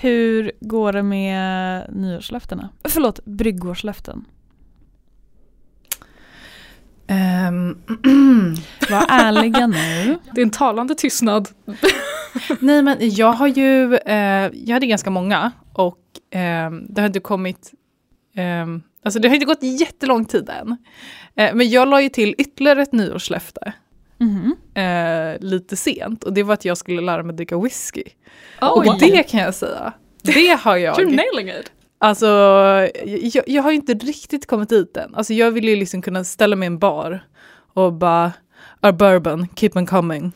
Hur 0.00 0.52
går 0.60 0.92
det 0.92 1.02
med 1.02 1.86
nyårslöftena? 1.94 2.68
Förlåt, 2.84 3.24
bryggårslöften. 3.24 4.24
Um, 7.08 7.78
Var 8.90 9.06
ärliga 9.08 9.66
nu. 9.66 10.18
Det 10.34 10.40
är 10.40 10.44
en 10.44 10.50
talande 10.50 10.94
tystnad. 10.94 11.48
Nej 12.60 12.82
men 12.82 12.96
jag 13.00 13.32
har 13.32 13.46
ju, 13.46 13.94
eh, 13.94 14.50
jag 14.52 14.74
hade 14.74 14.86
ganska 14.86 15.10
många 15.10 15.52
och 15.72 16.36
eh, 16.38 16.70
det 16.70 17.00
har 17.00 17.06
inte 17.06 17.20
kommit, 17.20 17.72
eh, 18.36 18.66
alltså 19.04 19.20
det 19.20 19.28
har 19.28 19.34
inte 19.34 19.46
gått 19.46 19.62
jättelång 19.62 20.24
tid 20.24 20.50
än. 20.60 20.76
Eh, 21.34 21.54
men 21.54 21.70
jag 21.70 21.88
la 21.88 22.02
ju 22.02 22.08
till 22.08 22.34
ytterligare 22.38 22.82
ett 22.82 22.92
nyårslöfte 22.92 23.72
Mhm. 24.20 24.56
eh, 24.74 25.40
lite 25.40 25.76
sent 25.76 26.24
och 26.24 26.32
det 26.32 26.42
var 26.42 26.54
att 26.54 26.64
jag 26.64 26.78
skulle 26.78 27.00
lära 27.00 27.22
mig 27.22 27.36
dricka 27.36 27.58
whisky. 27.58 28.02
Oj. 28.60 28.88
Och 28.88 28.98
det 28.98 29.22
kan 29.22 29.40
jag 29.40 29.54
säga, 29.54 29.92
det 30.22 30.58
har 30.60 30.76
You're 30.76 31.00
jag. 31.00 31.12
nailing 31.12 31.48
it. 31.60 31.72
Alltså, 32.00 32.26
jag, 33.06 33.44
jag 33.46 33.62
har 33.62 33.70
ju 33.70 33.76
inte 33.76 33.94
riktigt 33.94 34.46
kommit 34.46 34.68
dit 34.68 34.96
än. 34.96 35.14
Alltså 35.14 35.34
jag 35.34 35.50
vill 35.50 35.68
ju 35.68 35.76
liksom 35.76 36.02
kunna 36.02 36.24
ställa 36.24 36.56
mig 36.56 36.66
i 36.66 36.70
en 36.70 36.78
bar 36.78 37.24
och 37.74 37.92
bara, 37.92 38.32
our 38.82 38.92
bourbon, 38.92 39.48
keep 39.56 39.70
on 39.74 39.86
coming. 39.86 40.32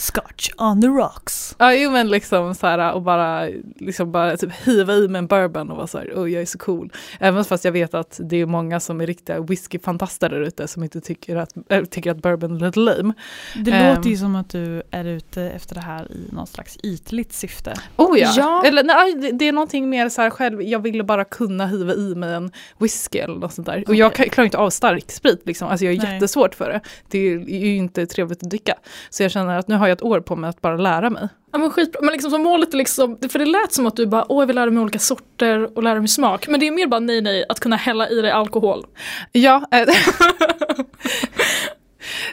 Scotch 0.00 0.50
on 0.58 0.80
the 0.82 0.86
rocks. 0.88 1.54
Ja, 1.58 1.74
jo 1.74 1.90
men 1.90 2.08
liksom 2.08 2.54
så 2.54 2.66
här 2.66 2.92
och 2.92 3.02
bara, 3.02 3.48
liksom 3.76 4.12
bara 4.12 4.36
typ 4.36 4.52
hiva 4.64 4.94
i 4.94 5.08
med 5.08 5.18
en 5.18 5.26
bourbon 5.26 5.70
och 5.70 5.76
vara 5.76 5.86
så 5.86 5.98
här, 5.98 6.12
oh 6.16 6.30
jag 6.30 6.42
är 6.42 6.46
så 6.46 6.58
cool. 6.58 6.92
Även 7.18 7.44
fast 7.44 7.64
jag 7.64 7.72
vet 7.72 7.94
att 7.94 8.20
det 8.24 8.36
är 8.36 8.46
många 8.46 8.80
som 8.80 9.00
är 9.00 9.06
riktiga 9.06 9.40
whiskyfantaster 9.40 10.28
där 10.28 10.40
ute 10.40 10.68
som 10.68 10.82
inte 10.82 11.00
tycker 11.00 11.36
att, 11.36 11.52
äh, 11.68 11.84
tycker 11.84 12.10
att 12.10 12.16
bourbon 12.22 12.56
är 12.56 12.66
lite 12.66 12.78
lame. 12.80 13.14
Det 13.56 13.70
Ehm. 13.70 13.96
låter 13.96 14.10
ju 14.10 14.16
som 14.16 14.36
att 14.36 14.50
du 14.50 14.82
är 14.90 15.04
ute 15.04 15.42
efter 15.42 15.74
det 15.74 15.80
här 15.80 16.12
i 16.12 16.28
någon 16.32 16.46
slags 16.46 16.76
ytligt 16.82 17.32
syfte. 17.32 17.74
Oh 17.96 18.18
ja! 18.18 18.32
Ja. 18.36 18.62
Eller 18.66 18.84
nej, 18.84 19.32
det- 19.32 19.44
är 19.48 19.52
någonting 19.52 19.88
mer 19.90 20.08
så 20.08 20.22
här 20.22 20.30
själv, 20.30 20.62
jag 20.62 20.78
ville 20.82 21.04
bara 21.04 21.24
kunna 21.24 21.66
hiva 21.66 21.94
i 21.94 22.14
mig 22.14 22.34
en 22.34 22.52
whisky 22.78 23.18
eller 23.18 23.34
något 23.34 23.52
sånt 23.52 23.66
där. 23.66 23.84
Och 23.88 23.94
jag 23.94 24.14
klarar 24.14 24.44
inte 24.44 24.58
av 24.58 24.70
stark 24.70 25.10
sprit 25.10 25.42
liksom, 25.46 25.68
alltså 25.68 25.84
jag 25.84 25.94
är 25.94 25.98
Nej. 25.98 26.14
jättesvårt 26.14 26.54
för 26.54 26.68
det. 26.70 26.80
Det 27.08 27.18
är 27.32 27.38
ju 27.66 27.76
inte 27.76 28.06
trevligt 28.06 28.42
att 28.42 28.50
dricka. 28.50 28.74
Så 29.10 29.22
jag 29.22 29.30
känner 29.30 29.58
att 29.58 29.68
nu 29.68 29.74
har 29.74 29.88
jag 29.90 29.96
ett 29.96 30.02
år 30.02 30.20
på 30.20 30.36
mig 30.36 30.50
att 30.50 30.60
bara 30.60 30.76
lära 30.76 31.10
mig. 31.10 31.28
Ja, 31.52 31.58
men 31.58 31.70
skitbra. 31.70 32.00
Men 32.02 32.12
liksom 32.12 32.30
så 32.30 32.38
målet 32.38 32.74
är 32.74 32.78
liksom, 32.78 33.18
för 33.30 33.38
det 33.38 33.44
lät 33.44 33.72
som 33.72 33.86
att 33.86 33.96
du 33.96 34.06
bara 34.06 34.32
åh 34.32 34.42
jag 34.42 34.46
vill 34.46 34.56
lära 34.56 34.70
mig 34.70 34.82
olika 34.82 34.98
sorter 34.98 35.76
och 35.76 35.82
lära 35.82 35.98
mig 35.98 36.08
smak. 36.08 36.48
Men 36.48 36.60
det 36.60 36.66
är 36.66 36.70
mer 36.70 36.86
bara 36.86 37.00
nej 37.00 37.20
nej 37.20 37.44
att 37.48 37.60
kunna 37.60 37.76
hälla 37.76 38.08
i 38.08 38.14
dig 38.14 38.30
alkohol. 38.30 38.86
Ja. 39.32 39.64
eh, 39.72 39.88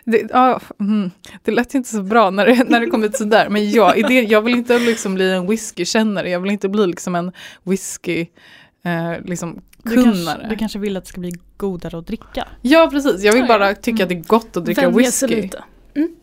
Det, 0.06 0.28
ja, 0.30 0.60
mm, 0.80 1.12
det 1.44 1.52
lät 1.52 1.74
inte 1.74 1.90
så 1.90 2.02
bra 2.02 2.30
när 2.30 2.46
det, 2.46 2.70
när 2.70 2.80
det 2.80 2.88
kom 2.88 3.04
ut 3.04 3.16
sådär. 3.16 3.50
Men 3.50 3.72
ja, 3.72 3.94
det, 4.08 4.22
jag 4.22 4.42
vill 4.42 4.56
inte 4.56 4.80
liksom 4.80 5.16
bli 5.16 5.32
en 5.32 5.48
whiskykännare. 5.48 6.30
Jag 6.30 6.40
vill 6.40 6.52
inte 6.52 6.70
bli 6.70 6.88
liksom 6.88 7.16
en 7.16 7.32
whisky 7.64 8.26
eh, 8.86 9.26
liksom, 9.26 9.62
Du 9.84 10.04
kanske, 10.04 10.48
du 10.50 10.56
kanske 10.56 10.80
vill 10.80 10.98
att 10.98 11.04
det 11.04 11.10
ska 11.10 11.22
bli 11.22 11.32
godare 11.58 11.98
att 11.98 12.08
dricka. 12.08 12.48
Ja, 12.62 12.88
precis. 12.92 13.24
Jag 13.24 13.34
vill 13.34 13.46
bara 13.48 13.76
tycka 13.76 14.04
att 14.04 14.10
det 14.10 14.16
är 14.16 14.24
gott 14.28 14.58
att 14.58 14.66
dricka 14.66 14.82
Vänja 14.82 14.98
whisky. 14.98 15.42
lite. 15.42 15.64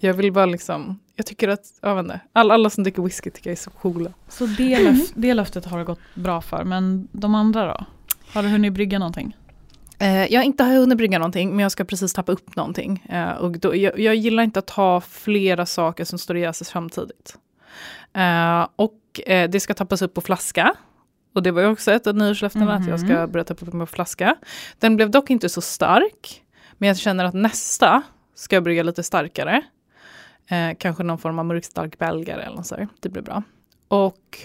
Jag 0.00 0.14
vill 0.14 0.32
bara 0.32 0.46
liksom, 0.46 0.98
jag 1.17 1.27
tycker 1.27 1.48
att, 1.48 1.61
jag 1.81 1.95
vet 1.95 2.03
inte, 2.05 2.20
alla, 2.33 2.55
alla 2.55 2.70
som 2.70 2.84
dricker 2.84 3.03
whisky 3.03 3.31
tycker 3.31 3.51
jag 3.51 3.53
är 3.53 3.61
så 3.62 3.70
coola. 3.70 4.11
Så 4.29 4.47
det, 4.47 4.84
löf, 4.84 5.12
det 5.15 5.34
löftet 5.34 5.65
har 5.65 5.79
det 5.79 5.84
gått 5.84 6.15
bra 6.15 6.41
för. 6.41 6.65
Men 6.65 7.09
de 7.12 7.34
andra 7.34 7.67
då? 7.67 7.84
Har 8.33 8.43
du 8.43 8.48
hunnit 8.48 8.73
brygga 8.73 8.98
någonting? 8.98 9.37
Eh, 9.98 10.25
jag 10.33 10.41
har 10.41 10.45
inte 10.45 10.65
hunnit 10.65 10.98
brygga 10.98 11.19
någonting, 11.19 11.51
men 11.51 11.59
jag 11.59 11.73
ska 11.73 11.85
precis 11.85 12.12
tappa 12.12 12.33
upp 12.33 12.57
någonting. 12.57 13.07
Eh, 13.09 13.31
och 13.31 13.59
då, 13.59 13.77
jag, 13.77 13.98
jag 13.98 14.15
gillar 14.15 14.42
inte 14.42 14.59
att 14.59 14.70
ha 14.70 15.01
flera 15.01 15.67
saker 15.67 16.05
som 16.05 16.19
står 16.19 16.35
och 16.35 16.41
jäser 16.41 16.65
samtidigt. 16.65 17.37
Eh, 18.12 18.67
och 18.77 19.20
eh, 19.27 19.51
det 19.51 19.61
ska 19.61 19.75
tappas 19.75 20.03
upp 20.03 20.15
på 20.15 20.20
flaska. 20.20 20.75
Och 21.35 21.42
det 21.42 21.51
var 21.51 21.62
ju 21.62 21.69
också 21.69 21.92
ett 21.92 22.07
av 22.07 22.15
nyårslöftena, 22.17 22.75
att 22.75 22.87
jag 22.87 23.01
ska 23.01 23.09
Mhm. 23.20 23.31
börja 23.33 23.45
tappa 23.45 23.67
upp 23.67 23.73
på 23.73 23.87
flaska. 23.87 24.37
Den 24.79 24.97
blev 24.97 25.11
dock 25.11 25.31
inte 25.31 25.48
så 25.48 25.61
stark, 25.61 26.42
men 26.79 26.86
jag 26.89 26.98
känner 26.98 27.24
att 27.24 27.35
nästa 27.35 28.03
ska 28.35 28.57
jag 28.57 28.63
brygga 28.63 28.83
lite 28.83 29.03
starkare. 29.03 29.63
Eh, 30.48 30.77
kanske 30.78 31.02
någon 31.02 31.18
form 31.18 31.38
av 31.38 31.44
mörkstark 31.44 31.98
belgare 31.98 32.42
eller 32.42 32.56
något 32.56 32.66
sådär. 32.66 32.88
Det 33.00 33.08
blir 33.08 33.22
bra. 33.22 33.42
Och 33.88 34.38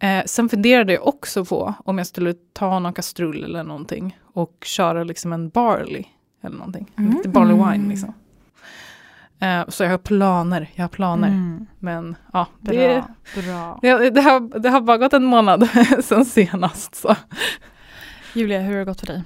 Eh, 0.00 0.24
sen 0.24 0.48
funderade 0.48 0.92
jag 0.92 1.06
också 1.06 1.44
på 1.44 1.74
om 1.84 1.98
jag 1.98 2.06
skulle 2.06 2.34
ta 2.52 2.78
någon 2.78 2.92
kastrull 2.92 3.44
eller 3.44 3.64
någonting 3.64 4.18
och 4.24 4.56
köra 4.64 5.04
liksom 5.04 5.32
en 5.32 5.48
barley 5.48 6.04
eller 6.42 6.56
någonting. 6.56 6.90
Mm. 6.98 7.16
Lite 7.16 7.28
barley 7.28 7.56
wine 7.72 7.88
liksom. 7.88 8.14
Eh, 9.40 9.68
så 9.68 9.84
jag 9.84 9.90
har 9.90 9.98
planer, 9.98 10.70
jag 10.74 10.84
har 10.84 10.88
planer. 10.88 11.28
Mm, 11.28 11.66
Men 11.78 12.16
ja, 12.32 12.46
bra. 12.60 12.74
det, 12.74 13.04
bra. 13.34 13.78
det, 13.82 14.10
det, 14.10 14.20
har, 14.20 14.58
det 14.58 14.68
har 14.68 14.80
bara 14.80 14.98
gått 14.98 15.12
en 15.12 15.24
månad 15.24 15.68
sen 16.02 16.24
senast. 16.24 16.94
Så. 16.94 17.16
Julia, 18.34 18.60
hur 18.60 18.72
har 18.72 18.78
det 18.78 18.84
gått 18.84 19.00
för 19.00 19.06
dig? 19.06 19.22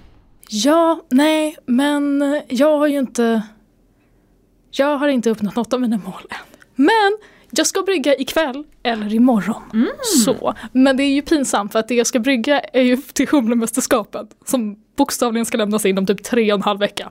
Ja, 0.49 1.01
nej, 1.11 1.57
men 1.67 2.23
jag 2.49 2.79
har 2.79 2.87
ju 2.87 2.99
inte... 2.99 3.43
Jag 4.75 4.99
har 4.99 5.09
inte 5.09 5.31
uppnått 5.31 5.57
något 5.57 5.73
av 5.73 5.81
mina 5.81 5.97
mål 5.97 6.23
än. 6.31 6.37
Men 6.75 7.19
jag 7.51 7.67
ska 7.67 7.83
brygga 7.83 8.17
ikväll 8.17 8.65
eller 8.83 9.15
imorgon. 9.15 9.63
Mm. 9.73 9.89
Så. 10.25 10.55
Men 10.73 10.97
det 10.97 11.03
är 11.03 11.13
ju 11.15 11.23
pinsamt 11.23 11.73
för 11.73 11.79
att 11.79 11.89
det 11.89 11.95
jag 11.95 12.07
ska 12.07 12.19
brygga 12.19 12.61
är 12.61 12.83
ju 12.83 12.97
till 12.97 13.29
Humlemästerskapet 13.29 14.27
som 14.45 14.77
bokstavligen 14.97 15.47
ska 15.47 15.59
lämnas 15.59 15.87
in 15.87 15.99
om 15.99 16.07
typ 16.07 16.23
tre 16.25 16.53
och 16.53 16.59
en 16.59 16.63
halv 16.63 16.81
vecka. 16.81 17.11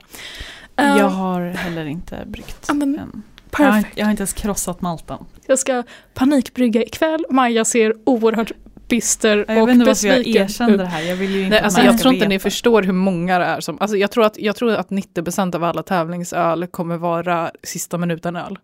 Eh, 0.75 0.97
Jag 0.97 1.09
har 1.09 1.41
heller 1.49 1.85
inte 1.85 2.23
bryggt 2.27 2.65
Ja, 2.67 2.73
men 2.73 2.99
än. 2.99 3.23
Jag 3.57 3.65
har, 3.65 3.83
jag 3.95 4.05
har 4.05 4.11
inte 4.11 4.21
ens 4.21 4.33
krossat 4.33 4.81
malten. 4.81 5.17
Jag 5.47 5.59
ska 5.59 5.83
panikbrygga 6.13 6.83
ikväll. 6.83 7.25
Maja 7.29 7.65
ser 7.65 7.93
oerhört 8.03 8.51
bister 8.91 9.45
Jag 9.47 9.61
och 9.61 9.67
vet 9.67 9.73
inte 9.73 9.85
varför 9.85 10.07
jag 10.07 10.27
erkänner 10.27 10.77
det 10.77 10.85
här. 10.85 11.01
Jag 11.01 11.15
vill 11.15 11.31
ju 11.31 11.37
inte 11.39 11.49
Nej, 11.49 11.59
alltså, 11.59 11.81
jag 11.81 11.97
tror 11.99 12.13
inte 12.13 12.27
ni 12.27 12.35
veta. 12.35 12.43
förstår 12.43 12.83
hur 12.83 12.93
många 12.93 13.39
det 13.39 13.45
är 13.45 13.59
som, 13.59 13.77
alltså, 13.81 13.97
jag, 13.97 14.11
tror 14.11 14.25
att, 14.25 14.37
jag 14.39 14.55
tror 14.55 14.71
att 14.73 14.89
90% 14.89 15.55
av 15.55 15.63
alla 15.63 15.83
tävlingsöl 15.83 16.67
kommer 16.67 16.97
vara 16.97 17.51
sista 17.63 17.97
minuten 17.97 18.35
öl. 18.35 18.59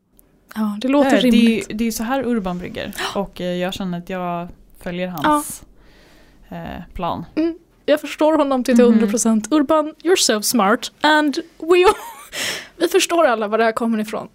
Ja, 0.56 0.78
det 0.82 0.88
låter 0.88 1.12
Nej, 1.12 1.22
det, 1.22 1.28
är, 1.28 1.32
ju- 1.32 1.40
rimligt. 1.48 1.68
det 1.74 1.84
är 1.84 1.86
ju 1.86 1.92
så 1.92 2.04
här 2.04 2.24
Urban 2.28 2.60
brygger. 2.60 2.94
Och 3.16 3.42
eh, 3.42 3.48
jag 3.56 3.74
känner 3.74 3.98
att 3.98 4.10
jag 4.10 4.48
följer 4.84 5.08
hans 5.08 5.64
eh, 6.50 6.58
plan. 6.94 7.26
Jag 7.86 8.02
förstår 8.02 8.38
honom 8.38 8.64
till 8.64 8.76
Mhm. 8.76 9.00
100%. 9.00 9.48
Urban, 9.52 9.94
you're 10.04 10.16
so 10.16 10.42
smart. 10.42 10.92
And 11.02 11.36
we 11.59 11.66
all, 11.86 11.94
vi 12.78 12.88
förstår 12.88 13.26
alla 13.26 13.48
var 13.48 13.58
det 13.58 13.64
här 13.64 13.72
kommer 13.72 14.00
ifrån. 14.00 14.28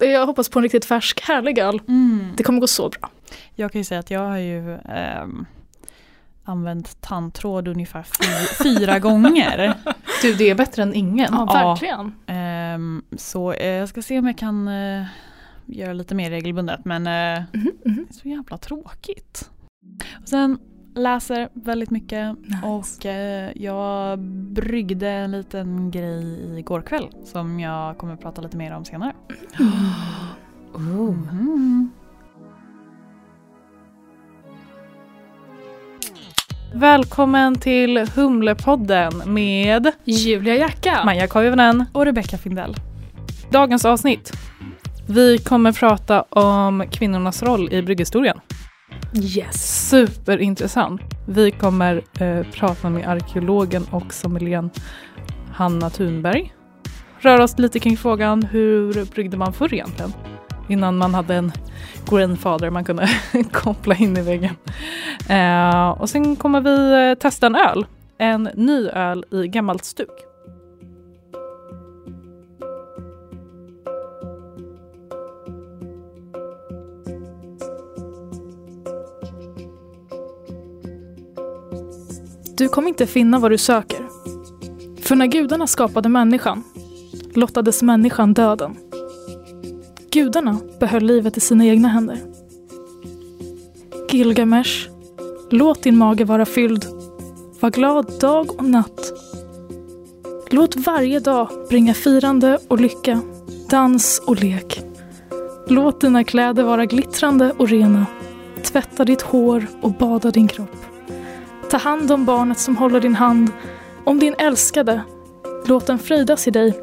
Jag 0.00 0.26
hoppas 0.26 0.48
på 0.48 0.58
en 0.58 0.62
riktigt 0.62 0.84
färsk, 0.84 1.20
härlig 1.20 1.58
öl. 1.58 1.80
Det 2.36 2.42
kommer 2.42 2.60
gå 2.60 2.66
så 2.66 2.88
bra. 2.88 3.10
Jag 3.54 3.72
kan 3.72 3.80
ju 3.80 3.84
säga 3.84 4.00
att 4.00 4.10
jag 4.10 4.20
har 4.28 4.38
ju 4.38 4.74
ehm, 4.74 5.46
använt 6.44 7.00
tandtråd 7.00 7.68
ungefär 7.68 8.02
fy, 8.02 8.64
fyra 8.64 8.98
gånger. 8.98 9.74
Du, 10.22 10.34
det 10.34 10.50
är 10.50 10.54
bättre 10.54 10.82
än 10.82 10.94
ingen. 10.94 11.28
Ja, 11.32 11.46
Ja. 11.54 11.68
verkligen. 11.68 12.14
Ehm, 12.26 13.02
så 13.16 13.52
eh, 13.52 13.66
jag 13.68 13.88
ska 13.88 14.02
se 14.02 14.18
om 14.18 14.26
jag 14.26 14.38
kan 14.38 14.68
eh, 14.68 15.04
göra 15.66 15.92
lite 15.92 16.14
mer 16.14 16.30
regelbundet. 16.30 16.84
Men 16.84 17.06
eh, 17.06 17.42
Mhm, 17.52 17.72
mhm. 17.84 18.06
det 18.08 18.14
är 18.14 18.20
så 18.22 18.28
jävla 18.28 18.56
tråkigt. 18.58 19.50
Och 20.22 20.28
sen 20.28 20.58
läser 20.94 21.48
väldigt 21.52 21.90
mycket 21.90 22.36
Nice. 22.38 22.66
och 22.66 23.06
eh, 23.06 23.50
jag 23.54 24.18
bryggde 24.52 25.08
en 25.08 25.30
liten 25.30 25.90
grej 25.90 26.58
igår 26.58 26.82
kväll 26.82 27.08
som 27.24 27.60
jag 27.60 27.98
kommer 27.98 28.14
att 28.14 28.20
prata 28.20 28.42
lite 28.42 28.56
mer 28.56 28.72
om 28.72 28.84
senare. 28.84 29.12
Mhm. 30.76 31.90
Välkommen 36.74 37.54
till 37.54 37.98
Humlepodden 38.14 39.22
med 39.26 39.92
Julia 40.04 40.54
Jacka. 40.56 41.00
Maja 41.04 41.26
Koivunen. 41.26 41.84
Och 41.92 42.04
Rebecca 42.04 42.38
Findell. 42.38 42.74
Dagens 43.50 43.84
avsnitt. 43.84 44.32
Vi 45.08 45.38
kommer 45.38 45.72
prata 45.72 46.22
om 46.22 46.84
kvinnornas 46.90 47.42
roll 47.42 47.72
i 47.72 47.82
brygghistorien. 47.82 48.40
Yes. 49.14 49.88
Superintressant. 49.90 51.00
Vi 51.26 51.50
kommer 51.50 52.02
eh, 52.20 52.46
prata 52.52 52.90
med 52.90 53.08
arkeologen 53.08 53.86
och 53.90 54.12
sommelieren 54.12 54.70
Hanna 55.52 55.90
Thunberg. 55.90 56.54
Röra 57.18 57.44
oss 57.44 57.58
lite 57.58 57.78
kring 57.78 57.96
frågan 57.96 58.42
hur 58.42 59.04
bryggde 59.04 59.36
man 59.36 59.52
förr 59.52 59.74
egentligen? 59.74 60.12
Innan 60.68 60.96
man 60.98 61.14
hade 61.14 61.34
en 61.34 61.52
grandfather 62.10 62.70
man 62.70 62.84
kunde 62.84 63.08
koppla 63.52 63.94
in 63.94 64.16
i 64.16 64.22
väggen. 64.22 64.56
Eh, 65.28 65.88
och 65.88 66.10
sen 66.10 66.36
kommer 66.36 66.60
vi 66.60 67.08
eh, 67.10 67.18
testa 67.18 67.46
en 67.46 67.56
öl. 67.56 67.86
En 68.18 68.48
ny 68.54 68.88
öl 68.88 69.24
i 69.30 69.48
gammalt 69.48 69.84
stuk. 69.84 70.29
Du 82.60 82.68
kommer 82.68 82.88
inte 82.88 83.06
finna 83.06 83.38
vad 83.38 83.50
du 83.50 83.58
söker. 83.58 84.08
För 85.02 85.16
när 85.16 85.26
gudarna 85.26 85.66
skapade 85.66 86.08
människan 86.08 86.62
lottades 87.34 87.82
människan 87.82 88.34
döden. 88.34 88.76
Gudarna 90.10 90.56
behöll 90.80 91.02
livet 91.02 91.36
i 91.36 91.40
sina 91.40 91.66
egna 91.66 91.88
händer. 91.88 92.18
Gilgamesh, 94.10 94.88
Låt 95.50 95.82
din 95.82 95.96
mage 95.96 96.24
vara 96.24 96.46
fylld. 96.46 96.86
Var 97.60 97.70
glad 97.70 98.20
dag 98.20 98.50
och 98.58 98.64
natt. 98.64 99.12
Låt 100.50 100.76
varje 100.76 101.20
dag 101.20 101.48
bringa 101.68 101.94
firande 101.94 102.58
och 102.68 102.80
lycka, 102.80 103.20
dans 103.70 104.22
och 104.26 104.42
lek. 104.42 104.82
Låt 105.68 106.00
dina 106.00 106.24
kläder 106.24 106.62
vara 106.62 106.86
glittrande 106.86 107.52
och 107.58 107.68
rena. 107.68 108.06
Tvätta 108.62 109.04
ditt 109.04 109.22
hår 109.22 109.66
och 109.82 109.92
bada 109.92 110.30
din 110.30 110.48
kropp. 110.48 110.89
Ta 111.70 111.76
hand 111.76 112.12
om 112.12 112.24
barnet 112.24 112.58
som 112.58 112.76
håller 112.76 113.00
din 113.00 113.14
hand, 113.14 113.50
om 114.04 114.18
din 114.18 114.34
älskade. 114.38 115.02
Låt 115.66 115.86
den 115.86 115.98
fröjdas 115.98 116.48
i 116.48 116.50
dig. 116.50 116.80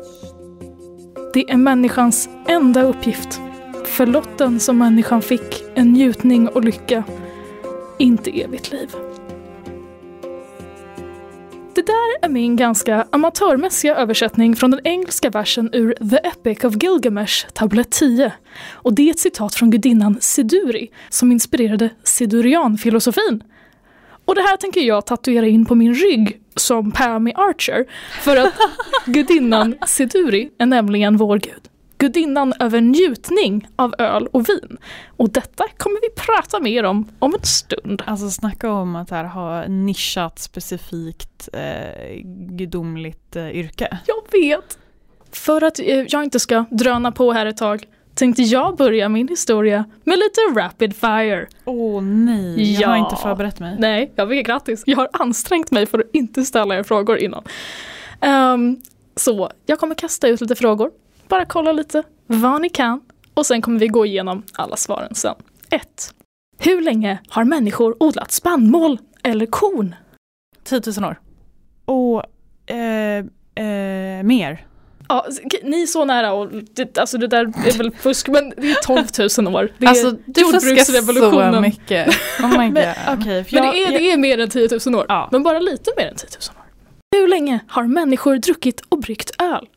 Det 1.34 1.51
är 1.51 1.57
människans 1.57 2.30
enda 2.48 2.84
uppgift. 2.84 3.42
För 3.86 4.06
lotten 4.06 4.60
som 4.60 4.78
människan 4.78 5.22
fick 5.22 5.63
en 5.75 5.92
njutning 5.94 6.48
och 6.48 6.63
lycka, 6.63 7.04
inte 7.98 8.42
evigt 8.42 8.72
liv. 8.72 8.89
Det 11.75 11.86
där 11.86 12.25
är 12.25 12.30
min 12.30 12.56
ganska 12.56 13.07
amatörmässiga 13.10 13.95
översättning 13.95 14.56
från 14.56 14.72
den 14.72 14.81
engelska 14.84 15.30
versen 15.30 15.69
ur 15.74 16.10
The 16.10 16.28
Epic 16.28 16.63
of 16.63 16.84
Gilgamesh, 16.84 17.48
tablett 17.54 17.92
10. 17.92 18.34
Och 18.69 18.94
det 18.94 19.10
är 19.10 19.12
ett 19.12 19.19
citat 19.19 19.56
från 19.56 19.72
gudinnan 19.72 20.18
Siduri 20.22 20.92
som 21.10 21.31
inspirerade 21.31 21.89
sidurianfilosofin. 22.04 23.44
Och 24.27 24.35
det 24.35 24.41
här 24.41 24.57
tänker 24.57 24.81
jag 24.81 25.06
tatuera 25.06 25.47
in 25.47 25.65
på 25.65 25.75
min 25.75 25.94
rygg 25.94 26.41
som 26.56 26.91
Pammy 26.91 27.33
Archer. 27.35 27.85
För 28.21 28.38
att 28.38 28.53
gudinnan 29.06 29.75
Siduri 29.88 30.50
är 30.57 30.65
nämligen 30.65 31.18
vår 31.18 31.38
gud. 31.38 31.62
Gudinnan 31.97 32.53
över 32.59 32.81
njutning 32.81 33.68
av 33.75 33.95
öl 33.97 34.27
och 34.27 34.50
vin. 34.50 34.77
Och 35.18 35.29
detta 35.29 35.63
kommer 35.77 36.01
vi 36.01 36.09
prata 36.15 36.59
mer 36.59 36.83
om 36.83 37.07
om 37.19 37.33
en 37.33 37.44
stund. 37.44 38.03
Alltså 38.06 38.29
snacka 38.29 38.71
om 38.71 38.95
att 38.95 39.09
här 39.09 39.24
ha 39.24 39.68
nischat 39.68 40.39
specifikt 40.39 41.50
eh, 41.53 42.21
gudomligt 42.50 43.35
eh, 43.35 43.50
yrke. 43.56 43.97
Jag 44.06 44.39
vet! 44.41 44.77
För 45.31 45.63
att 45.63 45.79
eh, 45.79 45.85
jag 45.85 46.24
inte 46.24 46.39
ska 46.39 46.65
dröna 46.71 47.12
på 47.12 47.31
här 47.31 47.45
ett 47.45 47.57
tag 47.57 47.85
tänkte 48.18 48.42
jag 48.42 48.75
börja 48.78 49.10
min 49.10 49.28
historia 49.28 49.86
med 50.04 50.18
lite 50.19 50.60
rapid 50.62 50.96
fire. 50.96 51.48
Åh 51.66 52.02
nej, 52.02 52.74
jag 52.81 52.88
har 52.90 52.98
Ja. 52.98 53.04
inte 53.04 53.16
förberett 53.22 53.60
mig. 53.60 53.75
Nej, 53.80 54.12
jag 54.16 54.25
vet 54.25 54.46
grattis. 54.46 54.84
Jag 54.86 54.98
har 54.98 55.10
ansträngt 55.14 55.72
mig 55.72 55.86
för 55.86 56.00
att 56.00 56.06
inte 56.14 56.44
ställa 56.44 56.75
er 56.78 56.84
frågor 56.84 57.18
innan. 57.18 57.44
Ehm, 58.22 58.78
så 59.16 59.52
jag 59.66 59.80
kommer 59.80 59.96
kasta 59.96 60.28
ut 60.28 60.42
lite 60.42 60.56
frågor. 60.56 60.92
Bara 61.28 61.46
kolla 61.46 61.72
lite 61.72 62.04
vad 62.28 62.62
ni 62.62 62.69
kan. 62.69 63.02
Och 63.34 63.46
sen 63.46 63.62
kommer 63.62 63.80
vi 63.80 63.88
gå 63.88 64.06
igenom 64.06 64.44
alla 64.54 64.75
svaren 64.75 65.16
sen. 65.16 65.36
1. 65.70 66.13
Hur 66.60 66.81
länge 66.81 67.20
har 67.30 67.44
människor 67.44 67.96
odlat 68.04 68.31
spannmål 68.31 69.00
eller 69.24 69.46
korn? 69.46 69.96
10 70.63 70.81
000 71.00 71.10
år. 71.10 71.20
Och 71.86 72.24
eh, 72.75 73.18
eh, 73.66 74.24
mer. 74.24 74.66
Ja, 75.09 75.25
ni 75.63 75.81
är 75.81 75.86
så 75.86 76.06
nära 76.06 76.33
och 76.33 76.50
det, 76.51 76.98
alltså 76.98 77.18
det 77.18 77.27
där 77.27 77.45
är 77.68 77.77
väl 77.77 77.92
fusk 77.92 78.27
men 78.27 78.54
det 78.57 78.71
är 78.71 78.75
12 78.83 79.06
000 79.45 79.56
år. 79.56 79.71
Det 79.77 79.86
är 79.86 79.89
Alltså 79.89 80.12
du 80.25 80.42
fuskar 80.42 80.83
så 80.83 81.62
mycket. 81.62 82.07
Oh 82.44 82.57
my 82.59 82.65
god. 82.65 82.74
Men 82.74 82.94
för 83.45 83.56
Men 83.56 83.63
det, 83.63 83.83
är, 83.83 83.92
jag, 83.92 84.01
det 84.01 84.12
är 84.12 84.18
mer 84.18 84.39
än 84.39 84.50
10 84.50 84.69
000 84.86 84.95
år. 84.95 85.06
Ja. 85.09 85.30
Men 85.31 85.44
bara 85.44 85.59
lite 85.59 85.92
mer 85.98 86.07
än 86.07 86.15
10 86.15 86.25
000 86.25 86.57
år. 86.57 86.63
Hur 87.21 87.27
länge 87.27 87.59
har 87.68 87.83
människor 87.83 88.36
druckit 88.38 88.81
och 88.89 89.00
bryggt 89.00 89.42
öl? 89.42 89.68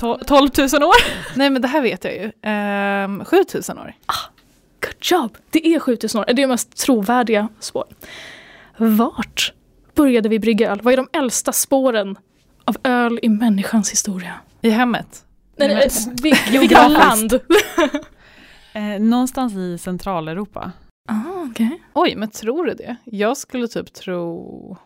to- 0.00 0.24
12 0.26 0.50
000 0.58 0.82
år? 0.82 0.94
Nej 1.38 1.50
men 1.50 1.62
det 1.62 1.68
här 1.68 1.82
vet 1.82 2.04
jag 2.04 2.14
ju. 2.14 2.50
Um, 3.04 3.24
7000 3.24 3.78
år. 3.78 3.94
Good 4.80 4.96
job! 5.00 5.36
Det 5.50 5.66
är 5.66 5.78
7000 5.80 6.20
år, 6.20 6.24
det 6.32 6.42
är 6.42 6.46
mest 6.46 6.76
trovärdiga 6.76 7.48
spår. 7.60 7.84
Vart 8.76 9.52
började 9.94 10.28
vi 10.28 10.38
brygga 10.38 10.70
öl? 10.70 10.80
Vad 10.82 10.92
är 10.92 10.96
de 10.96 11.08
äldsta 11.12 11.52
spåren 11.52 12.16
av 12.64 12.76
öl 12.84 13.18
i 13.22 13.28
människans 13.28 13.92
historia? 13.92 14.34
I 14.60 14.70
hemmet. 14.70 15.24
Nej, 15.56 15.68
nej, 15.68 15.88
vi, 16.22 16.58
vilka 16.58 16.88
land? 16.88 17.40
Eh, 18.74 19.00
någonstans 19.00 19.54
i 19.54 19.78
Centraleuropa. 19.78 20.72
Ah, 21.08 21.46
okej. 21.50 21.82
Oj, 21.92 22.14
men 22.16 22.30
tror 22.30 22.66
du 22.66 22.74
det? 22.74 22.96
Jag 23.04 23.36
skulle 23.36 23.68
typ 23.68 23.92
tro... 23.92 24.76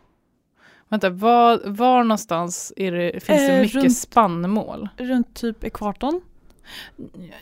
Vänta, 0.89 1.11
var, 1.11 1.61
var 1.65 2.05
någonstans 2.05 2.73
är 2.77 2.93
det, 2.93 3.11
finns 3.25 3.41
det 3.41 3.53
Eh, 3.55 3.61
mycket 3.63 3.83
runt- 3.85 3.97
spannmål? 3.97 4.89
Runt 4.97 5.35
typ 5.35 5.65
ekvatorn. 5.65 6.21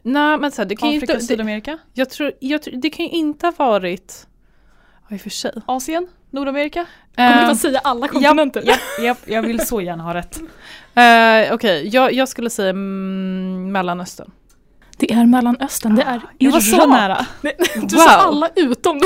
Nej, 0.02 0.38
men 0.38 0.52
så 0.52 0.62
här, 0.62 0.68
det 0.68 0.76
kan 0.76 0.90
ju 0.90 0.96
Afrika, 0.96 1.12
inte... 1.12 1.22
Det, 1.22 1.26
Sydamerika. 1.28 1.78
jag 1.92 2.10
tror, 2.10 2.32
jag 2.40 2.62
tror, 2.62 2.74
det 2.76 2.90
kan 2.90 3.04
ju 3.06 3.10
inte 3.12 3.46
ha 3.46 3.52
varit... 3.56 4.26
Ja, 5.08 5.14
i 5.14 5.18
och 5.18 5.20
för 5.22 5.30
sig. 5.30 5.52
Asien, 5.66 6.06
Nordamerika. 6.30 6.86
Kommer 7.16 7.34
du 7.34 7.40
Eh, 7.40 7.46
bara 7.46 7.54
säga 7.54 7.78
alla 7.84 8.08
kontinenter? 8.08 8.62
Japp, 8.66 8.80
japp, 9.02 9.18
jag 9.24 9.42
vill 9.42 9.66
så 9.66 9.80
gärna 9.80 10.02
ha 10.02 10.14
rätt. 10.14 10.36
eh, 10.94 11.54
Okej, 11.54 11.88
jag, 11.92 12.12
jag 12.12 12.28
skulle 12.28 12.50
säga 12.50 12.70
mm, 12.70 13.72
Mellanöstern. 13.72 14.30
Det 14.96 15.12
är 15.12 15.26
Mellanöstern, 15.26 15.94
det 15.94 16.02
är 16.02 16.20
Jag 16.38 16.50
var 16.50 16.60
så 16.60 16.76
Irak. 16.76 16.88
nära. 16.88 17.26
Nej, 17.40 17.56
Du 17.74 17.96
Wow. 17.96 18.02
sa 18.04 18.10
alla 18.10 18.48
utom... 18.56 19.00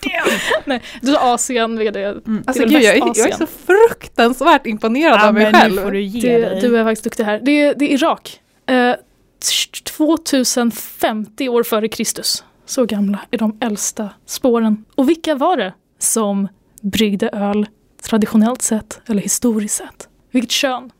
Nej, 0.64 0.82
du 1.02 1.12
sa 1.12 1.34
Asien, 1.34 1.76
det 1.76 1.90
det. 1.90 2.04
Mm. 2.04 2.42
Alltså 2.46 2.62
är 2.62 2.66
gud, 2.68 2.82
jag, 2.82 2.96
är- 2.96 3.18
jag 3.18 3.18
är 3.30 3.36
så 3.36 3.46
fruktansvärt 3.46 4.66
imponerad 4.66 5.18
Ja, 5.20 5.28
av 5.28 5.34
mig 5.34 5.42
men 5.42 5.52
nu 5.52 5.58
själv. 5.58 5.82
får 5.82 5.90
du 5.90 6.02
ge 6.02 6.20
Det, 6.38 6.48
dig. 6.48 6.60
du 6.60 6.78
är 6.78 6.84
faktiskt 6.84 7.04
duktig 7.04 7.24
här. 7.24 7.40
Det 7.44 7.50
är, 7.62 7.74
det 7.74 7.84
är 7.84 7.94
Irak. 7.94 8.40
Eh, 8.66 8.92
t- 8.92 9.90
2050 9.96 11.48
år 11.48 11.62
före 11.62 11.88
Kristus. 11.88 12.44
Så 12.70 12.86
gamla 12.86 13.20
är 13.30 13.38
de 13.38 13.58
äldsta 13.60 14.10
spåren. 14.26 14.84
Och 14.94 15.08
vilka 15.08 15.34
var 15.34 15.56
det 15.56 15.74
som 15.98 16.48
bryggde 16.80 17.28
öl 17.28 17.68
traditionellt 18.02 18.62
sett 18.62 19.00
eller 19.06 19.22
historiskt 19.22 19.74
sett? 19.74 20.08
Vilket 20.30 20.50
kön? 20.50 20.90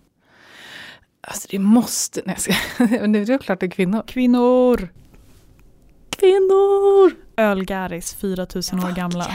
Alltså 1.21 1.49
det 1.51 1.59
måste... 1.59 2.23
Nej, 2.25 2.37
ska, 2.39 2.53
det 2.87 3.19
är 3.19 3.39
klart 3.39 3.61
det 3.61 3.67
är 3.67 3.71
kvinnor. 3.71 4.03
Kvinnor. 4.07 4.89
Kvinnor! 6.11 7.13
Ölgäris, 7.37 8.15
4000 8.15 8.85
år 8.85 8.97
gamla. 8.97 9.27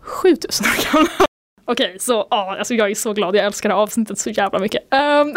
7000 0.00 0.66
år 0.66 0.92
gamla. 0.92 1.26
Okej, 1.64 1.96
så 2.00 2.26
ja, 2.30 2.56
alltså 2.58 2.74
jag 2.74 2.90
är 2.90 2.94
så 2.94 3.12
glad. 3.12 3.36
Jag 3.36 3.44
älskar 3.44 3.68
det 3.68 3.74
här 3.74 3.82
avsnittet 3.82 4.18
så 4.18 4.30
jävla 4.30 4.58
mycket. 4.58 4.94
Ehm, 4.94 5.34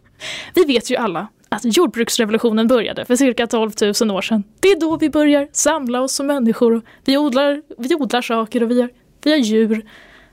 vi 0.54 0.64
vet 0.64 0.90
ju 0.90 0.96
alla 0.96 1.28
att 1.48 1.76
jordbruksrevolutionen 1.76 2.66
började 2.66 3.04
för 3.04 3.16
cirka 3.16 3.46
12 3.46 3.70
000 4.00 4.10
år 4.10 4.22
sedan. 4.22 4.44
Det 4.60 4.68
är 4.68 4.80
då 4.80 4.96
vi 4.96 5.10
börjar 5.10 5.48
samla 5.52 6.00
oss 6.00 6.14
som 6.14 6.26
människor. 6.26 6.82
Vi 7.04 7.16
odlar, 7.16 7.62
vi 7.78 7.94
odlar 7.94 8.22
saker 8.22 8.62
och 8.62 8.70
vi 8.70 8.80
har, 8.80 8.90
vi 9.22 9.30
har 9.30 9.38
djur. 9.38 9.86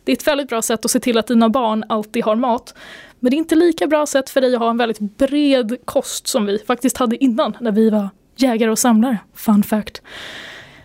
Det 0.04 0.12
är 0.12 0.16
ett 0.16 0.28
väldigt 0.28 0.50
bra 0.50 0.62
sätt 0.62 0.86
att 0.86 0.92
se 0.92 1.00
till 1.00 1.18
att 1.18 1.28
dina 1.28 1.50
barn 1.50 1.84
alltid 1.90 2.24
har 2.24 2.36
mat. 2.36 2.74
Men 3.20 3.30
det 3.30 3.36
är 3.36 3.38
inte 3.38 3.56
lika 3.56 3.88
bra 3.88 4.06
sätt 4.06 4.30
för 4.30 4.42
dig 4.42 4.56
att 4.56 4.60
ha 4.60 4.70
en 4.70 4.78
väldigt 4.78 5.00
bred 5.00 5.78
kost 5.86 6.28
som 6.28 6.46
vi 6.46 6.60
faktiskt 6.68 6.98
hade 6.98 7.24
innan 7.24 7.58
när 7.60 7.72
vi 7.72 7.90
var 7.90 8.10
jägare 8.36 8.72
och 8.72 8.80
samlare. 8.80 9.18
Fun 9.34 9.64
fact. 9.64 10.02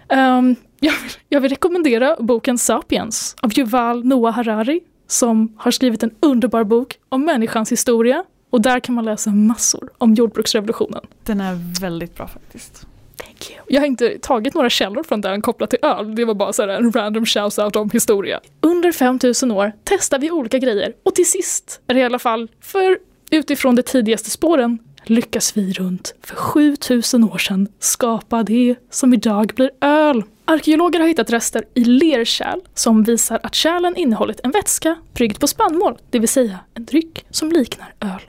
Um, 0.08 0.56
jag, 0.80 0.92
vill, 1.02 1.12
jag 1.28 1.40
vill 1.40 1.50
rekommendera 1.50 2.16
boken 2.18 2.58
Sapiens 2.58 3.36
av 3.42 3.58
Yuval 3.58 4.04
Noah 4.04 4.34
Harari 4.34 4.80
som 5.06 5.54
har 5.58 5.70
skrivit 5.70 6.02
en 6.02 6.14
underbar 6.20 6.64
bok 6.64 6.98
om 7.08 7.24
människans 7.24 7.72
historia 7.72 8.24
och 8.50 8.60
där 8.60 8.80
kan 8.80 8.94
man 8.94 9.04
läsa 9.04 9.30
massor 9.30 9.90
om 9.98 10.14
jordbruksrevolutionen. 10.14 11.00
Den 11.24 11.40
är 11.40 11.80
väldigt 11.80 12.16
bra 12.16 12.28
faktiskt. 12.28 12.86
Thank 13.16 13.50
you. 13.50 13.60
Jag 13.68 13.80
har 13.80 13.86
inte 13.86 14.18
tagit 14.18 14.54
några 14.54 14.70
källor 14.70 15.02
från 15.02 15.20
den 15.20 15.42
kopplat 15.42 15.70
till 15.70 15.78
öl, 15.82 16.14
det 16.14 16.24
var 16.24 16.34
bara 16.34 16.52
så 16.52 16.62
här 16.62 16.68
en 16.68 16.92
random 16.92 17.24
shout-out 17.24 17.76
om 17.76 17.90
historia. 17.90 18.40
Under 18.60 18.92
5000 18.92 19.50
år 19.50 19.72
testar 19.84 20.18
vi 20.18 20.30
olika 20.30 20.58
grejer 20.58 20.92
och 21.02 21.14
till 21.14 21.30
sist 21.30 21.80
är 21.86 21.94
det 21.94 22.00
i 22.00 22.04
alla 22.04 22.18
fall, 22.18 22.48
för 22.60 22.98
utifrån 23.30 23.76
de 23.76 23.82
tidigaste 23.82 24.30
spåren, 24.30 24.78
lyckas 25.04 25.56
vi 25.56 25.72
runt 25.72 26.14
för 26.22 26.36
7000 26.36 27.24
år 27.24 27.38
sedan 27.38 27.68
skapa 27.78 28.42
det 28.42 28.76
som 28.90 29.14
idag 29.14 29.52
blir 29.56 29.70
öl. 29.80 30.22
Arkeologer 30.44 31.00
har 31.00 31.06
hittat 31.06 31.30
rester 31.30 31.64
i 31.74 31.84
lerkärl 31.84 32.60
som 32.74 33.02
visar 33.02 33.40
att 33.42 33.54
kärlen 33.54 33.96
innehållit 33.96 34.40
en 34.44 34.50
vätska 34.50 34.96
bryggd 35.12 35.40
på 35.40 35.46
spannmål, 35.46 35.98
det 36.10 36.18
vill 36.18 36.28
säga 36.28 36.58
en 36.74 36.84
dryck 36.84 37.24
som 37.30 37.52
liknar 37.52 37.94
öl. 38.00 38.20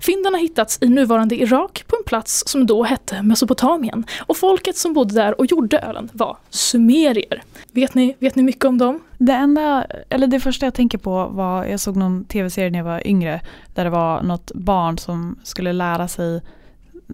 Fynden 0.00 0.34
har 0.34 0.40
hittats 0.40 0.78
i 0.80 0.88
nuvarande 0.88 1.36
Irak 1.42 1.84
på 1.86 1.96
en 1.96 2.04
plats 2.06 2.42
som 2.46 2.66
då 2.66 2.82
hette 2.82 3.22
Mesopotamien 3.22 4.04
och 4.26 4.36
folket 4.36 4.76
som 4.76 4.92
bodde 4.92 5.14
där 5.14 5.40
och 5.40 5.46
gjorde 5.46 5.78
ölen 5.78 6.08
var 6.12 6.36
sumerier. 6.50 7.42
Vet 7.72 7.94
ni, 7.94 8.16
vet 8.18 8.36
ni 8.36 8.42
mycket 8.42 8.64
om 8.64 8.78
dem? 8.78 9.00
Det 9.18 9.32
enda, 9.32 9.84
eller 10.08 10.26
det 10.26 10.40
första 10.40 10.66
jag 10.66 10.74
tänker 10.74 10.98
på 10.98 11.26
var, 11.26 11.64
jag 11.64 11.80
såg 11.80 11.96
någon 11.96 12.24
tv-serie 12.24 12.70
när 12.70 12.78
jag 12.78 12.84
var 12.84 13.06
yngre, 13.06 13.40
där 13.74 13.84
det 13.84 13.90
var 13.90 14.22
något 14.22 14.52
barn 14.54 14.98
som 14.98 15.38
skulle 15.42 15.72
lära 15.72 16.08
sig 16.08 16.42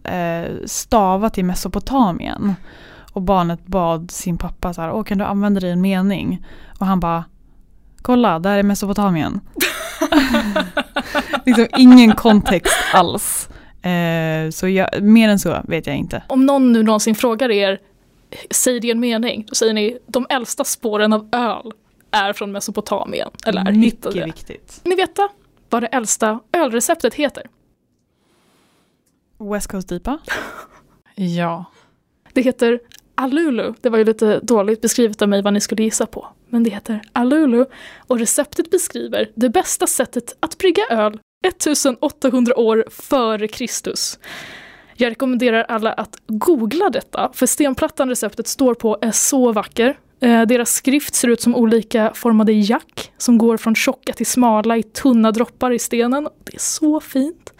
eh, 0.04 0.52
stava 0.66 1.30
till 1.30 1.44
Mesopotamien. 1.44 2.54
Och 3.12 3.22
barnet 3.22 3.66
bad 3.66 4.10
sin 4.10 4.38
pappa 4.38 4.74
så 4.74 4.82
här, 4.82 4.92
Åh, 4.92 5.04
kan 5.04 5.18
du 5.18 5.24
använda 5.24 5.60
dig 5.60 5.68
i 5.68 5.72
en 5.72 5.80
mening? 5.80 6.46
Och 6.78 6.86
han 6.86 7.00
bara, 7.00 7.24
kolla, 8.02 8.38
där 8.38 8.58
är 8.58 8.62
Mesopotamien. 8.62 9.40
liksom 11.46 11.66
ingen 11.76 12.12
kontext 12.14 12.74
alls. 12.92 13.48
Eh, 13.82 14.50
så 14.50 14.68
jag, 14.68 15.02
mer 15.02 15.28
än 15.28 15.38
så 15.38 15.60
vet 15.68 15.86
jag 15.86 15.96
inte. 15.96 16.22
Om 16.28 16.46
någon 16.46 16.72
nu 16.72 16.82
någonsin 16.82 17.14
frågar 17.14 17.50
er 17.50 17.80
säg 18.50 18.80
det 18.80 18.88
i 18.88 18.90
en 18.90 19.00
mening, 19.00 19.44
då 19.48 19.54
säger 19.54 19.74
ni 19.74 19.98
de 20.06 20.26
äldsta 20.30 20.64
spåren 20.64 21.12
av 21.12 21.28
öl 21.32 21.72
är 22.10 22.32
från 22.32 22.52
Mesopotamien. 22.52 23.30
Eller 23.46 23.60
är 23.60 23.72
Mycket 23.72 23.84
hittade. 23.92 24.24
viktigt. 24.24 24.80
Ni 24.84 24.94
veta 24.94 25.28
vad 25.70 25.82
det 25.82 25.86
äldsta 25.86 26.40
ölreceptet 26.52 27.14
heter? 27.14 27.42
West 29.38 29.66
Coast 29.66 29.92
IPA. 29.92 30.18
Ja. 31.18 31.64
Det 32.32 32.40
heter 32.42 32.80
Alulu. 33.14 33.74
Det 33.80 33.88
var 33.88 33.98
ju 33.98 34.04
lite 34.04 34.40
dåligt 34.42 34.80
beskrivet 34.80 35.22
av 35.22 35.28
mig 35.28 35.42
vad 35.42 35.52
ni 35.52 35.60
skulle 35.60 35.82
gissa 35.82 36.06
på. 36.06 36.28
Men 36.48 36.62
det 36.62 36.70
heter 36.70 37.02
Alulu 37.12 37.64
och 38.06 38.18
receptet 38.18 38.70
beskriver 38.70 39.30
det 39.34 39.48
bästa 39.48 39.86
sättet 39.86 40.36
att 40.40 40.58
brygga 40.58 40.82
öl 40.90 41.18
1800 41.46 42.58
år 42.58 42.84
före 42.90 43.48
Kristus. 43.48 44.18
Jag 44.94 45.10
rekommenderar 45.10 45.62
alla 45.62 45.92
att 45.92 46.18
googla 46.26 46.90
detta, 46.90 47.30
för 47.34 47.46
stenplattan 47.46 48.08
receptet 48.08 48.46
står 48.46 48.74
på 48.74 48.98
är 49.00 49.10
så 49.10 49.52
vacker. 49.52 49.98
Eh, 50.20 50.42
deras 50.42 50.70
skrift 50.70 51.14
ser 51.14 51.28
ut 51.28 51.40
som 51.40 51.54
olika 51.54 52.12
formade 52.14 52.52
jack 52.52 53.12
som 53.18 53.38
går 53.38 53.56
från 53.56 53.74
tjocka 53.74 54.12
till 54.12 54.26
smala 54.26 54.76
i 54.76 54.82
tunna 54.82 55.32
droppar 55.32 55.70
i 55.70 55.78
stenen. 55.78 56.28
Det 56.44 56.54
är 56.54 56.60
så 56.60 57.00
fint. 57.00 57.52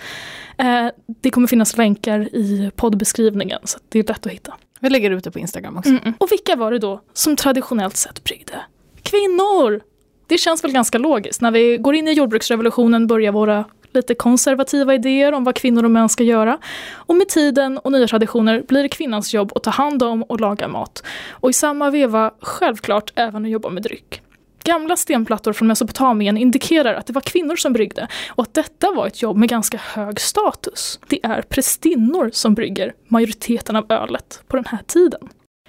Eh, 0.58 0.86
det 1.20 1.30
kommer 1.30 1.48
finnas 1.48 1.76
länkar 1.76 2.20
i 2.20 2.70
poddbeskrivningen 2.76 3.60
så 3.64 3.78
det 3.88 3.98
är 3.98 4.04
lätt 4.04 4.26
att 4.26 4.32
hitta. 4.32 4.54
Vi 4.80 4.90
lägger 4.90 5.10
ut 5.10 5.24
det 5.24 5.30
på 5.30 5.38
Instagram 5.38 5.76
också. 5.76 5.90
Mm. 5.90 6.14
Och 6.18 6.32
vilka 6.32 6.56
var 6.56 6.70
det 6.72 6.78
då 6.78 7.00
som 7.12 7.36
traditionellt 7.36 7.96
sett 7.96 8.24
bryggde? 8.24 8.60
Kvinnor! 9.06 9.80
Det 10.26 10.38
känns 10.38 10.64
väl 10.64 10.72
ganska 10.72 10.98
logiskt. 10.98 11.40
När 11.40 11.50
vi 11.50 11.76
går 11.76 11.94
in 11.94 12.08
i 12.08 12.12
jordbruksrevolutionen 12.12 13.06
börjar 13.06 13.32
våra 13.32 13.64
lite 13.92 14.14
konservativa 14.14 14.94
idéer 14.94 15.32
om 15.32 15.44
vad 15.44 15.54
kvinnor 15.54 15.84
och 15.84 15.90
män 15.90 16.08
ska 16.08 16.24
göra. 16.24 16.58
Och 16.92 17.16
med 17.16 17.28
tiden 17.28 17.78
och 17.78 17.92
nya 17.92 18.06
traditioner 18.06 18.62
blir 18.68 18.82
det 18.82 18.88
kvinnans 18.88 19.34
jobb 19.34 19.52
att 19.54 19.62
ta 19.62 19.70
hand 19.70 20.02
om 20.02 20.22
och 20.22 20.40
laga 20.40 20.68
mat. 20.68 21.02
Och 21.30 21.50
i 21.50 21.52
samma 21.52 21.90
veva 21.90 22.30
självklart 22.40 23.12
även 23.14 23.44
att 23.44 23.50
jobba 23.50 23.68
med 23.68 23.82
dryck. 23.82 24.22
Gamla 24.64 24.96
stenplattor 24.96 25.52
från 25.52 25.68
Mesopotamien 25.68 26.36
indikerar 26.36 26.94
att 26.94 27.06
det 27.06 27.12
var 27.12 27.20
kvinnor 27.20 27.56
som 27.56 27.72
bryggde 27.72 28.08
och 28.28 28.42
att 28.42 28.54
detta 28.54 28.92
var 28.92 29.06
ett 29.06 29.22
jobb 29.22 29.36
med 29.36 29.48
ganska 29.48 29.78
hög 29.78 30.20
status. 30.20 31.00
Det 31.08 31.26
är 31.26 31.42
prästinnor 31.42 32.30
som 32.32 32.54
brygger 32.54 32.94
majoriteten 33.08 33.76
av 33.76 33.92
ölet 33.92 34.42
på 34.48 34.56
den 34.56 34.64
här 34.64 34.80
tiden. 34.86 35.28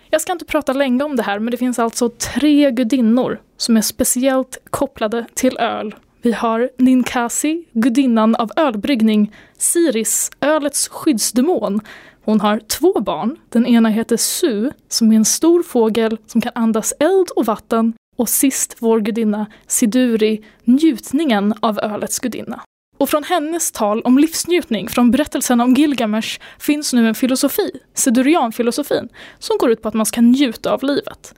Jag 0.10 0.22
ska 0.22 0.32
inte 0.32 0.46
prata 0.46 0.74
länge 0.74 1.04
om 1.04 1.16
det 1.16 1.24
här, 1.24 1.40
men 1.40 1.52
det 1.52 1.58
finns 1.58 1.80
alltså 1.80 2.10
tre 2.10 2.72
gudinnor 2.72 3.42
som 3.58 3.78
är 3.78 3.82
speciellt 3.82 4.58
kopplade 4.70 5.26
till 5.34 5.58
öl. 5.58 5.96
Vi 6.22 6.32
har 6.32 6.70
Ninkasi, 6.78 7.66
gudinnan 7.74 8.36
av 8.36 8.52
ölbryggning, 8.56 9.36
Siris, 9.58 10.32
ölets 10.42 10.88
skyddsdemon. 10.88 11.82
Hon 12.24 12.42
har 12.42 12.60
två 12.60 13.00
barn. 13.02 13.38
Den 13.50 13.66
ena 13.66 13.90
heter 13.90 14.18
Su, 14.18 14.72
som 14.88 15.12
är 15.12 15.16
en 15.16 15.26
stor 15.26 15.64
fågel 15.64 16.18
som 16.28 16.42
kan 16.42 16.52
andas 16.56 16.94
eld 17.00 17.28
och 17.36 17.46
vatten. 17.46 17.94
Och 18.18 18.30
sist 18.30 18.76
vår 18.80 19.00
gudinna 19.00 19.46
Siduri, 19.68 20.44
njutningen 20.64 21.54
av 21.60 21.80
ölets 21.80 22.20
gudinna. 22.20 22.62
Och 22.98 23.10
från 23.10 23.24
hennes 23.24 23.72
tal 23.72 24.02
om 24.02 24.18
livsnjutning 24.18 24.90
från 24.90 25.12
berättelsen 25.12 25.62
om 25.62 25.74
Gilgamesh 25.74 26.40
finns 26.60 26.94
nu 26.94 27.08
en 27.08 27.16
filosofi, 27.16 27.72
Sidurian-filosofin, 27.94 29.10
som 29.40 29.58
går 29.58 29.72
ut 29.72 29.82
på 29.82 29.88
att 29.88 29.94
man 29.94 30.06
ska 30.06 30.22
njuta 30.22 30.72
av 30.72 30.84
livet. 30.84 31.34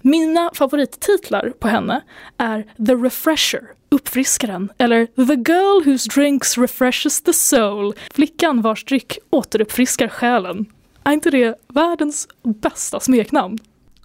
Mina 0.00 0.50
favorittitlar 0.54 1.52
på 1.58 1.68
henne 1.68 2.00
är 2.36 2.62
The 2.86 2.94
Refresher, 2.94 3.62
uppfriskaren, 3.88 4.72
eller 4.78 5.06
The 5.06 5.52
Girl 5.52 5.84
Whose 5.84 6.08
Drinks 6.14 6.58
Refreshes 6.58 7.22
the 7.22 7.32
Soul, 7.32 7.94
flickan 8.14 8.62
vars 8.62 8.84
dryck 8.84 9.18
återuppfriskar 9.30 10.08
själen. 10.08 10.66
Är 11.04 11.12
inte 11.12 11.30
det 11.30 11.54
världens 11.68 12.28
bästa 12.42 13.00
smeknamn? 13.00 13.58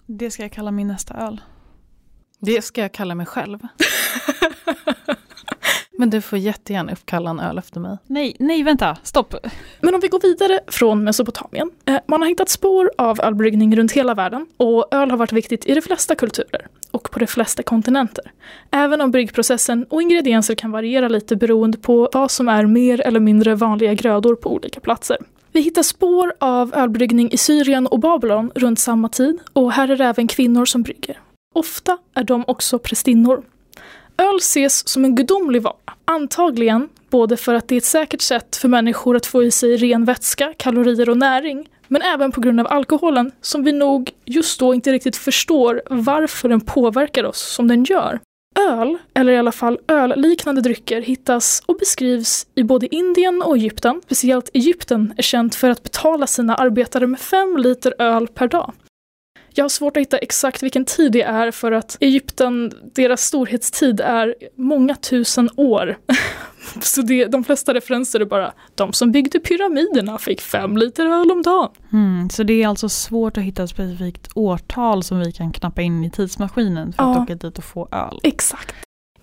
Det 0.06 0.30
ska 0.30 0.42
jag 0.42 0.52
kalla 0.52 0.70
min 0.70 0.88
nästa 0.88 1.14
öl. 1.14 1.40
Det 2.40 2.62
ska 2.62 2.80
jag 2.80 2.92
kalla 2.92 3.14
mig 3.14 3.26
själv. 3.26 3.58
Men 5.98 6.10
du 6.10 6.20
får 6.20 6.38
jättegärna 6.38 6.92
uppkalla 6.92 7.30
en 7.30 7.40
öl 7.40 7.58
efter 7.58 7.80
mig. 7.80 7.98
Nej, 8.06 8.36
nej 8.38 8.62
vänta, 8.62 8.96
stopp. 9.02 9.34
Men 9.80 9.94
om 9.94 10.00
vi 10.00 10.08
går 10.08 10.20
vidare 10.20 10.60
från 10.66 11.04
Mesopotamien. 11.04 11.70
Eh, 11.84 11.96
man 12.06 12.20
har 12.22 12.28
hittat 12.28 12.48
spår 12.48 12.90
av 12.98 13.20
ölbryggning 13.20 13.76
runt 13.76 13.92
hela 13.92 14.14
världen 14.14 14.46
och 14.56 14.94
öl 14.94 15.10
har 15.10 15.18
varit 15.18 15.32
viktigt 15.32 15.66
i 15.66 15.74
de 15.74 15.80
flesta 15.80 16.14
kulturer 16.14 16.66
och 16.90 17.10
på 17.10 17.18
de 17.18 17.26
flesta 17.26 17.62
kontinenter. 17.62 18.32
Även 18.70 19.00
om 19.00 19.10
bryggprocessen 19.10 19.84
och 19.84 20.02
ingredienser 20.02 20.54
kan 20.54 20.70
variera 20.70 21.08
lite 21.08 21.36
beroende 21.36 21.78
på 21.78 22.08
vad 22.12 22.30
som 22.30 22.48
är 22.48 22.66
mer 22.66 23.00
eller 23.00 23.20
mindre 23.20 23.54
vanliga 23.54 23.94
grödor 23.94 24.34
på 24.34 24.52
olika 24.52 24.80
platser. 24.80 25.16
Vi 25.52 25.60
hittar 25.60 25.82
spår 25.82 26.34
av 26.38 26.74
ölbryggning 26.74 27.32
i 27.32 27.36
Syrien 27.36 27.86
och 27.86 28.00
Babylon 28.00 28.50
runt 28.54 28.78
samma 28.78 29.08
tid 29.08 29.38
och 29.52 29.72
här 29.72 29.88
är 29.88 29.96
det 29.96 30.04
även 30.04 30.28
kvinnor 30.28 30.64
som 30.64 30.82
brygger. 30.82 31.18
Ofta 31.54 31.98
är 32.14 32.24
de 32.24 32.44
också 32.46 32.78
prästinnor. 32.78 33.42
Öl 34.22 34.36
ses 34.36 34.88
som 34.88 35.04
en 35.04 35.14
gudomlig 35.14 35.62
vara. 35.62 35.74
Antagligen 36.04 36.88
både 37.10 37.36
för 37.36 37.54
att 37.54 37.68
det 37.68 37.74
är 37.74 37.76
ett 37.76 37.84
säkert 37.84 38.20
sätt 38.20 38.56
för 38.56 38.68
människor 38.68 39.16
att 39.16 39.26
få 39.26 39.42
i 39.42 39.50
sig 39.50 39.76
ren 39.76 40.04
vätska, 40.04 40.54
kalorier 40.56 41.10
och 41.10 41.16
näring, 41.16 41.68
men 41.88 42.02
även 42.02 42.32
på 42.32 42.40
grund 42.40 42.60
av 42.60 42.66
alkoholen 42.66 43.32
som 43.40 43.64
vi 43.64 43.72
nog 43.72 44.10
just 44.24 44.60
då 44.60 44.74
inte 44.74 44.92
riktigt 44.92 45.16
förstår 45.16 45.82
varför 45.90 46.48
den 46.48 46.60
påverkar 46.60 47.24
oss 47.24 47.54
som 47.54 47.68
den 47.68 47.84
gör. 47.84 48.20
Öl, 48.70 48.98
eller 49.14 49.32
i 49.32 49.38
alla 49.38 49.52
fall 49.52 49.78
ölliknande 49.88 50.60
drycker, 50.60 51.00
hittas 51.00 51.62
och 51.66 51.76
beskrivs 51.76 52.46
i 52.54 52.62
både 52.62 52.94
Indien 52.94 53.42
och 53.42 53.56
Egypten. 53.56 54.00
Speciellt 54.04 54.50
Egypten 54.54 55.14
är 55.16 55.22
känt 55.22 55.54
för 55.54 55.70
att 55.70 55.82
betala 55.82 56.26
sina 56.26 56.54
arbetare 56.54 57.06
med 57.06 57.20
fem 57.20 57.56
liter 57.56 57.94
öl 57.98 58.28
per 58.28 58.48
dag. 58.48 58.72
Jag 59.54 59.64
har 59.64 59.68
svårt 59.68 59.96
att 59.96 60.00
hitta 60.00 60.18
exakt 60.18 60.62
vilken 60.62 60.84
tid 60.84 61.12
det 61.12 61.22
är 61.22 61.50
för 61.50 61.72
att 61.72 61.96
Egypten, 62.00 62.72
deras 62.94 63.20
storhetstid 63.22 64.00
är 64.00 64.34
många 64.56 64.94
tusen 64.94 65.50
år. 65.56 65.98
Så 66.80 67.02
det, 67.02 67.24
de 67.26 67.44
flesta 67.44 67.74
referenser 67.74 68.20
är 68.20 68.24
bara 68.24 68.52
de 68.74 68.92
som 68.92 69.12
byggde 69.12 69.40
pyramiderna 69.40 70.18
fick 70.18 70.40
fem 70.40 70.76
liter 70.76 71.06
öl 71.06 71.30
om 71.30 71.42
dagen. 71.42 71.70
Mm, 71.92 72.30
så 72.30 72.42
det 72.42 72.62
är 72.62 72.68
alltså 72.68 72.88
svårt 72.88 73.36
att 73.36 73.42
hitta 73.44 73.62
ett 73.62 73.70
specifikt 73.70 74.28
årtal 74.34 75.02
som 75.02 75.18
vi 75.20 75.32
kan 75.32 75.52
knappa 75.52 75.82
in 75.82 76.04
i 76.04 76.10
tidsmaskinen 76.10 76.92
för 76.92 77.02
att 77.02 77.16
Ja. 77.16 77.22
åka 77.22 77.34
dit 77.34 77.58
och 77.58 77.64
få 77.64 77.88
öl. 77.92 78.20
Exakt. 78.22 78.74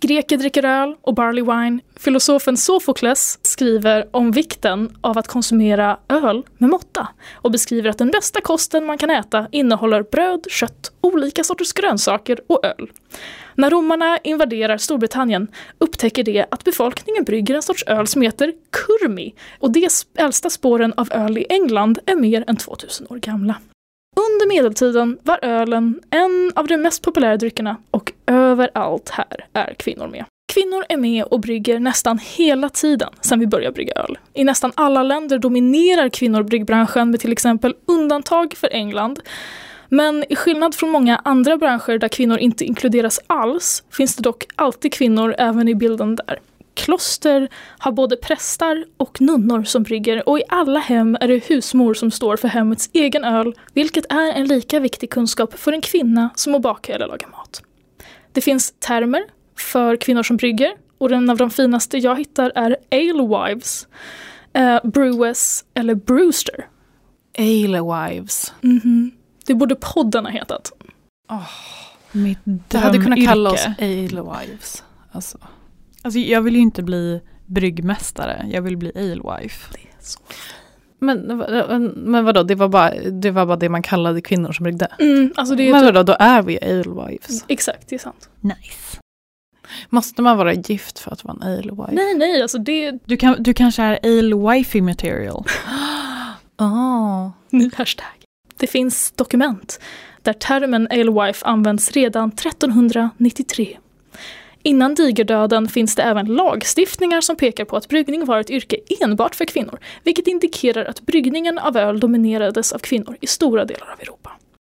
Greker 0.08 0.38
dricker 0.38 0.66
öl 0.66 0.96
och 1.02 1.14
barley 1.14 1.44
wine. 1.44 1.80
Filosofen 1.96 2.58
Sofokles 2.58 3.40
skriver 3.42 4.08
om 4.12 4.32
vikten 4.32 4.98
av 5.02 5.18
att 5.18 5.28
konsumera 5.28 5.98
öl 6.10 6.44
med 6.58 6.70
måtta 6.70 7.08
och 7.34 7.52
beskriver 7.52 7.90
att 7.90 7.98
den 7.98 8.12
bästa 8.12 8.42
kosten 8.42 8.86
man 8.86 8.98
kan 8.98 9.10
äta 9.10 9.48
innehåller 9.52 10.04
bröd, 10.04 10.46
kött, 10.50 10.92
olika 11.02 11.44
sorters 11.44 11.74
grönsaker 11.74 12.40
och 12.48 12.66
öl. 12.66 12.92
När 13.56 13.70
romarna 13.70 14.18
invaderar 14.24 14.78
Storbritannien 14.78 15.48
upptäcker 15.78 16.24
de 16.24 16.46
att 16.52 16.64
befolkningen 16.64 17.24
brygger 17.24 17.56
en 17.56 17.64
sorts 17.64 17.84
öl 17.88 18.08
som 18.08 18.22
heter 18.22 18.54
kurmi 18.72 19.34
och 19.60 19.72
de 19.72 19.90
äldsta 20.18 20.50
spåren 20.50 20.94
av 20.98 21.12
öl 21.12 21.38
i 21.38 21.46
England 21.50 22.00
är 22.06 22.16
mer 22.16 22.44
än 22.48 22.56
2000 22.56 23.08
år 23.10 23.18
gamla. 23.18 23.56
Under 24.16 24.48
medeltiden 24.48 25.18
var 25.24 25.40
ölen 25.42 26.02
en 26.10 26.52
av 26.56 26.68
de 26.68 26.78
mest 26.78 27.02
populära 27.02 27.38
dryckerna 27.38 27.78
och 27.92 28.14
överallt 28.27 29.10
här 29.10 29.48
är 29.53 29.74
kvinnor 29.74 30.08
med. 30.08 30.25
Kvinnor 30.53 30.86
är 30.89 30.98
med 30.98 31.24
och 31.24 31.39
brygger 31.39 31.79
nästan 31.79 32.20
hela 32.24 32.70
tiden 32.70 33.10
sedan 33.22 33.39
vi 33.39 33.48
började 33.48 33.74
brygga 33.74 33.94
öl. 33.94 34.17
I 34.34 34.44
nästan 34.44 34.72
alla 34.75 35.03
länder 35.03 35.39
dominerar 35.39 36.10
kvinnor 36.10 36.44
bryggbranschen 36.44 37.12
med 37.12 37.20
till 37.20 37.32
exempel 37.32 37.75
undantag 37.86 38.53
för 38.58 38.70
England. 38.74 39.20
Men 39.89 40.25
i 40.29 40.36
skillnad 40.36 40.75
från 40.75 40.89
många 40.89 41.22
andra 41.24 41.58
branscher 41.58 41.98
där 41.98 42.08
kvinnor 42.08 42.38
inte 42.38 42.65
inkluderas 42.65 43.20
alls 43.27 43.84
finns 43.91 44.15
det 44.15 44.24
dock 44.24 44.44
alltid 44.55 44.94
kvinnor 44.94 45.36
även 45.38 45.67
i 45.67 45.75
bilden 45.75 46.15
där. 46.15 46.39
Kloster 46.74 47.50
har 47.77 47.91
både 47.91 48.15
prästar 48.15 48.86
och 48.98 49.22
nunnor 49.22 49.63
som 49.63 49.84
brygger 49.84 50.29
och 50.29 50.39
i 50.39 50.44
alla 50.50 50.79
hem 50.79 51.17
är 51.22 51.27
det 51.27 51.50
husmor 51.50 51.94
som 51.94 52.12
står 52.12 52.38
för 52.38 52.48
hemmets 52.48 52.89
egen 52.94 53.24
öl, 53.24 53.53
vilket 53.74 54.05
är 54.12 54.32
en 54.32 54.48
lika 54.48 54.79
viktig 54.79 55.10
kunskap 55.10 55.60
för 55.60 55.72
en 55.74 55.82
kvinna 55.82 56.29
som 56.36 56.55
att 56.55 56.62
baka 56.62 56.96
eller 56.96 57.08
laga 57.08 57.27
mat. 57.27 57.62
Det 58.36 58.42
finns 58.42 58.74
termer 58.80 59.24
för 59.58 59.96
kvinnor 59.96 60.24
som 60.24 60.38
brygger 60.38 60.74
och 60.98 61.10
den 61.10 61.30
av 61.30 61.38
de 61.38 61.50
finaste 61.50 61.98
jag 61.98 62.18
hittar 62.18 62.51
är 62.56 62.77
alewives, 62.92 63.88
eh, 64.54 64.80
brewess 64.84 65.65
eller 65.74 65.96
brewster. 65.96 66.68
Alewives. 67.38 68.54
Mhm. 68.62 69.12
Det 69.46 69.56
borde 69.56 69.75
podden 69.75 70.25
ha 70.25 70.32
hetat. 70.32 70.72
Mitt 72.12 72.39
Det 72.44 72.77
hade 72.77 72.98
kunnat 72.98 73.25
kalla 73.25 73.51
oss 73.51 73.65
alewives. 73.80 74.84
Alltså. 75.12 75.38
Alltså, 76.01 76.20
jag 76.20 76.42
vill 76.42 76.56
ju 76.56 76.62
inte 76.62 76.84
bli 76.84 77.22
bryggmästare, 77.46 78.46
jag 78.51 78.62
vill 78.62 78.77
bli 78.77 78.92
alewife. 78.96 79.72
Det 79.74 79.80
är 79.80 80.04
så. 80.04 80.20
Men, 81.00 81.20
men 81.96 82.25
vadå, 82.25 82.44
det 82.44 82.56
var, 82.56 82.68
bara, 82.68 82.94
det 83.12 83.32
var 83.32 83.46
bara 83.46 83.58
det 83.58 83.70
man 83.70 83.82
kallade 83.84 84.22
kvinnor 84.22 84.52
som 84.52 84.64
bryggde? 84.64 84.88
Mm, 85.00 85.34
alltså 85.36 85.56
det 85.56 85.64
är 85.64 85.72
Men 85.72 85.82
typ, 85.82 85.94
vadå, 85.96 86.04
då 86.04 86.16
är 86.20 86.42
vi 86.42 86.60
alewives. 86.62 87.46
exakt, 87.48 87.90
det 87.90 87.96
är 87.96 88.00
sant. 88.00 88.30
Nice. 88.42 89.00
Måste 89.90 90.22
man 90.22 90.38
vara 90.38 90.54
gift 90.54 91.00
för 91.00 91.12
att 91.12 91.24
vara 91.24 91.38
en 91.42 91.44
alewife? 91.54 91.92
Nej, 91.92 92.16
nej, 92.16 92.42
alltså 92.42 92.58
det 92.58 92.92
Du, 93.06 93.18
kan, 93.18 93.36
du 93.44 93.54
kanske 93.54 93.84
är 93.84 94.00
alewifey 94.04 94.82
material. 94.82 95.46
Oh. 96.58 97.30
Ny 97.50 97.70
hashtag. 97.75 98.08
Det 98.58 98.68
finns 98.68 99.12
dokument 99.12 99.80
där 100.22 100.34
termen 100.34 100.88
alewife 100.92 101.46
används 101.46 101.92
redan 101.92 102.30
1393. 102.30 103.78
Innan 104.67 104.95
digerdöden 104.95 105.67
finns 105.67 105.95
det 105.95 106.03
även 106.03 106.25
lagstiftningar 106.25 107.22
som 107.22 107.36
pekar 107.36 107.65
på 107.65 107.77
att 107.77 107.88
bryggning 107.88 108.25
var 108.25 108.39
ett 108.39 108.50
yrke 108.50 108.77
enbart 109.01 109.36
för 109.36 109.45
kvinnor, 109.45 109.79
vilket 110.03 110.27
indikerar 110.27 110.86
att 110.86 111.01
bryggningen 111.01 111.60
av 111.60 111.77
öl 111.77 112.00
dominerades 112.00 112.74
av 112.74 112.79
kvinnor 112.79 113.17
i 113.22 113.27
stora 113.27 113.65
delar 113.65 113.91
av 113.93 114.01
Europa. 114.01 114.31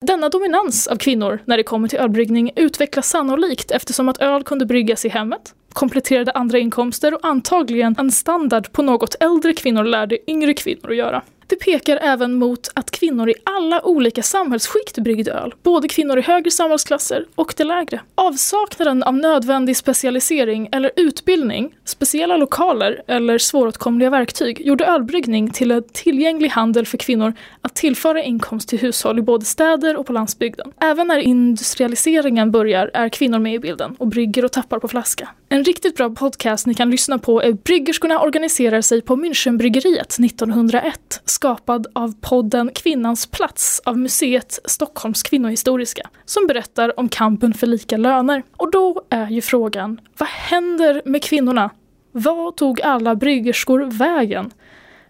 Denna 0.07 0.29
dominans 0.29 0.87
av 0.87 0.97
kvinnor 0.97 1.39
när 1.45 1.57
det 1.57 1.63
kommer 1.63 1.89
till 1.89 1.99
ölbryggning 1.99 2.51
utvecklas 2.57 3.09
sannolikt 3.09 3.71
eftersom 3.71 4.09
att 4.09 4.21
öl 4.21 4.43
kunde 4.45 4.67
bryggas 4.67 5.05
i 5.05 5.09
hemmet, 5.09 5.55
kompletterade 5.73 6.33
andra 6.33 6.59
inkomster 6.59 7.15
och 7.15 7.21
antagligen 7.23 7.95
en 7.99 8.11
standard 8.11 8.73
på 8.73 8.83
något 8.83 9.15
äldre 9.21 9.55
kvinnor 9.55 9.85
lärde 9.85 10.31
yngre 10.31 10.55
kvinnor 10.55 10.91
att 10.91 10.97
göra. 10.97 11.23
Det 11.51 11.57
pekar 11.57 11.99
även 12.03 12.35
mot 12.35 12.69
att 12.75 12.91
kvinnor 12.91 13.31
i 13.31 13.35
alla 13.45 13.83
olika 13.83 14.23
samhällsskikt 14.23 14.99
bryggde 14.99 15.33
öl, 15.33 15.55
både 15.63 15.89
kvinnor 15.89 16.19
i 16.19 16.23
högre 16.23 16.51
samhällsklasser 16.51 17.27
och 17.35 17.55
de 17.57 17.65
lägre. 17.65 18.01
Avsaknaden 18.15 19.03
av 19.03 19.15
nödvändig 19.15 19.77
specialisering 19.77 20.69
eller 20.73 20.91
utbildning, 20.97 21.75
speciella 21.85 22.37
lokaler 22.37 23.03
eller 23.07 23.39
svåråtkomliga 23.39 24.11
verktyg 24.11 24.67
gjorde 24.67 24.85
ölbryggning 24.85 25.51
till 25.51 25.71
en 25.71 25.83
tillgänglig 25.93 26.49
handel 26.49 26.87
för 26.87 26.99
kvinnor 26.99 27.35
att 27.61 27.75
tillföra 27.75 28.23
inkomst 28.23 28.69
till 28.69 28.79
hushåll 28.79 29.19
i 29.19 29.23
både 29.23 29.45
städer 29.45 29.97
och 29.97 30.07
på 30.07 30.13
landsbygden. 30.13 30.73
Även 30.81 31.07
när 31.07 31.19
industrialiseringen 31.19 32.51
börjar 32.51 32.91
är 32.95 33.09
kvinnor 33.09 33.39
med 33.39 33.55
i 33.55 33.59
bilden 33.59 33.97
och 33.99 34.07
brygger 34.07 34.45
och 34.45 34.53
tappar 34.53 34.79
på 34.79 34.89
flaska. 34.89 35.29
En 35.53 35.65
riktigt 35.65 35.97
bra 35.97 36.11
podcast 36.11 36.67
ni 36.67 36.75
kan 36.75 36.91
lyssna 36.91 37.19
på 37.19 37.43
är 37.43 37.53
Bryggerskorna 37.53 38.21
organiserar 38.21 38.81
sig 38.81 39.03
på 39.03 39.17
Münchenbryggeriet 39.17 40.25
1901 40.25 41.23
skapad 41.25 41.87
av 41.93 42.15
podden 42.21 42.71
Kvinnans 42.75 43.27
plats 43.27 43.83
av 43.85 43.99
museet 43.99 44.59
Stockholms 44.65 45.23
kvinnohistoriska 45.23 46.11
som 46.25 46.47
berättar 46.47 47.01
om 47.01 47.09
kampen 47.09 47.55
för 47.55 47.67
lika 47.67 47.97
löner. 47.97 48.43
Och 48.57 48.71
då 48.71 49.03
är 49.09 49.31
ju 49.31 49.41
frågan, 49.41 50.01
vad 50.19 50.29
händer 50.29 51.03
med 51.05 51.23
kvinnorna? 51.23 51.71
Vad 52.13 52.57
tog 52.57 52.81
alla 52.81 53.15
bryggerskor 53.15 53.81
vägen? 53.81 54.51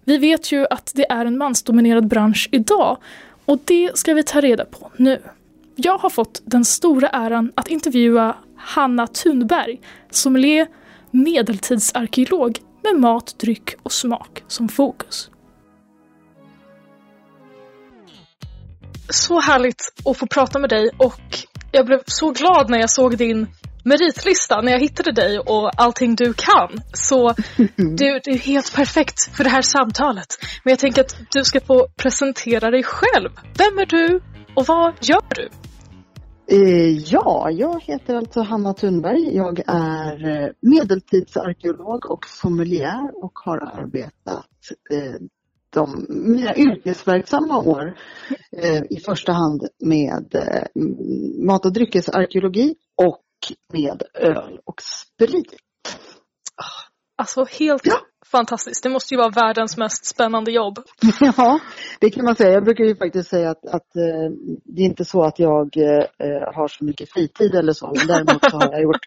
Vi 0.05 0.19
vet 0.19 0.53
ju 0.53 0.67
att 0.71 0.93
det 0.95 1.11
är 1.11 1.27
en 1.27 1.39
mansdominerad 1.39 2.07
bransch 2.07 2.49
idag 2.53 2.97
och 3.45 3.59
det 3.65 3.99
ska 3.99 4.15
vi 4.15 4.23
ta 4.23 4.41
reda 4.41 4.65
på 4.65 4.91
nu. 4.97 5.23
Jag 5.77 5.99
har 5.99 6.11
fått 6.11 6.43
den 6.45 6.65
stora 6.65 7.09
äran 7.09 7.53
att 7.55 7.69
intervjua 7.69 8.37
Hanna 8.61 9.07
Thunberg, 9.07 9.81
sommelier, 10.11 10.67
medeltidsarkeolog 11.11 12.59
med 12.83 13.01
mat, 13.01 13.39
dryck 13.39 13.75
och 13.83 13.93
smak 13.93 14.43
som 14.49 14.69
fokus. 14.69 15.31
Så 19.09 19.41
härligt 19.41 19.93
att 20.05 20.19
få 20.19 20.27
prata 20.27 20.59
med 20.59 20.71
dig 20.71 20.91
och 20.99 21.21
jag 21.73 21.87
blev 21.87 22.01
så 22.07 22.31
glad 22.31 22.71
när 22.71 22.79
jag 22.79 22.91
såg 22.91 23.17
din 23.17 23.47
meritlista, 23.85 24.61
när 24.61 24.73
jag 24.73 24.81
hittade 24.81 25.13
dig 25.13 25.39
och 25.39 25.71
allting 25.77 26.17
du 26.17 26.35
kan. 26.35 26.83
Så 26.93 27.35
du, 27.77 28.21
du 28.25 28.31
är 28.31 28.39
helt 28.39 28.75
perfekt 28.75 29.37
för 29.37 29.45
det 29.45 29.51
här 29.51 29.63
samtalet. 29.63 30.27
Men 30.65 30.71
jag 30.71 30.79
tänker 30.79 31.01
att 31.01 31.17
du 31.31 31.45
ska 31.45 31.61
få 31.61 31.89
presentera 31.97 32.71
dig 32.71 32.83
själv. 32.83 33.31
Vem 33.59 33.79
är 33.79 33.87
du 33.87 34.21
och 34.55 34.67
vad 34.67 34.95
gör 35.01 35.23
du? 35.35 35.49
Eh, 36.53 36.99
ja, 36.99 37.51
jag 37.51 37.83
heter 37.83 38.15
alltså 38.15 38.41
Hanna 38.41 38.75
Thunberg. 38.75 39.37
Jag 39.37 39.63
är 39.67 40.29
eh, 40.29 40.51
medeltidsarkeolog 40.61 42.11
och 42.11 42.27
sommelier 42.27 43.25
och 43.25 43.39
har 43.39 43.59
arbetat 43.59 44.47
eh, 44.91 45.15
de, 45.71 46.07
mina 46.09 46.57
yrkesverksamma 46.57 47.59
år 47.59 47.97
i 48.91 49.01
första 49.01 49.33
hand 49.33 49.69
med 49.79 50.35
mat 51.47 51.67
och 51.67 51.73
dryckesarkeologi 51.73 52.75
och 52.97 53.25
med 53.73 54.03
öl 54.15 54.61
och 54.65 54.83
sprit. 54.83 55.55
Alltså 57.17 57.45
helt 57.45 57.87
ja. 57.87 57.99
Fantastiskt. 58.27 58.83
Det 58.83 58.89
måste 58.89 59.15
ju 59.15 59.19
vara 59.19 59.31
världens 59.31 59.77
mest 59.77 60.05
spännande 60.05 60.53
jobb. 60.53 60.79
Ja, 61.37 61.61
det 62.01 62.11
kan 62.11 62.25
man 62.25 62.37
säga. 62.37 62.53
Jag 62.53 62.65
brukar 62.65 62.85
ju 62.85 62.97
faktiskt 62.97 63.31
säga 63.31 63.51
att, 63.51 63.67
att 63.67 63.97
eh, 63.97 64.31
det 64.65 64.83
är 64.83 64.87
inte 64.87 65.05
så 65.05 65.23
att 65.23 65.39
jag 65.39 65.77
eh, 65.77 66.05
har 66.55 66.69
så 66.69 66.85
mycket 66.85 67.13
fritid 67.13 67.55
eller 67.55 67.73
så. 67.73 67.93
Men 67.97 68.07
däremot 68.07 68.51
så 68.51 68.57
har 68.57 68.73
jag 68.73 68.83
gjort, 68.83 69.07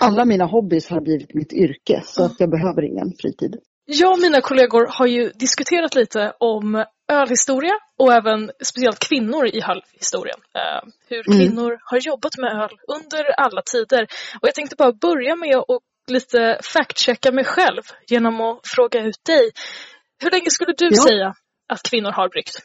alla 0.00 0.24
mina 0.24 0.44
hobbys 0.44 0.88
har 0.88 1.00
blivit 1.00 1.34
mitt 1.34 1.52
yrke 1.52 2.02
så 2.04 2.24
att 2.24 2.40
jag 2.40 2.50
behöver 2.50 2.82
ingen 2.82 3.12
fritid. 3.20 3.56
Jag 3.86 4.12
och 4.12 4.18
mina 4.18 4.40
kollegor 4.40 4.86
har 4.90 5.06
ju 5.06 5.30
diskuterat 5.34 5.94
lite 5.94 6.32
om 6.38 6.84
ölhistoria 7.12 7.74
och 7.98 8.12
även 8.12 8.50
speciellt 8.64 8.98
kvinnor 8.98 9.46
i 9.46 9.62
ölhistorien. 9.62 10.38
Uh, 10.38 10.90
hur 11.08 11.28
mm. 11.28 11.38
kvinnor 11.38 11.66
mm. 11.66 11.78
har 11.84 11.98
jobbat 12.00 12.38
med 12.38 12.52
öl 12.62 12.78
under 12.96 13.40
alla 13.40 13.62
tider. 13.62 14.02
Och 14.40 14.48
jag 14.48 14.54
tänkte 14.54 14.76
bara 14.76 14.92
börja 14.92 15.36
med 15.36 15.56
att 15.56 15.82
lite 16.10 16.58
fact-checka 16.62 17.32
mig 17.32 17.44
själv 17.44 17.82
genom 18.06 18.40
att 18.40 18.60
fråga 18.64 19.00
ut 19.00 19.24
dig. 19.26 19.50
Hur 20.22 20.30
länge 20.30 20.50
skulle 20.50 20.72
du 20.76 20.88
ja. 20.90 21.02
säga 21.02 21.34
att 21.72 21.82
kvinnor 21.82 22.10
har 22.10 22.28
bryggt? 22.28 22.58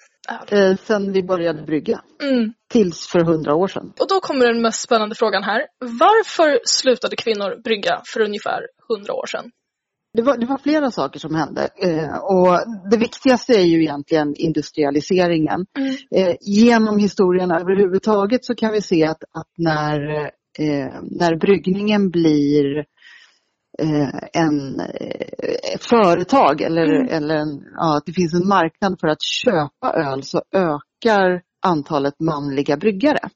Eh, 0.47 0.75
sen 0.83 1.11
vi 1.11 1.23
började 1.23 1.63
brygga. 1.63 2.01
Mm. 2.21 2.53
Tills 2.71 3.07
för 3.07 3.19
hundra 3.19 3.55
år 3.55 3.67
sedan. 3.67 3.93
Och 3.99 4.07
då 4.09 4.19
kommer 4.19 4.47
den 4.47 4.61
mest 4.61 4.81
spännande 4.81 5.15
frågan 5.15 5.43
här. 5.43 5.61
Varför 5.79 6.59
slutade 6.65 7.15
kvinnor 7.15 7.61
brygga 7.63 8.01
för 8.13 8.21
ungefär 8.21 8.61
hundra 8.87 9.13
år 9.13 9.25
sedan? 9.25 9.51
Det 10.13 10.21
var, 10.21 10.37
det 10.37 10.45
var, 10.45 10.57
flera 10.57 10.91
saker 10.91 11.19
som 11.19 11.35
hände 11.35 11.69
eh, 11.81 12.17
och 12.17 12.59
det 12.91 12.97
viktigaste 12.97 13.53
är 13.53 13.65
ju 13.65 13.81
egentligen 13.81 14.35
industrialiseringen. 14.35 15.65
Mm. 15.77 15.95
Eh, 16.15 16.35
genom 16.41 16.97
historien 16.97 17.51
överhuvudtaget 17.51 18.45
så 18.45 18.55
kan 18.55 18.71
vi 18.71 18.81
se 18.81 19.05
att, 19.05 19.23
att 19.23 19.47
när, 19.57 20.25
eh, 20.59 20.93
när 21.03 21.35
bryggningen 21.35 22.09
blir 22.09 22.85
en 24.33 24.79
eh, 24.79 25.79
företag 25.79 26.61
eller, 26.61 27.01
mm. 27.01 27.07
eller 27.09 27.35
en, 27.35 27.63
ja, 27.75 27.97
att 27.97 28.05
det 28.05 28.13
finns 28.13 28.33
en 28.33 28.47
marknad 28.47 28.99
för 28.99 29.07
att 29.07 29.21
köpa 29.21 29.93
öl 29.93 30.23
så 30.23 30.41
ökar 30.53 31.41
antalet 31.61 32.19
manliga 32.19 32.77
bryggare. 32.77 33.29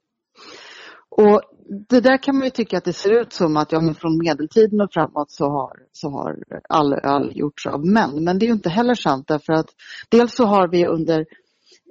Och 1.09 1.41
det 1.89 1.99
där 2.01 2.23
kan 2.23 2.35
man 2.35 2.43
ju 2.43 2.49
tycka 2.49 2.77
att 2.77 2.85
det 2.85 2.93
ser 2.93 3.21
ut 3.21 3.33
som 3.33 3.57
att 3.57 3.71
ja, 3.71 3.81
men 3.81 3.95
från 3.95 4.17
medeltiden 4.17 4.81
och 4.81 4.93
framåt 4.93 5.31
så 5.31 5.45
har, 5.45 5.71
så 5.91 6.09
har 6.09 6.35
all 6.69 6.93
öl 6.93 7.31
gjorts 7.35 7.65
av 7.65 7.85
män. 7.85 8.23
Men 8.23 8.39
det 8.39 8.45
är 8.45 8.47
ju 8.47 8.53
inte 8.53 8.69
heller 8.69 8.95
sant 8.95 9.27
därför 9.27 9.53
att 9.53 9.69
dels 10.09 10.35
så 10.35 10.45
har 10.45 10.67
vi 10.67 10.87
under, 10.87 11.25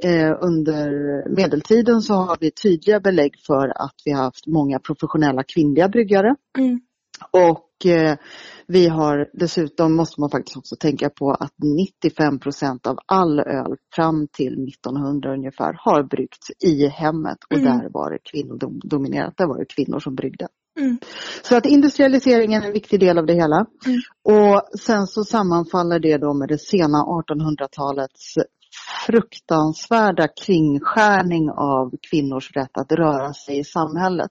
eh, 0.04 0.32
under 0.40 0.90
medeltiden 1.36 2.00
så 2.00 2.14
har 2.14 2.36
vi 2.40 2.50
tydliga 2.50 3.00
belägg 3.00 3.34
för 3.46 3.68
att 3.68 3.94
vi 4.04 4.12
har 4.12 4.22
haft 4.22 4.46
många 4.46 4.78
professionella 4.78 5.42
kvinnliga 5.42 5.88
bryggare. 5.88 6.36
Mm. 6.58 6.80
Och 7.30 7.40
eh, 7.40 7.71
vi 8.66 8.88
har 8.88 9.28
dessutom 9.32 9.96
måste 9.96 10.20
man 10.20 10.30
faktiskt 10.30 10.56
också 10.56 10.76
tänka 10.76 11.10
på 11.10 11.30
att 11.30 11.54
95 12.02 12.38
procent 12.38 12.86
av 12.86 12.98
all 13.06 13.40
öl 13.40 13.76
fram 13.94 14.28
till 14.32 14.68
1900 14.68 15.34
ungefär 15.34 15.76
har 15.78 16.02
bryggts 16.02 16.50
i 16.64 16.88
hemmet 16.88 17.38
och 17.50 17.58
mm. 17.58 17.78
där 17.78 17.88
var 17.90 18.10
det 18.10 18.18
kvinnodominerat. 18.30 19.34
Där 19.36 19.46
var 19.46 19.58
det 19.58 19.64
kvinnor 19.64 20.00
som 20.00 20.14
bryggde. 20.14 20.48
Mm. 20.80 20.98
Så 21.42 21.56
att 21.56 21.66
industrialiseringen 21.66 22.62
är 22.62 22.66
en 22.66 22.72
viktig 22.72 23.00
del 23.00 23.18
av 23.18 23.26
det 23.26 23.34
hela. 23.34 23.66
Mm. 23.86 24.00
Och 24.24 24.78
sen 24.78 25.06
så 25.06 25.24
sammanfaller 25.24 25.98
det 25.98 26.18
då 26.18 26.34
med 26.34 26.48
det 26.48 26.58
sena 26.58 26.98
1800-talets 26.98 28.34
fruktansvärda 29.06 30.28
kringskärning 30.28 31.50
av 31.50 31.90
kvinnors 32.10 32.50
rätt 32.56 32.78
att 32.78 32.92
röra 32.92 33.32
sig 33.32 33.58
i 33.58 33.64
samhället. 33.64 34.30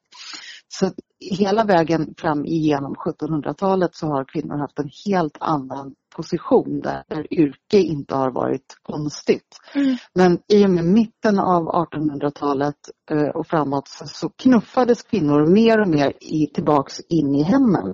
Så 0.74 0.92
hela 1.20 1.64
vägen 1.64 2.14
fram 2.18 2.46
igenom 2.46 2.96
1700-talet 2.96 3.96
så 3.96 4.08
har 4.08 4.26
kvinnor 4.26 4.58
haft 4.58 4.80
en 4.80 4.90
helt 5.06 5.38
annan 5.40 5.96
position 6.16 6.82
där, 6.82 7.34
yrke 7.34 7.78
inte 7.78 8.16
har 8.16 8.32
varit 8.32 8.78
konstigt. 8.82 9.60
Mm. 9.76 9.98
Men 10.14 10.40
i 10.48 10.66
och 10.66 10.70
med 10.70 10.86
mitten 10.86 11.40
av 11.40 11.64
1800-talet 11.64 12.76
eh, 13.12 13.28
och 13.28 13.48
framåt 13.48 13.88
så, 13.88 14.06
så 14.08 14.30
knuffades 14.30 15.04
kvinnor 15.04 15.48
mer 15.48 15.82
och 15.82 15.88
mer 15.88 16.14
i, 16.22 16.48
tillbaks 16.48 17.00
in 17.10 17.36
i 17.36 17.44
hemmen. 17.44 17.94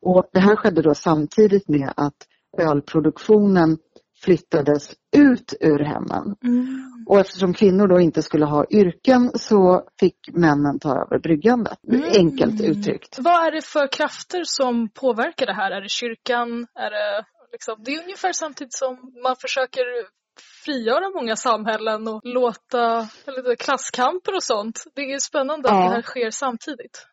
Och 0.00 0.24
det 0.32 0.40
här 0.40 0.56
skedde 0.56 0.82
då 0.82 0.94
samtidigt 0.94 1.68
med 1.68 1.92
att 1.96 2.26
ölproduktionen 2.58 3.78
flyttades 4.24 4.94
ut 5.16 5.54
ur 5.60 5.78
hemmen. 5.78 6.36
Mm. 6.44 7.04
Och 7.08 7.20
eftersom 7.20 7.54
kvinnor 7.54 7.88
då 7.88 8.00
inte 8.00 8.22
skulle 8.22 8.44
ha 8.44 8.64
yrken 8.70 9.30
så 9.34 9.88
fick 10.00 10.18
männen 10.32 10.78
ta 10.78 10.90
över 10.90 11.18
bryggandet. 11.18 11.78
Mm. 11.88 12.10
Enkelt 12.16 12.60
uttryckt. 12.60 13.18
Vad 13.18 13.46
är 13.46 13.50
det 13.50 13.64
för 13.64 13.92
krafter 13.92 14.42
som 14.44 14.88
påverkar 14.88 15.46
det 15.46 15.54
här? 15.54 15.70
Är 15.70 15.80
det 15.80 15.90
kyrkan? 15.90 16.66
Är 16.74 16.90
det, 16.90 17.24
liksom, 17.52 17.74
det 17.84 17.90
är 17.94 18.02
ungefär 18.02 18.32
samtidigt 18.32 18.74
som 18.74 18.96
man 19.22 19.36
försöker 19.36 19.84
frigöra 20.64 21.10
många 21.10 21.36
samhällen 21.36 22.08
och 22.08 22.20
låta 22.24 23.08
eller, 23.26 23.56
klasskamper 23.56 24.34
och 24.34 24.42
sånt. 24.42 24.84
Det 24.94 25.12
är 25.12 25.18
spännande 25.18 25.68
ja. 25.68 25.74
att 25.74 25.90
det 25.90 25.94
här 25.94 26.02
sker 26.02 26.30
samtidigt. 26.30 27.06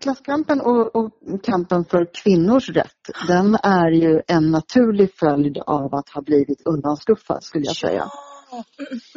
Klasskampen 0.00 0.60
och, 0.60 0.96
och, 0.96 1.10
kampen 1.42 1.84
för 1.84 2.08
kvinnors 2.22 2.68
rätt, 2.68 3.10
den 3.28 3.54
är 3.54 3.90
ju 3.90 4.22
en 4.26 4.50
naturlig 4.50 5.10
följd 5.14 5.58
av 5.58 5.94
att 5.94 6.08
ha 6.08 6.22
blivit 6.22 6.66
undanskuffad 6.66 7.42
skulle 7.42 7.64
jag 7.66 7.76
säga. 7.76 8.04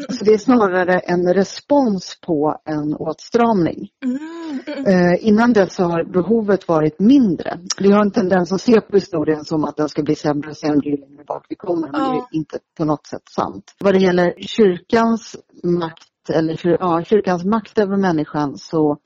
Så 0.09 0.25
det 0.25 0.33
är 0.33 0.37
snarare 0.37 0.99
en 0.99 1.33
respons 1.33 2.17
på 2.21 2.61
en 2.65 2.95
åtstramning. 2.95 3.89
Mm. 4.05 4.85
Eh, 4.87 5.27
innan 5.27 5.53
dess 5.53 5.77
har 5.77 6.03
behovet 6.03 6.67
varit 6.67 6.99
mindre. 6.99 7.59
Vi 7.77 7.91
har 7.91 8.01
en 8.01 8.11
tendens 8.11 8.51
att 8.51 8.61
se 8.61 8.81
på 8.81 8.95
historien 8.95 9.45
som 9.45 9.63
att 9.63 9.77
den 9.77 9.89
ska 9.89 10.03
bli 10.03 10.15
sämre 10.15 10.49
och 10.49 10.57
sämre 10.57 10.89
ju 10.89 10.97
längre 10.97 11.23
bak 11.27 11.45
vi 11.49 11.55
kommer. 11.55 11.91
Men 11.91 12.01
det 12.01 12.17
är 12.17 12.25
inte 12.31 12.59
på 12.77 12.85
något 12.85 13.07
sätt 13.07 13.29
sant. 13.35 13.75
Vad 13.79 13.93
det 13.93 13.99
gäller 13.99 14.33
kyrkans 14.37 15.35
makt, 15.63 16.29
eller 16.29 16.77
ja, 16.79 17.03
kyrkans 17.03 17.45
makt 17.45 17.79
över 17.79 17.97
människan 17.97 18.57
så 18.57 18.97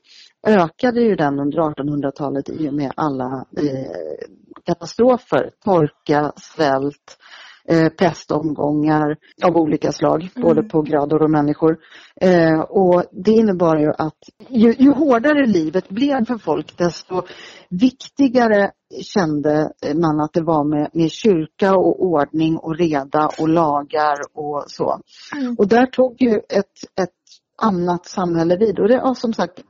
ökade 0.46 1.00
ju 1.00 1.16
den 1.16 1.40
under 1.40 1.58
1800-talet 1.58 2.48
i 2.48 2.68
och 2.68 2.74
med 2.74 2.92
alla 2.96 3.46
eh, 3.56 4.26
katastrofer. 4.64 5.50
Torka, 5.64 6.32
svält, 6.36 7.18
eh, 7.64 7.88
pestomgångar 7.88 9.16
av 9.42 9.56
olika 9.56 9.92
slag, 9.92 10.28
både 10.36 10.62
på 10.62 10.82
grödor 10.82 11.22
och 11.22 11.30
människor. 11.30 11.78
Eh, 12.20 12.60
och 12.60 13.04
det 13.12 13.30
innebar 13.30 13.76
ju 13.76 13.92
att 13.98 14.18
ju, 14.48 14.74
ju 14.78 14.90
hårdare 14.90 15.46
livet 15.46 15.88
blev 15.88 16.24
för 16.24 16.38
folk 16.38 16.78
desto 16.78 17.22
viktigare 17.68 18.70
kände 19.02 19.72
man 19.94 20.20
att 20.20 20.32
det 20.32 20.42
var 20.42 20.64
med, 20.64 20.90
med 20.92 21.10
kyrka 21.10 21.76
och 21.76 22.02
ordning 22.02 22.56
och 22.56 22.76
reda 22.76 23.30
och 23.40 23.48
lagar 23.48 24.16
och 24.34 24.64
så. 24.66 25.00
Mm. 25.36 25.56
Och 25.58 25.68
där 25.68 25.86
tog 25.86 26.22
ju 26.22 26.36
ett, 26.48 27.00
ett 27.00 27.10
annat 27.62 28.06
samhälle 28.06 28.56
vid 28.56 28.78
och 28.78 28.88
det 28.88 28.94
ja, 28.94 29.14
som 29.14 29.32
sagt 29.32 29.60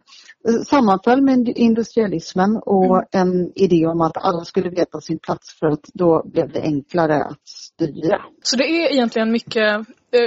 sammanföll 0.67 1.23
med 1.23 1.49
industrialismen 1.49 2.57
och 2.57 3.05
en 3.13 3.53
idé 3.55 3.87
om 3.87 4.01
att 4.01 4.17
alla 4.17 4.45
skulle 4.45 4.71
veta 4.71 5.01
sin 5.01 5.19
plats 5.19 5.59
för 5.59 5.67
att 5.67 5.91
då 5.95 6.23
blev 6.25 6.53
det 6.53 6.63
enklare 6.63 7.25
att 7.25 7.49
styra. 7.49 8.21
Så 8.43 8.57
det 8.57 8.65
är 8.65 8.93
egentligen 8.93 9.33
mycket 9.33 9.63
eh, 9.63 9.83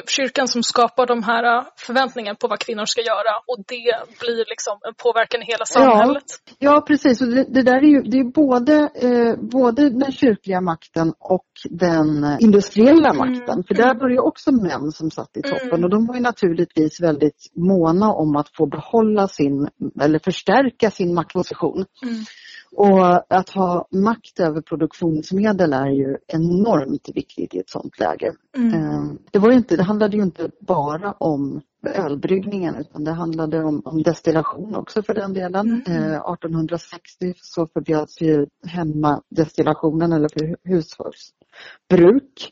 kyrkan 0.07 0.47
som 0.47 0.63
skapar 0.63 1.05
de 1.07 1.23
här 1.23 1.57
eh, 1.57 1.63
förväntningarna 1.75 2.35
på 2.35 2.47
vad 2.47 2.59
kvinnor 2.59 2.85
ska 2.85 3.01
göra 3.01 3.33
och 3.47 3.57
det 3.67 4.17
blir 4.19 4.45
liksom 4.49 4.73
en 4.87 4.93
påverkan 4.93 5.41
i 5.41 5.45
hela 5.45 5.65
samhället. 5.65 6.23
Ja 6.59 6.83
precis, 6.87 7.21
och 7.21 7.27
det, 7.27 7.43
det 7.49 7.61
där 7.61 7.77
är 7.77 7.87
ju 7.87 8.01
det 8.01 8.17
är 8.17 8.23
både, 8.23 8.73
eh, 8.95 9.35
både 9.49 9.89
den 9.89 10.11
kyrkliga 10.11 10.61
makten 10.61 11.13
och 11.19 11.47
den 11.69 12.23
eh, 12.23 12.37
industriella 12.39 13.13
makten. 13.13 13.63
För 13.67 13.73
där 13.73 13.99
var 13.99 14.09
ju 14.09 14.19
också 14.19 14.51
män 14.51 14.91
som 14.91 15.11
satt 15.11 15.37
i 15.37 15.41
toppen 15.41 15.73
Mm. 15.73 15.83
och 15.83 15.89
de 15.89 16.07
var 16.07 16.15
ju 16.15 16.21
naturligtvis 16.21 17.01
väldigt 17.01 17.51
måna 17.55 18.13
om 18.13 18.35
att 18.35 18.49
få 18.55 18.65
behålla 18.65 19.27
sin, 19.27 19.67
eller 20.01 20.19
förstärka 20.19 20.91
sin 20.91 21.13
maktposition. 21.13 21.85
Mm. 22.03 22.15
Och 22.75 23.33
att 23.37 23.49
ha 23.49 23.87
makt 23.91 24.39
över 24.39 24.61
produktionsmedel 24.61 25.73
är 25.73 25.89
ju 25.89 26.17
enormt 26.27 27.09
viktigt 27.15 27.55
i 27.55 27.59
ett 27.59 27.69
sådant 27.69 27.99
läge. 27.99 28.33
Mm. 28.57 28.73
Eh, 28.73 29.03
Det, 29.31 29.39
var 29.39 29.51
ju 29.51 29.57
inte, 29.57 29.72
det 29.77 29.83
handlade 29.83 30.17
ju 30.17 30.23
inte 30.23 30.49
bara 30.59 31.11
om 31.11 31.61
ölbryggningen 31.87 32.75
utan 32.75 33.03
det 33.03 33.11
handlade 33.11 33.63
om, 33.63 33.81
om 33.85 34.03
destillation 34.03 34.75
också 34.75 35.03
för 35.03 35.13
den 35.13 35.33
delen. 35.33 35.83
Mm. 35.87 36.03
Eh, 36.03 36.33
1860 36.33 37.33
så 37.37 37.67
förbjöds 37.67 38.21
ju 38.21 38.45
hemmadestillationen 38.67 40.13
eller 40.13 40.29
för 40.29 40.55
hushållsbruk 40.69 42.51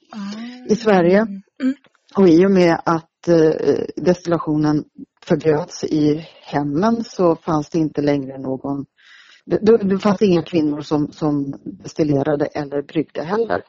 i 0.70 0.76
Sverige. 0.76 1.18
Mm. 1.18 1.76
Och 2.18 2.28
i 2.28 2.46
och 2.46 2.52
med 2.52 2.82
att 2.86 3.28
eh, 3.28 3.86
destillationen 3.96 4.84
förbjöds 5.26 5.84
i 5.84 6.28
hemmen 6.42 7.04
så 7.04 7.36
fanns 7.36 7.70
det 7.70 7.80
inte 7.80 8.02
längre 8.02 8.38
någon 8.38 8.86
det, 9.46 9.78
det 9.78 10.00
fanns 10.00 10.22
inga 10.22 10.42
kvinnor 10.42 10.82
som, 10.82 11.12
som 11.12 11.54
destillerade 11.64 12.46
eller 12.46 12.82
bryggde 12.82 13.24
heller. 13.24 13.64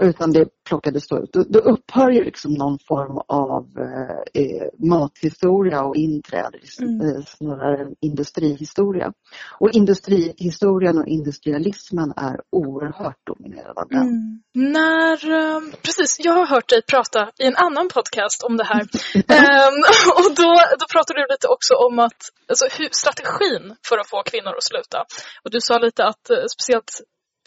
Utan 0.00 0.32
det 0.32 0.48
plockades 0.68 1.08
då 1.08 1.18
ut. 1.18 1.32
Då, 1.32 1.44
då 1.48 1.58
upphör 1.58 2.10
ju 2.10 2.24
liksom 2.24 2.54
någon 2.54 2.78
form 2.78 3.18
av 3.28 3.66
eh, 3.78 4.42
eh, 4.42 4.68
mathistoria 4.78 5.82
och 5.82 5.96
inträder 5.96 6.58
i 6.64 6.66
Mm. 6.82 7.00
eh, 7.00 7.22
snarare 7.26 7.82
en 7.82 7.94
industrihistoria. 8.00 9.12
Och 9.60 9.70
industrihistorien 9.70 10.98
och 10.98 11.06
industrialismen 11.06 12.12
är 12.16 12.40
oerhört 12.52 13.26
dominerande. 13.26 13.96
Mm. 13.96 14.42
När, 14.54 15.18
eh, 15.32 15.60
precis, 15.82 16.16
jag 16.20 16.32
har 16.32 16.46
hört 16.46 16.68
dig 16.68 16.82
prata 16.82 17.30
i 17.38 17.46
en 17.46 17.56
annan 17.56 17.88
podcast 17.88 18.42
om 18.42 18.56
det 18.56 18.64
här. 18.64 18.80
Ehm, 19.14 19.78
och 20.20 20.34
då, 20.36 20.50
då 20.80 20.86
pratade 20.92 21.20
du 21.20 21.26
lite 21.30 21.48
också 21.48 21.74
om 21.74 21.98
att, 21.98 22.20
alltså, 22.48 22.66
hur, 22.78 22.88
strategin 22.92 23.76
för 23.88 23.98
att 23.98 24.10
få 24.10 24.22
kvinnor 24.22 24.54
att 24.56 24.64
sluta. 24.64 24.98
Och 25.44 25.50
du 25.50 25.58
sa 25.60 25.78
lite 25.78 26.04
att 26.04 26.30
eh, 26.30 26.36
speciellt, 26.54 26.90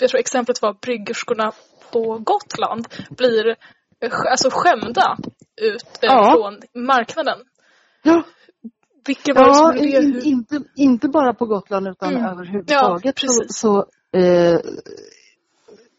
jag 0.01 0.09
tror 0.09 0.19
exemplet 0.19 0.61
var 0.61 0.73
bryggerskorna 0.73 1.51
på 1.91 2.17
Gotland 2.17 2.87
blir 3.09 3.55
alltså 4.31 4.49
skämda 4.51 5.17
ut 5.61 5.83
eh, 6.01 6.09
Ja. 6.09 6.35
från 6.37 6.83
marknaden. 6.85 7.37
Ja, 8.03 8.23
Vilka 9.05 9.33
var 9.33 9.47
det 9.47 9.53
som 9.55 9.65
Ja, 9.65 9.71
det? 9.99 10.05
in, 10.05 10.13
Hur- 10.13 10.25
inte, 10.25 10.59
inte 10.75 11.07
bara 11.07 11.33
på 11.33 11.45
Gotland 11.45 11.87
utan 11.87 12.15
Mm. 12.15 12.25
överhuvudtaget. 12.31 13.23
Ja, 13.23 13.29
så, 13.29 13.43
så 13.49 13.85
eh, 14.19 14.59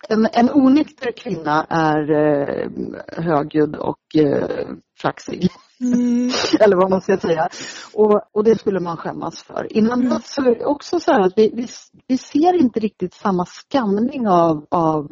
en, 0.08 0.28
en 0.32 0.50
onykter 0.50 1.12
kvinna 1.12 1.66
är 1.68 2.10
eh, 2.10 2.70
högljudd 3.24 3.76
och 3.76 4.16
eh. 4.16 4.66
Mm. 5.80 6.30
Eller 6.60 6.76
vad 6.76 6.90
man 6.90 7.00
ska 7.00 7.16
säga. 7.16 7.48
Och, 7.94 8.20
och 8.32 8.44
det 8.44 8.58
skulle 8.58 8.80
man 8.80 8.96
skämmas 8.96 9.42
för. 9.42 9.72
Innan 9.72 10.00
Mm. 10.00 10.08
dess 10.14 10.34
så 10.34 10.42
är 10.42 10.54
det 10.54 10.64
också 10.64 11.00
så 11.00 11.12
här 11.12 11.20
att 11.20 11.32
vi, 11.36 11.50
vi, 11.54 11.66
vi 12.06 12.18
ser 12.18 12.60
inte 12.60 12.80
riktigt 12.80 13.14
samma 13.14 13.44
skamning 13.46 14.28
av, 14.28 14.66
av 14.70 15.08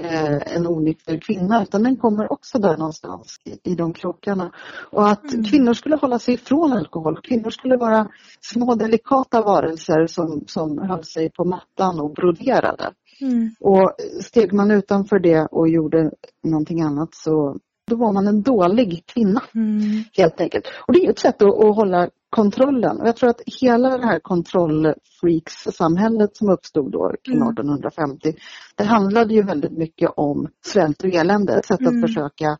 eh, 0.00 0.56
en 0.56 0.66
onykter 0.66 1.18
kvinna 1.20 1.62
utan 1.62 1.82
den 1.82 1.96
kommer 1.96 2.32
också 2.32 2.58
där 2.58 2.76
någonstans 2.76 3.38
i, 3.44 3.70
i 3.72 3.74
de 3.74 3.92
krokarna. 3.92 4.52
Och 4.90 5.08
att 5.08 5.32
Mm. 5.32 5.44
kvinnor 5.44 5.74
skulle 5.74 5.96
hålla 5.96 6.18
sig 6.18 6.34
ifrån 6.34 6.72
alkohol. 6.72 7.20
Kvinnor 7.22 7.50
skulle 7.50 7.76
vara 7.76 8.08
små 8.40 8.74
delikata 8.74 9.42
varelser 9.42 10.06
som, 10.06 10.44
som 10.46 10.78
höll 10.78 11.04
sig 11.04 11.30
på 11.30 11.44
mattan 11.44 12.00
och 12.00 12.10
broderade. 12.12 12.90
Mm. 13.20 13.50
Och 13.60 13.92
steg 14.22 14.52
man 14.52 14.70
utanför 14.70 15.18
det 15.18 15.46
och 15.50 15.68
gjorde 15.68 16.10
någonting 16.44 16.82
annat 16.82 17.14
så 17.14 17.56
då 17.90 17.96
var 17.96 18.12
man 18.12 18.26
en 18.26 18.42
dålig 18.42 19.02
kvinna 19.06 19.42
Mm. 19.54 20.04
helt 20.16 20.40
enkelt. 20.40 20.64
Och 20.86 20.92
det 20.92 21.06
är 21.06 21.10
ett 21.10 21.18
sätt 21.18 21.42
att, 21.42 21.64
att 21.64 21.76
hålla 21.76 22.08
kontrollen. 22.34 23.00
Och 23.00 23.08
jag 23.08 23.16
tror 23.16 23.30
att 23.30 23.40
hela 23.60 23.98
det 23.98 24.06
här 24.06 24.20
kontrollfreaks-samhället 24.20 26.36
som 26.36 26.48
uppstod 26.48 26.92
då 26.92 27.14
kring 27.24 27.36
Mm. 27.36 27.48
1850, 27.48 28.34
det 28.76 28.84
handlade 28.84 29.34
ju 29.34 29.42
väldigt 29.42 29.78
mycket 29.78 30.10
om 30.16 30.48
svält 30.66 31.02
och 31.02 31.08
elände. 31.08 31.58
Ett 31.58 31.66
sätt 31.66 31.80
Mm. 31.80 31.94
att 31.94 32.00
försöka, 32.08 32.58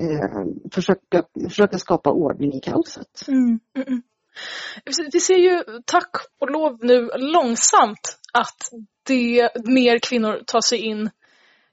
eh, 0.00 0.44
försöka, 0.72 1.22
försöka 1.48 1.78
skapa 1.78 2.10
ordning 2.10 2.52
i 2.54 2.60
kaoset. 2.60 3.28
Mm, 3.28 3.60
mm, 3.76 3.88
mm. 3.88 4.02
Vi 5.12 5.20
ser 5.20 5.38
ju 5.38 5.62
tack 5.84 6.10
och 6.40 6.50
lov 6.50 6.78
nu 6.80 7.10
långsamt 7.16 8.18
att 8.32 8.70
det 9.06 9.50
mer 9.64 9.98
kvinnor 9.98 10.40
tar 10.46 10.60
sig 10.60 10.78
in 10.78 11.10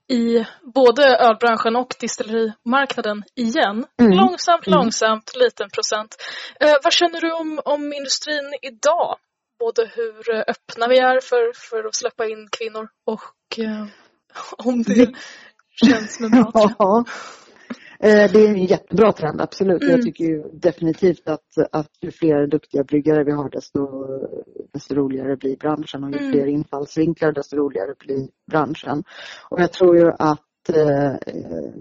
i 0.10 0.46
både 0.62 1.04
ölbranschen 1.04 1.76
och 1.76 1.96
distillerimarknaden 2.00 3.24
igen. 3.36 3.86
Mm. 4.02 4.12
Långsamt, 4.18 4.68
Mm. 4.68 4.80
långsamt, 4.80 5.36
liten 5.36 5.70
procent. 5.70 6.16
Eh, 6.60 6.76
vad 6.84 6.94
känner 6.94 7.22
du 7.22 7.32
om, 7.32 7.62
om 7.66 7.94
industrin 7.94 8.54
idag? 8.62 9.18
Både 9.60 9.92
hur 9.96 10.44
öppna 10.48 10.88
vi 10.88 11.00
är 11.00 11.20
för, 11.22 11.54
för 11.70 11.88
att 11.88 11.96
släppa 11.96 12.26
in 12.26 12.48
kvinnor 12.52 12.88
och 13.06 13.60
eh, 13.60 13.86
om 14.58 14.84
det 14.84 15.10
känns 15.86 16.22
en 16.22 16.30
bra. 16.32 17.06
Eh, 18.00 18.32
Det 18.32 18.40
är 18.40 18.48
en 18.48 18.66
jättebra 18.66 19.12
trend, 19.12 19.42
absolut. 19.42 19.82
Mm. 19.82 19.92
Jag 19.92 20.02
tycker 20.02 20.60
definitivt 20.60 21.28
att, 21.30 21.48
att 21.72 21.92
ju 22.02 22.12
fler 22.12 22.48
duktiga 22.48 22.84
bryggare 22.84 23.24
vi 23.24 23.32
har 23.32 23.50
desto, 23.50 23.88
desto 24.74 24.96
roligare 24.96 25.36
blir 25.36 25.58
branschen 25.58 26.04
och 26.04 26.12
ju 26.12 26.18
Mm. 26.18 26.32
fler 26.32 26.46
infallsvinklar 26.48 27.32
desto 27.32 27.56
roligare 27.56 27.94
blir 28.00 28.28
branschen. 28.52 29.04
Och 29.50 29.62
jag 29.62 29.72
tror 29.72 29.98
ju 29.98 30.12
att 30.20 30.70
eh, 30.76 31.12
eh, 31.12 31.72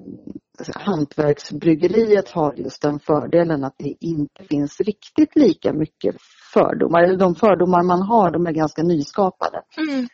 hantverksbryggeriet 0.75 2.29
har 2.31 2.55
just 2.55 2.83
den 2.83 2.99
fördelen 3.01 3.65
att 3.65 3.75
det 3.79 3.95
inte 4.01 4.45
finns 4.51 4.81
riktigt 4.81 5.37
lika 5.37 5.73
mycket 5.73 6.17
fördomar. 6.55 7.03
Eller 7.03 7.17
de 7.17 7.35
fördomar 7.35 7.83
man 7.83 8.03
har, 8.03 8.31
de 8.31 8.47
är 8.47 8.53
ganska 8.53 8.83
nyskapade. 8.83 9.63
Mm. 9.79 10.07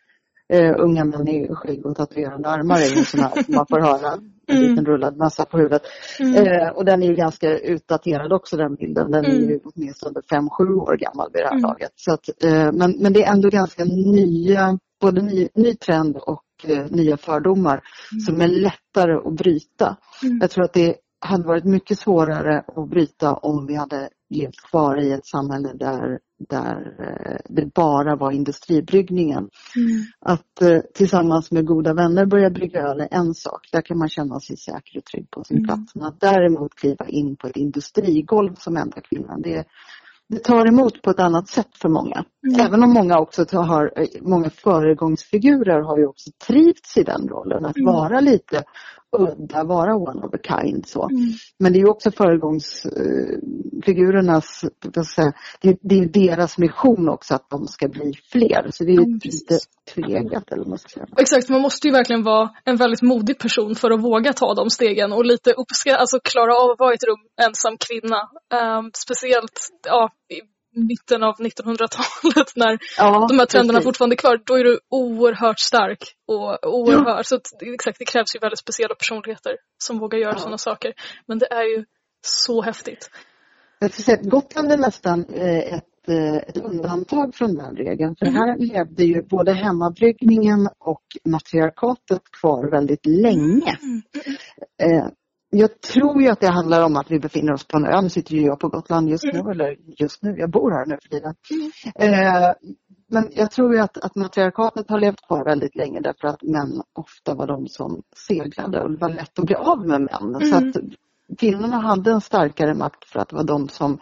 Eh, 0.52 0.74
unga 0.78 1.04
män 1.04 1.28
i 1.28 1.48
skägg 1.54 1.86
och 1.86 1.96
tatuerade 1.96 2.48
armar 2.48 2.76
är 2.76 2.96
ju 2.96 3.04
som 3.04 3.20
man 3.48 3.66
får 3.66 3.80
höra. 3.88 4.18
En 4.46 4.56
Mm. 4.56 4.70
liten 4.70 4.84
rullad 4.86 5.16
massa 5.16 5.44
på 5.44 5.56
huvudet. 5.58 5.82
Mm. 6.20 6.46
Eh, 6.46 6.68
och 6.68 6.84
den 6.84 7.02
är 7.02 7.06
ju 7.06 7.14
ganska 7.14 7.58
utdaterad 7.58 8.32
också 8.32 8.56
den 8.56 8.74
bilden. 8.74 9.10
Den 9.10 9.24
är 9.24 9.30
Mm. 9.34 9.48
ju 9.48 9.60
åtminstone 9.64 10.20
5-7 10.30 10.74
år 10.74 10.96
gammal 10.96 11.30
vid 11.32 11.42
det 11.42 11.46
här 11.46 11.52
Mm. 11.52 11.62
laget. 11.62 11.90
Så 11.96 12.12
att, 12.12 12.28
eh, 12.44 12.72
men, 12.72 12.90
men 12.98 13.12
det 13.12 13.24
är 13.24 13.32
ändå 13.32 13.48
ganska 13.48 13.84
nya, 13.84 14.78
både 15.00 15.22
ny, 15.22 15.48
ny 15.54 15.74
trend 15.74 16.16
och 16.16 16.42
nya 16.88 17.16
fördomar 17.16 17.80
som 18.26 18.40
är 18.40 18.48
lättare 18.48 19.12
att 19.14 19.32
bryta. 19.34 19.96
Mm. 20.22 20.38
Jag 20.40 20.50
tror 20.50 20.64
att 20.64 20.72
det 20.72 20.94
hade 21.20 21.44
varit 21.48 21.64
mycket 21.64 21.98
svårare 21.98 22.64
att 22.76 22.88
bryta 22.90 23.34
om 23.34 23.66
vi 23.66 23.74
hade 23.74 24.08
levt 24.30 24.60
kvar 24.70 25.00
i 25.00 25.12
ett 25.12 25.26
samhälle 25.26 25.72
där 25.74 26.18
där 26.48 26.94
eh, 26.98 27.36
det 27.48 27.74
bara 27.74 28.16
var 28.16 28.30
industribryggningen. 28.32 29.38
Mm. 29.76 30.04
Att 30.20 30.62
eh, 30.62 30.78
tillsammans 30.94 31.50
med 31.52 31.66
goda 31.66 31.94
vänner 31.94 32.26
börja 32.26 32.50
brygga 32.50 32.80
öl 32.82 33.00
är 33.00 33.08
en 33.10 33.34
sak. 33.34 33.68
Där 33.72 33.80
kan 33.82 33.98
man 33.98 34.08
känna 34.08 34.40
sig 34.40 34.56
säker 34.56 34.98
och 34.98 35.04
trygg 35.04 35.30
på 35.30 35.44
sin 35.44 35.56
Mm. 35.56 35.66
plats. 35.68 35.94
Men 35.94 36.04
att 36.04 36.20
däremot 36.20 36.74
kliva 36.74 37.08
in 37.08 37.36
på 37.36 37.46
ett 37.46 37.56
industrigolv 37.56 38.54
som 38.54 38.76
enda 38.76 39.00
kvinnan, 39.00 39.42
det, 39.42 39.64
det 40.28 40.38
tar 40.38 40.66
emot 40.66 41.02
på 41.02 41.10
ett 41.10 41.20
annat 41.20 41.48
sätt 41.48 41.76
för 41.82 41.88
många. 41.88 42.24
Mm. 42.46 42.60
Även 42.66 42.82
om 42.82 42.92
många 42.92 43.18
också 43.18 43.44
tar- 43.44 43.62
har, 43.62 43.92
eh, 43.96 44.06
många 44.20 44.50
föregångsfigurer 44.50 45.80
har 45.80 45.98
ju 45.98 46.06
också 46.06 46.30
trivts 46.46 46.96
i 46.96 47.02
den 47.02 47.28
rollen. 47.28 47.64
Att 47.64 47.76
Mm. 47.76 47.92
vara 47.94 48.20
lite 48.20 48.64
udda, 49.12 49.64
vara 49.64 49.96
one 49.96 50.22
of 50.26 50.34
a 50.34 50.38
kind 50.58 50.88
så. 50.88 51.02
Mm. 51.08 51.20
Men 51.58 51.72
det 51.72 51.80
är 51.80 51.90
också 51.90 52.10
föregångsfigurernas, 52.10 54.64
säga, 55.14 55.32
det, 55.60 55.68
är- 55.98 56.08
deras 56.12 56.58
mission 56.58 57.08
också 57.08 57.34
att 57.34 57.50
de 57.50 57.66
ska 57.66 57.88
bli 57.88 58.12
fler. 58.32 58.66
Så 58.70 58.84
det 58.84 58.92
är 58.92 58.98
Mm, 58.98 59.20
lite 59.24 59.58
tvegat 59.94 60.50
eller 60.52 60.58
vad 60.62 60.68
man 60.68 60.78
ska 60.78 60.88
säga. 60.88 61.06
Exakt, 61.16 61.48
man 61.48 61.60
måste 61.60 61.86
ju 61.88 61.92
verkligen 61.92 62.22
vara 62.22 62.50
en 62.64 62.76
väldigt 62.76 63.02
modig 63.02 63.38
person 63.38 63.74
för 63.74 63.90
att 63.90 64.00
våga 64.00 64.32
ta 64.32 64.54
de 64.54 64.70
stegen 64.70 65.12
och 65.12 65.24
lite 65.24 65.52
uppskatta, 65.52 65.96
alltså 65.96 66.18
klara 66.24 66.56
av 66.56 66.70
att 66.70 66.78
vara 66.78 66.92
i 66.92 66.94
ett 66.94 67.04
rum 67.04 67.18
ensam 67.46 67.76
kvinna. 67.88 68.16
Ehm, 68.54 68.90
speciellt 68.94 69.60
ja, 69.86 70.10
mitten 70.72 71.22
av 71.22 71.34
1900-talet 71.34 72.52
när 72.56 72.78
Ja, 72.98 73.26
de 73.28 73.38
här 73.38 73.46
trenderna 73.46 73.78
precis. 73.78 73.84
fortfarande 73.84 74.14
är 74.14 74.18
kvar, 74.18 74.40
då 74.46 74.54
är 74.54 74.64
du 74.64 74.80
oerhört 74.90 75.58
stark. 75.60 75.98
Och 76.26 76.66
oerhört, 76.66 77.26
så 77.26 77.36
att, 77.36 77.46
exakt, 77.60 77.98
det 77.98 78.04
krävs 78.04 78.34
ju 78.36 78.38
väldigt 78.38 78.58
speciella 78.58 78.94
personligheter 78.94 79.56
som 79.84 79.98
vågar 79.98 80.18
göra 80.18 80.32
Ja. 80.32 80.38
sådana 80.38 80.58
saker. 80.58 80.92
Men 81.26 81.38
det 81.38 81.46
är 81.52 81.78
ju 81.78 81.84
så 82.26 82.62
häftigt. 82.62 83.10
Säga 83.90 84.18
Gotland 84.22 84.72
är 84.72 84.76
nästan 84.76 85.24
eh, 85.24 85.74
ett, 85.74 86.08
eh, 86.08 86.36
ett 86.36 86.56
undantag 86.56 87.34
från 87.34 87.54
den 87.54 87.76
regeln. 87.76 88.16
För 88.16 88.26
här 88.26 88.58
levde 88.58 89.04
ju 89.04 89.22
både 89.22 89.52
hemmabryggningen 89.52 90.68
och 90.78 91.02
matriarkatet 91.24 92.22
kvar 92.40 92.70
väldigt 92.70 93.06
länge. 93.06 93.78
Eh, 94.82 95.06
Jag 95.54 95.80
tror 95.80 96.22
ju 96.22 96.28
att 96.28 96.40
det 96.40 96.50
handlar 96.52 96.84
om 96.84 96.96
att 96.96 97.10
vi 97.10 97.18
befinner 97.18 97.52
oss 97.52 97.66
på 97.66 97.76
en 97.76 97.86
ö. 97.86 98.00
Nu 98.00 98.08
sitter 98.08 98.34
ju 98.34 98.42
jag 98.42 98.60
på 98.60 98.68
Gotland 98.68 99.08
just 99.08 99.24
nu, 99.24 99.50
eller 99.50 99.76
just 99.98 100.22
nu, 100.22 100.34
jag 100.38 100.50
bor 100.50 100.70
här 100.70 100.86
nu 100.86 100.98
för 101.02 101.08
tiden. 101.08 101.34
Eh, 101.94 102.52
Men 103.08 103.28
jag 103.32 103.50
tror 103.50 103.74
ju 103.74 103.80
att, 103.80 103.98
att 104.04 104.14
matriarkatet 104.16 104.90
har 104.90 105.00
levt 105.00 105.26
kvar 105.26 105.44
väldigt 105.44 105.76
länge 105.76 106.00
därför 106.00 106.28
att 106.28 106.42
män 106.42 106.82
ofta 106.92 107.34
var 107.34 107.46
de 107.46 107.66
som 107.68 108.02
seglade 108.28 108.80
och 108.82 108.90
det 108.90 108.96
var 108.96 109.08
lätt 109.08 109.38
att 109.38 109.44
bli 109.46 109.54
av 109.54 109.86
med 109.86 110.00
män. 110.00 110.40
Så 110.50 110.56
Mm. 110.56 110.68
att 110.68 110.76
kvinnorna 111.38 111.76
hade 111.76 112.10
en 112.10 112.20
starkare 112.20 112.74
makt 112.74 113.04
för 113.04 113.20
att 113.20 113.28
det 113.28 113.36
var 113.36 113.44
de 113.44 113.68
som 113.68 113.98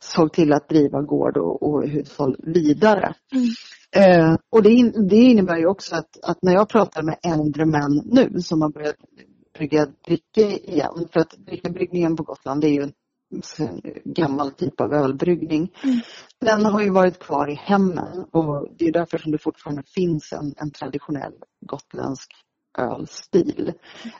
såg 0.00 0.32
till 0.32 0.52
att 0.52 0.68
driva 0.68 1.02
gård 1.02 1.36
och, 1.36 1.62
och 1.62 1.88
hushåll 1.88 2.36
vidare. 2.38 3.14
Mm. 3.32 3.46
Eh, 3.96 4.36
och 4.50 4.62
det, 4.62 4.70
in, 4.70 5.08
det 5.08 5.16
innebär 5.16 5.56
ju 5.56 5.66
också 5.66 5.94
att, 5.96 6.18
att 6.22 6.38
när 6.42 6.52
jag 6.52 6.68
pratar 6.68 7.02
med 7.02 7.16
äldre 7.22 7.66
män 7.66 8.02
nu 8.04 8.40
som 8.40 8.62
har 8.62 8.68
börjat 8.70 8.96
brygga 9.58 9.86
dricka 10.06 10.40
igen, 10.40 11.08
för 11.12 11.20
att 11.20 11.30
drickabryggningen 11.30 12.16
på 12.16 12.22
Gotland 12.22 12.64
är 12.64 12.68
ju 12.68 12.82
en 12.82 12.92
en 13.58 13.80
gammal 14.04 14.50
typ 14.50 14.80
av 14.80 14.92
ölbryggning. 14.92 15.72
Mm. 15.82 16.00
Den 16.40 16.64
har 16.64 16.82
ju 16.82 16.90
varit 16.90 17.18
kvar 17.18 17.50
i 17.50 17.54
hemmen 17.54 18.24
och 18.32 18.68
det 18.78 18.84
är 18.84 18.92
därför 18.92 19.18
som 19.18 19.32
det 19.32 19.38
fortfarande 19.38 19.82
finns 19.94 20.32
en, 20.32 20.54
en 20.56 20.70
traditionell 20.70 21.32
gotländsk 21.66 22.30
ölstil. 22.78 23.72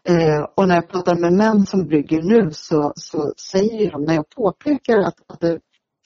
Eh, 0.05 0.47
och 0.55 0.69
när 0.69 0.75
jag 0.75 0.89
pratar 0.89 1.17
med 1.17 1.33
män 1.33 1.67
som 1.67 1.87
brygger 1.87 2.23
nu 2.23 2.51
så, 2.53 2.93
så 2.97 3.33
säger 3.51 3.91
de, 3.91 4.05
när 4.05 4.15
jag 4.15 4.29
påpekar 4.29 4.99
att, 4.99 5.17
att 5.27 5.41
det 5.41 5.61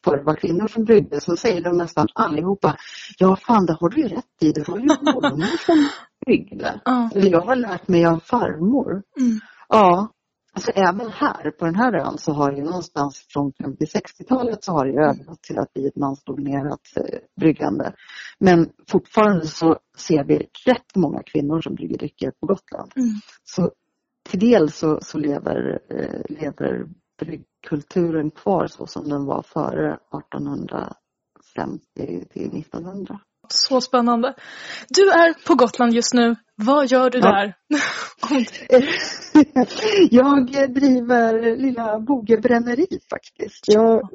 förr 0.04 0.22
var 0.24 0.34
kvinnor 0.34 0.68
som 0.68 0.84
bryggde 0.84 1.20
så 1.20 1.36
säger 1.36 1.62
de 1.62 1.76
nästan 1.76 2.06
allihopa, 2.14 2.76
ja 3.18 3.36
fan 3.36 3.66
det 3.66 3.76
har 3.80 3.88
du 3.88 4.02
ju 4.02 4.08
rätt 4.08 4.42
i, 4.42 4.52
det 4.52 4.68
var 4.68 4.78
ju 4.78 4.84
mormor 4.86 5.64
som 5.66 5.88
bryggde. 6.26 6.80
Ja. 6.84 7.10
Jag 7.14 7.40
har 7.40 7.56
lärt 7.56 7.88
mig 7.88 8.06
av 8.06 8.18
farmor. 8.18 8.90
Mm. 8.90 9.40
Ja, 9.68 10.08
alltså 10.52 10.70
även 10.70 11.10
här 11.10 11.50
på 11.50 11.64
den 11.64 11.74
här 11.74 11.94
ön 11.94 12.18
så 12.18 12.32
har 12.32 12.52
det 12.52 12.62
någonstans 12.62 13.26
från 13.28 13.52
50-60-talet 13.52 14.64
så 14.64 14.72
har 14.72 14.86
det 14.86 14.92
övergått 14.92 15.42
till 15.42 15.58
att 15.58 15.72
bli 15.72 15.86
ett 15.86 15.96
mansdominerat 15.96 16.80
eh, 16.96 17.18
bryggande. 17.40 17.94
Men 18.38 18.70
fortfarande 18.88 19.46
så 19.46 19.78
ser 19.96 20.24
vi 20.24 20.48
rätt 20.66 20.96
många 20.96 21.22
kvinnor 21.22 21.60
som 21.60 21.74
brygger 21.74 21.98
drycker 21.98 22.30
på 22.30 22.46
Gotland. 22.46 22.92
Mm. 22.96 23.08
Så 23.44 23.70
till 24.30 24.40
del 24.40 24.70
så, 24.70 24.98
så 25.02 25.18
lever, 25.18 25.80
eh, 25.88 26.20
lever 26.28 26.86
bryggkulturen 27.18 28.30
kvar 28.30 28.66
så 28.66 28.86
som 28.86 29.08
den 29.08 29.24
var 29.24 29.42
före 29.42 29.98
1850 30.12 32.24
till 32.32 32.58
1900. 32.58 33.20
Så 33.54 33.80
spännande. 33.80 34.34
Du 34.88 35.10
är 35.10 35.46
på 35.46 35.54
Gotland 35.54 35.92
just 35.92 36.14
nu. 36.14 36.36
Vad 36.56 36.86
gör 36.86 37.10
du 37.10 37.20
där? 37.20 37.54
Jag 40.10 40.46
driver 40.74 41.56
lilla 41.56 42.00
Boge 42.00 42.36
bränneri 42.36 42.86
faktiskt. 43.10 43.64
Jag 43.68 44.10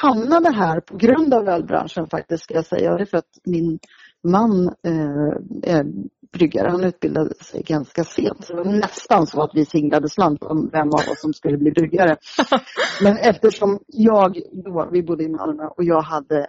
hamnade 0.00 0.50
här 0.50 0.80
på 0.80 0.96
grund 0.96 1.34
av 1.34 1.48
ölbranschen 1.48 2.06
faktiskt 2.06 2.44
ska 2.44 2.54
jag 2.54 2.66
säga. 2.66 2.96
Det 2.96 3.02
är 3.02 3.06
för 3.06 3.18
att 3.18 3.38
min 3.44 3.78
man 4.24 4.66
eh, 4.66 5.74
är 5.74 5.84
bryggare. 6.32 6.70
Han 6.70 6.84
utbildade 6.84 7.34
sig 7.34 7.62
ganska 7.62 8.04
sent. 8.04 8.44
Så 8.44 8.52
det 8.52 8.62
var 8.62 8.72
nästan 8.72 9.26
så 9.26 9.42
att 9.42 9.50
vi 9.54 9.64
singlade 9.64 10.08
slant 10.08 10.42
om 10.42 10.68
vem 10.72 10.88
av 10.88 11.00
oss 11.12 11.20
som 11.20 11.32
skulle 11.32 11.58
bli 11.58 11.70
bryggare. 11.70 12.16
Men 13.02 13.16
eftersom 13.16 13.78
jag 13.86 14.40
då, 14.64 14.88
vi 14.92 15.02
bodde 15.02 15.24
i 15.24 15.28
Malmö 15.28 15.64
och 15.64 15.84
jag 15.84 16.02
hade 16.02 16.46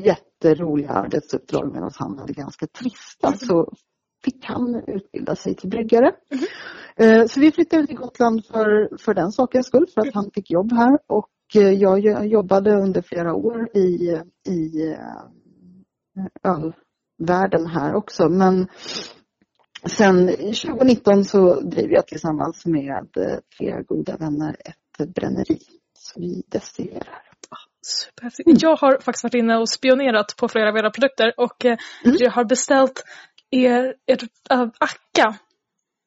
jätteroliga 0.00 0.90
arbetsuppdrag 0.90 1.72
medan 1.72 1.90
han 1.94 2.18
hade 2.18 2.32
ganska 2.32 2.66
trista 2.66 3.32
så 3.32 3.72
fick 4.24 4.44
han 4.44 4.82
utbilda 4.86 5.36
sig 5.36 5.54
till 5.54 5.68
bryggare. 5.70 6.12
Eh, 6.96 7.26
Så 7.26 7.40
vi 7.40 7.52
flyttade 7.52 7.86
till 7.86 7.96
Gotland 7.96 8.44
för, 8.46 8.96
för 8.98 9.14
den 9.14 9.32
sakens 9.32 9.66
skull, 9.66 9.86
för 9.94 10.00
att 10.00 10.14
han 10.14 10.30
fick 10.34 10.50
jobb 10.50 10.72
här. 10.72 10.98
Och 11.06 11.30
eh, 11.54 11.70
jag 11.72 11.98
jo- 12.00 12.24
jobbade 12.24 12.74
under 12.74 13.02
flera 13.02 13.34
år 13.34 13.76
i, 13.76 14.18
i 14.48 14.88
eh, 14.92 14.98
ölvärlden 16.42 17.66
här 17.66 17.94
också. 17.94 18.28
Men 18.28 18.68
sen 19.90 20.26
2019 20.28 21.24
så 21.24 21.60
driver 21.60 21.94
jag 21.94 22.06
tillsammans 22.06 22.66
med 22.66 23.06
flera 23.58 23.82
goda 23.82 24.16
vänner 24.16 24.56
ett 24.68 25.14
bränneri. 25.14 25.58
Så 25.98 26.20
vi 26.20 26.42
destillerar. 26.48 27.22
Superhäftigt. 27.86 28.62
Jag 28.62 28.76
har 28.76 28.92
faktiskt 29.00 29.24
varit 29.24 29.34
inne 29.34 29.56
och 29.56 29.68
spionerat 29.68 30.36
på 30.36 30.48
flera 30.48 30.68
av 30.68 30.76
era 30.76 30.90
produkter 30.90 31.32
och 31.36 31.64
eh, 31.64 31.76
Mm. 32.04 32.16
jag 32.20 32.30
har 32.30 32.44
beställt 32.44 33.04
er, 33.50 33.94
ert 34.06 34.22
äh, 34.50 34.60
Akka. 34.80 35.34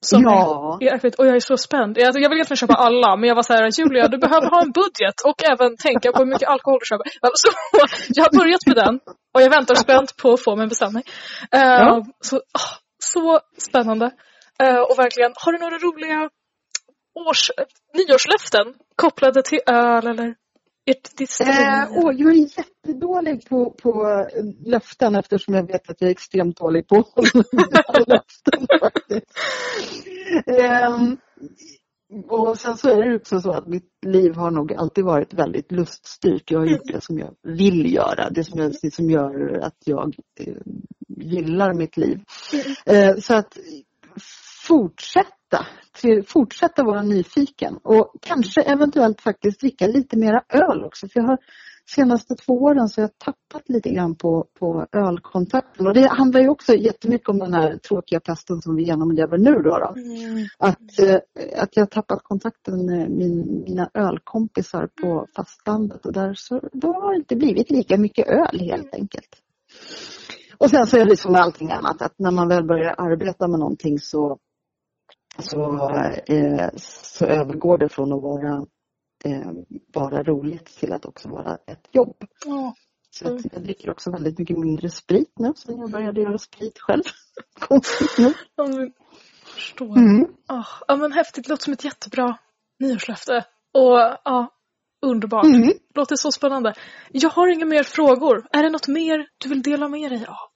Som 0.05 0.21
Ja. 0.23 0.77
är, 0.81 1.05
är, 1.05 1.11
och 1.19 1.27
jag 1.27 1.35
är 1.35 1.39
så 1.39 1.57
spänd. 1.57 1.97
Jag, 1.97 2.05
jag 2.05 2.29
vill 2.29 2.37
egentligen 2.37 2.57
köpa 2.57 2.73
alla 2.73 3.15
men 3.15 3.27
jag 3.27 3.35
var 3.35 3.43
så 3.43 3.53
här, 3.53 3.79
Julia 3.79 4.07
du 4.07 4.17
behöver 4.17 4.49
ha 4.49 4.61
en 4.61 4.71
budget 4.71 5.21
och 5.25 5.43
även 5.43 5.77
tänka 5.77 6.11
på 6.11 6.17
hur 6.19 6.25
mycket 6.25 6.49
alkohol 6.49 6.79
du 6.79 6.85
köper. 6.85 7.05
Så 7.33 7.49
jag 8.15 8.23
har 8.23 8.39
börjat 8.39 8.65
med 8.67 8.75
den 8.75 8.99
och 9.33 9.41
jag 9.41 9.49
väntar 9.49 9.75
spänt 9.75 10.17
på 10.17 10.33
att 10.33 10.43
få 10.43 10.55
min 10.55 10.69
beställning. 10.69 11.03
Eh, 11.51 11.61
Ja. 11.61 12.05
så, 12.19 12.35
ah, 12.37 12.73
så 13.03 13.39
spännande. 13.57 14.11
Eh, 14.63 14.79
och 14.79 14.99
verkligen, 14.99 15.33
har 15.35 15.51
du 15.51 15.57
några 15.59 15.77
roliga 15.77 16.29
års, 17.27 17.51
nyårslöften 17.93 18.73
kopplade 18.95 19.41
till 19.43 19.59
öl 19.67 20.07
eller 20.07 20.35
ert 20.91 21.17
distilleri? 21.17 21.63
Eh, 21.63 21.91
åh, 21.91 22.13
jag 22.17 22.31
är 22.31 22.57
jättedålig 22.57 23.49
på, 23.49 23.71
på 23.71 24.09
eh, 24.35 24.43
löften 24.65 25.15
eftersom 25.15 25.53
jag 25.53 25.67
vet 25.67 25.89
att 25.89 26.01
jag 26.01 26.07
är 26.07 26.11
extremt 26.11 26.57
dålig 26.57 26.87
på 26.87 26.95
löften 28.07 28.67
faktiskt. 28.79 29.37
Ehm, 30.45 31.17
och 32.27 32.59
sen 32.59 32.77
så 32.77 32.89
är 32.89 33.09
det 33.09 33.15
också 33.15 33.39
så 33.39 33.51
att 33.51 33.67
mitt 33.67 33.89
liv 34.05 34.35
har 34.35 34.51
nog 34.51 34.73
alltid 34.73 35.05
varit 35.05 35.33
väldigt 35.33 35.71
luststyrt. 35.71 36.51
Jag 36.51 36.59
har 36.59 36.65
gjort 36.65 36.93
det 36.93 37.03
som 37.03 37.19
jag 37.19 37.35
vill 37.43 37.93
göra, 37.93 38.29
det 38.29 38.43
som, 38.43 38.59
jag, 38.59 38.73
det 38.81 38.93
som 38.93 39.09
gör 39.09 39.59
att 39.63 39.77
jag 39.85 40.15
eh, 40.39 40.53
gillar 41.07 41.73
mitt 41.73 41.97
liv. 41.97 42.19
Eh, 42.85 43.15
så 43.15 43.33
att 43.33 43.57
fortsätta, 45.51 46.23
fortsätta 46.27 46.83
vara 46.83 47.01
nyfiken 47.01 47.77
och 47.83 48.13
kanske 48.21 48.61
eventuellt 48.61 49.21
faktiskt 49.21 49.59
dricka 49.59 49.87
lite 49.87 50.17
mera 50.17 50.43
öl 50.49 50.83
också. 50.83 51.07
För 51.07 51.19
jag 51.19 51.27
har 51.27 51.37
senaste 51.85 52.35
två 52.35 52.53
åren 52.53 52.89
så 52.89 53.01
har 53.01 53.03
jag 53.03 53.17
tappat 53.17 53.69
lite 53.69 53.89
grann 53.89 54.15
på, 54.15 54.47
på 54.59 54.87
ölkontakten. 54.91 55.87
Och 55.87 55.93
det 55.93 56.07
handlar 56.07 56.41
ju 56.41 56.49
också 56.49 56.73
jättemycket 56.73 57.29
om 57.29 57.39
den 57.39 57.53
här 57.53 57.77
tråkiga 57.77 58.19
pesten 58.19 58.61
som 58.61 58.75
vi 58.75 58.83
genomlever 58.83 59.37
nu 59.37 59.53
då. 59.53 59.77
då. 59.77 59.93
Mm. 59.95 60.47
Att, 60.57 60.99
eh, 60.99 61.61
att 61.61 61.75
jag 61.75 61.81
har 61.81 61.87
tappat 61.87 62.23
kontakten 62.23 62.85
med 62.85 63.09
min, 63.09 63.63
mina 63.67 63.89
ölkompisar 63.93 64.89
på 65.01 65.27
fastlandet 65.35 66.05
och 66.05 66.13
där 66.13 66.33
så 66.33 66.61
då 66.73 66.93
har 66.93 67.11
det 67.11 67.17
inte 67.17 67.35
blivit 67.35 67.71
lika 67.71 67.97
mycket 67.97 68.27
öl 68.27 68.59
helt 68.59 68.93
enkelt. 68.93 69.41
Och 70.57 70.69
sen 70.69 70.87
så 70.87 70.97
är 70.97 71.05
det 71.05 71.17
som 71.17 71.31
med 71.31 71.41
allting 71.41 71.71
annat 71.71 72.01
att 72.01 72.13
när 72.19 72.31
man 72.31 72.47
väl 72.47 72.63
börjar 72.63 72.95
arbeta 72.97 73.47
med 73.47 73.59
någonting 73.59 73.99
så, 73.99 74.37
så, 75.41 75.89
eh, 76.27 76.69
så 76.75 77.25
övergår 77.25 77.77
det 77.77 77.89
från 77.89 78.13
att 78.13 78.21
vara 78.21 78.65
eh, 79.25 79.51
bara 79.93 80.23
roligt 80.23 80.65
till 80.65 80.93
att 80.93 81.05
också 81.05 81.29
vara 81.29 81.57
ett 81.67 81.89
jobb. 81.91 82.15
Ja. 82.45 82.75
Så 83.09 83.35
att 83.35 83.53
jag 83.53 83.63
dricker 83.63 83.89
också 83.89 84.11
väldigt 84.11 84.39
mycket 84.39 84.57
mindre 84.57 84.89
sprit 84.89 85.33
nu 85.39 85.53
sen 85.55 85.77
jag 85.77 85.91
började 85.91 86.21
göra 86.21 86.37
sprit 86.37 86.79
själv. 86.79 87.03
Ja, 88.55 88.67
men, 88.67 88.91
förstår. 89.43 89.97
Mm. 89.97 90.27
Ah, 90.47 90.65
ja 90.87 90.95
men 90.95 91.11
häftigt, 91.11 91.47
låter 91.47 91.63
som 91.63 91.73
ett 91.73 91.85
jättebra 91.85 92.37
nyårslöfte. 92.79 93.45
Och 93.73 93.97
ja, 94.23 94.47
underbart. 95.01 95.45
Mm. 95.45 95.71
Låter 95.95 96.15
så 96.15 96.31
spännande. 96.31 96.73
Jag 97.11 97.29
har 97.29 97.47
inga 97.47 97.65
mer 97.65 97.83
frågor. 97.83 98.47
Är 98.51 98.63
det 98.63 98.69
något 98.69 98.87
mer 98.87 99.27
du 99.37 99.49
vill 99.49 99.61
dela 99.61 99.87
med 99.87 100.11
dig 100.11 100.25
av? 100.25 100.50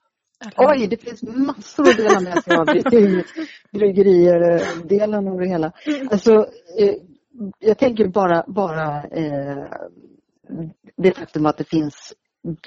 Oj, 0.57 0.87
det 0.87 0.97
finns 0.97 1.23
massor 1.23 1.89
att 1.89 1.97
dela 1.97 2.19
med 2.19 2.43
sig 2.43 2.55
av 2.57 2.69
i 2.69 3.23
bryggerier-delen 3.71 5.27
av 5.27 5.39
det 5.39 5.47
hela. 5.47 5.71
Alltså, 6.11 6.33
eh, 6.79 6.95
jag 7.59 7.77
tänker 7.77 8.07
bara, 8.07 8.43
bara 8.47 9.03
eh, 9.03 9.63
det 10.97 11.11
faktum 11.11 11.45
att 11.45 11.57
det 11.57 11.69
finns 11.69 12.13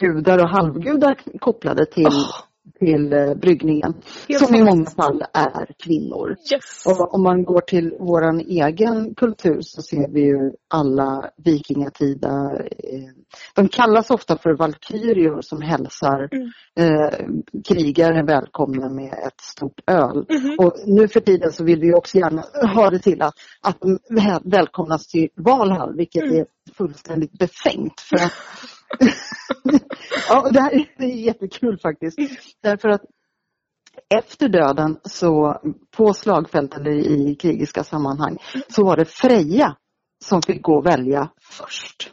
gudar 0.01 0.39
och 0.39 0.49
halvgudar 0.49 1.19
kopplade 1.39 1.87
till, 1.87 2.07
Åh. 2.07 2.48
Till 2.79 3.13
eh, 3.13 3.35
bryggningen. 3.35 3.95
Helt 4.29 4.47
som 4.47 4.55
i 4.55 4.63
många 4.65 4.87
fall 4.91 5.23
är 5.35 5.67
kvinnor. 5.85 6.37
Yes. 6.53 6.87
Och 6.87 7.15
om 7.15 7.23
man 7.23 7.45
går 7.45 7.61
till 7.61 7.95
våran 8.01 8.41
egen 8.41 9.15
kultur 9.15 9.59
så 9.61 9.83
ser 9.83 10.09
vi 10.09 10.21
ju 10.21 10.53
alla 10.71 11.31
vikingatida, 11.45 12.29
eh, 12.61 13.11
de 13.55 13.69
kallas 13.69 14.11
ofta 14.11 14.39
för 14.39 14.55
valkyrior 14.57 15.41
som 15.41 15.63
hälsar 15.63 16.29
Mm. 16.33 16.51
eh, 16.79 17.19
krigare 17.69 18.23
välkomna 18.23 18.89
med 18.89 19.13
ett 19.13 19.41
stort 19.41 19.81
öl. 19.87 20.27
Mhm. 20.29 20.57
Och 20.59 20.73
nu 20.87 21.09
för 21.09 21.21
tiden 21.21 21.53
så 21.53 21.65
vill 21.65 21.81
vi 21.81 21.95
också 21.95 22.19
gärna 22.19 22.43
ha 22.75 22.91
det 22.91 22.99
till 22.99 23.23
att, 23.23 23.35
att 23.63 23.81
de 23.81 23.99
välkomnas 24.45 25.07
till 25.07 25.29
Valhall, 25.37 25.97
vilket 25.97 26.23
Mm. 26.23 26.37
är 26.37 26.47
fullständigt 26.75 27.33
befängt. 27.39 28.01
För 28.01 28.17
att, 28.17 28.33
ja, 30.29 30.51
det 30.51 30.61
här 30.61 30.75
är, 30.75 30.95
det 30.99 31.05
är 31.05 31.17
jättekul 31.17 31.79
faktiskt. 31.79 32.19
Därför 32.63 32.89
att 32.89 33.03
efter 34.15 34.49
döden 34.49 35.01
så 35.05 35.61
på 35.97 36.13
slagfält 36.13 36.77
eller 36.77 36.91
i 36.91 37.35
krigiska 37.35 37.85
sammanhang 37.85 38.39
så 38.69 38.85
var 38.85 38.97
det 38.97 39.05
Freja 39.05 39.77
som 40.25 40.43
fick 40.43 40.63
gå 40.63 40.77
och 40.77 40.87
välja 40.87 41.31
först. 41.41 42.13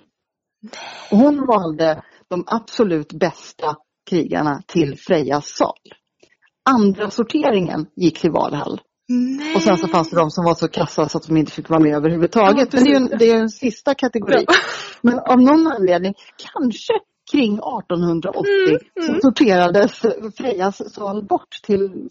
Hon 1.10 1.48
valde 1.48 2.04
de 2.28 2.44
absolut 2.48 3.14
bästa 3.14 3.78
krigarna 4.10 4.62
till 4.68 4.98
Frejas 4.98 5.46
sal. 5.48 5.78
Andra 6.70 7.10
sorteringen 7.10 7.88
gick 7.96 8.20
till 8.20 8.32
Valhall. 8.32 8.82
Nej. 9.08 9.56
Och 9.56 9.62
sen 9.62 9.78
så 9.78 9.88
fanns 9.88 10.10
det 10.10 10.16
de 10.16 10.32
som 10.32 10.46
var 10.46 10.56
så 10.56 10.68
kassa 10.68 11.10
så 11.10 11.18
att 11.18 11.28
de 11.28 11.38
inte 11.38 11.52
fick 11.52 11.70
vara 11.70 11.80
med 11.80 11.96
överhuvudtaget. 11.96 12.74
Ja, 12.74 12.80
Men 12.80 12.84
det 12.84 12.90
är 12.90 12.92
ju 12.92 12.96
en, 12.96 13.18
det 13.20 13.30
är 13.32 13.36
en 13.36 13.50
sista 13.50 13.96
kategori. 13.96 14.46
Men 15.02 15.20
av 15.20 15.42
någon 15.42 15.68
anledning, 15.68 16.14
kanske 16.54 16.94
kring 17.32 17.54
1880, 17.54 18.42
Mm, 18.68 18.80
så 19.00 19.10
mm. 19.10 19.22
sorterades 19.22 20.02
Frejas 20.38 20.94
sal 20.94 21.26
bort 21.26 21.50
till, 21.64 22.10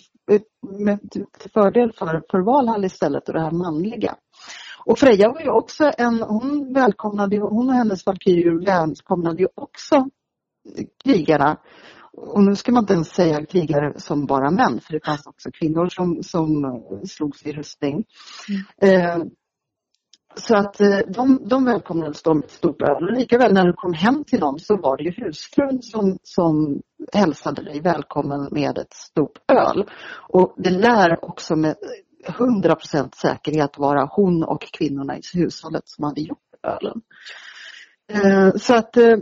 med, 0.79 1.11
till 1.11 1.25
fördel 1.55 1.93
för, 1.93 2.23
för 2.31 2.39
Valhall 2.39 2.85
istället 2.85 3.29
och 3.29 3.35
det 3.35 3.41
här 3.41 3.51
manliga. 3.51 4.17
Och 4.85 4.99
Freja 4.99 5.29
var 5.29 5.41
ju 5.41 5.49
också 5.49 5.93
en, 5.99 6.23
hon 6.23 6.73
välkomnade 6.75 7.39
hon 7.39 7.69
och 7.69 7.75
hennes 7.75 8.07
valkyrior 8.07 8.65
välkomnade 8.67 9.43
ju 9.43 9.49
också 9.55 10.09
krigarna. 11.05 11.57
Och 12.17 12.43
nu 12.43 12.57
ska 12.57 12.73
man 12.73 12.83
inte 12.83 12.95
ens 12.95 13.09
säga 13.09 13.47
krigare 13.47 13.93
som 14.01 14.27
bara 14.27 14.51
män, 14.51 14.81
för 14.81 14.93
det 14.93 15.05
fanns 15.05 15.27
också 15.27 15.51
kvinnor 15.51 15.89
som, 15.89 16.23
som 16.23 16.65
eh, 16.65 17.03
slogs 17.09 17.47
i 17.47 17.53
rustning. 17.53 18.05
Eh, 18.83 19.19
så 20.37 20.57
att 20.57 20.81
eh, 20.81 20.99
de, 21.09 21.49
de 21.49 21.65
välkomnades 21.65 22.23
de 22.23 22.39
med 22.39 22.51
stort 22.51 22.83
öl. 22.83 23.15
Likaväl 23.15 23.55
när 23.55 23.67
du 23.67 23.73
kom 23.73 23.93
hem 23.93 24.25
till 24.25 24.41
dem 24.41 24.59
så 24.59 24.77
var 24.77 24.97
det 24.97 25.05
ju 25.05 25.11
husfrun 25.11 25.83
som, 25.83 26.19
som 26.23 26.81
hälsade 27.13 27.63
dig 27.65 27.81
välkommen 27.81 28.49
med 28.51 28.79
ett 28.79 28.93
stort 28.93 29.39
öl. 29.53 29.91
Och 30.29 30.55
det 30.57 30.71
lär 30.71 31.25
också 31.25 31.57
med 31.57 31.77
100% 32.27 33.15
säkerhet 33.15 33.79
vara 33.79 34.09
hon 34.11 34.45
och 34.45 34.63
kvinnorna 34.73 35.17
i 35.17 35.21
hushållet 35.35 35.83
som 35.89 36.05
hade 36.05 36.21
gjort 36.21 36.39
ölen. 36.63 37.01
Eh, 38.13 38.51
så 38.57 38.75
att 38.75 38.97
eh, 38.97 39.17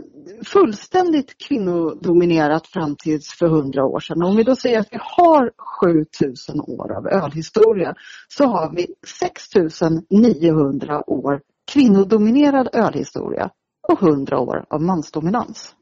fullständigt 0.45 1.37
kvinnodominerat 1.37 2.67
fram 2.67 2.95
tills 2.95 3.33
för 3.33 3.47
hundra 3.47 3.85
år 3.85 3.99
sedan. 3.99 4.23
Om 4.23 4.35
vi 4.35 4.43
då 4.43 4.55
säger 4.55 4.79
att 4.79 4.87
vi 4.91 4.97
har 5.01 5.51
7000 5.79 6.59
år 6.59 6.97
av 6.97 7.07
ölhistoria 7.07 7.95
så 8.27 8.45
har 8.45 8.75
vi 8.75 8.87
6900 9.19 11.09
år 11.09 11.41
kvinnodominerad 11.71 12.69
ölhistoria 12.73 13.49
och 13.87 14.03
100 14.03 14.39
år 14.39 14.65
av 14.69 14.81
mansdominans. 14.81 15.75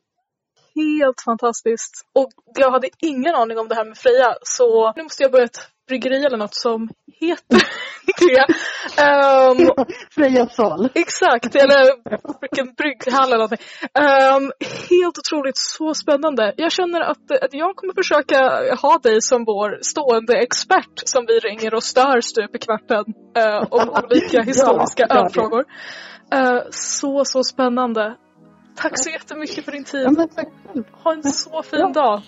Helt 0.76 1.22
fantastiskt. 1.26 2.06
Och 2.14 2.32
jag 2.60 2.72
hade 2.72 2.90
ingen 3.00 3.36
aning 3.36 3.60
om 3.60 3.68
det 3.68 3.76
här 3.76 3.86
med 3.86 3.98
Freja 3.98 4.36
så 4.42 4.94
nu 4.96 5.04
måste 5.04 5.24
jag 5.24 5.32
börja 5.32 5.48
bryggeri 5.92 6.26
eller 6.26 6.38
något 6.38 6.56
som 6.56 6.90
heter 7.20 7.62
det. 8.20 8.46
Ehm, 9.02 9.86
Freja 10.16 10.46
sal. 10.46 10.90
exakt, 10.96 11.56
eller 11.56 11.84
vilken 12.42 12.74
brygghall 12.74 13.28
eller 13.28 13.38
någonting. 13.38 13.66
Ehm, 14.00 14.52
helt 14.90 15.18
otroligt, 15.18 15.58
så 15.58 15.94
spännande. 15.94 16.54
Jag 16.58 16.72
känner 16.72 17.02
att, 17.02 17.32
att 17.32 17.54
jag 17.54 17.76
kommer 17.76 17.94
försöka 17.94 18.38
ha 18.82 18.98
dig 18.98 19.22
som 19.22 19.44
vår 19.46 19.80
stående 19.82 20.38
expert 20.38 20.96
som 21.06 21.26
vi 21.28 21.40
ringer 21.40 21.74
och 21.74 21.84
stör 21.84 22.22
stup 22.22 22.56
i 22.56 22.60
kvarten 22.60 23.04
uh, 23.40 23.68
om 23.70 23.90
olika 23.90 24.42
historiska 24.52 25.06
Ja, 25.10 25.16
ölfrågor. 25.16 25.64
Eh, 26.34 26.60
så, 26.72 27.26
så 27.26 27.44
spännande. 27.44 28.16
Tack 28.76 28.92
så 28.96 29.10
jättemycket 29.10 29.66
för 29.66 29.72
din 29.72 29.84
tid. 29.84 30.08
Ja. 30.18 30.44
Ha 31.04 31.14
en 31.14 31.24
så 31.24 31.64
fin 31.64 31.80
Ja. 31.80 31.88
dag. 31.90 32.22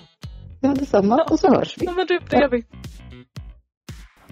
Ja, 0.61 0.69
detsamma. 0.69 1.23
Och 1.31 1.39
så 1.39 1.47
hörs 1.55 1.75
vi. 1.77 1.85
Ja, 1.85 1.91
men 1.91 2.05
du, 2.07 2.19
det 2.29 2.37
gör 2.37 2.49
vi. 2.49 2.63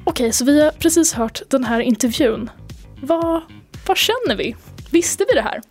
Okej, 0.03 0.31
så 0.31 0.45
vi 0.45 0.63
har 0.63 0.71
precis 0.71 1.13
hört 1.13 1.41
den 1.49 1.63
här 1.63 1.79
intervjun. 1.79 2.49
Vad, 3.01 3.41
vad 3.87 3.97
känner 3.97 4.35
vi? 4.35 4.55
Visste 4.91 5.25
vi 5.29 5.35
det 5.35 5.41
här? 5.41 5.61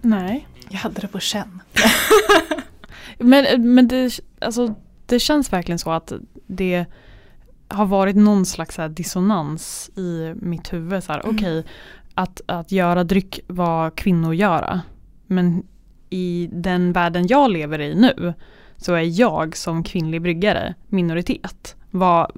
Nej. 0.00 0.48
Jag 0.68 0.78
hade 0.78 1.00
det 1.00 1.08
på 1.08 1.20
känn. 1.20 1.62
Men, 3.18 3.74
men 3.74 3.88
det, 3.88 4.20
alltså, 4.40 4.74
det 5.06 5.18
känns 5.18 5.52
verkligen 5.52 5.78
så 5.78 5.90
att 5.90 6.12
det 6.46 6.84
har 7.68 7.86
varit 7.86 8.16
någon 8.16 8.46
slags 8.46 8.74
så 8.74 8.82
här 8.82 8.88
dissonans 8.88 9.90
i 9.96 10.34
mitt 10.36 10.72
huvud. 10.72 11.04
Så 11.04 11.12
här, 11.12 11.20
Mm. 11.24 11.36
Okej, 11.36 11.64
att, 12.14 12.40
att 12.46 12.72
göra 12.72 13.04
dryck 13.04 13.40
vad 13.46 13.94
kvinnor 13.96 14.34
göra. 14.34 14.80
Men 15.26 15.62
i 16.10 16.48
den 16.52 16.92
världen 16.92 17.26
jag 17.26 17.50
lever 17.50 17.78
i 17.78 17.94
nu 17.94 18.34
så 18.76 18.94
är 18.94 19.20
jag 19.20 19.56
som 19.56 19.84
kvinnlig 19.84 20.22
bryggare 20.22 20.74
minoritet. 20.88 21.76
Vad, 21.90 22.32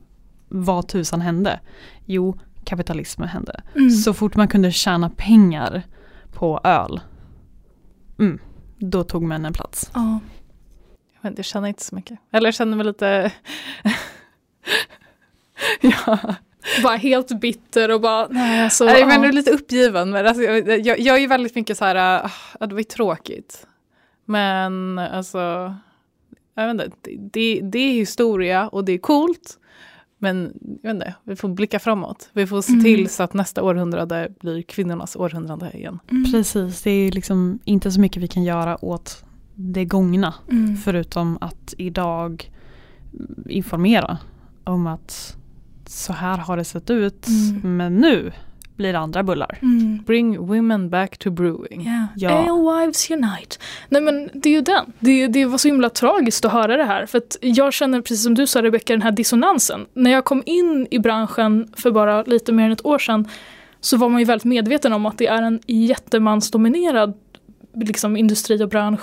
vad 0.55 0.88
tusan 0.88 1.21
hände? 1.21 1.61
Jo, 2.05 2.38
kapitalismen 2.64 3.29
hände. 3.29 3.62
Så 4.05 4.14
fort 4.14 4.37
man 4.37 4.49
kunde 4.49 4.73
tjäna 4.73 5.11
pengar 5.11 5.83
på 6.33 6.61
öl, 6.64 7.01
mm, 8.19 8.38
då 8.79 9.05
tog 9.05 9.23
männen 9.23 9.53
plats. 9.53 9.90
Ja. 9.95 10.21
Jag, 11.21 11.31
inte, 11.31 11.38
jag 11.38 11.47
känner 11.47 11.69
inte 11.69 11.85
så 11.85 11.95
mycket. 11.95 12.19
Eller 12.33 12.47
jag 12.47 12.55
känner 12.55 12.77
mig 12.77 12.87
lite... 12.87 13.33
ja. 15.81 16.19
Bara 16.83 16.97
helt 16.97 17.40
bitter 17.40 17.90
och 17.90 18.01
bara, 18.01 18.29
nej 18.31 18.64
alltså. 18.64 18.85
Nej, 18.85 19.07
men 19.07 19.23
ja. 19.23 19.31
lite 19.31 19.51
uppgiven. 19.51 20.11
Men 20.11 20.27
alltså, 20.27 20.43
jag, 20.43 20.87
jag, 20.87 21.01
jag 21.01 21.17
är 21.17 21.21
ju 21.21 21.27
väldigt 21.27 21.55
mycket 21.55 21.79
så 21.79 21.85
här, 21.85 22.25
ah, 22.59 22.67
det 22.67 22.75
var 22.75 22.81
ju 22.81 22.85
tråkigt. 22.85 23.67
Men 24.25 24.99
alltså, 24.99 25.75
jag 26.55 26.67
vet 26.67 26.71
inte, 26.71 26.90
det, 27.03 27.17
det, 27.33 27.61
det 27.62 27.79
är 27.79 27.93
historia 27.93 28.69
och 28.69 28.85
det 28.85 28.93
är 28.93 28.99
coolt. 28.99 29.59
Men 30.18 30.53
jag 30.83 30.94
vet 30.94 30.94
inte, 30.94 31.14
vi 31.24 31.37
får 31.37 31.48
blicka 31.48 31.79
framåt. 31.79 32.31
Vi 32.33 32.46
får 32.46 32.62
se 32.62 32.72
Mm. 32.72 32.85
till 32.85 33.09
så 33.09 33.22
att 33.22 33.35
nästa 33.35 33.62
århundrade 33.62 34.29
blir 34.40 34.62
kvinnornas 34.62 35.16
århundrade 35.16 35.70
igen. 35.77 35.98
Mm. 36.11 36.24
Precis, 36.33 36.83
det 36.83 36.90
är 36.90 37.12
liksom 37.12 37.59
inte 37.64 37.92
så 37.92 38.00
mycket 38.00 38.22
vi 38.22 38.29
kan 38.29 38.42
göra 38.44 38.85
åt 38.85 39.24
det 39.55 39.85
gångna. 39.85 40.35
Mm. 40.50 40.77
Förutom 40.77 41.38
att 41.40 41.74
idag 41.79 42.50
informera 43.48 44.18
om 44.64 44.87
att 44.87 45.37
så 45.87 46.12
här 46.12 46.38
har 46.38 46.57
det 46.57 46.64
sett 46.64 46.90
ut. 46.90 47.27
Mm. 47.29 47.77
Men 47.77 47.94
nu 47.94 48.33
blir 48.77 48.92
det 48.92 48.98
andra 48.98 49.22
bullar. 49.22 49.58
Mm. 49.62 50.02
Bring 50.06 50.46
women 50.46 50.90
back 50.90 51.18
to 51.18 51.31
brewing. 51.31 51.83
Yeah. 51.87 52.04
Ja. 52.16 52.31
Alewives 52.31 53.10
Unite. 53.10 53.56
Nej 53.88 54.02
men 54.02 54.31
det 54.33 54.48
är 54.48 54.54
ju 54.54 54.60
den. 54.60 54.92
Det, 54.98 55.27
det 55.27 55.44
var 55.44 55.58
så 55.58 55.68
himla 55.68 55.90
tragiskt 55.90 56.44
att 56.44 56.52
höra 56.52 56.77
det 56.77 56.85
här. 56.85 57.06
För 57.06 57.18
att 57.18 57.37
jag 57.40 57.72
känner 57.72 58.00
precis 58.00 58.22
som 58.22 58.35
du 58.35 58.46
sa 58.46 58.62
Rebecka 58.62 58.92
den 58.92 59.02
här 59.02 59.12
dissonansen. 59.12 59.87
När 59.94 60.10
jag 60.10 60.25
kom 60.25 60.42
in 60.46 60.87
i 60.90 60.98
branschen 60.98 61.68
för 61.77 61.90
bara 61.90 62.22
lite 62.22 62.52
mer 62.52 62.64
än 62.64 62.72
ett 62.72 62.87
år 62.87 62.98
sedan 62.98 63.29
så 63.81 63.96
var 63.96 64.08
man 64.08 64.18
ju 64.18 64.25
väldigt 64.25 64.44
medveten 64.44 64.92
om 64.92 65.06
att 65.06 65.18
det 65.18 65.27
är 65.27 65.42
en 65.42 65.60
jättemansdominerad 65.66 67.14
liksom, 67.75 68.16
industri 68.16 68.64
och 68.64 68.68
bransch. 68.68 69.02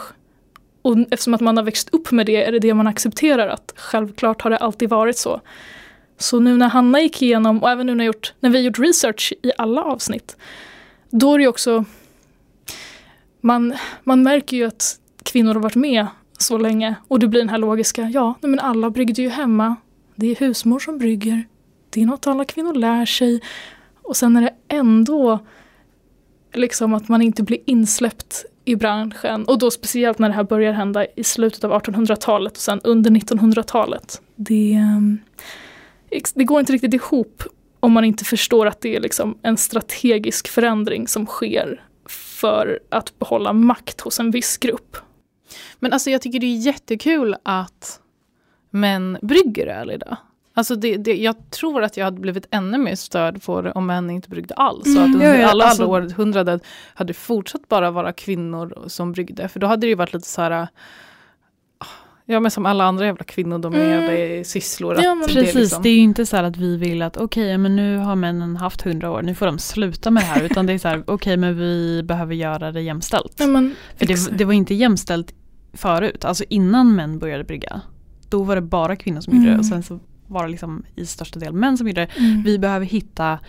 Och 0.81 0.97
eftersom 1.11 1.33
att 1.33 1.41
man 1.41 1.57
har 1.57 1.63
växt 1.63 1.89
upp 1.91 2.11
med 2.11 2.25
det 2.25 2.45
är 2.45 2.51
det 2.51 2.59
det 2.59 2.73
man 2.73 2.87
accepterar 2.87 3.47
att 3.47 3.73
självklart 3.75 4.41
har 4.41 4.49
det 4.49 4.57
alltid 4.57 4.89
varit 4.89 5.17
så. 5.17 5.41
Så 6.21 6.39
nu 6.39 6.57
när 6.57 6.69
Hanna 6.69 7.01
gick 7.01 7.21
igenom 7.21 7.63
och 7.63 7.69
även 7.69 7.87
nu 7.87 7.95
när, 7.95 8.05
gjort, 8.05 8.33
när 8.39 8.49
vi 8.49 8.59
gjort 8.59 8.79
research 8.79 9.33
i 9.43 9.51
alla 9.57 9.83
avsnitt 9.83 10.37
då 11.09 11.33
är 11.33 11.37
det 11.37 11.41
ju 11.41 11.47
också 11.47 11.85
man, 13.41 13.73
man 14.03 14.23
märker 14.23 14.57
ju 14.57 14.65
att 14.65 14.99
kvinnor 15.23 15.53
har 15.53 15.61
varit 15.61 15.75
med 15.75 16.07
så 16.37 16.57
länge 16.57 16.95
och 17.07 17.19
det 17.19 17.27
blir 17.27 17.39
den 17.39 17.49
här 17.49 17.57
logiska, 17.57 18.01
ja, 18.01 18.35
men 18.41 18.59
alla 18.59 18.89
bryggde 18.89 19.21
ju 19.21 19.29
hemma. 19.29 19.75
Det 20.15 20.27
är 20.27 20.35
husmor 20.35 20.79
som 20.79 20.97
brygger. 20.97 21.43
Det 21.89 22.01
är 22.01 22.05
något 22.05 22.27
alla 22.27 22.45
kvinnor 22.45 22.73
lär 22.73 23.05
sig. 23.05 23.41
Och 24.01 24.17
sen 24.17 24.35
är 24.35 24.41
det 24.41 24.53
ändå 24.67 25.39
liksom 26.53 26.93
att 26.93 27.07
man 27.07 27.21
inte 27.21 27.43
blir 27.43 27.59
insläppt 27.65 28.45
i 28.65 28.75
branschen 28.75 29.45
och 29.45 29.59
då 29.59 29.71
speciellt 29.71 30.19
när 30.19 30.29
det 30.29 30.35
här 30.35 30.43
börjar 30.43 30.73
hända 30.73 31.05
i 31.15 31.23
slutet 31.23 31.63
av 31.63 31.71
1800-talet 31.71 32.51
och 32.51 32.57
sen 32.57 32.81
under 32.83 33.11
1900-talet. 33.11 34.21
Det, 34.35 34.73
ehm, 34.73 35.19
det 36.33 36.43
går 36.43 36.59
inte 36.59 36.73
riktigt 36.73 36.93
ihop 36.93 37.43
om 37.79 37.91
man 37.91 38.03
inte 38.03 38.25
förstår 38.25 38.65
att 38.67 38.81
det 38.81 38.95
är 38.95 38.99
liksom 38.99 39.37
en 39.41 39.57
strategisk 39.57 40.47
förändring 40.47 41.07
som 41.07 41.25
sker 41.25 41.83
för 42.05 42.79
att 42.89 43.19
behålla 43.19 43.53
makt 43.53 44.01
hos 44.01 44.19
en 44.19 44.31
viss 44.31 44.57
grupp. 44.57 44.97
Men 45.79 45.93
alltså 45.93 46.09
jag 46.09 46.21
tycker 46.21 46.39
det 46.39 46.45
är 46.45 46.57
jättekul 46.57 47.35
att 47.43 47.99
män 48.69 49.17
brygger 49.21 49.67
öl 49.67 49.91
idag. 49.91 50.17
Alltså 50.53 50.75
det, 50.75 50.97
det, 50.97 51.15
jag 51.15 51.49
tror 51.49 51.83
att 51.83 51.97
jag 51.97 52.05
hade 52.05 52.19
blivit 52.19 52.47
ännu 52.51 52.77
mer 52.77 52.95
störd 52.95 53.43
på 53.43 53.61
det 53.61 53.71
om 53.71 53.85
män 53.85 54.09
inte 54.09 54.29
bryggde 54.29 54.53
alls. 54.53 54.85
Mm. 54.85 54.95
Så 54.95 55.01
att 55.01 55.15
under 55.15 55.33
ja, 55.33 55.41
ja, 55.41 55.49
alla 55.49 55.65
alltså, 55.65 55.85
århundraden 55.85 56.59
hade 56.93 57.13
fortsatt 57.13 57.67
bara 57.67 57.91
vara 57.91 58.13
kvinnor 58.13 58.83
som 58.87 59.11
bryggde. 59.11 59.47
För 59.47 59.59
då 59.59 59.67
hade 59.67 59.87
det 59.87 59.89
ju 59.89 59.95
varit 59.95 60.13
lite 60.13 60.27
så 60.27 60.41
här 60.41 60.67
Ja 62.31 62.39
men 62.39 62.51
som 62.51 62.65
alla 62.65 62.83
andra 62.83 63.05
jävla 63.05 63.23
kvinnodominerade 63.23 64.17
mm. 64.17 64.43
sysslor. 64.43 64.95
Ja, 65.03 65.15
men 65.15 65.27
det 65.27 65.33
precis, 65.33 65.55
liksom... 65.55 65.83
det 65.83 65.89
är 65.89 65.93
ju 65.93 65.99
inte 65.99 66.25
så 66.25 66.37
att 66.37 66.57
vi 66.57 66.77
vill 66.77 67.01
att 67.01 67.17
okej 67.17 67.45
okay, 67.45 67.57
men 67.57 67.75
nu 67.75 67.97
har 67.97 68.15
männen 68.15 68.57
haft 68.57 68.81
hundra 68.81 69.11
år, 69.11 69.21
nu 69.21 69.35
får 69.35 69.45
de 69.45 69.59
sluta 69.59 70.11
med 70.11 70.23
det 70.23 70.27
här. 70.27 70.43
utan 70.43 70.65
det 70.65 70.73
är 70.73 70.77
så 70.77 70.87
här, 70.87 70.97
okej 71.01 71.13
okay, 71.13 71.37
men 71.37 71.57
vi 71.57 72.03
behöver 72.03 72.35
göra 72.35 72.71
det 72.71 72.81
jämställt. 72.81 73.33
Ja, 73.37 73.47
men, 73.47 73.75
För 73.97 74.05
det, 74.05 74.37
det, 74.37 74.45
var 74.45 74.53
inte 74.53 74.73
jämställt 74.73 75.33
förut, 75.73 76.25
alltså 76.25 76.43
innan 76.49 76.95
män 76.95 77.19
började 77.19 77.43
brygga. 77.43 77.81
Då 78.29 78.43
var 78.43 78.55
det 78.55 78.61
bara 78.61 78.95
kvinnor 78.95 79.21
som 79.21 79.33
mm. 79.33 79.43
gjorde 79.43 79.55
det 79.55 79.59
och 79.59 79.65
sen 79.65 79.83
så 79.83 79.99
var 80.27 80.43
det 80.43 80.49
liksom 80.49 80.83
i 80.95 81.05
största 81.05 81.39
del 81.39 81.53
män 81.53 81.77
som 81.77 81.87
gjorde 81.87 82.01
det. 82.01 82.19
Mm. 82.19 82.43
Vi 82.43 82.59
behöver 82.59 82.85
hitta 82.85 83.39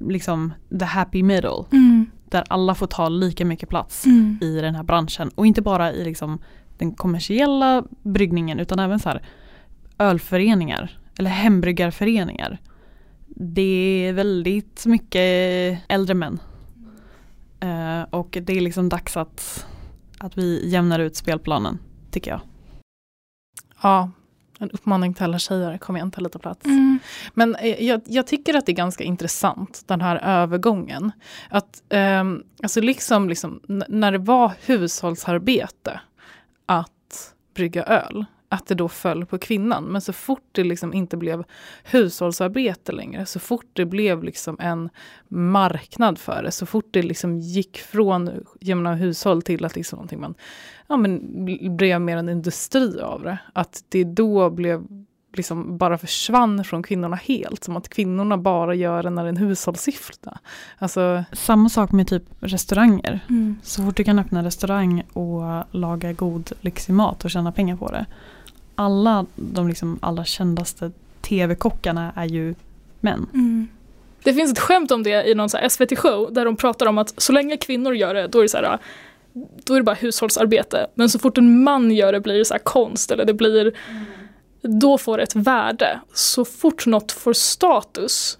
liksom 0.00 0.52
the 0.78 0.84
happy 0.84 1.22
middle. 1.22 1.64
Mm. 1.72 2.06
Där 2.30 2.44
alla 2.48 2.74
får 2.74 2.86
ta 2.86 3.08
lika 3.08 3.44
mycket 3.44 3.68
plats 3.68 4.06
Mm. 4.06 4.38
i 4.40 4.60
den 4.60 4.74
här 4.74 4.82
branschen. 4.82 5.30
Och 5.34 5.46
inte 5.46 5.62
bara 5.62 5.92
i 5.92 6.04
liksom 6.04 6.38
den 6.78 6.94
kommersiella 6.94 7.84
bryggningen 8.02 8.60
utan 8.60 8.78
även 8.78 8.98
så 8.98 9.08
här 9.08 9.22
ölföreningar 9.98 10.98
eller 11.18 11.30
hembryggarföreningar. 11.30 12.58
Det 13.26 14.06
är 14.08 14.12
väldigt 14.12 14.86
mycket 14.86 15.80
äldre 15.88 16.14
män. 16.14 16.40
Eh, 17.60 18.02
och 18.10 18.38
det 18.42 18.52
är 18.52 18.60
liksom 18.60 18.88
dags 18.88 19.16
att, 19.16 19.66
att 20.18 20.38
vi 20.38 20.68
jämnar 20.68 20.98
ut 20.98 21.16
spelplanen, 21.16 21.78
tycker 22.10 22.30
jag. 22.30 22.40
Ja, 23.82 24.10
en 24.58 24.70
uppmaning 24.70 25.14
till 25.14 25.24
alla 25.24 25.38
tjejer, 25.38 25.78
kom 25.78 25.96
igen 25.96 26.10
ta 26.10 26.20
lite 26.20 26.38
plats. 26.38 26.64
Mm. 26.64 26.98
Men 27.34 27.54
eh, 27.54 27.84
jag, 27.84 28.00
jag, 28.06 28.26
tycker 28.26 28.54
att 28.54 28.66
det 28.66 28.72
är 28.72 28.76
ganska 28.76 29.04
intressant 29.04 29.82
den 29.86 30.00
här 30.00 30.16
övergången. 30.16 31.12
Att, 31.50 31.82
um, 31.90 32.42
alltså 32.62 32.80
liksom, 32.80 33.28
liksom, 33.28 33.60
när 33.88 34.12
det 34.12 34.18
var 34.18 34.52
hushållsarbete 34.66 36.00
att 36.66 37.34
brygga 37.54 37.84
öl, 37.84 38.24
att 38.48 38.66
det 38.66 38.74
då 38.74 38.88
föll 38.88 39.26
på 39.26 39.38
kvinnan. 39.38 39.84
Men 39.84 40.00
så 40.00 40.12
fort 40.12 40.48
det 40.52 40.64
liksom 40.64 40.94
inte 40.94 41.16
blev 41.16 41.44
hushållsarbete 41.84 42.92
längre, 42.92 43.26
så 43.26 43.40
fort 43.40 43.66
det 43.72 43.84
blev 43.84 44.24
liksom 44.24 44.56
en 44.60 44.90
marknad 45.28 46.18
för 46.18 46.42
det, 46.42 46.50
så 46.50 46.66
fort 46.66 46.88
det 46.90 47.02
liksom 47.02 47.38
gick 47.38 47.78
från 47.78 48.30
jämna 48.60 48.94
hushåll 48.94 49.42
till 49.42 49.64
att 49.64 49.76
liksom 49.76 49.96
någonting 49.96 50.20
man, 50.20 50.34
ja 50.86 50.96
men 50.96 51.44
blev 51.76 52.00
mer 52.00 52.16
en 52.16 52.28
industri 52.28 53.00
av 53.00 53.22
det, 53.22 53.38
att 53.52 53.84
det 53.88 54.04
då 54.04 54.50
blev 54.50 54.86
liksom 55.36 55.78
bara 55.78 55.98
försvann 55.98 56.64
från 56.64 56.82
kvinnorna 56.82 57.16
helt. 57.16 57.64
Som 57.64 57.76
att 57.76 57.88
kvinnorna 57.88 58.38
bara 58.38 58.74
gör 58.74 59.02
det 59.02 59.10
när 59.10 59.22
det 59.22 59.28
är 59.28 59.30
en 59.30 59.36
hushållssyfte. 59.36 60.38
Alltså... 60.78 61.24
Samma 61.32 61.68
sak 61.68 61.92
med 61.92 62.08
typ 62.08 62.22
restauranger. 62.40 63.20
Mm. 63.28 63.56
Så 63.62 63.82
fort 63.82 63.96
du 63.96 64.04
kan 64.04 64.18
öppna 64.18 64.38
en 64.38 64.44
restaurang 64.44 65.02
och 65.12 65.42
laga 65.70 66.12
god 66.12 66.52
lyxig 66.60 66.92
mat 66.92 67.24
och 67.24 67.30
tjäna 67.30 67.52
pengar 67.52 67.76
på 67.76 67.88
det. 67.88 68.06
Alla 68.74 69.26
de 69.36 69.68
liksom 69.68 69.98
allra 70.02 70.24
kändaste 70.24 70.90
tv-kockarna 71.20 72.12
är 72.16 72.24
ju 72.24 72.54
män. 73.00 73.26
Mm. 73.34 73.68
Det 74.22 74.34
finns 74.34 74.52
ett 74.52 74.58
skämt 74.58 74.90
om 74.90 75.02
det 75.02 75.28
i 75.30 75.34
någon 75.34 75.48
SVT-show 75.48 76.34
där 76.34 76.44
de 76.44 76.56
pratar 76.56 76.86
om 76.86 76.98
att 76.98 77.22
så 77.22 77.32
länge 77.32 77.56
kvinnor 77.56 77.94
gör 77.94 78.14
det, 78.14 78.26
då 78.26 78.38
är 78.38 78.42
det 78.42 78.48
så 78.48 78.56
här 78.56 78.78
då 79.64 79.74
är 79.74 79.78
det 79.78 79.84
bara 79.84 79.94
hushållsarbete. 79.94 80.86
Men 80.94 81.08
så 81.08 81.18
fort 81.18 81.38
en 81.38 81.62
man 81.62 81.90
gör 81.90 82.12
det 82.12 82.20
blir 82.20 82.38
det 82.38 82.44
så 82.44 82.58
konst 82.62 83.10
eller 83.10 83.24
det 83.24 83.34
blir 83.34 83.60
mm 83.90 84.04
då 84.68 84.98
får 84.98 85.18
ett 85.18 85.36
värde. 85.36 86.00
Så 86.12 86.44
fort 86.44 86.86
något 86.86 87.12
får 87.12 87.32
status, 87.32 88.38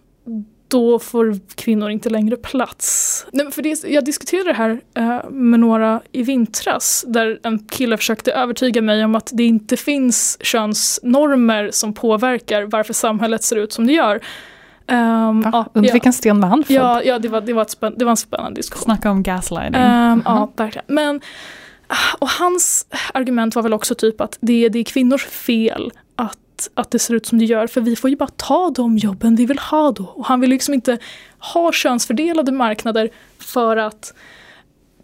då 0.69 0.99
får 0.99 1.39
kvinnor 1.55 1.91
inte 1.91 2.11
längre 2.11 2.37
plats. 2.37 3.27
Nej, 3.33 3.51
för 3.51 3.63
det, 3.63 3.85
jag 3.85 4.05
diskuterade 4.05 4.51
det 4.51 4.55
här 4.55 4.81
eh, 4.95 5.31
med 5.31 5.61
några 5.61 6.01
i 6.13 6.23
vintras 6.23 7.05
där 7.09 7.39
en 7.43 7.59
kille 7.59 7.97
försökte 7.97 8.33
övertyga 8.33 8.83
mig 8.83 9.05
om 9.05 9.15
att 9.15 9.31
det 9.33 9.45
inte 9.45 9.77
finns 9.77 10.39
könsnormer 10.41 11.71
som 11.73 11.93
påverkar 11.93 12.63
varför 12.63 12.95
samhället 12.95 13.43
ser 13.43 13.57
ut 13.57 13.73
som 13.73 13.87
det 13.87 13.93
gör. 13.93 14.21
Um, 14.87 15.43
ja, 15.53 15.67
Under 15.73 15.89
ja. 15.89 15.93
vilken 15.93 16.13
sten 16.13 16.41
var 16.41 16.49
han 16.49 16.65
född? 16.65 16.77
Ja, 16.77 17.03
ja 17.03 17.19
det, 17.19 17.29
var, 17.29 17.41
det, 17.41 17.53
var 17.53 17.65
spänn, 17.65 17.95
det 17.97 18.05
var 18.05 18.11
en 18.11 18.17
spännande 18.17 18.59
diskussion. 18.59 18.85
Snacka 18.85 19.11
om 19.11 19.23
gaslighting. 19.23 19.75
Um, 19.75 19.83
mm 19.83 20.21
-hmm. 20.21 20.23
Ja, 20.25 20.53
verkligen. 20.57 20.85
Men, 20.89 21.21
och 22.19 22.29
hans 22.29 22.87
argument 23.15 23.55
var 23.55 23.63
väl 23.63 23.73
också 23.73 23.95
typ 23.95 24.21
att 24.21 24.39
det, 24.41 24.69
det 24.69 24.79
är 24.79 24.85
kvinnors 24.85 25.27
fel 25.27 25.93
att, 26.55 26.71
att 26.75 26.91
det 26.91 26.99
ser 26.99 27.15
ut 27.15 27.27
som 27.27 27.39
det 27.39 27.45
gör 27.45 27.67
för 27.67 27.81
vi 27.81 27.97
får 27.97 28.11
ju 28.11 28.17
bara 28.17 28.31
ta 28.37 28.71
de 28.71 28.99
jobben 28.99 29.37
vi 29.37 29.47
vill 29.47 29.59
ha 29.59 29.93
då. 29.93 30.05
Och 30.05 30.27
han 30.27 30.41
vill 30.41 30.51
liksom 30.51 30.75
inte 30.75 30.99
ha 31.39 31.73
könsfördelade 31.73 32.53
marknader 32.53 33.11
för 33.39 33.77
att 33.77 34.15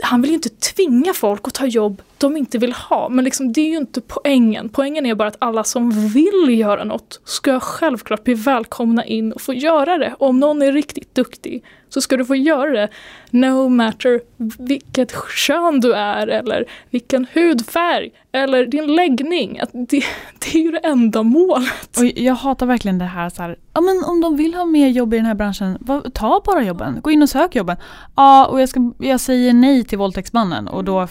han 0.01 0.23
vill 0.23 0.31
ju 0.31 0.35
inte 0.35 0.49
tvinga 0.49 1.15
folk 1.15 1.49
att 1.49 1.55
ta 1.55 1.67
jobb 1.67 2.03
de 2.21 2.37
inte 2.37 2.59
vill 2.59 2.73
ha. 2.73 3.09
Men 3.09 3.25
liksom, 3.25 3.53
det 3.53 3.61
är 3.61 3.71
ju 3.71 3.77
inte 3.77 4.01
poängen. 4.01 4.69
Poängen 4.69 5.07
är 5.07 5.15
bara 5.15 5.29
att 5.29 5.37
alla 5.39 5.65
som 5.65 5.91
vill 5.91 6.59
göra 6.59 6.85
något 6.85 7.21
ska 7.25 7.61
självklart 7.61 8.25
bli 8.25 8.35
välkomna 8.35 9.05
in 9.05 9.33
och 9.33 9.41
få 9.41 9.55
göra 9.55 9.99
det. 9.99 10.15
Och 10.19 10.29
om 10.29 10.41
någon 10.41 10.63
är 10.63 10.73
riktigt 10.73 11.15
duktig 11.15 11.65
så 11.89 12.01
ska 12.01 12.17
du 12.17 12.25
få 12.25 12.37
göra 12.37 12.71
det 12.71 12.89
no 13.31 13.69
matter 13.69 14.21
vilket 14.59 15.13
kön 15.29 15.81
du 15.81 15.95
är 15.95 16.27
eller 16.27 16.65
vilken 16.91 17.27
hudfärg 17.35 18.11
eller 18.33 18.67
din 18.67 18.95
läggning. 18.95 19.61
Att 19.61 19.71
det, 19.73 19.87
det 20.39 20.55
är 20.55 20.63
ju 20.63 20.71
det 20.71 20.79
enda 20.79 21.23
målet. 21.23 21.99
Och 21.99 22.05
jag 22.05 22.35
hatar 22.35 22.67
verkligen 22.67 22.99
det 22.99 23.05
här, 23.05 23.31
så 23.31 23.43
här, 23.43 23.57
ja 23.75 23.81
men 23.81 24.05
om 24.05 24.21
de 24.21 24.37
vill 24.37 24.55
ha 24.55 24.65
mer 24.65 24.89
jobb 24.89 25.15
i 25.15 25.17
den 25.17 25.27
här 25.27 25.35
branschen, 25.35 25.79
ta 26.15 26.43
bara 26.47 26.63
jobben, 26.63 27.01
gå 27.03 27.11
in 27.11 27.23
och 27.23 27.29
sök 27.29 27.57
jobben. 27.57 27.77
Ja 28.17 28.47
och 28.47 28.61
jag, 28.61 28.69
ska, 28.69 28.93
jag 28.99 29.21
säger 29.21 29.53
nej 29.53 29.85
till 29.85 29.99
våldtäktsmannen 29.99 30.69
och 30.69 30.85
då 30.85 31.09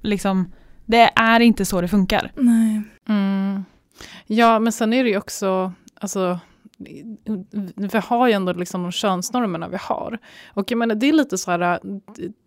liksom, 0.00 0.52
det 0.86 1.10
är 1.16 1.40
inte 1.40 1.64
så 1.64 1.80
det 1.80 1.88
funkar. 1.88 2.32
Nej. 2.36 2.82
Mm. 3.08 3.64
Ja 4.26 4.58
men 4.58 4.72
sen 4.72 4.92
är 4.92 5.04
det 5.04 5.10
ju 5.10 5.18
också, 5.18 5.72
alltså 6.00 6.38
vi 7.76 7.98
har 8.04 8.28
ju 8.28 8.32
ändå 8.32 8.52
liksom 8.52 8.82
de 8.82 8.92
könsnormerna 8.92 9.68
vi 9.68 9.76
har. 9.80 10.18
Och 10.48 10.70
jag 10.70 10.78
menar, 10.78 10.94
det 10.94 11.08
är 11.08 11.12
lite 11.12 11.38
så 11.38 11.50
här, 11.50 11.80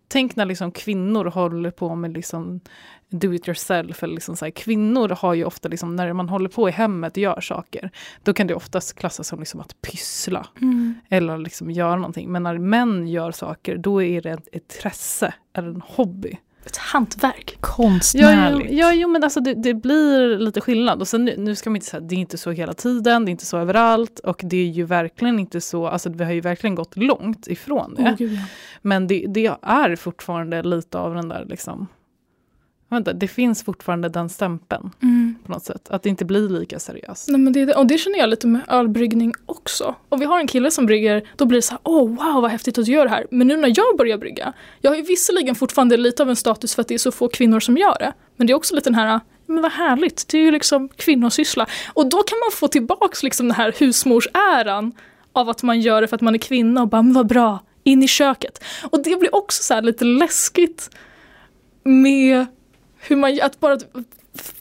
tänk 0.08 0.36
när 0.36 0.44
liksom 0.44 0.72
kvinnor 0.72 1.24
håller 1.24 1.70
på 1.70 1.94
med 1.94 2.12
liksom 2.12 2.60
do 3.08 3.34
it 3.34 3.48
yourself. 3.48 4.02
Eller 4.02 4.14
liksom 4.14 4.36
så 4.36 4.44
här, 4.44 4.52
kvinnor 4.52 5.08
har 5.08 5.34
ju 5.34 5.44
ofta, 5.44 5.68
liksom, 5.68 5.96
när 5.96 6.12
man 6.12 6.28
håller 6.28 6.48
på 6.48 6.68
i 6.68 6.72
hemmet 6.72 7.12
och 7.12 7.18
gör 7.18 7.40
saker, 7.40 7.90
då 8.22 8.32
kan 8.32 8.46
det 8.46 8.54
oftast 8.54 8.98
klassas 8.98 9.28
som 9.28 9.40
liksom 9.40 9.60
att 9.60 9.80
pyssla. 9.80 10.46
Mm. 10.60 10.94
Eller 11.08 11.38
liksom 11.38 11.70
göra 11.70 11.96
någonting. 11.96 12.32
Men 12.32 12.42
när 12.42 12.58
män 12.58 13.08
gör 13.08 13.32
saker, 13.32 13.76
då 13.76 14.02
är 14.02 14.22
det 14.22 14.30
ett 14.30 14.48
intresse, 14.52 15.34
eller 15.52 15.68
en 15.68 15.82
hobby 15.86 16.38
ett 16.66 16.76
hantverk. 16.76 17.56
Konstnärligt. 17.60 18.70
Ja, 18.70 18.76
ja, 18.76 18.92
jo, 18.92 19.08
men 19.08 19.24
alltså 19.24 19.40
det, 19.40 19.54
det, 19.54 19.74
blir 19.74 20.38
lite 20.38 20.60
skillnad. 20.60 21.00
Och 21.00 21.08
sen, 21.08 21.24
nu 21.24 21.54
ska 21.54 21.70
man 21.70 21.76
inte 21.76 21.86
säga 21.86 22.00
det 22.00 22.14
är 22.14 22.18
inte 22.18 22.38
så 22.38 22.50
hela 22.50 22.72
tiden, 22.72 23.24
det 23.24 23.28
är 23.28 23.32
inte 23.32 23.46
så 23.46 23.58
överallt. 23.58 24.18
Och 24.18 24.40
det 24.44 24.56
är 24.56 24.70
ju 24.70 24.84
verkligen 24.84 25.38
inte 25.38 25.60
så, 25.60 25.86
alltså 25.86 26.10
vi 26.10 26.24
har 26.24 26.32
ju 26.32 26.40
verkligen 26.40 26.74
gått 26.74 26.96
långt 26.96 27.46
ifrån 27.46 27.94
det. 27.94 28.24
Oh. 28.24 28.38
Men 28.82 29.06
det, 29.06 29.26
det, 29.28 29.46
är 29.62 29.96
fortfarande 29.96 30.62
lite 30.62 30.98
av 30.98 31.14
den 31.14 31.28
där 31.28 31.44
liksom, 31.44 31.88
vänta, 32.94 33.12
det 33.12 33.28
finns 33.28 33.64
fortfarande 33.64 34.08
den 34.08 34.28
stämpeln. 34.28 34.90
Mm. 35.02 35.34
På 35.46 35.52
något 35.52 35.64
sätt, 35.64 35.88
att 35.90 36.02
det 36.02 36.08
inte 36.08 36.24
blir 36.24 36.48
lika 36.48 36.78
seriöst. 36.78 37.28
Nej, 37.28 37.40
men 37.40 37.52
det, 37.52 37.74
och 37.74 37.86
det 37.86 37.98
känner 37.98 38.18
jag 38.18 38.28
lite 38.28 38.46
med 38.46 38.62
ölbryggning 38.68 39.34
också. 39.46 39.94
Om 40.08 40.20
vi 40.20 40.26
har 40.26 40.40
en 40.40 40.46
kille 40.46 40.70
som 40.70 40.86
brygger, 40.86 41.28
då 41.36 41.44
blir 41.44 41.58
det 41.58 41.62
så 41.62 41.72
här, 41.72 41.80
oh, 41.84 42.08
wow 42.08 42.42
vad 42.42 42.50
häftigt 42.50 42.78
att 42.78 42.84
du 42.84 42.92
gör 42.92 43.04
det 43.04 43.10
här. 43.10 43.26
Men 43.30 43.46
nu 43.46 43.56
när 43.56 43.72
jag 43.76 43.96
börjar 43.98 44.18
brygga, 44.18 44.52
jag 44.80 44.90
har 44.90 44.96
ju 44.96 45.02
visserligen 45.02 45.54
fortfarande 45.54 45.96
lite 45.96 46.22
av 46.22 46.30
en 46.30 46.36
status 46.36 46.74
för 46.74 46.82
att 46.82 46.88
det 46.88 46.94
är 46.94 46.98
så 46.98 47.12
få 47.12 47.28
kvinnor 47.28 47.60
som 47.60 47.76
gör 47.76 47.96
det. 47.98 48.12
Men 48.36 48.46
det 48.46 48.52
är 48.52 48.54
också 48.54 48.74
lite 48.74 48.90
den 48.90 48.94
här, 48.94 49.20
men 49.46 49.62
vad 49.62 49.72
härligt, 49.72 50.28
det 50.28 50.38
är 50.38 50.42
ju 50.42 50.50
liksom 50.50 50.88
kvinnosyssla. 50.88 51.66
Och 51.92 52.08
då 52.08 52.22
kan 52.22 52.38
man 52.38 52.50
få 52.52 52.68
tillbaks 52.68 53.22
liksom 53.22 53.48
den 53.48 53.56
här 53.56 53.74
husmorsäran 53.78 54.92
av 55.32 55.48
att 55.48 55.62
man 55.62 55.80
gör 55.80 56.00
det 56.00 56.08
för 56.08 56.16
att 56.16 56.20
man 56.20 56.34
är 56.34 56.38
kvinna 56.38 56.82
och 56.82 56.88
bara, 56.88 57.02
men 57.02 57.12
vad 57.12 57.26
bra, 57.26 57.58
in 57.84 58.02
i 58.02 58.08
köket. 58.08 58.64
Och 58.90 59.02
det 59.02 59.16
blir 59.16 59.34
också 59.34 59.62
så 59.62 59.80
lite 59.80 60.04
läskigt 60.04 60.90
med 61.84 62.46
hur 63.08 63.16
man, 63.16 63.38
att 63.42 63.60
bara, 63.60 63.78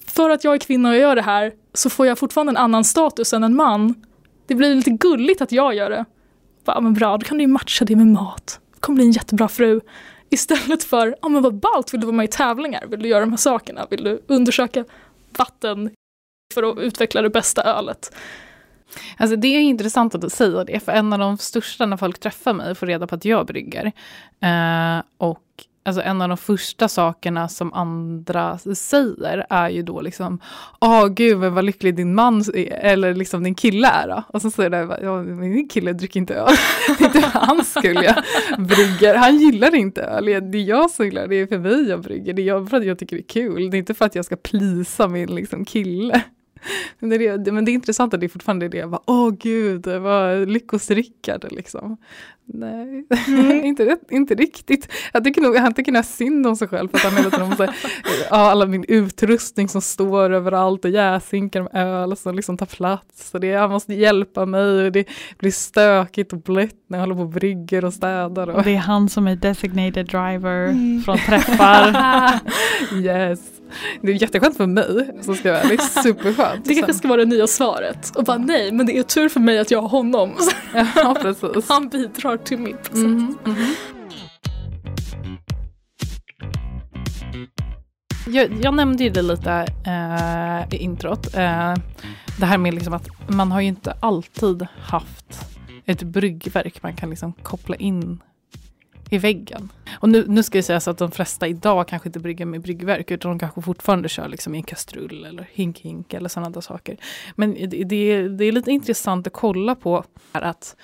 för 0.05 0.29
att 0.29 0.43
jag 0.43 0.53
är 0.53 0.57
kvinna 0.57 0.89
och 0.89 0.95
jag 0.95 1.01
gör 1.01 1.15
det 1.15 1.21
här 1.21 1.51
så 1.73 1.89
får 1.89 2.07
jag 2.07 2.17
fortfarande 2.19 2.51
en 2.51 2.57
annan 2.57 2.83
status 2.83 3.33
än 3.33 3.43
en 3.43 3.55
man. 3.55 4.05
Det 4.47 4.55
blir 4.55 4.75
lite 4.75 4.89
gulligt 4.89 5.41
att 5.41 5.51
jag 5.51 5.75
gör 5.75 5.89
det. 5.89 6.05
Bara, 6.65 6.81
men 6.81 6.93
bra, 6.93 7.17
då 7.17 7.25
kan 7.25 7.37
du 7.37 7.43
ju 7.43 7.47
matcha 7.47 7.85
det 7.85 7.95
med 7.95 8.07
mat. 8.07 8.59
Du 8.73 8.79
kommer 8.79 8.95
bli 8.95 9.05
en 9.05 9.11
jättebra 9.11 9.47
fru. 9.47 9.81
Istället 10.29 10.83
för, 10.83 11.15
ja 11.21 11.29
men 11.29 11.43
vad 11.43 11.55
ballt, 11.55 11.93
vill 11.93 12.01
du 12.01 12.07
vara 12.07 12.15
med 12.15 12.23
i 12.23 12.27
tävlingar? 12.27 12.85
Vill 12.87 13.01
du 13.01 13.09
göra 13.09 13.19
de 13.19 13.29
här 13.29 13.37
sakerna? 13.37 13.87
Vill 13.89 14.03
du 14.03 14.23
undersöka 14.27 14.85
vatten 15.37 15.89
för 16.53 16.63
att 16.63 16.77
utveckla 16.77 17.21
det 17.21 17.29
bästa 17.29 17.63
ölet? 17.63 18.13
Alltså 19.17 19.35
det 19.35 19.47
är 19.47 19.59
intressant 19.59 20.15
att 20.15 20.21
du 20.21 20.29
säger 20.29 20.65
det, 20.65 20.79
för 20.79 20.91
en 20.91 21.13
av 21.13 21.19
de 21.19 21.37
största 21.37 21.85
när 21.85 21.97
folk 21.97 22.19
träffar 22.19 22.53
mig 22.53 22.75
får 22.75 22.87
reda 22.87 23.07
på 23.07 23.15
att 23.15 23.25
jag 23.25 23.45
brygger. 23.45 23.85
Eh, 24.39 25.03
och 25.17 25.65
alltså 25.84 26.01
en 26.01 26.21
av 26.21 26.27
de 26.27 26.38
första 26.38 26.88
sakerna 26.88 27.49
som 27.49 27.73
andra 27.73 28.57
säger 28.75 29.45
är 29.49 29.69
ju 29.69 29.82
då 29.82 30.01
liksom, 30.01 30.39
åh 30.82 31.07
gud 31.07 31.38
vad 31.38 31.65
lycklig 31.65 31.95
din 31.95 32.15
man 32.15 32.43
är, 32.53 32.73
eller 32.73 33.13
liksom 33.13 33.43
din 33.43 33.55
kille 33.55 33.88
är 33.88 34.07
då. 34.07 34.23
Och 34.27 34.41
så 34.41 34.51
säger 34.51 34.69
det, 34.69 34.99
ja, 35.01 35.23
min 35.23 35.67
kille 35.67 35.93
dricker 35.93 36.19
inte 36.19 36.36
öl. 36.36 36.53
det 36.97 37.03
är 37.03 37.05
inte 37.05 37.32
hans 37.34 37.73
skull 37.73 38.03
jag 38.03 38.15
brygger. 38.67 39.15
Han 39.15 39.38
gillar 39.38 39.75
inte 39.75 40.01
öl, 40.01 40.25
det 40.25 40.57
är 40.57 40.63
jag 40.63 40.89
som 40.89 41.05
gillar 41.05 41.27
det, 41.27 41.36
är 41.36 41.47
för 41.47 41.57
mig 41.57 41.89
jag 41.89 42.01
brygger. 42.01 42.34
Det 42.34 42.49
är 42.49 42.65
för 42.65 42.77
att 42.77 42.86
jag 42.86 42.99
tycker 42.99 43.15
det 43.15 43.21
är 43.21 43.27
kul, 43.27 43.71
det 43.71 43.77
är 43.77 43.79
inte 43.79 43.93
för 43.93 44.05
att 44.05 44.15
jag 44.15 44.25
ska 44.25 44.36
plisa 44.36 45.07
min 45.07 45.36
liksom, 45.36 45.65
kille. 45.65 46.23
Men 46.99 47.09
det, 47.09 47.16
är, 47.16 47.51
men 47.51 47.66
det 47.66 47.72
är 47.72 47.74
intressant 47.74 48.14
att 48.14 48.20
det 48.20 48.26
är 48.26 48.30
fortfarande 48.30 48.68
det, 48.68 48.88
bara, 48.88 49.01
åh 49.05 49.30
gud, 49.30 49.88
vad 49.88 50.49
lyckosrickad 50.49 51.45
liksom. 51.51 51.97
Nej, 52.53 53.05
mm. 53.28 53.51
inte, 53.66 53.97
inte 54.09 54.36
riktigt. 54.36 54.88
Jag 55.14 55.24
tycker 55.24 55.41
nog 55.41 55.55
han 55.57 55.74
tycker 55.74 56.01
synd 56.03 56.47
om 56.47 56.55
sig 56.55 56.68
själv 56.68 56.89
för 56.89 56.97
att 56.97 57.03
han 57.03 57.18
hela 57.18 57.30
tiden 57.30 57.49
måste, 57.49 57.64
ja, 58.30 58.51
all 58.51 58.68
min 58.68 58.86
utrustning 58.88 59.68
som 59.68 59.82
står 59.82 60.30
överallt 60.30 60.86
och 60.86 60.91
jäsinkar 60.91 61.62
med 61.62 61.72
öl 61.74 62.18
som 62.18 62.36
liksom 62.36 62.57
tar 62.57 62.66
plats. 62.66 63.34
Och 63.34 63.39
det, 63.39 63.55
han 63.55 63.70
måste 63.70 63.93
hjälpa 63.93 64.45
mig 64.45 64.86
och 64.86 64.91
det 64.91 65.07
blir 65.38 65.51
stökigt 65.51 66.34
och 66.34 66.41
blött 66.41 66.76
när 66.88 66.97
jag 66.97 67.03
håller 67.03 67.16
på 67.16 67.22
och 67.22 67.30
brygger 67.30 67.86
och 67.86 67.93
städar. 67.93 68.49
Och. 68.49 68.55
och 68.55 68.64
det 68.64 68.76
är 68.76 68.78
han 68.78 69.09
som 69.09 69.28
är 69.28 69.36
designated 69.36 70.05
driver 70.05 70.68
mm. 70.68 71.01
från 71.01 71.18
träffar. 71.18 72.39
yes. 73.01 73.61
Det 74.01 74.11
är 74.11 74.22
jätteskönt 74.22 74.57
för 74.57 74.67
mig 74.67 75.09
som 75.22 75.36
ska 75.36 75.51
vara 75.51 75.63
Det 75.63 75.74
är 75.74 76.01
superskönt. 76.03 76.65
Det 76.65 76.76
kanske 76.76 76.93
ska 76.93 77.07
vara 77.07 77.19
det 77.19 77.26
nya 77.26 77.47
svaret. 77.47 78.11
Och 78.15 78.24
bara 78.24 78.38
nej, 78.38 78.72
men 78.72 78.86
det 78.86 78.97
är 78.97 79.03
tur 79.03 79.30
för 79.30 79.39
mig 79.39 79.59
att 79.59 79.72
jag 79.72 79.82
har 79.82 79.89
honom. 79.89 80.32
Ja, 80.95 81.17
precis. 81.22 81.69
Han 81.69 81.89
bidrar 81.89 82.38
till 82.38 82.57
min 82.57 82.78
process. 82.78 82.95
Mm 82.95 83.38
-hmm. 83.43 83.76
Jag, 88.28 88.53
jag, 88.61 88.74
nämnde 88.74 89.03
ju 89.03 89.09
det 89.09 89.22
lite 89.22 89.65
eh, 89.86 90.74
i 90.76 90.84
introt. 90.84 91.36
Eh, 91.36 91.74
det 92.39 92.45
här 92.45 92.57
med 92.57 92.74
liksom 92.74 92.93
att 92.93 93.07
man 93.28 93.51
har 93.51 93.61
ju 93.61 93.67
inte 93.67 93.93
alltid 93.99 94.67
haft 94.82 95.55
ett 95.86 96.03
bryggverk 96.03 96.84
man 96.84 96.95
kan 96.95 97.09
liksom 97.09 97.34
koppla 97.34 97.76
in 97.76 98.19
i 99.12 99.18
väggen. 99.18 99.72
Och 99.99 100.09
nu, 100.09 100.26
nu 100.28 100.43
ska 100.43 100.57
jag 100.57 100.66
säga 100.66 100.80
så 100.80 100.91
att 100.91 100.97
de 100.97 101.12
flesta 101.12 101.47
idag 101.47 101.88
kanske 101.88 102.09
inte 102.09 102.20
brygger 102.20 102.45
med 102.45 102.62
bryggverk 102.62 103.12
utan 103.12 103.32
de 103.32 103.39
kanske 103.39 103.62
fortfarande 103.62 104.09
kör 104.09 104.28
liksom 104.28 104.55
i 104.55 104.57
en 104.57 104.64
kastrull 104.64 105.26
eller 105.26 105.49
hink-hink 105.53 106.14
eller 106.14 106.30
sådana 106.30 106.49
där 106.49 106.62
saker. 106.62 106.97
Men 107.36 107.53
det, 107.53 107.84
det, 107.84 108.28
det 108.28 108.45
är 108.45 108.51
lite 108.51 108.72
intressant 108.72 109.28
att 109.28 109.34
kolla 109.34 109.76
på 109.76 110.03
att 110.32 110.76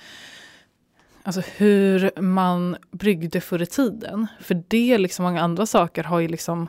Alltså 1.22 1.42
hur 1.56 2.20
man 2.20 2.76
bryggde 2.90 3.40
förr 3.40 3.62
i 3.62 3.66
tiden. 3.66 4.26
För 4.40 4.62
det, 4.68 4.98
liksom 4.98 5.24
många 5.24 5.42
andra 5.42 5.66
saker, 5.66 6.04
har 6.04 6.20
ju 6.20 6.28
liksom 6.28 6.68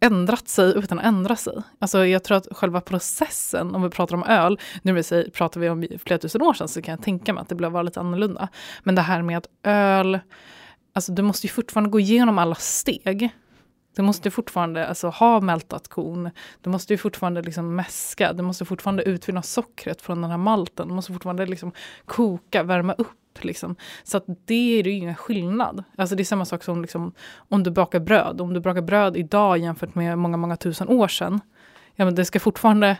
ändrat 0.00 0.48
sig 0.48 0.78
utan 0.78 0.98
att 0.98 1.04
ändra 1.04 1.36
sig. 1.36 1.62
Alltså 1.78 2.06
jag 2.06 2.24
tror 2.24 2.36
att 2.36 2.46
själva 2.50 2.80
processen, 2.80 3.74
om 3.74 3.82
vi 3.82 3.90
pratar 3.90 4.16
om 4.16 4.24
öl, 4.24 4.58
nu 4.82 4.92
vill 4.92 5.04
säga, 5.04 5.30
pratar 5.30 5.60
vi 5.60 5.68
om 5.68 5.86
flera 6.04 6.18
tusen 6.18 6.42
år 6.42 6.54
sedan 6.54 6.68
så 6.68 6.82
kan 6.82 6.92
jag 6.92 7.02
tänka 7.02 7.32
mig 7.32 7.40
att 7.42 7.48
det 7.48 7.54
blev 7.54 7.72
vara 7.72 7.82
lite 7.82 8.00
annorlunda. 8.00 8.48
Men 8.82 8.94
det 8.94 9.02
här 9.02 9.22
med 9.22 9.38
att 9.38 9.46
öl, 9.62 10.18
alltså 10.92 11.12
du 11.12 11.22
måste 11.22 11.46
ju 11.46 11.52
fortfarande 11.52 11.90
gå 11.90 12.00
igenom 12.00 12.38
alla 12.38 12.54
steg. 12.54 13.30
Du 13.96 14.02
måste 14.02 14.30
fortfarande 14.30 14.88
alltså, 14.88 15.08
ha 15.08 15.40
mältat 15.40 15.88
korn. 15.88 16.30
Du 16.60 16.70
måste 16.70 16.92
ju 16.92 16.98
fortfarande 16.98 17.42
liksom 17.42 17.76
mäska. 17.76 18.32
Du 18.32 18.42
måste 18.42 18.64
fortfarande 18.64 19.02
utvinna 19.02 19.42
sockret 19.42 20.02
från 20.02 20.22
den 20.22 20.30
här 20.30 20.38
malten. 20.38 20.88
Du 20.88 20.94
måste 20.94 21.12
fortfarande 21.12 21.46
liksom 21.46 21.72
koka, 22.04 22.62
värma 22.62 22.92
upp. 22.92 23.08
Liksom. 23.40 23.76
Så 24.02 24.16
att 24.16 24.24
det 24.44 24.78
är 24.78 24.84
ju 24.84 24.92
ingen 24.92 25.14
skillnad. 25.14 25.84
Alltså 25.96 26.16
det 26.16 26.22
är 26.22 26.24
samma 26.24 26.44
sak 26.44 26.64
som 26.64 26.82
liksom, 26.82 27.12
om 27.34 27.62
du 27.62 27.70
bakar 27.70 28.00
bröd. 28.00 28.40
Om 28.40 28.54
du 28.54 28.60
bakar 28.60 28.82
bröd 28.82 29.16
idag 29.16 29.58
jämfört 29.58 29.94
med 29.94 30.18
många, 30.18 30.36
många 30.36 30.56
tusen 30.56 30.88
år 30.88 31.08
sedan. 31.08 31.40
Ja, 31.94 32.04
men 32.04 32.14
det 32.14 32.24
ska 32.24 32.40
fortfarande 32.40 32.96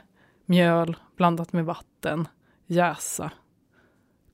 mjöl 0.47 0.97
blandat 1.17 1.53
med 1.53 1.65
vatten 1.65 2.29
jäsa 2.67 3.31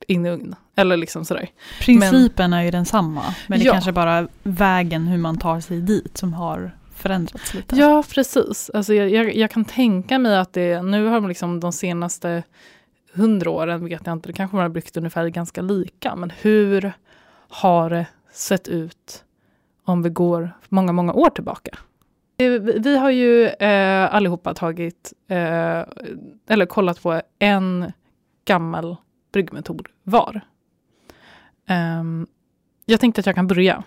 in 0.08 0.26
i 0.26 0.30
ugnen. 0.30 0.54
Eller 0.76 0.96
liksom 0.96 1.24
sådär. 1.24 1.48
Principen 1.80 2.50
men, 2.50 2.52
är 2.52 2.62
ju 2.62 2.70
densamma, 2.70 3.34
men 3.46 3.58
det 3.58 3.64
ja. 3.64 3.72
kanske 3.72 3.92
bara 3.92 4.28
vägen 4.42 5.06
hur 5.06 5.18
man 5.18 5.38
tar 5.38 5.60
sig 5.60 5.80
dit 5.80 6.18
som 6.18 6.34
har 6.34 6.70
förändrats 6.94 7.54
lite. 7.54 7.76
Ja, 7.76 8.04
precis. 8.10 8.70
Alltså 8.74 8.94
jag, 8.94 9.10
jag, 9.10 9.36
jag 9.36 9.50
kan 9.50 9.64
tänka 9.64 10.18
mig 10.18 10.38
att 10.38 10.52
det, 10.52 10.82
nu 10.82 11.06
har 11.06 11.14
de 11.14 11.28
liksom 11.28 11.60
de 11.60 11.72
senaste 11.72 12.42
hundra 13.12 13.50
åren, 13.50 13.84
vet 13.84 14.02
jag 14.04 14.12
inte, 14.12 14.28
det 14.28 14.32
kanske 14.32 14.56
man 14.56 14.62
har 14.62 14.68
byggt 14.68 14.96
ungefär 14.96 15.28
ganska 15.28 15.62
lika, 15.62 16.16
men 16.16 16.32
hur 16.40 16.92
har 17.48 17.90
det 17.90 18.06
sett 18.32 18.68
ut 18.68 19.24
om 19.84 20.02
vi 20.02 20.10
går 20.10 20.50
många, 20.68 20.92
många 20.92 21.12
år 21.12 21.30
tillbaka? 21.30 21.78
Vi, 22.36 22.58
vi 22.58 22.98
har 22.98 23.10
ju 23.10 23.46
eh, 23.46 24.14
allihopa 24.14 24.54
tagit, 24.54 25.12
eh, 25.28 25.82
eller 26.48 26.66
kollat 26.66 27.02
på 27.02 27.22
en 27.38 27.92
gammal 28.44 28.96
bryggmetod 29.38 29.88
var. 30.02 30.40
Um, 31.68 32.26
jag 32.86 33.00
tänkte 33.00 33.20
att 33.20 33.26
jag 33.26 33.34
kan 33.34 33.46
börja. 33.46 33.82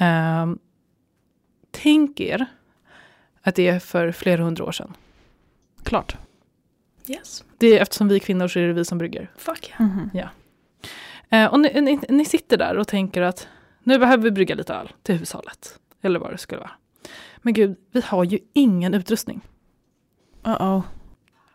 Um, 0.00 0.58
tänk 1.70 2.20
er 2.20 2.46
att 3.42 3.54
det 3.54 3.68
är 3.68 3.78
för 3.78 4.12
flera 4.12 4.44
hundra 4.44 4.64
år 4.64 4.72
sedan. 4.72 4.96
Klart. 5.82 6.16
Yes. 7.08 7.44
Det 7.58 7.66
är, 7.66 7.82
eftersom 7.82 8.08
vi 8.08 8.14
är 8.14 8.18
kvinnor 8.18 8.48
så 8.48 8.58
är 8.58 8.66
det 8.66 8.72
vi 8.72 8.84
som 8.84 8.98
brygger. 8.98 9.30
Fuck 9.36 9.68
yeah. 9.68 9.80
Mm 9.80 9.92
-hmm. 9.98 10.10
ja. 10.18 10.28
Uh, 11.44 11.52
och 11.52 11.60
ni, 11.60 11.80
ni, 11.80 12.00
ni, 12.08 12.24
sitter 12.24 12.56
där 12.56 12.78
och 12.78 12.88
tänker 12.88 13.22
att 13.22 13.48
nu 13.82 13.98
behöver 13.98 14.24
vi 14.24 14.30
brygga 14.30 14.54
lite 14.54 14.74
öl 14.74 14.92
till 15.02 15.14
hushållet. 15.14 15.78
Eller 16.02 16.20
vad 16.20 16.30
det 16.30 16.38
skulle 16.38 16.60
vara. 16.60 16.72
Men 17.38 17.54
gud, 17.54 17.76
vi 17.92 18.00
har 18.00 18.24
ju 18.24 18.38
ingen 18.52 18.94
utrustning. 18.94 19.40
Uh 20.46 20.52
-oh. 20.52 20.82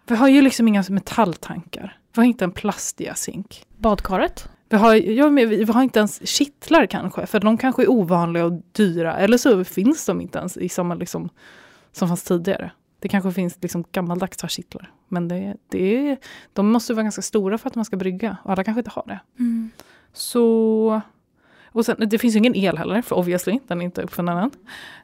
Vi 0.07 0.15
har 0.15 0.27
ju 0.27 0.41
liksom 0.41 0.67
inga 0.67 0.83
metalltankar. 0.89 1.98
Vi 2.13 2.21
har 2.21 2.25
inte 2.25 2.45
en 2.45 2.51
plastjäsink. 2.51 3.65
Badkaret? 3.77 4.49
Vi 4.69 4.77
har, 4.77 4.95
ja, 4.95 5.29
vi 5.29 5.63
har 5.63 5.83
inte 5.83 5.99
ens 5.99 6.27
kittlar 6.27 6.85
kanske, 6.85 7.25
för 7.25 7.39
de 7.39 7.57
kanske 7.57 7.83
är 7.83 7.89
ovanliga 7.89 8.45
och 8.45 8.61
dyra. 8.71 9.17
Eller 9.17 9.37
så 9.37 9.63
finns 9.63 10.05
de 10.05 10.21
inte 10.21 10.39
ens 10.39 10.57
i 10.57 10.69
samma 10.69 10.95
liksom, 10.95 11.29
som 11.91 12.07
fanns 12.07 12.23
tidigare. 12.23 12.71
Det 12.99 13.07
kanske 13.07 13.31
finns 13.31 13.57
liksom 13.61 13.83
gammaldags 13.91 14.51
kittlar. 14.51 14.91
Men 15.07 15.27
det, 15.27 15.55
det, 15.69 16.17
de 16.53 16.71
måste 16.71 16.93
vara 16.93 17.03
ganska 17.03 17.21
stora 17.21 17.57
för 17.57 17.69
att 17.69 17.75
man 17.75 17.85
ska 17.85 17.97
brygga. 17.97 18.37
Och 18.43 18.51
alla 18.51 18.63
kanske 18.63 18.79
inte 18.79 18.91
har 18.91 19.03
det. 19.07 19.19
Mm. 19.39 19.71
Så... 20.13 21.01
Och 21.71 21.85
sen, 21.85 21.95
det 21.99 22.19
finns 22.19 22.35
ju 22.35 22.37
ingen 22.37 22.55
el 22.55 22.77
heller, 22.77 23.01
för 23.01 23.15
obviously, 23.15 23.59
den 23.67 23.81
är 23.81 23.85
inte 23.85 24.01
uppfunnen 24.01 24.51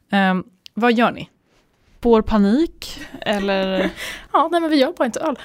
än. 0.10 0.32
Um, 0.32 0.44
vad 0.74 0.94
gör 0.94 1.12
ni? 1.12 1.30
Spår 2.06 2.22
panik? 2.22 3.00
Eller? 3.22 3.92
ja, 4.34 4.50
nej 4.52 4.62
men 4.62 4.70
vi 4.70 4.76
gör 4.76 4.94
bara 4.98 5.06
inte 5.06 5.20
öl. 5.20 5.40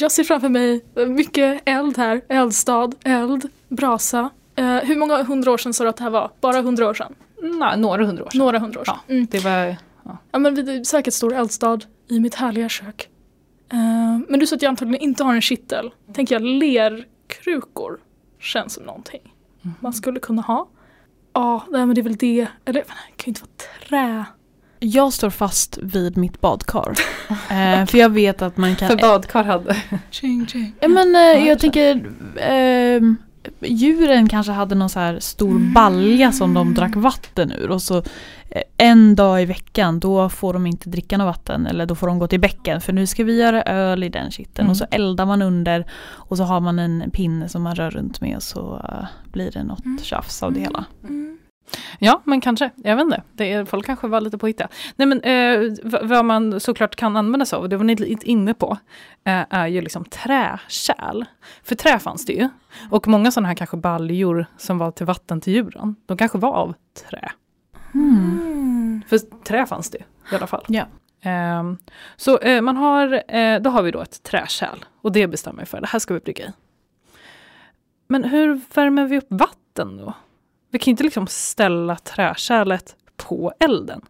Jag 0.00 0.12
ser 0.12 0.24
framför 0.24 0.48
mig 0.48 0.84
mycket 1.08 1.62
eld 1.64 1.96
här, 1.96 2.20
eldstad, 2.28 2.92
eld, 3.04 3.48
brasa. 3.68 4.30
Uh, 4.58 4.76
hur 4.76 4.96
många 4.96 5.22
hundra 5.22 5.50
år 5.50 5.58
sedan 5.58 5.74
sa 5.74 5.84
du 5.84 5.90
att 5.90 5.96
det 5.96 6.02
här 6.02 6.10
var? 6.10 6.30
Bara 6.40 6.62
hundra 6.62 6.88
år 6.88 6.94
sedan? 6.94 7.14
Nej, 7.42 7.78
några 7.78 8.04
hundra 8.04 8.24
år 8.24 8.30
sedan. 8.30 8.38
Några 8.38 8.58
hundra 8.58 8.80
år 8.80 8.84
sedan. 8.84 8.96
Ja, 9.06 9.14
mm. 9.14 9.26
det 9.30 9.44
var, 9.44 9.76
ja. 10.04 10.18
ja 10.32 10.38
men 10.38 10.68
är 10.68 10.84
säkert 10.84 11.14
stor 11.14 11.34
eldstad 11.34 11.78
i 12.08 12.20
mitt 12.20 12.34
härliga 12.34 12.68
kök. 12.68 13.08
Uh, 13.72 14.18
men 14.28 14.40
du 14.40 14.46
sa 14.46 14.56
att 14.56 14.62
jag 14.62 14.70
antagligen 14.70 15.02
inte 15.02 15.24
har 15.24 15.34
en 15.34 15.42
kittel. 15.42 15.90
Tänker 16.12 16.34
jag 16.34 16.42
lerkrukor 16.42 18.00
känns 18.40 18.74
som 18.74 18.84
någonting 18.84 19.34
mm. 19.64 19.74
man 19.80 19.92
skulle 19.92 20.20
kunna 20.20 20.42
ha. 20.42 20.68
Ja, 21.32 21.64
nej, 21.68 21.86
men 21.86 21.94
det 21.94 22.00
är 22.00 22.02
väl 22.02 22.16
det. 22.16 22.46
Eller 22.64 22.80
det 22.80 22.86
kan 23.16 23.24
ju 23.24 23.28
inte 23.30 23.40
vara 23.40 23.78
trä. 23.88 24.24
Jag 24.80 25.12
står 25.12 25.30
fast 25.30 25.78
vid 25.82 26.16
mitt 26.16 26.40
badkar. 26.40 26.94
eh, 27.30 27.86
för 27.86 27.98
jag 27.98 28.10
vet 28.10 28.42
att 28.42 28.56
man 28.56 28.76
kan... 28.76 28.88
För 28.88 28.96
badkar 28.96 29.44
hade? 29.44 29.76
Ching, 30.10 30.46
ching. 30.46 30.72
Ja, 30.80 30.88
men 30.88 31.14
eh, 31.14 31.48
jag 31.48 31.58
tänker... 31.58 32.10
Eh, 32.36 33.00
djuren 33.60 34.28
kanske 34.28 34.52
hade 34.52 34.74
någon 34.74 34.88
så 34.88 35.00
här 35.00 35.20
stor 35.20 35.50
mm. 35.50 35.72
balja 35.72 36.32
som 36.32 36.54
de 36.54 36.74
drack 36.74 36.96
vatten 36.96 37.52
ur. 37.52 37.70
Och 37.70 37.82
så 37.82 37.96
eh, 38.50 38.62
en 38.76 39.14
dag 39.14 39.42
i 39.42 39.44
veckan 39.44 40.00
då 40.00 40.28
får 40.28 40.52
de 40.52 40.66
inte 40.66 40.90
dricka 40.90 41.18
något 41.18 41.26
vatten. 41.26 41.66
Eller 41.66 41.86
då 41.86 41.94
får 41.94 42.06
de 42.06 42.18
gå 42.18 42.26
till 42.26 42.40
bäcken. 42.40 42.80
För 42.80 42.92
nu 42.92 43.06
ska 43.06 43.24
vi 43.24 43.40
göra 43.40 43.62
öl 43.62 44.04
i 44.04 44.08
den 44.08 44.30
kitteln. 44.30 44.66
Mm. 44.66 44.70
Och 44.70 44.76
så 44.76 44.86
eldar 44.90 45.26
man 45.26 45.42
under. 45.42 45.86
Och 46.00 46.36
så 46.36 46.44
har 46.44 46.60
man 46.60 46.78
en 46.78 47.10
pinne 47.10 47.48
som 47.48 47.62
man 47.62 47.74
rör 47.74 47.90
runt 47.90 48.20
med. 48.20 48.36
Och 48.36 48.42
så 48.42 48.76
uh, 48.76 49.06
blir 49.32 49.50
det 49.50 49.64
något 49.64 49.84
mm. 49.84 49.98
tjafs 50.02 50.42
av 50.42 50.52
det 50.52 50.60
hela. 50.60 50.84
Mm. 51.04 51.38
Ja, 51.98 52.22
men 52.24 52.40
kanske. 52.40 52.70
Jag 52.76 52.96
vet 52.96 53.04
inte. 53.04 53.22
Det 53.32 53.52
är, 53.52 53.64
folk 53.64 53.86
kanske 53.86 54.08
var 54.08 54.20
lite 54.20 54.38
påhittiga. 54.38 54.68
Nej, 54.96 55.08
men 55.08 55.20
eh, 55.20 55.72
vad 56.02 56.24
man 56.24 56.60
såklart 56.60 56.96
kan 56.96 57.16
använda 57.16 57.46
sig 57.46 57.56
av, 57.56 57.68
det 57.68 57.76
var 57.76 57.84
ni 57.84 57.94
lite 57.94 58.30
inne 58.30 58.54
på, 58.54 58.78
eh, 59.24 59.44
är 59.50 59.66
ju 59.66 59.80
liksom 59.80 60.04
träkärl. 60.04 61.24
För 61.62 61.74
trä 61.74 61.98
fanns 61.98 62.26
det 62.26 62.32
ju. 62.32 62.48
Och 62.90 63.08
många 63.08 63.30
sådana 63.30 63.48
här 63.48 63.54
kanske 63.54 63.76
baljor 63.76 64.46
som 64.56 64.78
var 64.78 64.90
till 64.90 65.06
vatten 65.06 65.40
till 65.40 65.52
djuren, 65.52 65.96
de 66.06 66.16
kanske 66.16 66.38
var 66.38 66.52
av 66.52 66.74
trä. 67.08 67.32
För 69.08 69.44
trä 69.44 69.66
fanns 69.66 69.90
det 69.90 69.98
i 70.32 70.34
alla 70.34 70.46
fall. 70.46 70.64
Ja. 70.68 70.86
Ehm, 71.20 71.78
så 72.16 72.38
eh, 72.38 72.62
man 72.62 72.76
har, 72.76 73.22
eh, 73.34 73.60
då 73.60 73.70
har 73.70 73.82
vi 73.82 73.90
då 73.90 74.00
ett 74.00 74.22
träkärl 74.22 74.84
och 75.00 75.12
det 75.12 75.26
bestämmer 75.26 75.60
vi 75.60 75.66
för, 75.66 75.80
det 75.80 75.86
här 75.86 75.98
ska 75.98 76.14
vi 76.14 76.20
brygga 76.20 76.44
i. 76.44 76.52
Men 78.06 78.24
hur 78.24 78.60
värmer 78.74 79.06
vi 79.06 79.18
upp 79.18 79.26
vatten 79.28 79.96
då? 79.96 80.14
Vi 80.70 80.78
kan 80.78 80.90
inte 80.90 81.02
liksom 81.02 81.26
ställa 81.26 81.96
träkärlet 81.96 82.96
på 83.16 83.52
elden. 83.60 84.00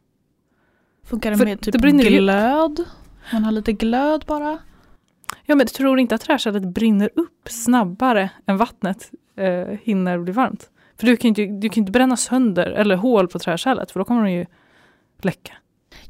Funkar 1.04 1.30
det 1.30 1.36
För 1.36 1.44
med 1.44 1.60
typ 1.60 1.82
det 1.82 1.90
glöd? 1.90 2.84
Man 3.32 3.44
har 3.44 3.52
lite 3.52 3.72
glöd 3.72 4.24
bara. 4.26 4.58
Ja, 5.44 5.54
men 5.54 5.66
du 5.66 5.72
tror 5.72 5.98
inte 5.98 6.14
att 6.14 6.20
träkärlet 6.20 6.64
brinner 6.64 7.10
upp 7.14 7.48
snabbare 7.48 8.30
än 8.46 8.56
vattnet 8.56 9.10
eh, 9.36 9.78
hinner 9.82 10.18
bli 10.18 10.32
varmt? 10.32 10.70
För 10.96 11.06
du 11.06 11.16
kan 11.16 11.34
ju 11.34 11.42
inte, 11.42 11.66
du 11.66 11.68
kan 11.68 11.80
inte 11.82 11.92
bränna 11.92 12.16
sönder 12.16 12.66
eller 12.66 12.96
hål 12.96 13.28
på 13.28 13.38
träkärlet 13.38 13.90
för 13.90 14.00
då 14.00 14.04
kommer 14.04 14.24
de 14.24 14.32
ju 14.32 14.46
läcka. 15.22 15.52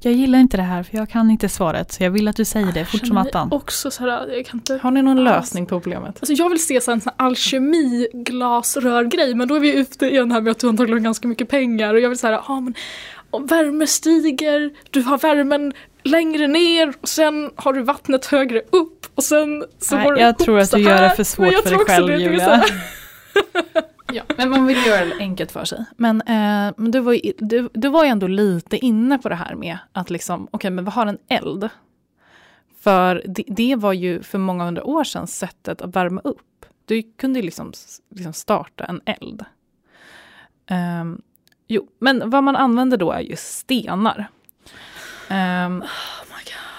Jag 0.00 0.12
gillar 0.12 0.38
inte 0.38 0.56
det 0.56 0.62
här 0.62 0.82
för 0.82 0.96
jag 0.98 1.08
kan 1.08 1.30
inte 1.30 1.48
svaret 1.48 1.92
så 1.92 2.02
jag 2.02 2.10
vill 2.10 2.28
att 2.28 2.36
du 2.36 2.44
säger 2.44 2.72
det 2.72 2.84
fort 2.84 3.06
som 3.06 3.16
attan. 3.16 3.52
Också 3.52 3.90
så 3.90 4.02
här, 4.02 4.28
jag 4.36 4.46
kan 4.46 4.58
inte... 4.58 4.78
Har 4.82 4.90
ni 4.90 5.02
någon 5.02 5.18
Alltså- 5.18 5.34
lösning 5.40 5.66
på 5.66 5.80
problemet? 5.80 6.16
Alltså 6.20 6.32
jag 6.32 6.48
vill 6.50 6.66
se 6.66 6.80
så 6.80 6.90
här 6.90 6.94
en 6.96 7.00
sån 7.00 7.12
här 7.18 7.26
alkemiglasrörgrej 7.26 9.34
men 9.34 9.48
då 9.48 9.54
är 9.54 9.60
vi 9.60 9.74
ute 9.74 10.06
igen 10.06 10.32
här 10.32 10.40
med 10.40 10.50
att 10.50 10.58
du 10.58 10.68
antagligen 10.68 10.98
har 10.98 11.04
ganska 11.04 11.28
mycket 11.28 11.48
pengar 11.48 11.94
och 11.94 12.00
jag 12.00 12.08
vill 12.08 12.18
säga, 12.18 12.42
ja 12.48 12.60
men 12.60 12.74
om 13.30 13.46
värme 13.46 13.86
stiger, 13.86 14.70
du 14.90 15.02
har 15.02 15.18
värmen 15.18 15.72
längre 16.02 16.46
ner 16.46 16.94
och 17.00 17.08
sen 17.08 17.50
har 17.56 17.72
du 17.72 17.82
vattnet 17.82 18.26
högre 18.26 18.62
upp 18.70 19.06
och 19.14 19.24
sen 19.24 19.64
så 19.78 19.94
Nej, 19.96 20.04
går 20.04 20.14
det 20.14 20.20
jag 20.20 20.38
tror 20.38 20.58
att 20.58 20.70
du 20.70 20.80
gör 20.80 21.02
det 21.02 21.10
för 21.10 21.24
svårt 21.24 21.54
för 21.54 21.70
dig 21.70 21.78
själv 21.78 22.08
det, 22.08 22.16
Julia. 22.18 22.64
Ja, 24.12 24.22
men 24.36 24.50
man 24.50 24.66
vill 24.66 24.86
göra 24.86 25.04
det 25.04 25.14
enkelt 25.18 25.52
för 25.52 25.64
sig. 25.64 25.84
Men, 25.96 26.20
eh, 26.20 26.74
men 26.76 26.90
du, 26.90 27.00
var 27.00 27.12
ju, 27.12 27.32
du, 27.38 27.68
du 27.74 27.88
var 27.88 28.04
ju 28.04 28.10
ändå 28.10 28.26
lite 28.26 28.76
inne 28.76 29.18
på 29.18 29.28
det 29.28 29.34
här 29.34 29.54
med 29.54 29.78
att 29.92 30.10
liksom, 30.10 30.48
okej 30.50 30.70
men 30.70 30.84
vi 30.84 30.90
har 30.90 31.06
en 31.06 31.18
eld. 31.28 31.68
För 32.80 33.22
det, 33.26 33.44
det 33.46 33.76
var 33.76 33.92
ju 33.92 34.22
för 34.22 34.38
många 34.38 34.64
hundra 34.64 34.84
år 34.84 35.04
sedan 35.04 35.26
sättet 35.26 35.82
att 35.82 35.96
värma 35.96 36.20
upp. 36.24 36.66
Du 36.84 37.02
kunde 37.02 37.38
ju 37.38 37.44
liksom, 37.44 37.72
liksom 38.14 38.32
starta 38.32 38.84
en 38.84 39.00
eld. 39.06 39.44
Ehm, 40.66 41.20
jo, 41.68 41.88
men 41.98 42.30
vad 42.30 42.44
man 42.44 42.56
använder 42.56 42.96
då 42.96 43.12
är 43.12 43.20
ju 43.20 43.36
stenar. 43.36 44.28
Ehm, 45.28 45.84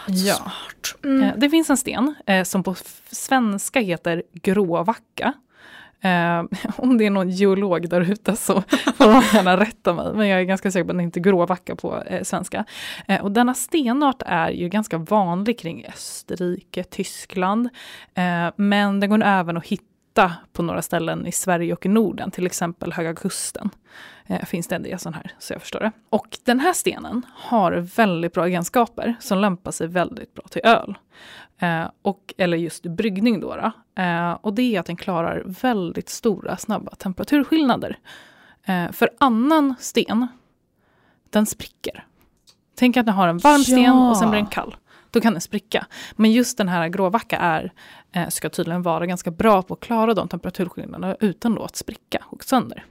ja. 0.07 0.51
Mm. 1.03 1.23
Eh, 1.23 1.33
Det 1.37 1.49
finns 1.49 1.69
en 1.69 1.77
sten 1.77 2.15
eh, 2.25 2.43
som 2.43 2.63
på 2.63 2.75
svenska 3.11 3.79
heter 3.79 4.23
gråvacka. 4.33 5.33
Eh, 6.01 6.43
om 6.77 6.97
det 6.97 7.05
är 7.05 7.09
någon 7.09 7.29
geolog 7.29 7.89
där 7.89 8.11
ute 8.11 8.35
så 8.35 8.61
får 8.95 9.05
de 9.05 9.23
gärna 9.33 9.57
rätta 9.57 9.93
mig, 9.93 10.13
men 10.13 10.27
jag 10.27 10.39
är 10.39 10.43
ganska 10.43 10.71
säker 10.71 10.83
på 10.83 10.91
att 10.91 10.97
den 10.97 11.05
inte 11.05 11.19
gråvacka 11.19 11.75
på 11.75 12.03
eh, 12.03 12.23
svenska. 12.23 12.65
Eh, 13.07 13.21
och 13.21 13.31
denna 13.31 13.53
stenart 13.53 14.21
är 14.25 14.49
ju 14.49 14.69
ganska 14.69 14.97
vanlig 14.97 15.59
kring 15.59 15.85
Österrike, 15.85 16.83
Tyskland, 16.83 17.69
eh, 18.13 18.53
men 18.55 18.99
den 18.99 19.09
går 19.09 19.23
även 19.23 19.57
att 19.57 19.65
hitta 19.65 20.33
på 20.53 20.63
några 20.63 20.81
ställen 20.81 21.27
i 21.27 21.31
Sverige 21.31 21.73
och 21.73 21.85
i 21.85 21.89
Norden, 21.89 22.31
till 22.31 22.45
exempel 22.45 22.93
Höga 22.93 23.15
Kusten. 23.15 23.69
Eh, 24.25 24.45
finns 24.45 24.67
det 24.67 24.75
en 24.75 24.83
del 24.83 24.99
sån 24.99 25.13
här, 25.13 25.31
så 25.39 25.53
jag 25.53 25.61
förstår 25.61 25.79
det. 25.79 25.91
Och 26.09 26.37
den 26.45 26.59
här 26.59 26.73
stenen 26.73 27.25
har 27.35 27.71
väldigt 27.71 28.33
bra 28.33 28.47
egenskaper 28.47 29.15
som 29.19 29.37
lämpar 29.37 29.71
sig 29.71 29.87
väldigt 29.87 30.33
bra 30.33 30.43
till 30.49 30.61
öl. 30.63 30.95
Eh, 31.59 31.89
och, 32.01 32.33
eller 32.37 32.57
just 32.57 32.83
bryggning 32.83 33.39
då. 33.39 33.55
då. 33.55 34.01
Eh, 34.03 34.31
och 34.31 34.53
det 34.53 34.75
är 34.75 34.79
att 34.79 34.85
den 34.85 34.95
klarar 34.95 35.43
väldigt 35.45 36.09
stora 36.09 36.57
snabba 36.57 36.95
temperaturskillnader. 36.95 37.97
Eh, 38.63 38.91
för 38.91 39.09
annan 39.17 39.75
sten, 39.79 40.27
den 41.29 41.45
spricker. 41.45 42.05
Tänk 42.75 42.97
att 42.97 43.05
den 43.05 43.15
har 43.15 43.27
en 43.27 43.37
varm 43.37 43.63
sten 43.63 43.83
Ja. 43.83 44.09
och 44.09 44.17
sen 44.17 44.29
blir 44.29 44.39
den 44.39 44.49
kall. 44.49 44.75
Då 45.11 45.21
kan 45.21 45.33
den 45.33 45.41
spricka. 45.41 45.85
Men 46.15 46.31
just 46.31 46.57
den 46.57 46.67
här 46.67 46.87
gråvacka 46.87 47.37
är, 47.37 47.73
eh, 48.11 48.27
ska 48.27 48.49
tydligen 48.49 48.81
vara 48.81 49.05
ganska 49.05 49.31
bra 49.31 49.61
på 49.61 49.73
att 49.73 49.79
klara 49.79 50.13
de 50.13 50.27
temperaturskillnaderna 50.27 51.15
utan 51.19 51.55
då 51.55 51.63
att 51.63 51.75
spricka 51.75 52.23
och 52.29 52.43
sönder. 52.43 52.85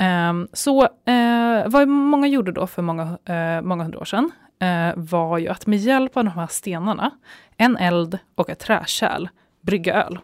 Ehm, 0.00 0.48
så 0.52 0.82
eh, 0.82 1.66
vad 1.66 1.88
många 1.88 2.26
gjorde 2.26 2.52
då 2.52 2.66
för 2.66 2.82
många, 2.82 3.18
eh, 3.24 3.62
många 3.62 3.82
hundra 3.82 3.98
år 3.98 4.04
sedan 4.04 4.30
eh, 4.58 4.92
var 4.96 5.38
ju 5.38 5.48
att 5.48 5.66
med 5.66 5.78
hjälp 5.78 6.16
av 6.16 6.24
de 6.24 6.30
här 6.30 6.46
stenarna, 6.46 7.10
en 7.56 7.76
eld 7.76 8.18
och 8.34 8.50
ett 8.50 8.58
träkärl, 8.58 9.28
brygga 9.60 9.94
öl. 10.04 10.18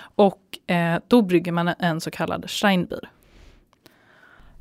Och 0.00 0.70
eh, 0.70 0.98
då 1.08 1.22
brygger 1.22 1.52
man 1.52 1.68
en 1.68 2.00
så 2.00 2.10
kallad 2.10 2.44
Steinbier. 2.48 3.10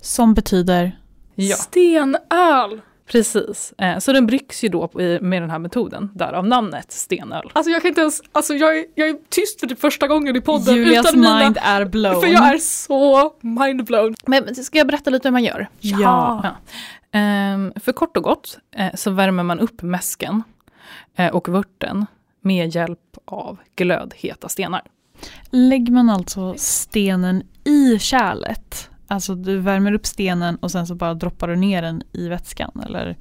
Som 0.01 0.34
betyder 0.34 0.97
Ja, 1.36 1.55
Stenöl! 1.55 2.82
Precis. 3.08 3.74
Eh, 3.78 3.97
så 3.99 4.14
den 4.14 4.28
bryggs 4.28 4.64
ju 4.64 4.70
då 4.70 4.89
med 5.22 5.41
den 5.41 5.49
här 5.49 5.60
metoden, 5.60 6.12
därav 6.14 6.47
namnet 6.47 6.91
stenöl. 6.91 7.51
Alltså 7.53 7.72
jag 7.72 7.82
kan 7.82 7.89
inte 7.89 8.01
ens, 8.01 8.22
alltså 8.32 8.53
jag 8.53 8.78
är, 8.78 8.86
jag 8.95 9.10
är 9.10 9.18
tyst 9.30 9.60
för 9.60 9.68
typ 9.68 9.80
första 9.80 10.08
gången 10.08 10.36
i 10.36 10.41
podden 10.41 10.76
Julias 10.76 11.05
utan 11.05 11.20
mina, 11.20 11.39
mind 11.39 11.58
är 11.62 11.86
blown. 11.86 12.22
för 12.22 12.28
jag 12.28 12.53
är 12.53 12.58
så 12.58 13.34
mindblown. 13.41 14.16
Men 14.26 14.55
ska 14.55 14.78
jag 14.78 14.88
berätta 14.88 15.10
lite 15.10 15.28
hur 15.28 15.32
man 15.32 15.43
gör? 15.43 15.68
Ja. 15.80 16.41
Ja. 16.43 16.55
Ehm, 17.12 17.74
för 17.76 17.91
kort 17.91 18.18
och 18.18 18.24
gott 18.24 18.58
eh, 18.76 18.95
så 18.95 19.12
värmer 19.12 19.43
man 19.43 19.60
upp 19.60 19.82
mäsken 19.82 20.43
eh, 21.16 21.36
och 21.36 21.49
vörten 21.49 22.05
med 22.41 22.76
hjälp 22.76 23.18
av 23.26 23.58
glödheta 23.76 24.49
stenar. 24.49 24.82
Lägger 25.49 25.91
man 25.91 26.10
alltså 26.10 26.53
stenen 26.58 27.43
i 27.64 27.99
kärlet? 27.99 28.89
Alltså 29.08 29.36
du 29.36 29.58
värmer 29.60 29.93
upp 29.93 30.05
stenen 30.05 30.55
och 30.55 30.72
sen 30.72 30.88
så 30.88 30.95
bara 30.95 31.14
droppar 31.14 31.47
du 31.47 31.55
ner 31.55 31.82
den 31.82 32.03
i 32.12 32.28
vätskan 32.30 32.72
eller? 32.86 33.18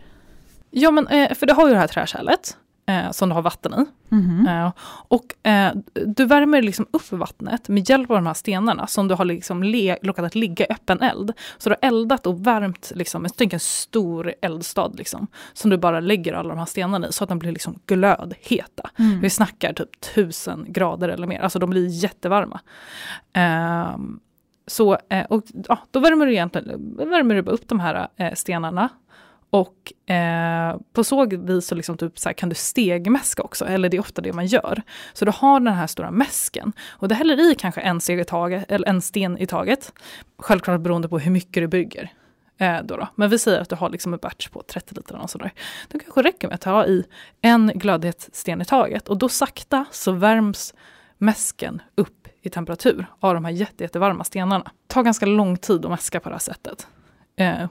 Ja, 0.71 0.91
men 0.91 1.07
eh, 1.09 1.35
för 1.35 1.47
du 1.47 1.53
har 1.55 1.67
ju 1.69 1.73
det 1.75 1.81
här 1.81 1.87
träkärlet 1.87 2.57
eh, 2.87 3.11
som 3.11 3.29
du 3.29 3.35
har 3.35 3.43
vatten 3.43 3.75
i. 3.75 3.85
Eh, 4.49 4.73
och 5.09 5.25
du 6.07 6.25
värmer 6.25 6.63
liksom 6.63 6.87
upp 6.91 7.13
vattnet 7.13 7.69
med 7.69 7.89
hjälp 7.91 8.11
av 8.11 8.17
de 8.17 8.27
här 8.27 8.35
stenarna 8.35 8.87
som 8.87 9.09
du 9.09 9.15
har 9.15 9.25
liksom 9.25 9.63
le- 9.63 9.99
låtit 10.03 10.25
att 10.25 10.35
ligga 10.35 10.67
i 10.67 10.73
öppen 10.73 11.01
eld. 11.03 11.33
Så 11.59 11.69
du 11.69 11.77
har 11.81 11.89
eldat 11.89 12.27
och 12.27 12.47
värmt, 12.47 12.93
liksom, 12.95 13.27
tänk 13.37 13.53
en 13.53 13.61
stor 13.61 14.35
eldstad 14.43 14.93
liksom, 14.95 15.27
som 15.53 15.71
du 15.71 15.79
bara 15.79 16.01
lägger 16.01 16.33
alla 16.33 16.49
de 16.49 16.59
här 16.59 16.67
stenarna 16.67 17.09
i 17.09 17.13
så 17.13 17.25
att 17.25 17.29
de 17.29 17.39
blir 17.39 17.53
liksom 17.53 17.79
glödheta. 17.87 18.91
Mm. 18.99 19.21
Vi 19.21 19.31
snackar 19.31 19.73
typ 19.73 20.01
tusen 20.15 20.67
grader 20.69 21.09
eller 21.09 21.27
mer, 21.27 21.41
alltså 21.41 21.59
de 21.59 21.71
blir 21.71 21.87
jättevarma. 21.87 22.61
Ehm, 23.33 24.21
så, 24.67 24.99
eh, 25.09 25.25
och, 25.25 25.43
ja, 25.69 25.79
då 25.91 26.01
värmer 26.01 26.27
du 26.27 26.33
egentligen 26.33 26.97
värmer 26.97 27.35
du 27.35 27.43
bara 27.43 27.55
upp 27.55 27.69
de 27.69 27.81
här 27.81 28.09
eh, 28.17 28.35
stenarna. 28.35 28.89
Och 29.51 30.11
eh, 30.11 30.77
på 30.93 31.05
så 31.05 31.27
vis 31.27 31.67
så, 31.67 31.75
liksom 31.75 31.97
typ 31.97 32.19
så 32.19 32.29
här, 32.29 32.35
kan 32.35 32.49
du 32.49 32.55
stegmäska 32.55 33.43
också, 33.43 33.65
eller 33.65 33.89
det 33.89 33.97
är 33.97 34.01
ofta 34.01 34.23
det 34.23 34.33
man 34.33 34.47
gör. 34.47 34.83
Så 35.13 35.25
du 35.25 35.33
har 35.35 35.61
den 35.61 35.75
här 35.75 35.87
stora 35.87 36.11
mäsken 36.11 36.73
och 36.89 37.09
du 37.09 37.15
häller 37.15 37.51
i 37.51 37.55
kanske 37.55 37.81
en, 37.81 38.01
steg 38.01 38.21
i 38.21 38.25
taget, 38.25 38.65
eller 38.69 38.89
en 38.89 39.03
sten 39.03 39.39
i 39.39 39.47
taget. 39.47 39.93
Självklart 40.39 40.81
beroende 40.81 41.09
på 41.09 41.19
hur 41.19 41.31
mycket 41.31 41.63
du 41.63 41.67
bygger. 41.67 42.13
Eh, 42.59 42.83
då 42.85 42.97
då. 42.97 43.09
Men 43.15 43.31
vi 43.31 43.39
säger 43.39 43.61
att 43.61 43.69
du 43.69 43.77
har 43.77 43.91
liksom 43.91 44.13
en 44.13 44.19
batch 44.19 44.49
på 44.49 44.63
30 44.63 44.95
liter 44.95 45.15
eller 45.15 45.27
sådär. 45.27 45.53
Då 45.89 45.99
kanske 45.99 46.23
räcker 46.23 46.49
med 46.49 46.55
att 46.55 46.61
ta 46.61 46.87
i 46.87 47.05
en 47.41 47.73
glödhet 47.75 48.29
sten 48.33 48.63
i 48.63 48.65
taget 48.65 49.09
och 49.09 49.19
då 49.19 49.29
sakta 49.29 49.85
så 49.91 50.13
värms 50.13 50.75
mäsken 51.19 51.83
upp 51.95 52.26
i 52.47 52.51
temperatur 52.51 53.07
av 53.21 53.35
de 53.35 53.45
här 53.45 53.53
jätte, 53.53 53.85
jättevarma 53.85 54.25
stenarna. 54.25 54.65
Det 54.65 54.95
tar 54.95 55.03
ganska 55.03 55.27
lång 55.27 55.57
tid 55.57 55.85
att 55.85 55.91
mäska 55.91 56.21
på 56.21 56.29
det 56.29 56.35
här 56.35 56.41
sättet. 56.41 56.87
Eh, 57.37 57.67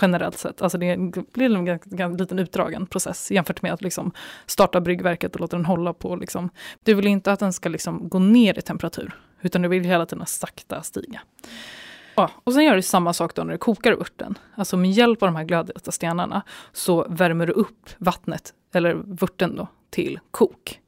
generellt 0.00 0.38
sett. 0.38 0.62
Alltså 0.62 0.78
det 0.78 0.96
blir 1.32 1.56
en 1.56 1.64
ganska, 1.64 2.08
liten 2.08 2.38
utdragen 2.38 2.86
process 2.86 3.30
jämfört 3.30 3.62
med 3.62 3.72
att 3.72 3.82
liksom 3.82 4.12
starta 4.46 4.80
bryggverket 4.80 5.34
och 5.34 5.40
låta 5.40 5.56
den 5.56 5.66
hålla 5.66 5.92
på. 5.92 6.16
Liksom. 6.16 6.50
Du 6.82 6.94
vill 6.94 7.06
inte 7.06 7.32
att 7.32 7.40
den 7.40 7.52
ska 7.52 7.68
liksom 7.68 8.08
gå 8.08 8.18
ner 8.18 8.58
i 8.58 8.62
temperatur, 8.62 9.16
utan 9.40 9.62
du 9.62 9.68
vill 9.68 9.84
hela 9.84 10.06
tiden 10.06 10.26
sakta 10.26 10.82
stiga. 10.82 11.20
Ja, 12.14 12.30
och 12.44 12.52
sen 12.52 12.64
gör 12.64 12.76
du 12.76 12.82
samma 12.82 13.12
sak 13.12 13.34
då 13.34 13.44
när 13.44 13.52
du 13.52 13.58
kokar 13.58 13.92
vörten. 13.92 14.38
Alltså 14.54 14.76
med 14.76 14.90
hjälp 14.90 15.22
av 15.22 15.28
de 15.28 15.36
här 15.36 15.44
glödheta 15.44 15.92
stenarna 15.92 16.42
så 16.72 17.06
värmer 17.08 17.46
du 17.46 17.52
upp 17.52 17.90
vattnet, 17.98 18.54
eller 18.74 18.94
vörten 18.94 19.56
då, 19.56 19.68
till 19.90 20.20
kok. 20.30 20.80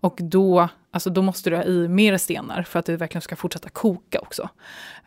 Och 0.00 0.18
då 0.22 0.68
Alltså 0.94 1.10
då 1.10 1.22
måste 1.22 1.50
du 1.50 1.56
ha 1.56 1.64
i 1.64 1.88
mer 1.88 2.18
stenar 2.18 2.62
för 2.62 2.78
att 2.78 2.86
det 2.86 2.96
verkligen 2.96 3.22
ska 3.22 3.36
fortsätta 3.36 3.68
koka 3.68 4.20
också. 4.20 4.48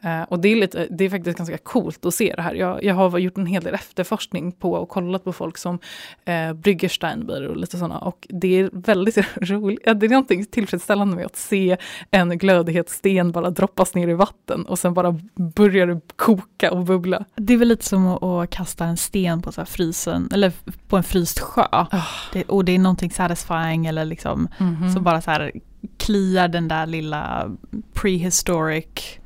Eh, 0.02 0.22
och 0.22 0.40
det 0.40 0.50
är, 0.50 0.56
lite, 0.56 0.88
det 0.90 1.06
är 1.06 1.10
faktiskt 1.10 1.38
ganska 1.38 1.58
coolt 1.58 2.06
att 2.06 2.14
se 2.14 2.34
det 2.36 2.42
här. 2.42 2.56
Jag, 2.56 2.84
jag 2.84 2.96
har 2.96 3.20
gjort 3.20 3.38
en 3.38 3.46
hel 3.46 3.64
del 3.64 3.74
efterforskning 3.74 4.52
på 4.52 4.74
och 4.74 4.90
kollat 4.90 5.24
på 5.24 5.34
folk 5.34 5.58
som 5.58 5.80
eh, 6.26 6.54
brygger 6.54 6.90
Steinbier 6.90 7.48
och 7.48 7.58
lite 7.58 7.78
sådana. 7.78 7.98
Och 7.98 8.28
det 8.30 8.60
är 8.60 8.70
väldigt 8.74 9.18
roligt. 9.36 9.84
Det 9.84 10.06
är 10.06 10.10
någonting 10.10 10.46
tillfredsställande 10.46 11.16
med 11.16 11.26
att 11.26 11.38
se 11.38 11.78
en 12.12 12.38
glödighetssten 12.38 13.32
bara 13.32 13.50
droppas 13.50 13.96
ner 13.96 14.08
i 14.08 14.14
vatten 14.14 14.66
och 14.66 14.80
sen 14.80 14.94
bara 14.94 15.20
börjar 15.36 15.88
det 15.88 16.02
koka 16.16 16.72
och 16.72 16.86
bubbla. 16.86 17.26
Det 17.36 17.54
är 17.54 17.58
väl 17.58 17.68
lite 17.68 17.86
som 17.86 18.08
att, 18.08 18.24
att 18.24 18.50
kasta 18.50 18.86
en 18.86 18.98
sten 18.98 19.42
på 19.42 19.52
så 19.52 19.66
frysen, 19.66 20.30
eller 20.34 20.54
på 20.88 20.98
en 20.98 21.04
fryst 21.04 21.40
sjö. 21.40 21.68
Oh. 21.72 22.06
Det, 22.34 22.44
och 22.44 22.66
det 22.66 22.72
är 22.72 22.80
någonting 22.80 23.12
satisfying 23.12 23.86
eller 23.86 24.06
liksom 24.06 24.48
Mm 24.58 24.76
-hmm. 24.76 24.94
som 24.94 25.04
bara 25.04 25.22
så 25.22 25.32
här 25.32 25.52
kliar 25.98 26.48
den 26.48 26.68
där 26.68 26.86
lilla 26.86 27.52
prehistoric 27.94 29.20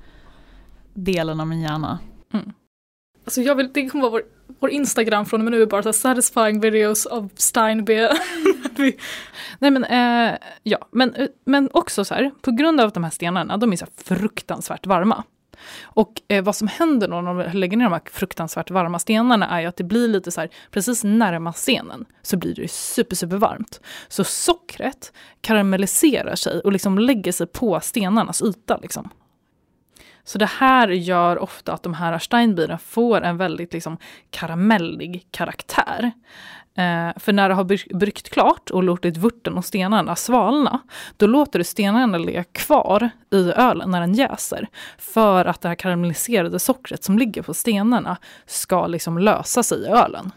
delen 0.94 1.40
av 1.40 1.48
min 1.48 1.62
hjärna. 1.62 2.00
Mm. 2.34 2.54
Alltså 3.26 3.42
jag 3.42 3.56
vill, 3.56 3.70
det 3.74 3.90
kommer 3.90 4.02
vara 4.02 4.12
vår, 4.12 4.24
vår 4.60 4.70
Instagram 4.70 5.26
från 5.26 5.42
och 5.42 5.44
med 5.44 5.52
nu, 5.52 5.66
bara 5.66 5.84
så 5.84 5.94
satisfying 5.94 6.60
videos 6.60 7.06
of 7.06 7.32
Steinbeer. 7.36 8.12
Nej 9.60 9.72
men, 9.72 9.84
eh, 9.84 10.38
ja, 10.64 10.88
men, 10.92 11.28
men 11.46 11.70
också 11.74 12.06
så 12.06 12.14
här, 12.14 12.32
på 12.42 12.52
grund 12.52 12.82
av 12.82 12.88
att 12.88 12.94
de 12.94 13.04
här 13.04 13.12
stenarna, 13.12 13.58
de 13.58 13.72
är 13.74 13.78
så 13.78 13.86
fruktansvärt 13.98 14.86
varma. 14.86 15.24
Och 15.84 16.22
eh, 16.28 16.44
vad 16.44 16.56
som 16.56 16.68
händer 16.68 17.08
då 17.08 17.22
när 17.22 17.34
de 17.34 17.58
lägger 17.58 17.78
ner 17.78 17.86
de 17.86 17.94
här 17.94 18.02
fruktansvärt 18.12 18.72
varma 18.72 19.00
stenarna 19.00 19.50
är 19.50 19.62
ju 19.62 19.68
att 19.68 19.78
det 19.78 19.84
blir 19.84 20.08
lite 20.08 20.32
så 20.32 20.42
här, 20.42 20.50
precis 20.72 21.04
närmast 21.04 21.60
scenen 21.60 22.06
så 22.22 22.38
blir 22.38 22.56
det 22.56 22.72
super, 22.72 23.16
super 23.16 23.38
varmt. 23.38 23.82
Så 24.08 24.24
sockret 24.24 25.14
karamelliserar 25.42 26.36
sig 26.36 26.60
och 26.60 26.72
liksom 26.72 27.00
lägger 27.00 27.32
sig 27.32 27.48
på 27.48 27.80
stenarnas 27.80 28.42
yta. 28.42 28.78
Liksom. 28.78 29.10
Så 30.24 30.38
det 30.38 30.46
här 30.46 30.88
gör 30.88 31.40
ofta 31.40 31.74
att 31.74 31.84
de 31.84 31.94
här 31.94 32.20
Steinbierna 32.20 32.78
får 32.78 33.22
en 33.22 33.38
väldigt 33.38 33.74
liksom, 33.74 33.98
karamellig 34.30 35.28
karaktär. 35.32 36.12
Eh, 36.76 37.20
för 37.20 37.34
när 37.34 37.50
det 37.50 37.56
har 37.56 37.94
bryggt 37.98 38.30
klart 38.30 38.70
och 38.70 38.84
låtit 38.84 39.18
vörten 39.18 39.58
och 39.58 39.66
stenarna 39.66 40.16
svalna, 40.16 40.80
då 41.18 41.28
låter 41.28 41.60
du 41.60 41.66
stenarna 41.66 42.18
ligga 42.18 42.44
kvar 42.44 43.10
i 43.32 43.52
ölen 43.52 43.92
när 43.92 44.00
den 44.02 44.14
jäser. 44.14 44.68
För 44.98 45.46
att 45.46 45.62
det 45.62 45.68
här 45.68 45.76
karamelliserade 45.76 46.60
sockret 46.60 47.04
som 47.04 47.20
ligger 47.20 47.42
på 47.42 47.54
stenarna 47.54 48.18
ska 48.46 48.88
liksom 48.88 49.18
lösa 49.18 49.64
sig 49.64 49.82
i 49.82 49.88
ölen. 49.88 50.32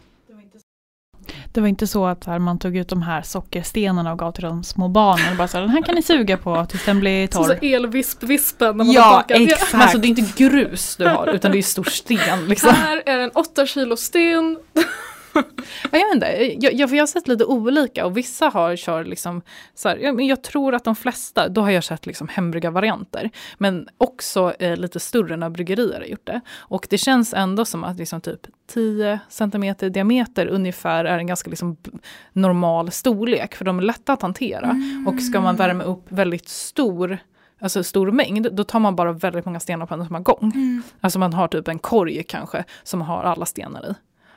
Det 1.52 1.60
var 1.60 1.68
inte 1.68 1.86
så 1.86 2.06
att 2.06 2.24
här, 2.24 2.38
man 2.38 2.58
tog 2.58 2.76
ut 2.76 2.88
de 2.88 3.02
här 3.02 3.22
sockerstenarna 3.22 4.12
och 4.12 4.18
gav 4.18 4.32
till 4.32 4.44
de 4.44 4.64
små 4.64 4.88
barnen 4.88 5.30
och 5.30 5.36
bara 5.36 5.48
så 5.48 5.60
den 5.60 5.68
här 5.70 5.82
kan 5.82 5.94
ni 5.94 6.02
suga 6.02 6.36
på 6.36 6.66
tills 6.66 6.84
den 6.84 7.00
blir 7.00 7.26
torr. 7.26 7.42
Så, 7.42 7.48
så 7.48 7.54
elvisp-vispen 7.66 8.76
när 8.76 8.84
man 8.84 8.92
ja, 8.92 9.02
har 9.02 9.12
bakat. 9.16 9.40
exakt. 9.40 9.74
Alltså 9.74 9.98
det 9.98 10.06
är 10.06 10.08
inte 10.08 10.32
grus 10.36 10.96
du 10.96 11.06
har 11.06 11.34
utan 11.34 11.52
det 11.52 11.58
är 11.58 11.62
stor 11.62 11.84
sten. 11.84 12.46
Liksom. 12.48 12.70
Här 12.74 13.02
är 13.06 13.18
en 13.18 13.30
8 13.34 13.66
kilo 13.66 13.96
sten. 13.96 14.58
Jag 15.90 15.90
vet 15.90 16.14
inte, 16.14 16.26
jag, 16.60 16.74
jag, 16.74 16.90
jag 16.90 17.02
har 17.02 17.06
sett 17.06 17.28
lite 17.28 17.44
olika 17.44 18.06
och 18.06 18.16
vissa 18.16 18.48
har 18.48 18.76
kör 18.76 19.04
liksom 19.04 19.42
så 19.74 19.88
här, 19.88 19.96
jag, 19.96 20.20
jag 20.20 20.42
tror 20.42 20.74
att 20.74 20.84
de 20.84 20.96
flesta, 20.96 21.48
då 21.48 21.60
har 21.60 21.70
jag 21.70 21.84
sett 21.84 22.06
liksom 22.06 22.28
hembryggarvarianter. 22.28 23.30
Men 23.58 23.88
också 23.98 24.54
eh, 24.58 24.76
lite 24.76 25.00
större 25.00 25.36
när 25.36 25.50
bryggerier 25.50 26.00
har 26.00 26.06
gjort 26.06 26.26
det. 26.26 26.40
Och 26.56 26.86
det 26.90 26.98
känns 26.98 27.34
ändå 27.34 27.64
som 27.64 27.84
att 27.84 27.96
liksom 27.96 28.20
typ 28.20 28.40
10 28.66 29.20
cm 29.28 29.74
diameter 29.78 30.46
ungefär 30.46 31.04
är 31.04 31.18
en 31.18 31.26
ganska 31.26 31.50
liksom 31.50 31.76
normal 32.32 32.90
storlek. 32.90 33.54
För 33.54 33.64
de 33.64 33.78
är 33.78 33.82
lätta 33.82 34.12
att 34.12 34.22
hantera. 34.22 34.70
Mm. 34.70 35.08
Och 35.08 35.22
ska 35.22 35.40
man 35.40 35.56
värma 35.56 35.84
upp 35.84 36.04
väldigt 36.08 36.48
stor 36.48 37.18
alltså 37.58 37.84
stor 37.84 38.10
mängd, 38.10 38.48
då 38.52 38.64
tar 38.64 38.80
man 38.80 38.96
bara 38.96 39.12
väldigt 39.12 39.44
många 39.44 39.60
stenar 39.60 39.86
på 39.86 39.94
en 39.94 40.04
samma 40.04 40.20
gång. 40.20 40.52
Mm. 40.54 40.82
Alltså 41.00 41.18
man 41.18 41.32
har 41.32 41.48
typ 41.48 41.68
en 41.68 41.78
korg 41.78 42.22
kanske 42.22 42.64
som 42.82 43.00
har 43.00 43.24
alla 43.24 43.46
stenar 43.46 43.90
i 43.90 43.94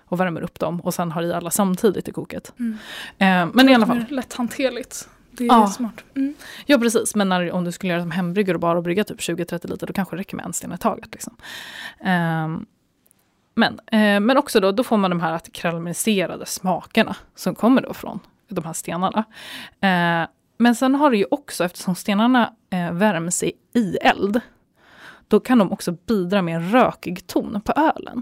och 0.07 0.19
värmer 0.19 0.41
upp 0.41 0.59
dem 0.59 0.81
och 0.81 0.93
sen 0.93 1.11
har 1.11 1.23
i 1.23 1.33
alla 1.33 1.51
samtidigt 1.51 2.07
i 2.07 2.11
koket. 2.11 2.53
Mm. 2.59 2.77
Eh, 3.17 3.53
men 3.53 3.69
i 3.69 3.75
alla 3.75 3.85
fall. 3.85 4.05
Lätthanterligt. 4.09 5.09
Det 5.31 5.43
är 5.43 5.47
ja. 5.47 5.67
smart. 5.67 6.03
Mm. 6.15 6.33
Ja 6.65 6.77
precis, 6.77 7.15
men 7.15 7.29
när, 7.29 7.51
om 7.51 7.63
du 7.63 7.71
skulle 7.71 7.93
göra 7.93 8.01
som 8.01 8.11
hembryggare 8.11 8.55
och 8.55 8.61
bara 8.61 8.81
brygga 8.81 9.03
typ 9.03 9.19
20-30 9.19 9.69
liter 9.69 9.87
då 9.87 9.93
kanske 9.93 10.15
det 10.15 10.19
räcker 10.19 10.35
med 10.35 10.45
en 10.45 10.53
sten 10.53 10.73
i 10.73 10.77
taget. 10.77 11.09
Liksom. 11.11 11.35
Eh, 11.99 12.47
men, 13.55 13.79
eh, 13.85 14.19
men 14.19 14.37
också 14.37 14.59
då, 14.59 14.71
då 14.71 14.83
får 14.83 14.97
man 14.97 15.11
de 15.11 15.21
här 15.21 15.41
karamelliserade 15.51 16.45
smakerna 16.45 17.15
som 17.35 17.55
kommer 17.55 17.81
då 17.81 17.93
från 17.93 18.19
de 18.49 18.65
här 18.65 18.73
stenarna. 18.73 19.23
Eh, 19.81 20.29
men 20.57 20.75
sen 20.75 20.95
har 20.95 21.11
det 21.11 21.17
ju 21.17 21.25
också, 21.31 21.63
eftersom 21.63 21.95
stenarna 21.95 22.53
eh, 22.69 22.91
värms 22.91 23.43
i, 23.43 23.51
i 23.73 23.97
eld, 23.97 24.41
då 25.27 25.39
kan 25.39 25.57
de 25.57 25.71
också 25.71 25.91
bidra 25.91 26.41
med 26.41 26.55
en 26.55 26.71
rökig 26.71 27.27
ton 27.27 27.61
på 27.61 27.71
ölen. 27.71 28.21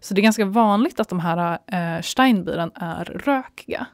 Så 0.00 0.14
det 0.14 0.20
är 0.20 0.22
ganska 0.22 0.44
vanligt 0.44 1.00
att 1.00 1.08
de 1.08 1.20
här 1.20 1.58
eh, 1.66 2.02
Steinbieren 2.02 2.70
är 2.74 3.04
rökiga. 3.04 3.86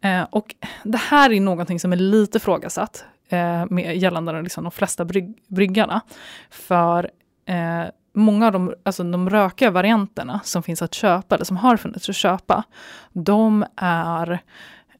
Eh, 0.00 0.22
och 0.30 0.54
det 0.82 0.98
här 0.98 1.32
är 1.32 1.40
någonting 1.40 1.80
som 1.80 1.92
är 1.92 1.96
lite 1.96 2.40
frågasatt 2.40 3.04
eh, 3.28 3.64
med 3.70 3.96
gällande 3.96 4.42
liksom 4.42 4.64
de 4.64 4.70
flesta 4.70 5.04
bryg, 5.04 5.38
bryggarna. 5.48 6.00
För 6.50 7.10
eh, 7.46 7.84
många 8.12 8.46
av 8.46 8.52
de, 8.52 8.74
alltså 8.82 9.04
de 9.04 9.30
rökiga 9.30 9.70
varianterna 9.70 10.40
som 10.44 10.62
finns 10.62 10.82
att 10.82 10.94
köpa, 10.94 11.34
eller 11.34 11.44
som 11.44 11.56
har 11.56 11.76
funnits 11.76 12.08
att 12.08 12.16
köpa, 12.16 12.64
de 13.12 13.64
är 13.76 14.42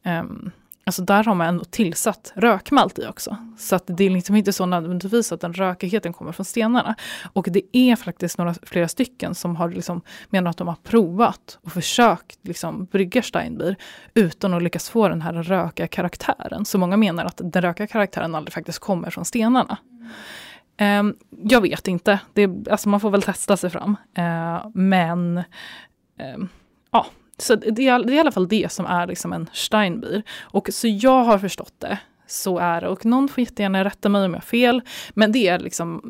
ehm, 0.03 0.51
Alltså 0.87 1.01
där 1.01 1.23
har 1.23 1.35
man 1.35 1.47
ändå 1.47 1.63
tillsatt 1.63 2.33
rökmalt 2.35 2.99
i 2.99 3.05
också. 3.07 3.37
Så 3.57 3.75
att 3.75 3.83
det 3.87 4.03
är 4.03 4.09
liksom 4.09 4.35
inte 4.35 4.53
så 4.53 4.65
nödvändigtvis 4.65 5.31
att 5.31 5.41
den 5.41 5.53
rökigheten 5.53 6.13
kommer 6.13 6.31
från 6.31 6.45
stenarna. 6.45 6.95
Och 7.33 7.47
det 7.51 7.77
är 7.77 7.95
faktiskt 7.95 8.37
några, 8.37 8.53
flera 8.63 8.87
stycken 8.87 9.35
som 9.35 9.55
har 9.55 9.69
liksom 9.69 10.01
menar 10.29 10.49
att 10.49 10.57
de 10.57 10.67
har 10.67 10.75
provat 10.75 11.59
och 11.61 11.71
försökt 11.71 12.39
liksom 12.41 12.85
brygga 12.85 13.21
Steinbier 13.21 13.75
utan 14.13 14.53
att 14.53 14.63
lyckas 14.63 14.89
få 14.89 15.09
den 15.09 15.21
här 15.21 15.33
rökiga 15.33 15.87
karaktären. 15.87 16.65
Så 16.65 16.77
många 16.77 16.97
menar 16.97 17.25
att 17.25 17.41
den 17.43 17.61
rökiga 17.61 17.87
karaktären 17.87 18.35
aldrig 18.35 18.53
faktiskt 18.53 18.79
kommer 18.79 19.09
från 19.09 19.25
stenarna. 19.25 19.77
Mm. 20.77 21.07
Um, 21.07 21.15
jag 21.43 21.61
vet 21.61 21.87
inte, 21.87 22.19
det, 22.33 22.49
alltså 22.71 22.89
man 22.89 22.99
får 22.99 23.09
väl 23.09 23.21
testa 23.21 23.57
sig 23.57 23.69
fram. 23.69 23.97
Uh, 24.17 24.67
men 24.73 25.43
um, 26.35 26.49
ja, 26.91 27.05
så 27.37 27.55
det 27.55 27.87
är, 27.87 28.03
det 28.03 28.13
är 28.13 28.15
i 28.15 28.19
alla 28.19 28.31
fall 28.31 28.47
det 28.47 28.71
som 28.71 28.85
är 28.85 29.07
liksom 29.07 29.33
en 29.33 29.49
Steinbier. 29.53 30.23
Och 30.41 30.69
så 30.71 30.87
jag 30.87 31.23
har 31.23 31.37
förstått 31.37 31.73
det, 31.77 31.97
så 32.27 32.57
är 32.57 32.81
det. 32.81 32.87
Och 32.87 33.05
någon 33.05 33.27
får 33.27 33.43
jättegärna 33.43 33.83
rätta 33.83 34.09
mig 34.09 34.25
om 34.25 34.31
jag 34.31 34.37
har 34.37 34.41
fel. 34.41 34.81
Men 35.13 35.31
det 35.31 35.47
är 35.47 35.59
liksom 35.59 36.01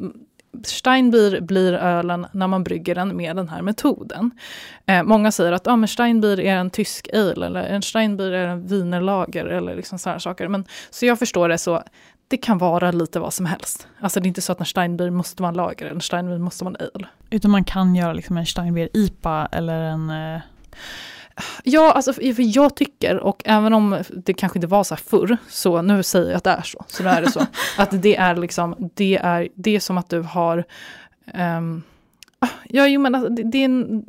Steinbier 0.64 1.42
blir 1.42 1.74
ölen 1.74 2.28
när 2.32 2.48
man 2.48 2.64
brygger 2.64 2.96
den 2.96 3.18
med 3.18 3.36
den 3.36 3.50
här 3.50 3.62
metoden. 3.62 4.32
Eh, 4.86 5.04
många 5.04 5.32
säger 5.32 5.52
att 5.52 5.68
ah, 5.68 5.76
men 5.76 5.88
Steinbier 5.88 6.40
är 6.40 6.56
en 6.56 6.70
tysk 6.70 7.10
ale 7.14 7.46
eller 7.46 7.64
en 7.64 7.82
Steinbier 7.82 8.32
är 8.32 8.48
en 8.48 8.68
vinerlager 8.68 9.46
eller 9.46 9.76
liksom 9.76 10.00
sådana 10.00 10.20
saker. 10.20 10.48
Men, 10.48 10.66
så 10.90 11.06
jag 11.06 11.20
förstår 11.20 11.50
det 11.50 11.58
så, 11.58 11.84
det 12.28 12.38
kan 12.38 12.58
vara 12.58 12.92
lite 12.92 13.20
vad 13.20 13.34
som 13.34 13.46
helst. 13.46 13.88
Alltså 14.00 14.20
det 14.20 14.26
är 14.26 14.28
inte 14.28 14.42
så 14.42 14.52
att 14.52 14.60
en 14.60 14.66
Steinbier 14.66 15.10
måste 15.10 15.42
vara 15.42 15.50
en 15.50 15.58
lager, 15.58 15.86
en 15.86 16.02
Steinbier 16.02 16.40
måste 16.40 16.64
vara 16.64 16.76
en 16.80 16.88
ale. 16.96 17.08
Utan 17.30 17.52
man 17.52 17.64
kan 17.64 17.96
göra 17.96 18.14
liksom 18.14 18.38
en 18.38 18.46
Steinbier 18.46 18.90
IPA 18.94 19.50
eller 19.52 19.82
en 19.82 20.10
eh... 20.10 20.42
Ja, 21.64 21.92
alltså, 21.92 22.14
för 22.14 22.58
jag 22.58 22.76
tycker, 22.76 23.20
och 23.20 23.42
även 23.46 23.74
om 23.74 24.04
det 24.26 24.34
kanske 24.34 24.58
inte 24.58 24.68
var 24.68 24.84
så 24.84 24.96
här 24.96 25.02
förr, 25.02 25.38
så 25.50 25.82
nu 25.82 26.04
säger 26.04 26.28
jag 26.28 26.38
att 26.38 26.44
det 26.44 26.50
är 26.50 26.62
så. 26.62 26.86
Så 26.88 27.04
nu 27.04 27.10
är 27.10 27.22
det 27.22 27.32
så. 27.32 27.40
att 27.78 28.02
det 28.02 28.16
är 28.16 28.36
liksom, 28.36 28.90
det 28.94 29.18
är, 29.18 29.48
det 29.56 29.76
är 29.76 29.80
som 29.80 29.98
att 29.98 30.10
du 30.10 30.22
har 30.22 30.64
um, 31.34 31.84
Ja, 32.70 32.88
jo, 32.88 33.02
men 33.02 33.16
alltså, 33.16 33.30
det, 33.30 33.44
det, 33.44 33.58
är 33.58 33.66
en, 33.66 34.06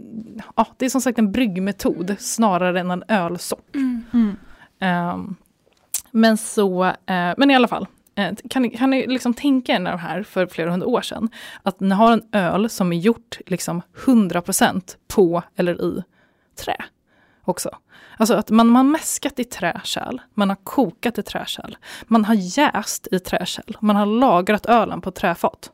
ja, 0.57 0.66
det 0.77 0.87
är 0.87 0.91
som 0.91 1.01
sagt 1.01 1.18
en 1.18 1.33
bryggmetod 1.33 2.16
snarare 2.18 2.81
än 2.81 2.91
en 2.91 3.05
ölsort. 3.09 3.74
Mm. 3.74 4.05
Mm. 4.12 5.14
Um, 5.14 5.37
men 6.11 6.37
så, 6.37 6.85
uh, 6.85 6.95
men 7.37 7.51
i 7.51 7.55
alla 7.55 7.68
fall. 7.68 7.87
Uh, 8.18 8.35
kan 8.51 8.62
ni, 8.62 8.70
kan 8.70 8.91
ni 8.91 9.07
liksom 9.07 9.35
tänka 9.35 9.72
er 9.72 9.81
det 9.81 9.97
här 9.97 10.22
för 10.22 10.47
flera 10.47 10.70
hundra 10.70 10.87
år 10.87 11.01
sedan? 11.01 11.29
Att 11.62 11.81
ni 11.81 11.95
har 11.95 12.12
en 12.12 12.22
öl 12.33 12.70
som 12.70 12.93
är 12.93 12.97
gjort 12.97 13.39
liksom 13.47 13.83
100% 14.05 14.97
på 15.09 15.43
eller 15.57 15.83
i 15.83 16.03
trä 16.64 16.77
också. 17.49 17.70
Alltså 18.16 18.34
att 18.34 18.51
man, 18.51 18.66
man 18.66 18.86
har 18.86 18.92
mäskat 18.92 19.38
i 19.38 19.44
träkärl, 19.44 20.20
man 20.34 20.49
har 20.49 20.57
kokat 20.57 21.18
i 21.18 21.22
träkärl, 21.22 21.76
man 22.07 22.24
har 22.24 22.34
jäst 22.34 23.09
i 23.11 23.18
träkärl, 23.18 23.76
man 23.80 23.97
har 23.97 24.07
lagrat 24.07 24.66
ölen 24.66 25.01
på 25.01 25.11
träfat. 25.11 25.70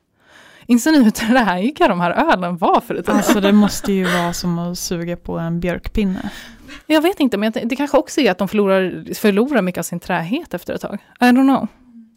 Inser 0.67 0.93
ni 0.93 1.03
hur 1.03 1.11
träiga 1.45 1.89
de 1.89 2.01
här 2.01 2.33
ölen 2.33 2.57
var 2.57 2.81
för 2.81 2.95
ett 2.95 3.09
Alltså 3.09 3.41
det 3.41 3.53
måste 3.53 3.93
ju 3.93 4.05
vara 4.05 4.33
som 4.33 4.59
att 4.59 4.79
suga 4.79 5.17
på 5.17 5.39
en 5.39 5.61
björkpinne. 5.61 6.31
Jag 6.87 7.03
vet 7.03 7.21
inte, 7.21 7.37
men 7.37 7.53
det 7.65 7.77
kanske 7.77 7.99
också 7.99 8.21
är 8.21 8.31
att 8.31 8.39
de 8.39 8.49
förlorar, 8.49 9.15
förlorar 9.15 9.63
mycket 9.63 9.79
av 9.79 9.83
sin 9.83 10.01
trähet 10.01 10.55
efter 10.55 10.75
ett 10.75 10.81
tag. 10.81 10.99
I 11.21 11.25
don't 11.25 11.57
know. 11.57 11.69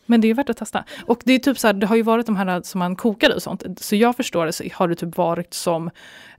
Men 0.05 0.21
det 0.21 0.27
är 0.27 0.33
värt 0.33 0.49
att 0.49 0.57
testa. 0.57 0.83
Och 1.05 1.21
det 1.25 1.33
är 1.33 1.39
typ 1.39 1.59
så 1.59 1.67
här, 1.67 1.73
det 1.73 1.87
har 1.87 1.95
ju 1.95 2.01
varit 2.01 2.25
de 2.25 2.35
här 2.35 2.61
som 2.61 2.79
man 2.79 2.95
kokar 2.95 3.35
och 3.35 3.43
sånt. 3.43 3.63
Så 3.77 3.95
jag 3.95 4.15
förstår 4.15 4.45
det 4.45 4.53
så 4.53 4.63
har 4.73 4.87
det 4.87 4.95
typ 4.95 5.17
varit 5.17 5.53
som, 5.53 5.89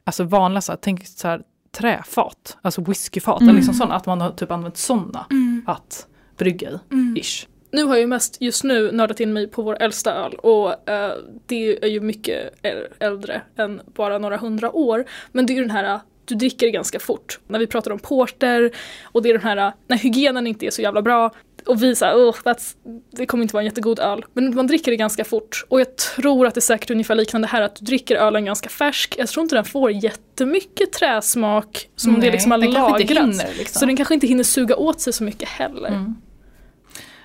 alltså 0.04 0.24
vanliga 0.24 0.60
så 0.60 0.72
här, 0.72 0.78
tänk 0.82 1.06
så 1.06 1.28
här, 1.28 1.42
träfat, 1.79 2.57
alltså 2.62 2.81
whiskyfat, 2.81 3.41
mm. 3.41 3.49
eller 3.49 3.57
liksom 3.59 3.74
såna, 3.74 3.95
att 3.95 4.07
man 4.07 4.20
har 4.20 4.31
typ 4.31 4.51
använt 4.51 4.77
sådana 4.77 5.27
mm. 5.31 5.62
att 5.66 6.07
brygga 6.37 6.70
i. 6.70 6.79
Mm. 6.93 7.16
Ish. 7.16 7.47
nu 7.70 7.85
har 7.85 7.95
jag 7.95 8.01
ju 8.01 8.07
mest 8.07 8.37
just 8.41 8.64
nu 8.64 8.93
nördat 8.93 9.20
in 9.20 9.33
mig 9.33 9.47
på 9.49 9.62
vår 9.62 9.77
äldsta 9.83 10.14
öl 10.14 10.35
och 10.35 10.89
eh, 10.89 11.12
det 11.47 11.85
är 11.85 11.89
ju 11.89 12.01
mycket 12.01 12.62
äl- 12.62 12.87
äldre 13.01 13.43
än 13.57 13.81
bara 13.95 14.18
några 14.18 14.37
hundra 14.37 14.77
år. 14.77 15.05
Men 15.33 15.47
det 15.47 15.53
är 15.53 15.55
ju 15.55 15.61
den 15.61 15.70
här, 15.70 16.01
du 16.24 16.35
dricker 16.35 16.66
det 16.66 16.72
ganska 16.72 16.99
fort. 16.99 17.41
När 17.47 17.59
vi 17.59 17.66
pratar 17.66 17.91
om 17.91 17.99
porter 17.99 18.70
och 19.03 19.22
det 19.22 19.29
är 19.29 19.33
den 19.33 19.43
här, 19.43 19.72
när 19.87 19.97
hygienen 19.97 20.47
inte 20.47 20.66
är 20.66 20.70
så 20.70 20.83
jävla 20.83 21.03
bra 21.03 21.31
och 21.66 21.82
vi 21.82 21.96
säger 21.96 22.14
oh, 22.14 22.34
that's, 22.44 22.74
det 23.10 23.26
kommer 23.26 23.42
inte 23.42 23.54
vara 23.54 23.62
en 23.62 23.66
jättegod 23.66 23.98
öl. 23.98 24.24
Men 24.32 24.54
man 24.54 24.66
dricker 24.66 24.90
det 24.90 24.96
ganska 24.96 25.24
fort 25.24 25.64
och 25.68 25.80
jag 25.80 25.96
tror 25.96 26.46
att 26.46 26.54
det 26.54 26.58
är 26.58 26.62
säkert 26.62 26.90
ungefär 26.90 27.14
liknande 27.14 27.48
här 27.48 27.62
att 27.62 27.76
du 27.76 27.84
dricker 27.84 28.16
ölen 28.16 28.44
ganska 28.44 28.68
färsk. 28.68 29.14
Jag 29.18 29.28
tror 29.28 29.42
inte 29.42 29.54
den 29.54 29.64
får 29.64 29.90
jättemycket 29.90 30.92
träsmak 30.92 31.88
som 31.96 32.14
om 32.14 32.20
det 32.20 32.30
liksom 32.30 32.50
har 32.50 32.58
lagrats. 32.58 33.10
hinner, 33.10 33.54
liksom. 33.58 33.80
Så 33.80 33.86
den 33.86 33.96
kanske 33.96 34.14
inte 34.14 34.26
hinner 34.26 34.44
suga 34.44 34.76
åt 34.76 35.00
sig 35.00 35.12
så 35.12 35.24
mycket 35.24 35.48
heller. 35.48 35.88
Mm. 35.88 36.14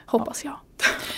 Hoppas 0.05 0.45
jag. 0.45 0.59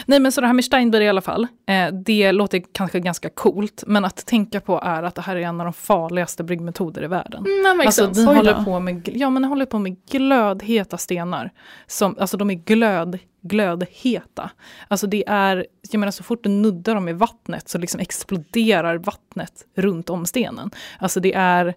Nej 0.05 0.19
men 0.19 0.31
så 0.31 0.41
det 0.41 0.47
här 0.47 0.53
med 0.53 0.65
Steinberg 0.65 1.03
i 1.03 1.09
alla 1.09 1.21
fall, 1.21 1.47
eh, 1.67 1.93
det 2.05 2.31
låter 2.31 2.63
kanske 2.73 2.99
ganska 2.99 3.29
coolt, 3.29 3.83
men 3.87 4.05
att 4.05 4.25
tänka 4.25 4.61
på 4.61 4.79
är 4.83 5.03
att 5.03 5.15
det 5.15 5.21
här 5.21 5.35
är 5.35 5.41
en 5.41 5.59
av 5.61 5.65
de 5.65 5.73
farligaste 5.73 6.43
bryggmetoder 6.43 7.03
i 7.03 7.07
världen. 7.07 7.45
Mm, 7.45 7.79
Alltså 7.85 8.07
den 8.07 8.25
håller, 8.35 8.63
på 8.63 8.79
med, 8.79 9.09
ja, 9.13 9.29
men 9.29 9.41
den 9.41 9.49
håller 9.49 9.65
på 9.65 9.79
med 9.79 9.95
glödheta 10.11 10.97
stenar. 10.97 11.51
Som, 11.87 12.15
alltså 12.19 12.37
de 12.37 12.49
är 12.49 12.53
glöd, 12.53 13.19
glödheta. 13.43 14.49
Alltså 14.87 15.07
det 15.07 15.23
är, 15.27 15.65
jag 15.91 15.99
menar 15.99 16.11
så 16.11 16.23
fort 16.23 16.43
du 16.43 16.49
nuddar 16.49 16.95
dem 16.95 17.09
i 17.09 17.13
vattnet 17.13 17.69
så 17.69 17.77
liksom 17.77 17.99
exploderar 17.99 18.97
vattnet 18.97 19.65
runt 19.75 20.09
om 20.09 20.25
stenen. 20.25 20.71
Alltså 20.99 21.19
det 21.19 21.33
är, 21.33 21.73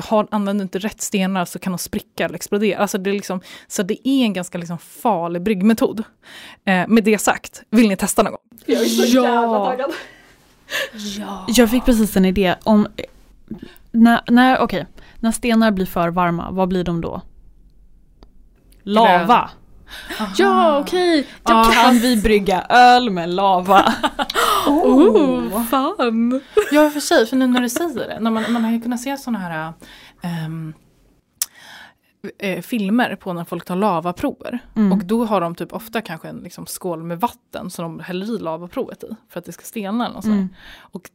har, 0.00 0.26
använder 0.30 0.62
du 0.62 0.62
inte 0.62 0.78
rätt 0.78 1.00
stenar 1.00 1.44
så 1.44 1.58
kan 1.58 1.72
de 1.72 1.78
spricka 1.78 2.24
eller 2.24 2.34
explodera. 2.34 2.78
Alltså 2.78 2.98
det 2.98 3.10
är 3.10 3.14
liksom, 3.14 3.40
så 3.68 3.82
det 3.82 4.08
är 4.08 4.24
en 4.24 4.32
ganska 4.32 4.58
liksom 4.58 4.78
farlig 4.78 5.42
bryggmetod. 5.42 6.02
Eh, 6.64 6.88
med 6.88 7.04
det 7.04 7.18
sagt, 7.18 7.62
vill 7.70 7.88
ni 7.88 7.96
testa 7.96 8.22
någon 8.22 8.32
gång? 8.32 8.40
Jag 8.66 8.80
är 8.82 8.84
så 8.84 9.16
Ja. 9.16 9.22
jävla 9.24 9.64
taggad. 9.64 9.90
Ja. 11.18 11.44
Jag 11.48 11.70
fick 11.70 11.84
precis 11.84 12.16
en 12.16 12.24
idé 12.24 12.54
om, 12.64 12.86
när, 13.90 14.20
när, 14.30 14.58
okej, 14.58 14.86
när 15.20 15.32
stenar 15.32 15.70
blir 15.70 15.86
för 15.86 16.08
varma, 16.08 16.50
vad 16.50 16.68
blir 16.68 16.84
de 16.84 17.00
då? 17.00 17.22
Lava. 18.82 19.50
Ja, 20.38 20.78
okej. 20.78 21.28
Ja, 21.44 21.72
kan 21.74 21.98
vi 21.98 22.16
brygga 22.16 22.62
öl 22.62 23.10
med 23.10 23.30
lava? 23.30 23.94
Oh, 24.66 25.64
fan. 25.64 26.40
Ja, 26.72 26.90
för 26.90 27.00
sig, 27.00 27.26
för 27.26 27.36
nu 27.36 27.46
när 27.46 27.60
du 27.60 27.68
säger 27.68 28.08
det. 28.08 28.20
När 28.20 28.30
man, 28.30 28.52
man 28.52 28.64
har 28.64 28.70
ju 28.70 28.80
kunnat 28.80 29.00
se 29.00 29.16
sådana 29.16 29.38
här 29.38 29.72
ehm, 30.22 30.74
eh, 32.38 32.62
filmer 32.62 33.16
på 33.16 33.32
när 33.32 33.44
folk 33.44 33.64
tar 33.64 33.76
lavaprover. 33.76 34.58
Mm. 34.76 34.92
Och 34.92 35.04
då 35.04 35.24
har 35.24 35.40
de 35.40 35.54
typ 35.54 35.72
ofta 35.72 36.00
kanske 36.00 36.28
en 36.28 36.36
liksom, 36.36 36.66
skål 36.66 37.02
med 37.02 37.20
vatten 37.20 37.70
som 37.70 37.82
de 37.82 38.04
häller 38.04 38.36
i 38.36 38.38
lavaprovet 38.38 39.02
i. 39.02 39.16
För 39.28 39.38
att 39.38 39.44
det 39.44 39.52
ska 39.52 39.64
stelna 39.64 40.04
eller 40.04 40.14
något. 40.14 40.24
Mm. 40.24 40.48
Och 40.78 41.10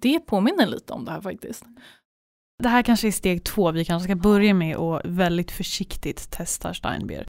det 0.00 0.20
påminner 0.20 0.66
lite 0.66 0.92
om 0.92 1.04
det 1.04 1.10
här 1.10 1.20
faktiskt. 1.20 1.64
Det 2.62 2.68
här 2.68 2.82
kanske 2.82 3.06
är 3.06 3.12
steg 3.12 3.44
två, 3.44 3.70
vi 3.70 3.84
kanske 3.84 4.04
ska 4.04 4.16
börja 4.16 4.54
med 4.54 4.76
att 4.76 5.02
väldigt 5.04 5.50
försiktigt 5.50 6.30
testa 6.30 6.74
Steinbier. 6.74 7.26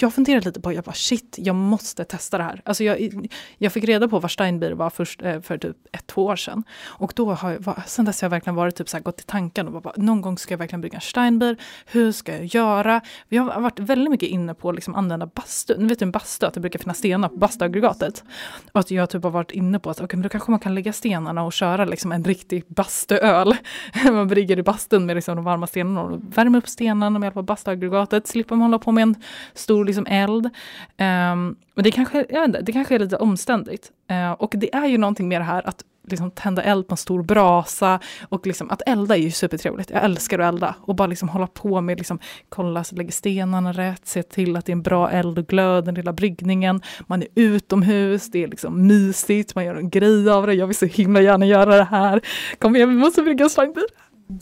Jag 0.00 0.14
funderade 0.14 0.46
lite 0.46 0.60
på, 0.60 0.72
jag 0.72 0.84
bara 0.84 0.92
shit, 0.92 1.36
jag 1.38 1.56
måste 1.56 2.04
testa 2.04 2.38
det 2.38 2.44
här. 2.44 2.62
Alltså 2.64 2.84
jag, 2.84 3.26
jag 3.58 3.72
fick 3.72 3.84
reda 3.84 4.08
på 4.08 4.18
vad 4.18 4.30
Steinbier 4.30 4.72
var 4.72 4.90
först 4.90 5.22
eh, 5.22 5.40
för 5.40 5.58
typ 5.58 5.76
ett, 5.92 6.06
två 6.06 6.24
år 6.24 6.36
sedan. 6.36 6.64
Och 6.86 7.12
då 7.16 7.32
har 7.32 7.50
jag, 7.50 7.82
sen 7.86 8.04
dess 8.04 8.20
har 8.20 8.26
jag 8.26 8.30
verkligen 8.30 8.54
varit 8.54 8.76
typ 8.76 8.88
så 8.88 8.96
här, 8.96 9.04
gått 9.04 9.20
i 9.20 9.24
tanken 9.24 9.68
och 9.68 9.82
bara, 9.82 9.94
någon 9.96 10.20
gång 10.20 10.38
ska 10.38 10.52
jag 10.52 10.58
verkligen 10.58 10.80
bygga 10.80 10.94
en 10.94 11.00
Steinbier. 11.00 11.56
Hur 11.86 12.12
ska 12.12 12.32
jag 12.32 12.44
göra? 12.44 13.00
Vi 13.28 13.36
har 13.36 13.60
varit 13.60 13.78
väldigt 13.78 14.10
mycket 14.10 14.28
inne 14.28 14.54
på 14.54 14.68
att 14.68 14.74
liksom 14.74 14.94
använda 14.94 15.26
bastu. 15.26 15.74
Ni 15.78 15.86
vet 15.86 16.02
ju 16.02 16.04
en 16.04 16.10
bastu, 16.10 16.46
att 16.46 16.54
det 16.54 16.60
brukar 16.60 16.78
finnas 16.78 16.98
stenar 16.98 17.28
på 17.28 17.36
bastuaggregatet. 17.36 18.24
Och 18.72 18.80
att 18.80 18.90
jag 18.90 19.10
typ 19.10 19.22
har 19.22 19.30
varit 19.30 19.50
inne 19.50 19.78
på 19.78 19.90
att 19.90 20.00
okay, 20.00 20.16
men 20.16 20.22
då 20.22 20.28
kanske 20.28 20.50
man 20.50 20.60
kan 20.60 20.74
lägga 20.74 20.92
stenarna 20.92 21.42
och 21.42 21.52
köra 21.52 21.84
liksom 21.84 22.12
en 22.12 22.24
riktig 22.24 22.64
bastuöl. 22.66 23.56
man 24.04 24.28
brygger 24.28 24.58
i 24.58 24.62
bastun 24.62 25.06
med 25.06 25.16
liksom 25.16 25.36
de 25.36 25.44
varma 25.44 25.66
stenarna 25.66 26.02
och 26.02 26.20
värmer 26.38 26.58
upp 26.58 26.68
stenarna 26.68 27.18
med 27.18 27.26
hjälp 27.26 27.36
av 27.36 27.44
bastuaggregatet. 27.44 28.26
Slipper 28.26 28.56
man 28.56 28.62
hålla 28.62 28.78
på 28.78 28.92
med 28.92 29.02
en 29.02 29.14
stor 29.54 29.87
liksom 29.88 30.06
eld. 30.06 30.46
Um, 30.46 31.56
men 31.74 31.84
det 31.84 31.90
kanske, 31.90 32.26
jag 32.28 32.40
vet 32.40 32.48
inte, 32.48 32.60
det 32.62 32.72
kanske 32.72 32.94
är 32.94 32.98
lite 32.98 33.16
omständigt. 33.16 33.90
Uh, 34.10 34.32
och 34.32 34.54
det 34.56 34.74
är 34.74 34.86
ju 34.86 34.98
någonting 34.98 35.28
med 35.28 35.40
det 35.40 35.44
här 35.44 35.68
att 35.68 35.84
liksom 36.10 36.30
tända 36.30 36.62
eld 36.62 36.88
på 36.88 36.92
en 36.92 36.96
stor 36.96 37.22
brasa. 37.22 38.00
Och 38.28 38.46
liksom, 38.46 38.70
att 38.70 38.82
elda 38.86 39.16
är 39.16 39.20
ju 39.20 39.30
supertrevligt. 39.30 39.90
Jag 39.90 40.04
älskar 40.04 40.38
att 40.38 40.54
elda. 40.54 40.74
Och 40.80 40.94
bara 40.94 41.06
liksom 41.06 41.28
hålla 41.28 41.46
på 41.46 41.80
med, 41.80 41.98
liksom, 41.98 42.18
kolla 42.48 42.84
så 42.84 42.96
lägger 42.96 43.12
stenarna 43.12 43.72
rätt, 43.72 44.06
se 44.06 44.22
till 44.22 44.56
att 44.56 44.66
det 44.66 44.70
är 44.70 44.76
en 44.76 44.82
bra 44.82 45.10
eld 45.10 45.38
och 45.38 45.46
glöd, 45.46 45.84
den 45.84 45.94
lilla 45.94 46.12
bryggningen. 46.12 46.82
Man 47.06 47.22
är 47.22 47.28
utomhus, 47.34 48.30
det 48.30 48.42
är 48.42 48.48
liksom 48.48 48.86
mysigt, 48.86 49.54
man 49.54 49.64
gör 49.64 49.74
en 49.74 49.90
grej 49.90 50.30
av 50.30 50.46
det. 50.46 50.54
Jag 50.54 50.66
vill 50.66 50.76
så 50.76 50.86
himla 50.86 51.20
gärna 51.20 51.46
göra 51.46 51.76
det 51.76 51.84
här. 51.84 52.20
Kom 52.58 52.76
igen, 52.76 52.88
vi 52.88 52.96
måste 52.96 53.22
brygga 53.22 53.44
en 53.44 53.50
slangbil! 53.50 53.86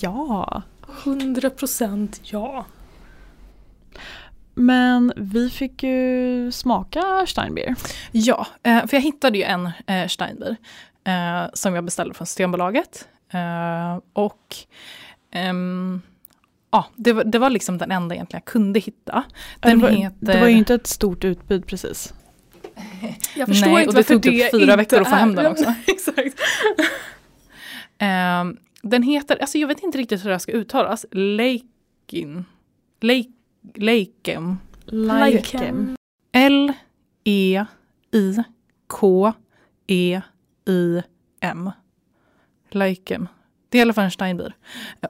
Ja. 0.01 0.62
100 1.05 1.51
procent 1.51 2.20
ja. 2.22 2.64
Men 4.59 5.12
vi 5.16 5.50
fick 5.50 5.82
ju 5.82 6.52
smaka 6.52 7.24
Steinbier. 7.26 7.74
Ja, 8.12 8.46
eh, 8.62 8.86
för 8.86 8.96
jag 8.96 9.02
hittade 9.02 9.38
ju 9.38 9.44
en 9.44 9.70
eh, 9.86 10.07
Steinbier 10.09 10.57
eh, 11.04 11.50
som 11.52 11.74
jag 11.74 11.84
beställde 11.84 12.14
från 12.14 12.26
Systembolaget. 12.26 13.09
Eh, 13.32 14.00
och 14.12 14.57
ehm, 15.30 16.00
ja, 16.70 16.86
det 16.96 17.12
var, 17.12 17.24
det 17.24 17.38
var 17.38 17.50
liksom 17.50 17.78
den 17.78 17.90
enda 17.90 18.14
egentligen 18.14 18.42
jag 18.44 18.52
kunde 18.52 18.80
hitta. 18.80 19.24
Den 19.61 19.78
det, 19.78 19.82
var, 19.86 19.90
heter... 19.90 20.16
det 20.20 20.40
var 20.40 20.48
ju 20.48 20.57
inte 20.57 20.74
ett 20.74 20.86
stort 20.86 21.24
utbud 21.24 21.66
precis. 21.66 22.14
Jag 23.34 23.48
förstår 23.48 23.70
Nej, 23.70 23.82
inte 23.82 23.88
och 23.88 23.94
det 23.94 23.98
varför 23.98 24.14
tog 24.14 24.22
typ 24.22 24.42
det 24.42 24.50
fyra 24.50 24.62
inte 24.62 24.76
veckor 24.76 25.00
att 25.00 25.09
få 25.09 25.14
hem 25.14 25.34
den 25.34 25.46
också. 25.46 25.74
Exakt. 25.86 26.40
Ehm, 27.98 28.57
den 28.82 29.02
heter, 29.02 29.36
alltså 29.36 29.59
jag 29.59 29.68
vet 29.68 29.82
inte 29.82 29.98
riktigt 29.98 30.24
hur 30.24 30.28
det 30.28 30.34
här 30.34 30.38
ska 30.38 30.52
uttalas, 30.52 31.07
Leikin. 31.11 32.44
Leik, 33.00 33.28
Leikem. 33.75 34.59
Like. 34.85 35.73
L-E-I-K-E-I-M. 36.33 36.81
Leikem. 42.71 43.29
Det 43.69 43.79
är 43.79 43.81
i 43.81 43.83
alla 43.83 43.93
fall 43.93 44.05
en 44.05 44.11
Steinbier. 44.11 44.55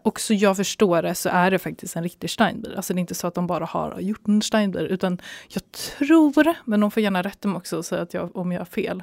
Och 0.02 0.20
så 0.20 0.34
jag 0.34 0.56
förstår 0.56 1.02
det 1.02 1.14
så 1.14 1.28
är 1.28 1.50
det 1.50 1.58
faktiskt 1.58 1.96
en 1.96 2.02
riktig 2.02 2.30
Steinbier. 2.30 2.76
Alltså 2.76 2.94
det 2.94 2.98
är 2.98 3.00
inte 3.00 3.14
så 3.14 3.26
att 3.26 3.34
de 3.34 3.46
bara 3.46 3.64
har 3.64 4.00
gjort 4.00 4.28
en 4.28 4.42
Steinbier. 4.42 4.84
Utan 4.84 5.20
jag 5.48 5.62
tror, 5.72 6.54
men 6.64 6.80
de 6.80 6.90
får 6.90 7.02
gärna 7.02 7.22
rätta 7.22 7.48
mig 7.48 7.56
också 7.56 7.76
och 7.76 7.84
säga 7.84 8.02
att 8.02 8.14
jag, 8.14 8.36
om 8.36 8.52
jag 8.52 8.60
har 8.60 8.64
fel. 8.64 9.02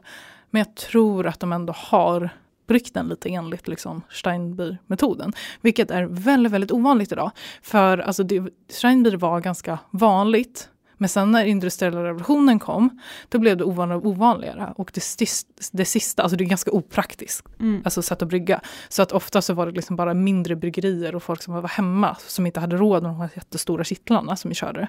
Men 0.49 0.59
jag 0.59 0.75
tror 0.75 1.27
att 1.27 1.39
de 1.39 1.53
ändå 1.53 1.73
har 1.77 2.29
bryggt 2.67 2.93
den 2.93 3.07
lite 3.07 3.29
enligt 3.29 3.67
liksom 3.67 4.01
Steinbier-metoden. 4.09 5.33
Vilket 5.61 5.91
är 5.91 6.03
väldigt, 6.03 6.51
väldigt 6.53 6.71
ovanligt 6.71 7.11
idag. 7.11 7.31
För 7.61 7.97
alltså 7.97 8.23
det, 8.23 8.43
Steinbier 8.69 9.17
var 9.17 9.41
ganska 9.41 9.79
vanligt. 9.91 10.69
Men 10.97 11.09
sen 11.09 11.31
när 11.31 11.45
industriella 11.45 12.03
revolutionen 12.03 12.59
kom, 12.59 13.01
då 13.29 13.39
blev 13.39 13.57
det 13.57 13.63
ovanligare 13.63 13.99
och 14.01 14.05
ovanligare. 14.07 14.73
Och 14.75 14.91
det, 14.93 14.99
sis- 15.01 15.45
det 15.71 15.85
sista, 15.85 16.23
alltså 16.23 16.35
det 16.37 16.43
är 16.43 16.45
ganska 16.45 16.71
opraktiskt 16.71 17.47
Mm. 17.59 17.81
alltså 17.85 18.01
sätt 18.01 18.21
att 18.21 18.27
brygga. 18.27 18.61
Så 18.89 19.01
att 19.01 19.11
ofta 19.11 19.41
så 19.41 19.53
var 19.53 19.65
det 19.65 19.71
liksom 19.71 19.95
bara 19.95 20.13
mindre 20.13 20.55
bryggerier 20.55 21.15
och 21.15 21.23
folk 21.23 21.41
som 21.43 21.53
var 21.53 21.67
hemma 21.67 22.17
som 22.27 22.45
inte 22.45 22.59
hade 22.59 22.77
råd 22.77 23.03
med 23.03 23.11
de 23.11 23.19
här 23.19 23.29
jättestora 23.35 23.83
kittlarna 23.83 24.35
som 24.35 24.49
vi 24.49 24.55
körde. 24.55 24.87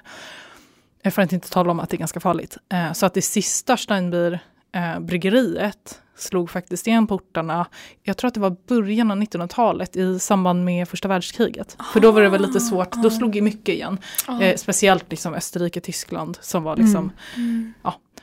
Eh, 1.03 1.11
För 1.11 1.21
att 1.21 1.31
inte 1.33 1.49
tala 1.49 1.71
om 1.71 1.79
att 1.79 1.89
det 1.89 1.95
är 1.95 1.99
ganska 1.99 2.19
farligt. 2.19 2.57
Eh, 2.71 2.93
Så 2.93 3.05
att 3.05 3.13
det 3.13 3.21
sista 3.21 3.77
Steinbier 3.77 4.39
eh, 4.75 4.99
bryggeriet 4.99 6.01
slog 6.17 6.49
faktiskt 6.49 6.87
igen 6.87 7.07
portarna. 7.07 7.67
Jag 8.03 8.17
tror 8.17 8.27
att 8.27 8.33
det 8.33 8.39
var 8.39 8.55
början 8.67 9.11
av 9.11 9.17
1900-talet 9.17 9.95
i 9.95 10.19
samband 10.19 10.65
med 10.65 10.87
första 10.89 11.07
världskriget. 11.07 11.77
För 11.93 11.99
då 11.99 12.11
var 12.11 12.21
det 12.21 12.29
väl 12.29 12.41
lite 12.41 12.59
svårt, 12.59 12.91
då 12.91 13.09
slog 13.09 13.35
ju 13.35 13.41
mycket 13.41 13.75
igen. 13.75 13.97
Eh, 14.41 14.55
speciellt 14.55 15.05
liksom 15.11 15.33
Österrike, 15.33 15.79
Tyskland 15.81 16.37
som 16.41 16.63
var 16.63 16.75
liksom 16.77 17.11
Mm. 17.35 17.73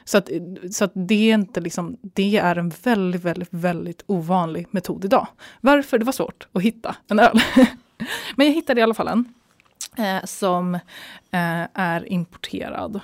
så 0.05 0.19
att, 0.19 0.29
så 0.71 0.85
att 0.85 0.93
det 0.95 1.31
är 1.31 1.35
inte 1.35 1.61
liksom, 1.61 1.97
det 2.03 2.37
är 2.37 2.57
en 2.57 2.73
väldigt, 2.83 3.25
väldigt, 3.25 3.49
väldigt 3.51 4.03
ovanlig 4.07 4.67
metod 4.71 5.05
idag. 5.05 5.27
Varför? 5.61 5.99
Det 5.99 6.05
var 6.05 6.13
svårt 6.13 6.49
att 6.53 6.63
hitta 6.63 6.97
en 7.09 7.19
öl. 7.19 7.41
Men 8.37 8.47
jag 8.47 8.55
hittade 8.55 8.81
i 8.81 8.83
alla 8.83 8.95
fall 8.95 9.09
en 9.09 9.25
eh, 9.97 10.25
som 10.25 10.75
eh, 10.75 10.81
är 11.75 12.13
importerad 12.13 13.01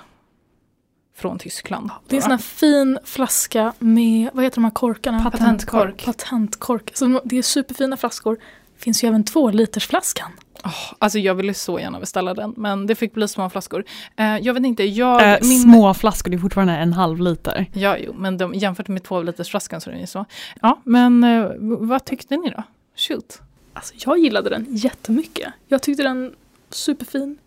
från 1.19 1.39
Tyskland. 1.39 1.89
Det 2.07 2.15
är 2.15 2.17
en 2.17 2.21
sån 2.21 2.31
här 2.31 2.37
fin 2.37 2.99
flaska 3.03 3.73
med, 3.79 4.29
vad 4.33 4.43
heter 4.43 4.55
de 4.55 4.63
här 4.63 4.71
korkarna? 4.71 5.31
Patentkork. 5.31 6.05
Patentkork. 6.05 6.91
Så 6.93 7.21
det 7.23 7.37
är 7.37 7.41
superfina 7.41 7.97
flaskor. 7.97 8.37
Finns 8.77 9.03
ju 9.03 9.07
även 9.07 9.23
två 9.23 9.49
liters 9.49 9.87
flaskan. 9.87 10.31
Åh, 10.63 10.93
alltså 10.99 11.19
jag 11.19 11.35
ville 11.35 11.53
så 11.53 11.79
gärna 11.79 11.99
beställa 11.99 12.33
den, 12.33 12.53
men 12.57 12.87
det 12.87 12.95
fick 12.95 13.13
bli 13.13 13.27
små 13.27 13.49
flaskor. 13.49 13.83
Eh, 14.15 14.37
jag 14.37 14.53
vet 14.53 14.65
inte, 14.65 14.83
jag... 14.83 15.33
Äh, 15.33 15.39
Små 15.63 15.93
flaskor, 15.93 16.31
det 16.31 16.37
är 16.37 16.39
fortfarande 16.39 16.73
en 16.73 16.93
halv 16.93 17.19
liter. 17.19 17.65
Ja, 17.73 17.97
jo, 17.97 18.13
men 18.17 18.37
de, 18.37 18.53
jämfört 18.53 18.87
med 18.87 19.03
två 19.03 19.21
liters 19.21 19.49
flaskan 19.49 19.81
så 19.81 19.89
är 19.89 19.91
den 19.91 20.01
ju 20.01 20.07
så. 20.07 20.25
Ja, 20.61 20.81
men 20.83 21.23
eh, 21.23 21.51
vad 21.59 22.05
tyckte 22.05 22.37
ni 22.37 22.49
då? 22.49 22.63
Shoot. 22.95 23.41
Alltså 23.73 23.93
jag 23.97 24.19
gillade 24.19 24.49
den 24.49 24.65
jättemycket. 24.69 25.53
Jag 25.67 25.81
tyckte 25.81 26.03
den 26.03 26.33
superfin. 26.69 27.37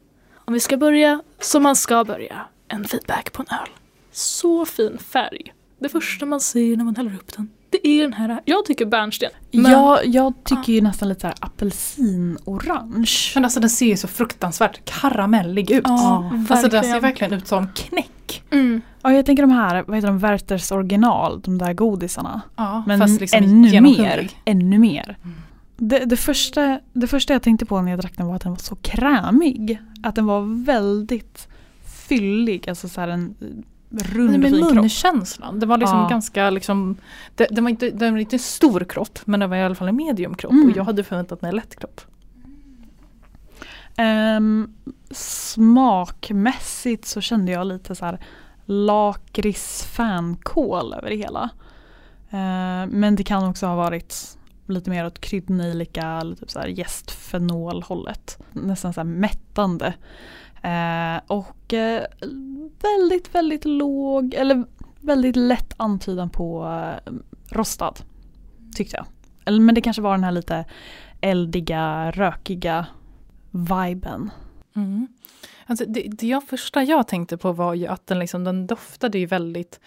Om 0.44 0.54
vi 0.54 0.60
ska 0.60 0.76
börja 0.76 1.22
som 1.40 1.62
man 1.62 1.76
ska 1.76 2.04
börja. 2.04 2.40
En 2.72 2.84
feedback 2.84 3.32
på 3.32 3.42
en 3.48 3.58
öl. 3.60 3.68
Så 4.12 4.64
fin 4.66 4.98
färg. 4.98 5.52
Det 5.78 5.88
första 5.88 6.26
man 6.26 6.40
ser 6.40 6.76
när 6.76 6.84
man 6.84 6.96
häller 6.96 7.14
upp 7.14 7.36
den, 7.36 7.50
det 7.70 7.86
är 7.88 8.02
den 8.02 8.12
här. 8.12 8.40
Jag 8.44 8.64
tycker 8.64 8.86
bärnsten. 8.86 9.30
Men, 9.52 9.72
Jag, 9.72 10.06
jag 10.06 10.34
tycker 10.44 10.72
ju 10.72 10.80
nästan 10.80 11.08
lite 11.08 11.20
så 11.20 11.26
här 11.26 11.36
apelsinorange. 11.40 13.32
Men 13.34 13.44
alltså 13.44 13.60
den 13.60 13.70
ser 13.70 13.86
ju 13.86 13.96
så 13.96 14.08
fruktansvärt 14.08 14.84
karamellig 14.84 15.70
ut. 15.70 15.82
Ja, 15.86 16.32
Alltså 16.48 16.68
den 16.68 16.84
ser 16.84 17.00
verkligen. 17.00 17.32
ut 17.32 17.46
som 17.48 17.68
knäck. 17.74 18.42
Mm. 18.50 18.80
Ja, 19.02 19.12
jag 19.12 19.26
tänker 19.26 19.42
de 19.42 19.50
här, 19.50 19.84
vad 19.86 19.96
heter 19.96 20.08
de, 20.08 20.18
Werthers 20.18 20.72
original, 20.72 21.40
de 21.40 21.58
där 21.58 21.72
godisarna. 21.72 22.40
Ja, 22.56 22.82
Men 22.86 22.98
fast 23.00 23.20
liksom 23.20 23.44
ännu 23.44 23.80
mer. 23.80 24.28
Ännu 24.44 24.78
mer. 24.78 25.16
Mm. 25.24 25.36
Det, 25.76 25.98
det, 25.98 26.16
första, 26.16 26.80
det 26.92 27.06
första 27.06 27.32
jag 27.32 27.42
tänkte 27.42 27.66
på 27.66 27.80
när 27.82 27.90
jag 27.90 28.00
drack 28.00 28.16
den 28.16 28.26
var 28.26 28.36
att 28.36 28.42
den 28.42 28.52
var 28.52 28.58
så 28.58 28.76
krämig. 28.76 29.78
Att 30.02 30.14
den 30.14 30.26
var 30.26 30.64
väldigt 30.64 31.48
fyllig, 32.18 32.68
alltså 32.68 32.88
så 32.88 33.00
en 33.00 33.34
rund 33.90 34.30
Nej, 34.40 34.50
men 34.50 34.60
munkänslan, 34.60 35.60
det 35.60 35.66
var 35.66 35.78
liksom 35.78 35.98
Ja. 35.98 36.08
ganska 36.08 36.50
liksom, 36.50 36.96
det, 37.34 37.46
det 37.50 37.60
var 37.60 37.70
inte, 37.70 37.90
det 37.90 38.10
var 38.10 38.18
inte 38.18 38.36
en 38.36 38.40
stor 38.40 38.80
kropp 38.84 39.18
men 39.24 39.40
det 39.40 39.46
var 39.46 39.56
i 39.56 39.62
alla 39.62 39.74
fall 39.74 39.88
en 39.88 39.96
medium 39.96 40.34
kropp 40.34 40.52
Mm. 40.52 40.70
och 40.70 40.76
jag 40.76 40.84
hade 40.84 41.04
förväntat 41.04 41.42
mig 41.42 41.48
en 41.48 41.56
lätt 41.56 41.76
kropp. 41.76 42.00
Ehm, 43.96 44.74
smakmässigt 45.10 47.04
så 47.06 47.20
kände 47.20 47.52
jag 47.52 47.66
lite 47.66 47.94
så 47.94 48.04
här 48.04 48.18
lakrits-fänkål 48.66 50.94
över 50.94 51.10
det 51.10 51.16
hela. 51.16 51.50
Ehm, 52.30 52.88
men 52.88 53.16
det 53.16 53.24
kan 53.24 53.48
också 53.48 53.66
ha 53.66 53.74
varit 53.74 54.38
lite 54.66 54.90
mer 54.90 55.06
åt 55.06 55.20
kryddnejlika 55.20 56.06
eller 56.06 56.36
typ 56.36 56.50
så 56.50 56.58
här. 56.58 56.68
Nästan 58.52 58.92
så 58.92 59.00
här 59.00 59.04
mättande. 59.04 59.94
Eh, 60.62 61.20
och 61.26 61.74
eh, 61.74 62.04
väldigt, 62.82 63.34
väldigt 63.34 63.64
låg 63.64 64.34
eller 64.34 64.64
väldigt 65.00 65.36
lätt 65.36 65.74
antydan 65.76 66.30
på 66.30 66.64
eh, 66.66 67.12
rostad. 67.50 67.94
Tyckte 68.74 68.96
jag. 68.96 69.06
Eller, 69.44 69.60
men 69.60 69.74
det 69.74 69.80
kanske 69.80 70.02
var 70.02 70.12
den 70.12 70.24
här 70.24 70.32
lite 70.32 70.64
eldiga, 71.20 72.10
rökiga 72.10 72.86
viben. 73.50 74.30
Mm. 74.76 75.08
Alltså 75.66 75.84
det, 75.88 76.00
det 76.00 76.26
jag 76.26 76.48
första 76.48 76.82
jag 76.82 77.08
tänkte 77.08 77.36
på 77.36 77.52
var 77.52 77.74
ju 77.74 77.86
att 77.86 78.06
den, 78.06 78.18
liksom, 78.18 78.44
den 78.44 78.66
doftade 78.66 79.18
ju 79.18 79.26
väldigt 79.26 79.80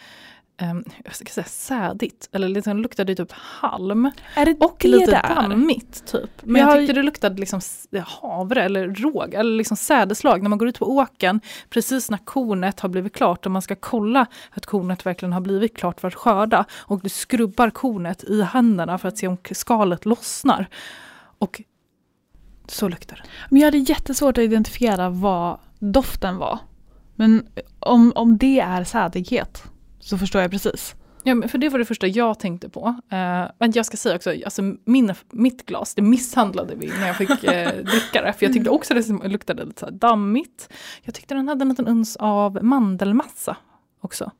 um, 0.61 0.83
jag 1.03 1.15
ska 1.15 1.25
säga 1.25 1.45
sädigt, 1.45 2.29
eller 2.31 2.47
liksom 2.47 2.77
luktade 2.77 3.15
typ 3.15 3.31
halm. 3.31 4.11
Är 4.35 4.45
det 4.45 4.55
Och 4.59 4.77
det 4.79 4.87
lite 4.87 5.11
det 5.11 5.17
är? 5.17 5.35
dammigt 5.35 6.05
typ. 6.11 6.29
Men 6.43 6.61
Jag 6.61 6.71
jag 6.71 6.79
tyckte 6.79 6.93
det 6.93 7.03
luktade 7.03 7.39
liksom 7.39 7.61
havre 8.05 8.63
eller 8.63 8.87
råg 8.87 9.33
eller 9.33 9.57
liksom 9.57 9.77
sädeslag. 9.77 10.41
När 10.41 10.49
man 10.49 10.57
går 10.57 10.67
ut 10.67 10.79
på 10.79 10.85
åken 10.89 11.41
precis 11.69 12.11
när 12.11 12.17
kornet 12.17 12.79
har 12.79 12.89
blivit 12.89 13.13
klart 13.15 13.45
och 13.45 13.51
man 13.51 13.61
ska 13.61 13.75
kolla 13.75 14.25
att 14.51 14.65
kornet 14.65 15.05
verkligen 15.05 15.33
har 15.33 15.41
blivit 15.41 15.77
klart 15.77 16.01
för 16.01 16.07
att 16.07 16.15
skörda. 16.15 16.65
Och 16.71 17.01
du 17.01 17.09
skrubbar 17.09 17.69
kornet 17.69 18.23
i 18.23 18.41
händerna 18.41 18.97
för 18.97 19.07
att 19.07 19.17
se 19.17 19.27
om 19.27 19.37
skalet 19.51 20.05
lossnar. 20.05 20.67
Och 21.37 21.61
så 22.67 22.87
luktar 22.87 23.15
det. 23.15 23.23
Men 23.49 23.59
jag 23.61 23.67
hade 23.67 23.77
jättesvårt 23.77 24.37
att 24.37 24.43
identifiera 24.43 25.09
vad 25.09 25.57
doften 25.79 26.37
var. 26.37 26.59
Men 27.15 27.47
om, 27.79 28.11
om 28.15 28.37
det 28.37 28.59
är 28.59 28.83
sädighet 28.83 29.63
så 30.05 30.17
förstår 30.17 30.41
jag 30.41 30.51
precis. 30.51 30.95
Ja, 31.23 31.47
för 31.47 31.57
det 31.57 31.69
var 31.69 31.79
det 31.79 31.85
första 31.85 32.07
jag 32.07 32.39
tänkte 32.39 32.69
på. 32.69 32.87
Eh, 32.87 33.45
men 33.59 33.71
jag 33.73 33.85
ska 33.85 33.97
säga 33.97 34.15
också, 34.15 34.29
alltså 34.45 34.61
min, 34.85 35.13
mitt 35.29 35.65
glas, 35.65 35.95
det 35.95 36.01
misshandlade 36.01 36.75
vi 36.75 36.87
när 36.87 37.07
jag 37.07 37.17
fick 37.17 37.43
eh, 37.43 37.75
dricka 37.83 38.21
det. 38.21 38.33
För 38.33 38.45
jag 38.45 38.53
tyckte 38.53 38.69
också 38.69 38.93
det 38.93 39.27
luktade 39.27 39.65
lite 39.65 39.79
så 39.79 39.89
dammigt. 39.89 40.69
Jag 41.03 41.15
tyckte 41.15 41.33
den 41.35 41.47
hade 41.47 41.61
en 41.61 41.69
liten 41.69 41.87
uns 41.87 42.15
av 42.15 42.63
mandelmassa 42.63 43.57
också. 44.01 44.31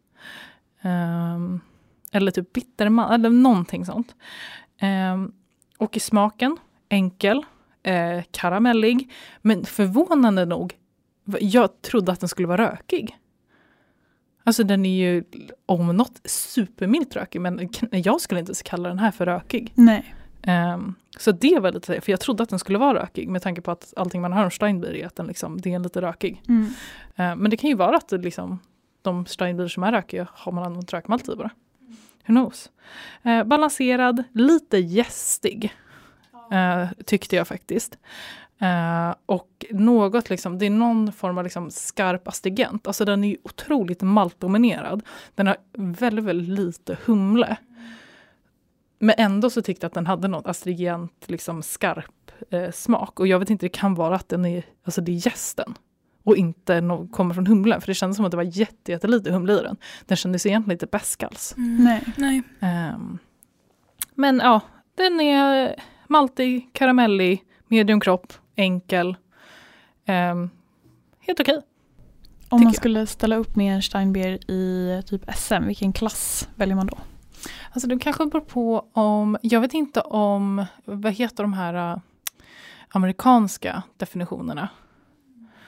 Ehm, 0.81 1.59
eller 2.11 2.31
typ 2.31 2.53
bittermassa, 2.53 3.13
eller 3.13 3.29
någonting 3.29 3.85
sånt. 3.85 4.15
Ehm, 4.79 5.31
och 5.77 5.97
i 5.97 5.99
smaken, 5.99 6.57
enkel, 6.89 7.45
eh, 7.83 8.23
karamellig. 8.31 9.13
Men 9.41 9.65
förvånande 9.65 10.45
nog, 10.45 10.73
jag 11.39 11.81
trodde 11.81 12.11
att 12.11 12.19
den 12.19 12.29
skulle 12.29 12.47
vara 12.47 12.71
rökig. 12.71 13.17
Alltså 14.47 14.63
den 14.63 14.85
är 14.85 14.95
ju 14.95 15.23
om 15.65 15.87
något 15.97 16.21
supermilt 16.25 17.15
rökig 17.15 17.41
men 17.41 17.69
jag 17.91 18.21
skulle 18.21 18.39
inte 18.39 18.49
ens 18.49 18.61
kalla 18.61 18.89
den 18.89 18.99
här 18.99 19.11
för 19.11 19.25
rökig. 19.25 19.71
Nej. 19.75 20.15
Ehm, 20.41 20.95
så 21.17 21.31
det 21.31 21.59
var 21.59 21.71
lite, 21.71 22.01
för 22.01 22.11
jag 22.11 22.19
trodde 22.19 22.43
att 22.43 22.49
den 22.49 22.59
skulle 22.59 22.77
vara 22.77 22.99
rökig 22.99 23.29
med 23.29 23.41
tanke 23.41 23.61
på 23.61 23.71
att 23.71 23.93
allting 23.95 24.21
man 24.21 24.33
hör 24.33 24.43
om 24.43 24.51
Steinbier 24.51 24.95
är 24.95 25.05
att 25.07 25.15
den 25.15 25.27
liksom, 25.27 25.61
det 25.61 25.73
är 25.73 25.79
lite 25.79 26.01
rökig. 26.01 26.41
Mm. 26.47 26.69
Ehm, 27.15 27.39
men 27.39 27.51
det 27.51 27.57
kan 27.57 27.69
ju 27.69 27.75
vara 27.75 27.97
att 27.97 28.07
det 28.07 28.17
liksom, 28.17 28.59
de 29.01 29.25
Steinbier 29.25 29.67
som 29.67 29.83
är 29.83 29.91
rökiga 29.91 30.27
har 30.33 30.51
man 30.51 30.63
använt 30.63 30.93
rökmalt 30.93 31.29
i 31.29 31.35
bara. 31.35 31.49
Who 32.27 32.33
knows? 32.33 32.71
Eh, 33.23 33.43
balanserad, 33.43 34.23
lite 34.33 34.77
gästig. 34.77 35.73
eh, 36.51 36.87
tyckte 37.05 37.35
jag 37.35 37.47
faktiskt. 37.47 37.97
Eh, 38.59 39.15
och 39.25 39.65
något 39.71 40.29
liksom, 40.29 40.57
det 40.57 40.65
är 40.65 40.69
någon 40.69 41.11
form 41.11 41.37
av 41.37 41.43
liksom 41.43 41.71
skarp 41.71 42.27
astringent. 42.27 42.87
Alltså 42.87 43.05
den 43.05 43.23
är 43.23 43.27
ju 43.27 43.37
otroligt 43.43 44.01
maltdominerad. 44.01 45.03
Den 45.35 45.47
har 45.47 45.57
väldigt, 45.77 46.25
väldigt 46.25 46.59
lite 46.59 46.97
humle. 47.05 47.57
Men 48.99 49.15
ändå 49.17 49.49
så 49.49 49.61
tyckte 49.61 49.85
jag 49.85 49.89
att 49.89 49.93
den 49.93 50.07
hade 50.07 50.27
något 50.27 50.47
astringent, 50.47 51.23
liksom 51.25 51.63
skarp 51.63 52.31
eh, 52.51 52.71
smak. 52.71 53.19
Och 53.19 53.27
jag 53.27 53.39
vet 53.39 53.49
inte, 53.49 53.65
det 53.65 53.69
kan 53.69 53.95
vara 53.95 54.15
att 54.15 54.29
den 54.29 54.45
är, 54.45 54.63
alltså 54.83 55.01
det 55.01 55.11
är 55.11 55.27
jästen. 55.27 55.73
Och 56.23 56.37
inte 56.37 56.81
no, 56.81 57.07
kommer 57.07 57.33
från 57.33 57.47
humlen. 57.47 57.81
För 57.81 57.87
det 57.87 57.93
kändes 57.93 58.15
som 58.15 58.25
att 58.25 58.31
det 58.31 58.37
var 58.37 58.43
jätte, 58.43 58.91
jättelite 58.91 59.31
humle 59.31 59.53
i 59.53 59.61
den. 59.61 59.77
Den 60.05 60.17
kändes 60.17 60.45
egentligen 60.45 60.75
lite 60.75 60.87
besk 60.87 61.23
alls. 61.23 61.53
Nej. 61.57 62.03
Nej. 62.17 62.41
Ehm, 62.59 63.17
men 64.15 64.39
ja, 64.39 64.61
den 64.95 65.21
är 65.21 65.75
maltig, 66.07 66.69
karamellig, 66.73 67.43
medium 67.67 67.99
kropp, 67.99 68.33
enkel. 68.55 69.17
Ehm, 70.05 70.49
helt 71.19 71.39
okej. 71.39 71.55
Om 71.55 72.59
Tycker 72.59 72.63
man 72.63 72.63
jag. 72.63 72.75
skulle 72.75 73.07
ställa 73.07 73.35
upp 73.35 73.55
med 73.55 73.75
en 73.75 73.81
Steinbier 73.81 74.51
i 74.51 75.01
typ 75.05 75.21
SM, 75.35 75.65
vilken 75.67 75.93
klass 75.93 76.49
väljer 76.55 76.75
man 76.75 76.87
då? 76.87 76.97
Alltså 77.71 77.87
det 77.87 77.99
kanske 77.99 78.25
beror 78.25 78.41
på 78.41 78.85
om, 78.93 79.37
jag 79.41 79.61
vet 79.61 79.73
inte 79.73 80.01
om, 80.01 80.65
vad 80.85 81.13
heter 81.13 81.43
de 81.43 81.53
här 81.53 81.91
äh, 81.93 81.97
amerikanska 82.89 83.83
definitionerna? 83.97 84.69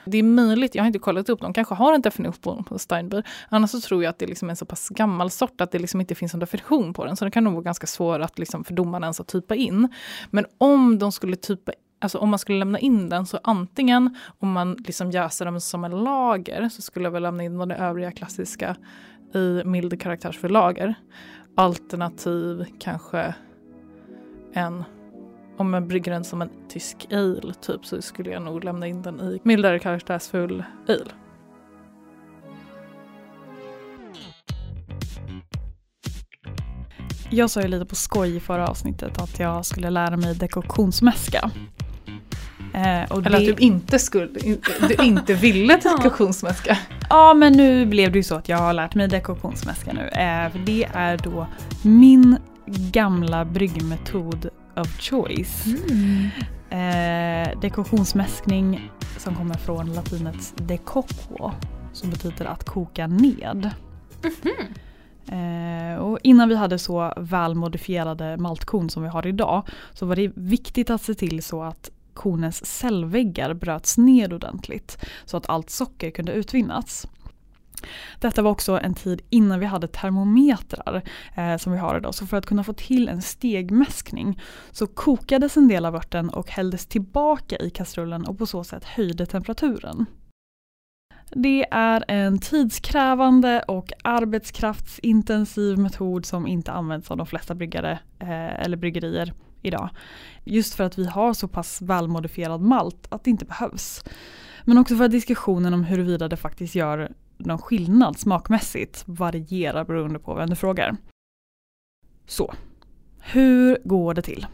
Det 0.06 0.18
är 0.18 0.24
möjligt, 0.24 0.76
jag 0.76 0.84
har 0.84 0.88
inte 0.88 1.00
kollat 1.00 1.30
upp, 1.30 1.42
de 1.42 1.54
kanske 1.54 1.76
har 1.76 1.94
en 1.94 2.02
definition 2.02 2.64
på 2.64 2.80
Steinbier. 2.80 3.28
Annars 3.50 3.70
så 3.70 3.82
tror 3.82 4.04
jag 4.04 4.10
att 4.10 4.20
det 4.20 4.28
liksom 4.28 4.50
är 4.50 4.52
en 4.52 4.56
så 4.56 4.66
pass 4.66 4.90
gammal 4.90 5.32
sort 5.32 5.62
att 5.62 5.72
det 5.72 5.80
liksom 5.80 6.02
inte 6.02 6.16
finns 6.16 6.34
en 6.34 6.40
definition 6.40 6.94
på 6.94 7.06
den. 7.06 7.18
Så 7.18 7.26
det 7.26 7.32
kan 7.32 7.44
nog 7.44 7.54
vara 7.54 7.64
ganska 7.64 7.88
svårt 7.88 8.22
att 8.22 8.40
liksom 8.40 8.64
för 8.64 8.74
domaren 8.74 9.04
ens 9.04 9.20
att 9.20 9.28
typa 9.28 9.56
in. 9.56 9.90
Men 10.30 10.46
om 10.58 11.00
de 11.00 11.12
skulle 11.12 11.36
typa 11.36 11.72
Alltså 12.00 12.18
om 12.18 12.30
man 12.30 12.40
skulle 12.40 12.60
lämna 12.60 12.80
in 12.80 13.10
den 13.10 13.26
så 13.26 13.40
antingen 13.44 14.16
om 14.40 14.52
man 14.52 14.74
liksom 14.74 15.12
jäser 15.12 15.46
den 15.46 15.62
som 15.62 15.84
en 15.84 16.04
lager 16.04 16.70
så 16.70 16.82
skulle 16.82 17.06
jag 17.06 17.12
väl 17.12 17.24
lämna 17.24 17.44
in 17.44 17.58
de 17.58 17.72
övriga 17.72 18.12
klassiska 18.12 18.76
i 19.34 19.62
mild 19.66 20.02
karaktärsfull 20.02 20.52
lager. 20.52 20.96
Alternativ 21.56 22.66
kanske 22.80 23.36
en, 24.54 24.84
om 25.58 25.72
man 25.72 25.88
brygger 25.88 26.12
den 26.12 26.24
som 26.24 26.42
en 26.42 26.50
tysk 26.70 27.08
ale 27.12 27.54
typ 27.62 27.86
så 27.86 28.02
skulle 28.02 28.30
jag 28.32 28.42
nog 28.42 28.64
lämna 28.64 28.88
in 28.88 29.02
den 29.02 29.22
i 29.22 29.40
mildare 29.44 29.80
karaktärsfull 29.80 30.64
ale. 30.88 31.12
Jag 37.30 37.50
sa 37.50 37.62
ju 37.62 37.68
lite 37.68 37.86
på 37.86 37.96
skoj 37.96 38.36
i 38.36 38.40
förra 38.40 38.68
avsnittet 38.68 39.22
att 39.22 39.40
jag 39.40 39.66
skulle 39.66 39.90
lära 39.90 40.18
mig 40.18 40.36
dekoktionsmäska. 40.36 41.52
Eh, 42.78 43.12
Eller 43.12 43.30
det, 43.30 43.38
att 43.38 43.58
du 43.58 43.66
inte 43.66 44.00
skulle, 44.00 44.28
du 44.88 45.04
inte 45.04 45.34
ville 45.34 45.76
dekoktionsmäska. 45.76 46.78
Ja 47.10 47.34
men 47.34 47.54
nu 47.54 47.86
blev 47.86 48.12
det 48.12 48.18
ju 48.18 48.24
så 48.24 48.36
att 48.36 48.50
jag 48.50 48.58
har 48.58 48.74
lärt 48.74 48.96
mig 48.96 49.08
dekoktionsmäska 49.08 49.94
nu. 49.94 50.08
Eh, 50.08 50.52
det 50.66 50.84
är 50.94 51.18
då 51.18 51.48
min 51.82 52.38
gamla 52.66 53.46
bryggmetod 53.46 54.50
of 54.76 55.00
choice. 55.00 55.66
Eh, 56.70 57.60
dekoktionsmäskning 57.62 58.92
som 59.18 59.36
kommer 59.36 59.56
från 59.56 59.94
latinets 59.94 60.54
decocquo 60.58 61.52
som 61.94 62.10
betyder 62.10 62.46
att 62.46 62.64
koka 62.64 63.08
ned. 63.08 63.72
Eh, 65.28 66.00
och 66.00 66.20
innan 66.24 66.50
vi 66.50 66.56
hade 66.56 66.80
så 66.80 67.14
välmodifierade 67.18 68.38
maltkorn 68.38 68.90
som 68.90 69.04
vi 69.04 69.10
har 69.10 69.28
idag 69.28 69.64
så 69.94 70.06
var 70.06 70.16
det 70.16 70.32
viktigt 70.36 70.90
att 70.90 71.02
se 71.02 71.14
till 71.14 71.44
så 71.44 71.64
att 71.64 71.92
kornens 72.18 72.66
cellväggar 72.66 73.54
bröts 73.54 73.98
ned 73.98 74.34
ordentligt 74.34 74.98
så 75.26 75.38
att 75.38 75.50
allt 75.50 75.70
socker 75.70 76.12
kunde 76.12 76.34
utvinnas. 76.34 77.08
Detta 78.20 78.42
var 78.42 78.52
också 78.52 78.80
en 78.80 78.94
tid 78.94 79.22
innan 79.30 79.60
vi 79.60 79.66
hade 79.66 79.88
termometrar 79.88 81.04
eh, 81.36 81.58
som 81.58 81.72
vi 81.72 81.78
har 81.78 81.98
idag. 81.98 82.16
Så 82.16 82.26
för 82.26 82.38
att 82.38 82.46
kunna 82.46 82.64
få 82.64 82.74
till 82.74 83.10
en 83.10 83.22
stegmäskning 83.22 84.40
så 84.72 84.88
kokades 84.88 85.58
en 85.58 85.68
del 85.68 85.86
av 85.86 85.96
örten 85.96 86.30
och 86.30 86.50
hälldes 86.50 86.86
tillbaka 86.86 87.56
i 87.58 87.70
kastrullen 87.70 88.26
och 88.26 88.38
på 88.38 88.46
så 88.46 88.64
sätt 88.64 88.84
höjde 88.84 89.26
temperaturen. 89.26 90.06
Det 91.30 91.66
är 91.72 92.06
en 92.08 92.40
tidskrävande 92.40 93.62
och 93.68 93.92
arbetskraftsintensiv 94.04 95.78
metod 95.78 96.26
som 96.26 96.48
inte 96.48 96.72
används 96.72 97.12
av 97.12 97.18
de 97.18 97.28
flesta 97.28 97.56
bryggare 97.56 98.00
eh, 98.20 98.62
eller 98.62 98.78
bryggerier 98.78 99.34
idag. 99.62 99.90
Just 100.44 100.74
för 100.76 100.84
att 100.84 100.98
vi 100.98 101.06
har 101.06 101.34
så 101.34 101.48
pass 101.48 101.82
välmodifierad 101.82 102.62
malt 102.62 103.08
att 103.10 103.24
det 103.24 103.30
inte 103.30 103.46
behövs. 103.46 104.04
Men 104.66 104.78
också 104.78 104.96
för 104.96 105.06
att 105.06 105.12
diskussionen 105.12 105.74
om 105.74 105.84
huruvida 105.84 106.28
det 106.28 106.38
faktiskt 106.38 106.76
gör 106.76 107.12
någon 107.38 107.58
skillnad 107.58 108.20
smakmässigt 108.20 109.04
varierar 109.06 109.86
beroende 109.86 110.20
på 110.20 110.34
vem 110.34 110.50
du 110.50 110.56
frågar. 110.56 110.98
Så, 112.26 112.54
hur 113.20 113.78
går 113.84 114.14
det 114.14 114.22
till? 114.22 114.48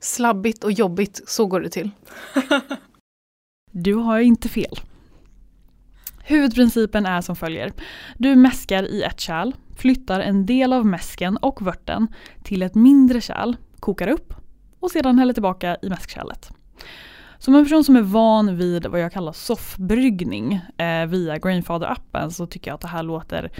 Slabbigt 0.00 0.64
och 0.64 0.72
jobbigt, 0.72 1.20
så 1.26 1.46
går 1.46 1.60
det 1.60 1.68
till. 1.68 1.90
Du 3.74 3.94
har 3.94 4.18
inte 4.18 4.48
fel. 4.48 4.80
Huvudprincipen 6.24 7.06
är 7.06 7.20
som 7.20 7.36
följer. 7.36 7.72
Du 8.18 8.36
mäskar 8.36 8.82
i 8.82 9.02
ett 9.02 9.20
kärl, 9.20 9.52
flyttar 9.76 10.20
en 10.20 10.46
del 10.46 10.72
av 10.72 10.86
mäsken 10.86 11.36
och 11.36 11.62
vörten 11.62 12.08
till 12.42 12.62
ett 12.62 12.74
mindre 12.74 13.20
kärl, 13.20 13.56
kokar 13.82 14.08
upp 14.08 14.34
och 14.80 14.90
sedan 14.90 15.18
häller 15.18 15.32
tillbaka 15.32 15.76
i 15.82 15.88
mäskkärlet. 15.88 16.50
Som 17.38 17.54
en 17.54 17.64
person 17.64 17.84
som 17.84 17.96
är 17.96 18.02
van 18.02 18.56
vid 18.56 18.86
vad 18.86 19.00
jag 19.00 19.12
kallar 19.12 19.32
soffbryggning 19.32 20.52
eh, 20.76 21.06
via 21.06 21.38
Grainfather-appen 21.38 22.30
så 22.30 22.46
tycker 22.46 22.70
jag 22.70 22.74
att 22.74 22.80
det 22.80 22.88
här 22.88 23.02
låter 23.02 23.52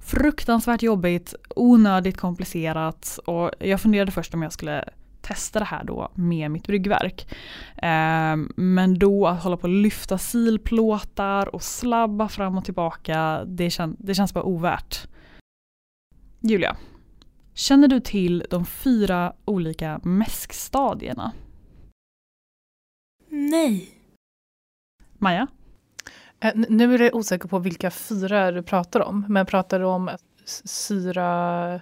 fruktansvärt 0.00 0.82
jobbigt, 0.82 1.34
onödigt 1.56 2.16
komplicerat 2.16 3.18
och 3.26 3.50
jag 3.58 3.80
funderade 3.80 4.12
först 4.12 4.34
om 4.34 4.42
jag 4.42 4.52
skulle 4.52 4.84
testa 5.20 5.58
det 5.58 5.64
här 5.64 5.84
då 5.84 6.10
med 6.14 6.50
mitt 6.50 6.66
bryggverk. 6.66 7.26
Eh, 7.76 8.36
men 8.56 8.98
då 8.98 9.26
att 9.26 9.42
hålla 9.42 9.56
på 9.56 9.66
att 9.66 9.72
lyfta 9.72 10.18
silplåtar 10.18 11.54
och 11.54 11.62
slabba 11.62 12.28
fram 12.28 12.58
och 12.58 12.64
tillbaka, 12.64 13.44
det, 13.46 13.70
kän 13.70 13.96
det 13.98 14.14
känns 14.14 14.34
bara 14.34 14.44
ovärt. 14.44 15.08
Julia, 16.40 16.76
känner 17.58 17.88
du 17.88 18.00
till 18.00 18.44
de 18.50 18.66
fyra 18.66 19.32
olika 19.44 20.00
mäskstadierna? 20.02 21.32
Nej. 23.28 23.88
Maja? 25.18 25.46
Eh, 26.40 26.52
nu 26.54 26.94
är 26.94 26.98
jag 26.98 27.14
osäker 27.14 27.48
på 27.48 27.58
vilka 27.58 27.90
fyra 27.90 28.52
du 28.52 28.62
pratar 28.62 29.00
om. 29.00 29.24
Men 29.28 29.46
pratar 29.46 29.80
du 29.80 29.84
om 29.84 30.10
syra, 30.64 31.74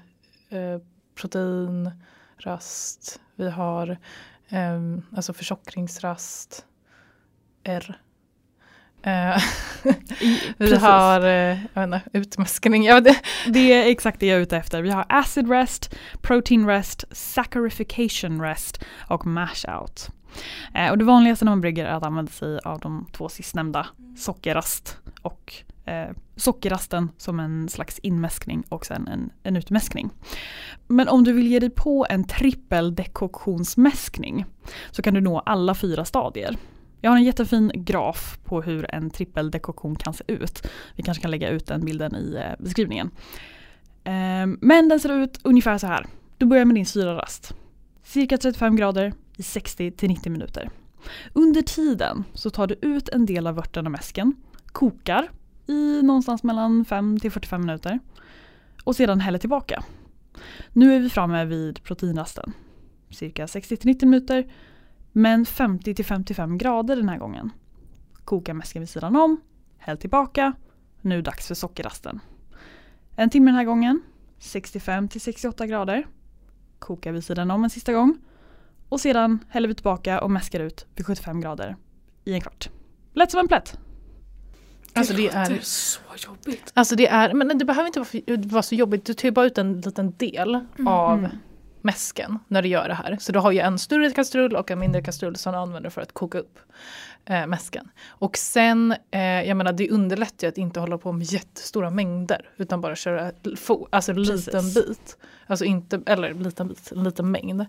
eh, 0.48 0.80
protein, 1.14 1.90
rast. 2.36 3.20
Vi 3.34 3.50
har 3.50 3.98
eh, 4.48 4.80
alltså 5.16 5.32
försockringsrast. 5.32 6.66
R. 7.64 8.00
Eh, 9.06 9.42
vi 10.58 10.76
har 10.76 11.20
eh, 11.20 11.58
jag 11.74 11.86
vet 11.86 11.94
inte, 11.94 12.10
utmäskning. 12.12 12.84
Ja, 12.84 13.00
det. 13.00 13.16
det 13.46 13.72
är 13.72 13.90
exakt 13.90 14.20
det 14.20 14.26
jag 14.26 14.36
är 14.36 14.42
ute 14.42 14.56
efter. 14.56 14.82
Vi 14.82 14.90
har 14.90 15.06
acid 15.08 15.50
rest, 15.50 15.94
protein 16.20 16.66
rest, 16.66 17.04
saccharification 17.10 18.42
rest 18.42 18.84
och 19.08 19.26
mash 19.26 19.78
out. 19.80 20.08
Eh, 20.74 20.90
och 20.90 20.98
det 20.98 21.04
vanligaste 21.04 21.44
när 21.44 21.52
man 21.52 21.60
brygger 21.60 21.84
är 21.84 21.92
att 21.92 22.02
använda 22.02 22.32
sig 22.32 22.58
av 22.64 22.80
de 22.80 23.06
två 23.12 23.28
sistnämnda, 23.28 23.86
sockerrast 24.16 24.98
och 25.22 25.54
eh, 25.84 26.08
sockerrasten 26.36 27.10
som 27.16 27.40
en 27.40 27.68
slags 27.68 27.98
inmäskning 27.98 28.64
och 28.68 28.86
sen 28.86 29.08
en, 29.08 29.30
en 29.42 29.56
utmäskning. 29.56 30.10
Men 30.86 31.08
om 31.08 31.24
du 31.24 31.32
vill 31.32 31.46
ge 31.46 31.60
dig 31.60 31.70
på 31.70 32.06
en 32.10 32.24
trippeldekoktionsmäskning 32.24 34.44
så 34.90 35.02
kan 35.02 35.14
du 35.14 35.20
nå 35.20 35.38
alla 35.38 35.74
fyra 35.74 36.04
stadier. 36.04 36.56
Jag 37.00 37.10
har 37.10 37.16
en 37.16 37.24
jättefin 37.24 37.72
graf 37.74 38.38
på 38.44 38.62
hur 38.62 38.94
en 38.94 39.10
trippeldekoktion 39.10 39.96
kan 39.96 40.14
se 40.14 40.24
ut. 40.26 40.66
Vi 40.94 41.02
kanske 41.02 41.22
kan 41.22 41.30
lägga 41.30 41.48
ut 41.48 41.66
den 41.66 41.84
bilden 41.84 42.16
i 42.16 42.34
eh, 42.36 42.64
beskrivningen. 42.64 43.10
Ehm, 44.04 44.58
men 44.60 44.88
den 44.88 45.00
ser 45.00 45.12
ut 45.12 45.40
ungefär 45.42 45.78
så 45.78 45.86
här. 45.86 46.06
Du 46.38 46.46
börjar 46.46 46.64
med 46.64 46.74
din 46.74 46.86
syrarast. 46.86 47.54
Cirka 48.02 48.38
35 48.38 48.76
grader 48.76 49.12
i 49.36 49.42
60-90 49.42 50.28
minuter. 50.28 50.70
Under 51.32 51.62
tiden 51.62 52.24
så 52.34 52.50
tar 52.50 52.66
du 52.66 52.74
ut 52.82 53.08
en 53.08 53.26
del 53.26 53.46
av 53.46 53.54
vörten 53.54 53.86
och 53.86 53.92
mäsken, 53.92 54.34
kokar 54.66 55.28
i 55.66 56.02
någonstans 56.02 56.42
mellan 56.42 56.84
5 56.84 57.20
till 57.20 57.30
45 57.30 57.60
minuter 57.60 57.98
och 58.84 58.96
sedan 58.96 59.20
häller 59.20 59.38
tillbaka. 59.38 59.84
Nu 60.72 60.96
är 60.96 61.00
vi 61.00 61.10
framme 61.10 61.44
vid 61.44 61.82
proteinrasten. 61.82 62.52
Cirka 63.10 63.46
60 63.46 63.76
till 63.76 63.90
90 63.90 64.08
minuter 64.08 64.46
men 65.16 65.46
50 65.46 65.94
till 65.94 66.04
55 66.04 66.58
grader 66.58 66.96
den 66.96 67.08
här 67.08 67.18
gången. 67.18 67.50
Koka 68.24 68.54
mäsken 68.54 68.80
vid 68.82 68.88
sidan 68.88 69.16
om, 69.16 69.40
häll 69.78 69.98
tillbaka. 69.98 70.52
Nu 71.00 71.22
dags 71.22 71.46
för 71.46 71.54
sockerrasten. 71.54 72.20
En 73.16 73.30
timme 73.30 73.50
den 73.50 73.56
här 73.56 73.64
gången, 73.64 74.02
65 74.38 75.08
till 75.08 75.20
68 75.20 75.66
grader. 75.66 76.06
Koka 76.78 77.12
vid 77.12 77.24
sidan 77.24 77.50
om 77.50 77.64
en 77.64 77.70
sista 77.70 77.92
gång. 77.92 78.18
Och 78.88 79.00
sedan 79.00 79.44
häller 79.48 79.68
vi 79.68 79.74
tillbaka 79.74 80.20
och 80.20 80.30
mäskar 80.30 80.60
ut 80.60 80.86
vid 80.94 81.06
75 81.06 81.40
grader 81.40 81.76
i 82.24 82.32
en 82.32 82.40
kvart. 82.40 82.70
Lätt 83.12 83.30
som 83.30 83.40
en 83.40 83.48
plätt. 83.48 83.78
Alltså 84.92 85.14
det 85.14 85.28
är, 85.28 85.58
så 85.62 86.00
jobbigt. 86.16 86.72
Alltså 86.74 86.96
det 86.96 87.06
är, 87.06 87.34
men 87.34 87.58
det 87.58 87.64
behöver 87.64 87.86
inte 87.86 88.00
vara, 88.00 88.36
vara 88.36 88.62
så 88.62 88.74
jobbigt. 88.74 89.04
Du 89.04 89.14
tar 89.14 89.30
bara 89.30 89.46
ut 89.46 89.58
en 89.58 89.80
liten 89.80 90.14
del 90.16 90.54
Mm. 90.54 90.88
av 90.88 91.28
mäsken 91.86 92.38
när 92.48 92.62
du 92.62 92.68
gör 92.68 92.88
det 92.88 92.94
här. 92.94 93.16
Så 93.20 93.32
du 93.32 93.38
har 93.38 93.52
ju 93.52 93.58
en 93.58 93.78
större 93.78 94.10
kastrull 94.10 94.56
och 94.56 94.70
en 94.70 94.78
mindre 94.78 95.02
kastrull 95.02 95.36
som 95.36 95.52
du 95.52 95.58
använder 95.58 95.90
för 95.90 96.00
att 96.00 96.12
koka 96.12 96.38
upp 96.38 96.58
eh, 97.24 97.46
mäsken. 97.46 97.90
Och 98.08 98.36
sen, 98.36 98.94
eh, 99.10 99.20
jag 99.20 99.56
menar 99.56 99.72
det 99.72 99.90
underlättar 99.90 100.46
ju 100.46 100.48
att 100.48 100.58
inte 100.58 100.80
hålla 100.80 100.98
på 100.98 101.12
med 101.12 101.32
jättestora 101.32 101.90
mängder 101.90 102.48
utan 102.56 102.80
bara 102.80 102.96
köra 102.96 103.32
få, 103.56 103.88
alltså 103.90 104.12
en 104.12 104.22
liten 104.22 104.72
bit. 104.74 105.16
Alltså 105.46 105.64
inte, 105.64 106.00
eller 106.06 106.34
liten 106.34 106.68
bit, 106.68 106.92
en 106.92 107.04
liten 107.04 107.30
mängd. 107.30 107.66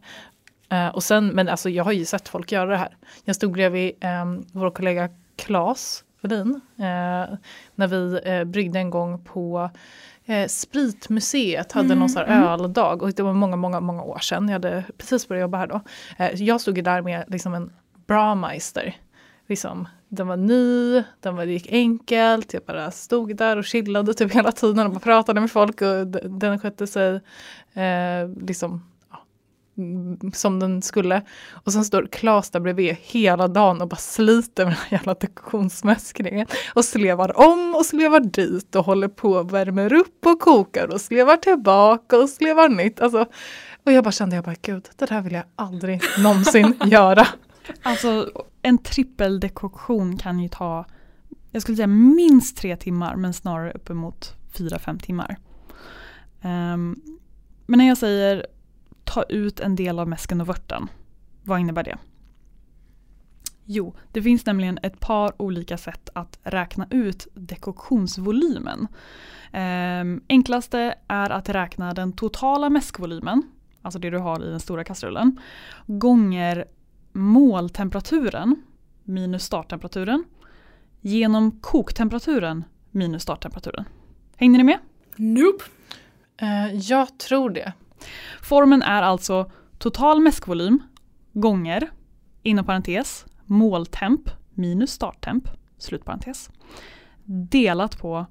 Eh, 0.70 0.88
och 0.88 1.04
sen, 1.04 1.28
men 1.28 1.50
alltså 1.50 1.70
jag 1.70 1.84
har 1.84 1.92
ju 1.92 2.06
sett 2.06 2.30
folk 2.30 2.52
göra 2.52 2.70
det 2.70 2.78
här. 2.78 2.98
Jag 3.26 3.36
stod 3.36 3.52
bredvid 3.52 3.92
eh, 4.00 4.26
vår 4.52 4.72
kollega 4.72 5.10
Claes 5.36 6.04
Wedin 6.22 6.62
eh, 6.78 7.38
när 7.76 7.88
vi 7.88 8.20
eh, 8.24 8.44
bryggde 8.44 8.80
en 8.80 8.90
gång 8.90 9.24
på 9.24 9.70
eh, 10.28 10.48
Spritmuseet 10.48 11.72
hade 11.72 11.96
någon 11.96 12.10
sån 12.10 12.24
här 12.26 12.54
öldag 12.54 13.04
och 13.04 13.14
det 13.14 13.24
var 13.24 13.34
många, 13.34 13.56
många, 13.56 13.80
många 13.80 14.04
år 14.04 14.20
sedan. 14.20 14.48
Jag 14.48 14.54
hade 14.54 14.84
precis 14.98 15.28
börjat 15.28 15.42
jobba 15.42 15.58
här 15.58 15.68
då. 15.68 15.82
Eh, 16.18 16.44
jag 16.44 16.62
stod 16.62 16.78
ju 16.78 16.84
där 16.84 17.02
med 17.02 17.24
liksom 17.28 17.54
en 17.54 17.72
Brameister. 18.08 18.96
Liksom, 19.48 19.88
den 20.10 20.28
var 20.28 20.38
ny, 20.38 21.04
den 21.20 21.36
var, 21.36 21.46
det 21.46 21.52
gick 21.52 21.72
enkelt, 21.72 22.54
jag 22.54 22.64
bara 22.64 22.92
stod 22.92 23.38
där 23.38 23.58
och 23.58 23.66
chillade 23.66 24.14
typ 24.14 24.34
hela 24.36 24.52
tiden 24.52 24.88
och 24.88 25.04
pratade 25.04 25.42
med 25.42 25.52
folk 25.52 25.82
och 25.82 26.08
den 26.30 26.60
skötte 26.60 26.88
sig 26.88 27.16
eh, 27.74 28.30
liksom 28.48 28.72
mm, 28.72 28.82
som 30.34 30.60
den 30.60 30.82
skulle. 30.82 31.22
Och 31.52 31.74
sen 31.74 31.86
står 31.86 32.08
Klas 32.12 32.50
där 32.50 32.60
bredvid 32.60 32.96
hela 33.02 33.48
dagen 33.48 33.82
och 33.82 33.88
bara 33.88 33.96
sliter 33.96 34.66
med 34.66 34.74
den 34.74 34.80
här 34.80 34.98
jävla 34.98 35.14
dekoktionsmäskningen. 35.14 36.48
Och 36.74 36.86
slevar 36.86 37.38
om 37.40 37.76
och 37.76 37.86
slevar 37.86 38.20
dit 38.20 38.76
och 38.76 38.86
håller 38.86 39.08
på 39.08 39.32
och 39.32 39.54
värmer 39.54 39.94
upp 39.94 40.26
och 40.26 40.40
kokar 40.40 40.94
och 40.94 41.02
slevar 41.02 41.38
tillbaka 41.38 42.18
och 42.18 42.30
slevar 42.30 42.70
nytt. 42.70 43.00
Alltså, 43.00 43.26
och 43.84 43.92
jag 43.92 44.04
bara 44.04 44.12
kände, 44.12 44.36
jag 44.36 44.46
bara 44.46 44.56
gud, 44.62 44.90
det 44.96 45.06
där 45.06 45.22
vill 45.22 45.34
jag 45.34 45.44
aldrig 45.56 46.02
någonsin 46.24 46.74
göra. 46.86 47.28
Alltså 47.82 48.30
en 48.62 48.78
trippeldekoktion 48.78 50.18
kan 50.18 50.40
ju 50.40 50.50
ta, 50.50 50.86
jag 51.52 51.62
skulle 51.62 51.76
säga 51.76 51.88
minst 51.88 52.58
tre 52.58 52.78
timmar 52.78 53.16
men 53.16 53.34
snarare 53.34 53.72
uppemot 53.72 54.34
fyra, 54.58 54.80
fem 54.80 55.00
timmar. 55.00 55.38
Ehm, 56.42 56.96
men 57.66 57.78
när 57.78 57.88
jag 57.88 57.98
säger 57.98 58.48
ta 59.08 59.24
ut 59.24 59.60
en 59.60 59.76
del 59.76 60.00
av 60.00 60.08
mäsken 60.08 60.42
och 60.42 60.48
vörten, 60.48 60.90
vad 61.44 61.60
innebär 61.60 61.84
det? 61.84 61.98
Jo, 63.66 63.96
det 64.12 64.22
finns 64.22 64.46
nämligen 64.46 64.80
ett 64.84 65.00
par 65.00 65.42
olika 65.42 65.78
sätt 65.78 66.10
att 66.14 66.40
räkna 66.44 66.88
ut 66.90 67.28
dekoktionsvolymen. 67.34 68.88
Ehm, 69.52 70.22
enklaste 70.30 70.96
är 71.08 71.30
att 71.30 71.50
räkna 71.50 71.94
den 71.94 72.14
totala 72.14 72.70
mäskvolymen, 72.70 73.44
alltså 73.82 74.00
det 74.00 74.10
du 74.10 74.18
har 74.18 74.46
i 74.46 74.50
den 74.50 74.60
stora 74.60 74.84
kastrullen, 74.84 75.40
gånger 75.86 76.66
måltemperaturen 77.12 78.56
minus 79.04 79.44
starttemperaturen 79.44 80.24
genom 81.02 81.52
koktemperaturen 81.52 82.64
minus 82.92 83.24
starttemperaturen. 83.24 83.86
Hängde 84.38 84.58
ni 84.58 84.64
med? 84.64 84.80
Nope. 85.16 85.64
Eh, 86.38 86.76
jag 86.76 87.18
tror 87.18 87.50
det. 87.50 87.74
Formeln 88.42 88.82
är 88.82 89.02
alltså 89.02 89.52
total 89.78 90.20
mäskvolym 90.20 90.80
gånger, 91.34 91.90
inom 92.44 92.66
parentes, 92.66 93.26
måltemp 93.46 94.30
minus 94.54 94.92
starttemp, 94.92 95.50
slutparentes, 95.78 96.50
delat 97.26 98.00
på 98.00 98.26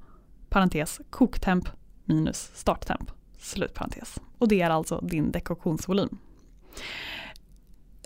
parentes 0.48 1.00
koktemp 1.10 1.68
minus 2.04 2.50
starttemp, 2.54 3.10
slutparentes. 3.38 4.18
Och 4.38 4.48
det 4.48 4.60
är 4.60 4.70
alltså 4.70 5.00
din 5.00 5.30
dekoktionsvolym. 5.30 6.18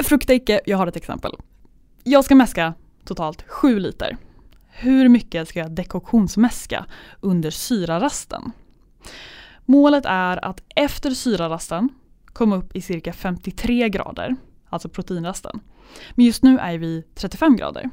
Frukta 0.02 0.34
icke, 0.34 0.60
jag 0.66 0.78
har 0.78 0.86
ett 0.86 0.96
exempel. 0.96 1.32
Jag 2.04 2.24
ska 2.24 2.34
mäska 2.34 2.74
totalt 3.04 3.42
7 3.48 3.78
liter. 3.78 4.16
hur 4.70 5.08
mycket 5.08 5.48
ska 5.48 5.58
jag 5.58 5.70
dekoktionsmäska 5.70 6.86
under 7.20 7.50
syrarasten? 7.50 8.52
Målet 9.70 10.04
är 10.06 10.44
att 10.44 10.62
efter 10.76 11.10
syrarasten 11.10 11.88
komma 12.26 12.56
upp 12.56 12.76
i 12.76 12.80
cirka 12.80 13.12
53 13.12 13.88
grader, 13.88 14.36
alltså 14.68 14.88
proteinrasten. 14.88 15.60
Men 16.14 16.26
just 16.26 16.42
nu 16.42 16.58
är 16.58 16.78
vi 16.78 17.02
35 17.14 17.56
grader. 17.56 17.90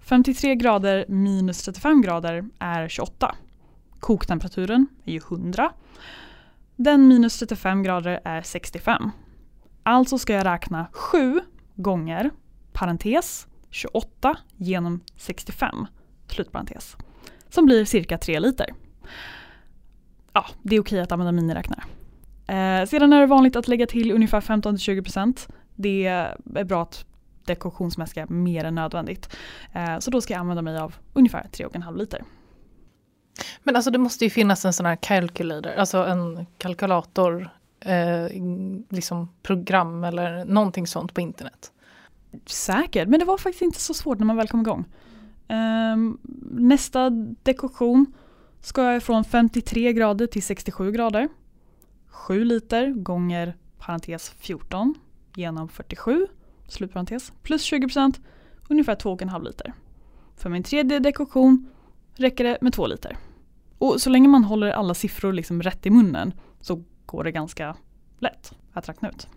53 0.00 0.54
grader 0.54 1.04
minus 1.08 1.62
35 1.62 2.02
grader 2.02 2.44
är 2.58 2.88
28. 2.88 3.34
Koktemperaturen 4.00 4.86
är 5.04 5.12
ju 5.12 5.18
100. 5.18 5.72
Den 6.76 7.08
minus 7.08 7.38
35 7.38 7.82
grader 7.82 8.20
är 8.24 8.42
65. 8.42 9.10
Alltså 9.82 10.18
ska 10.18 10.32
jag 10.32 10.46
räkna 10.46 10.86
7 10.92 11.40
gånger 11.74 12.30
parentes 12.72 13.46
28 13.70 14.36
genom 14.56 15.00
65 15.16 15.86
slutparentes. 16.28 16.96
Som 17.48 17.66
blir 17.66 17.84
cirka 17.84 18.18
3 18.18 18.40
liter. 18.40 18.66
Ja, 20.36 20.46
det 20.62 20.76
är 20.76 20.80
okej 20.80 21.00
att 21.00 21.12
använda 21.12 21.32
miniräknare. 21.32 21.82
Eh, 22.46 22.86
sedan 22.86 23.12
är 23.12 23.20
det 23.20 23.26
vanligt 23.26 23.56
att 23.56 23.68
lägga 23.68 23.86
till 23.86 24.12
ungefär 24.12 24.40
15-20%. 24.40 25.48
Det 25.74 26.06
är 26.06 26.64
bra 26.64 26.82
att 26.82 27.04
dekoktionsmäska 27.44 28.26
mer 28.26 28.64
än 28.64 28.74
nödvändigt. 28.74 29.36
Eh, 29.72 29.98
så 29.98 30.10
då 30.10 30.20
ska 30.20 30.34
jag 30.34 30.40
använda 30.40 30.62
mig 30.62 30.78
av 30.78 30.94
ungefär 31.12 31.48
3,5 31.52 31.96
liter. 31.96 32.24
Men 33.62 33.76
alltså 33.76 33.90
det 33.90 33.98
måste 33.98 34.24
ju 34.24 34.30
finnas 34.30 34.64
en 34.64 34.72
sån 34.72 34.86
här 34.86 34.96
calculator, 34.96 35.70
alltså 35.70 35.98
en 36.04 36.46
kalkylator, 36.58 37.50
eh, 37.80 38.26
liksom 38.88 39.28
program 39.42 40.04
eller 40.04 40.44
någonting 40.44 40.86
sånt 40.86 41.14
på 41.14 41.20
internet. 41.20 41.72
Säkert, 42.46 43.08
men 43.08 43.20
det 43.20 43.26
var 43.26 43.38
faktiskt 43.38 43.62
inte 43.62 43.80
så 43.80 43.94
svårt 43.94 44.18
när 44.18 44.26
man 44.26 44.36
väl 44.36 44.48
kom 44.48 44.60
igång. 44.60 44.84
Eh, 45.48 45.96
nästa 46.50 47.10
dekoktion 47.42 48.06
ska 48.66 48.92
jag 48.92 49.02
från 49.02 49.24
53 49.24 49.92
grader 49.92 50.26
till 50.26 50.42
67 50.42 50.92
grader. 50.92 51.28
7 52.06 52.44
liter 52.44 52.90
gånger 52.90 53.56
parentes 53.78 54.30
14 54.30 54.94
genom 55.34 55.68
47 55.68 56.26
slutparentes 56.68 57.32
plus 57.42 57.62
20 57.62 57.80
procent 57.80 58.20
ungefär 58.68 58.94
2,5 58.94 59.44
liter. 59.44 59.72
För 60.36 60.50
min 60.50 60.62
tredje 60.62 60.98
dekoktion 60.98 61.68
räcker 62.14 62.44
det 62.44 62.58
med 62.60 62.72
2 62.72 62.86
liter. 62.86 63.16
Och 63.78 64.00
så 64.00 64.10
länge 64.10 64.28
man 64.28 64.44
håller 64.44 64.70
alla 64.70 64.94
siffror 64.94 65.32
liksom 65.32 65.62
rätt 65.62 65.86
i 65.86 65.90
munnen 65.90 66.32
så 66.60 66.84
går 67.06 67.24
det 67.24 67.32
ganska 67.32 67.76
lätt 68.18 68.52
att 68.72 68.88
räkna 68.88 69.08
ut. 69.08 69.28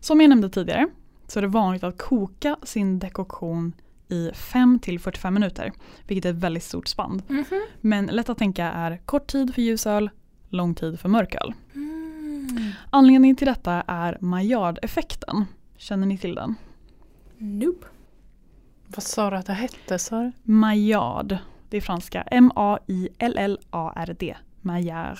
Som 0.00 0.20
jag 0.20 0.28
nämnde 0.28 0.50
tidigare 0.50 0.88
så 1.26 1.38
är 1.38 1.42
det 1.42 1.48
vanligt 1.48 1.84
att 1.84 1.98
koka 1.98 2.56
sin 2.62 2.98
dekoktion 2.98 3.72
i 4.12 4.30
5 4.34 4.78
till 4.78 5.00
45 5.00 5.34
minuter, 5.34 5.72
vilket 6.06 6.24
är 6.24 6.30
ett 6.30 6.36
väldigt 6.36 6.64
stort 6.64 6.88
spann. 6.88 7.22
Mhm. 7.28 7.44
Men 7.80 8.06
lätt 8.06 8.28
att 8.28 8.38
tänka 8.38 8.70
är 8.70 8.96
kort 8.96 9.26
tid 9.26 9.54
för 9.54 9.62
ljusöl, 9.62 10.10
lång 10.48 10.74
tid 10.74 11.00
för 11.00 11.08
mörköl. 11.08 11.54
Mm. 11.74 12.70
Anledningen 12.90 13.36
till 13.36 13.46
detta 13.46 13.72
är 13.86 14.18
Maillard-effekten. 14.20 15.44
Känner 15.76 16.06
ni 16.06 16.18
till 16.18 16.34
den? 16.34 16.54
Nope. 17.38 17.86
Vad 18.86 19.02
sa 19.02 19.30
du 19.30 19.36
att 19.36 19.46
det 19.46 19.52
hette? 19.52 19.98
Sa? 19.98 20.32
Maillard, 20.42 21.36
det 21.68 21.76
är 21.76 21.80
franska. 21.80 22.22
M-A-I-L-L-A-R-D. 22.22 24.36
Maillard. 24.60 25.18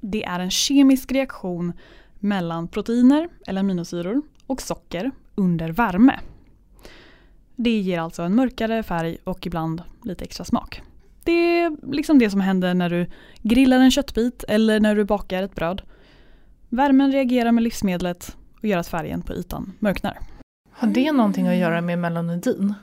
Det 0.00 0.24
är 0.24 0.40
en 0.40 0.50
kemisk 0.50 1.12
reaktion 1.12 1.72
mellan 2.18 2.68
proteiner, 2.68 3.28
eller 3.46 3.60
aminosyror, 3.60 4.22
och 4.46 4.62
socker 4.62 5.10
under 5.34 5.68
värme. 5.68 6.20
Det 7.56 7.80
ger 7.80 7.98
alltså 7.98 8.22
en 8.22 8.34
mörkare 8.34 8.82
färg 8.82 9.18
och 9.24 9.46
ibland 9.46 9.82
lite 10.02 10.24
extra 10.24 10.44
smak. 10.44 10.82
Det 11.24 11.32
är 11.32 11.92
liksom 11.92 12.18
det 12.18 12.30
som 12.30 12.40
händer 12.40 12.74
när 12.74 12.90
du 12.90 13.06
grillar 13.42 13.78
en 13.78 13.90
köttbit 13.90 14.44
eller 14.48 14.80
när 14.80 14.94
du 14.94 15.04
bakar 15.04 15.42
ett 15.42 15.54
bröd. 15.54 15.82
Värmen 16.68 17.12
reagerar 17.12 17.52
med 17.52 17.64
livsmedlet 17.64 18.36
och 18.58 18.64
gör 18.64 18.78
att 18.78 18.88
färgen 18.88 19.22
på 19.22 19.32
ytan 19.32 19.72
mörknar. 19.78 20.18
Har 20.70 20.88
det 20.88 21.12
någonting 21.12 21.48
att 21.48 21.56
göra 21.56 21.80
med 21.80 21.98
melanoidin? 21.98 22.74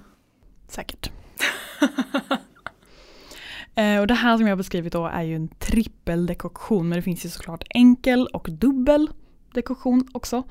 Säkert. 0.68 1.12
Eh, 3.76 4.00
och 4.00 4.08
det 4.08 4.14
här 4.14 4.38
som 4.38 4.48
jag 4.48 4.52
har 4.52 4.58
beskrivit 4.58 4.94
då 4.94 5.08
är 5.08 5.22
ju 5.24 5.36
en 5.36 5.48
trippeldekoktion 5.48 6.90
men 6.90 6.96
det 6.96 7.02
finns 7.02 7.26
ju 7.26 7.30
såklart 7.30 7.64
enkel 7.70 8.28
och 8.28 8.48
dubbel 8.52 9.10
dekoktion 9.54 10.08
också. 10.12 10.44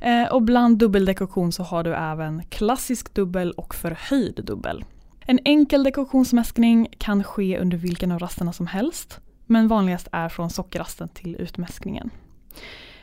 Eh, 0.00 0.32
och 0.32 0.42
bland 0.42 0.78
dubbeldekoktion 0.78 1.52
så 1.52 1.62
har 1.62 1.84
du 1.84 1.94
även 1.94 2.42
klassisk 2.44 3.14
dubbel 3.14 3.52
och 3.52 3.74
förhöjd 3.74 4.40
dubbel. 4.44 4.84
En 5.20 5.38
enkel 5.44 5.84
dekoktionsmäskning 5.84 6.88
kan 6.98 7.24
ske 7.24 7.58
under 7.58 7.76
vilken 7.76 8.12
av 8.12 8.18
rasterna 8.18 8.52
som 8.52 8.66
helst 8.66 9.20
men 9.46 9.68
vanligast 9.68 10.08
är 10.12 10.28
från 10.28 10.50
sockerrasten 10.50 11.08
till 11.08 11.36
utmäskningen. 11.36 12.10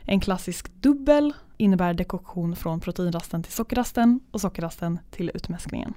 En 0.02 0.20
klassisk 0.20 0.74
dubbel 0.74 1.34
innebär 1.58 1.94
dekoktion 1.94 2.56
från 2.56 2.80
proteinrasten 2.80 3.44
till 3.44 3.54
sockerrasten 3.54 4.20
och 4.32 4.42
sockerrasten 4.42 5.00
till 5.12 5.32
utmäskningen. 5.34 5.94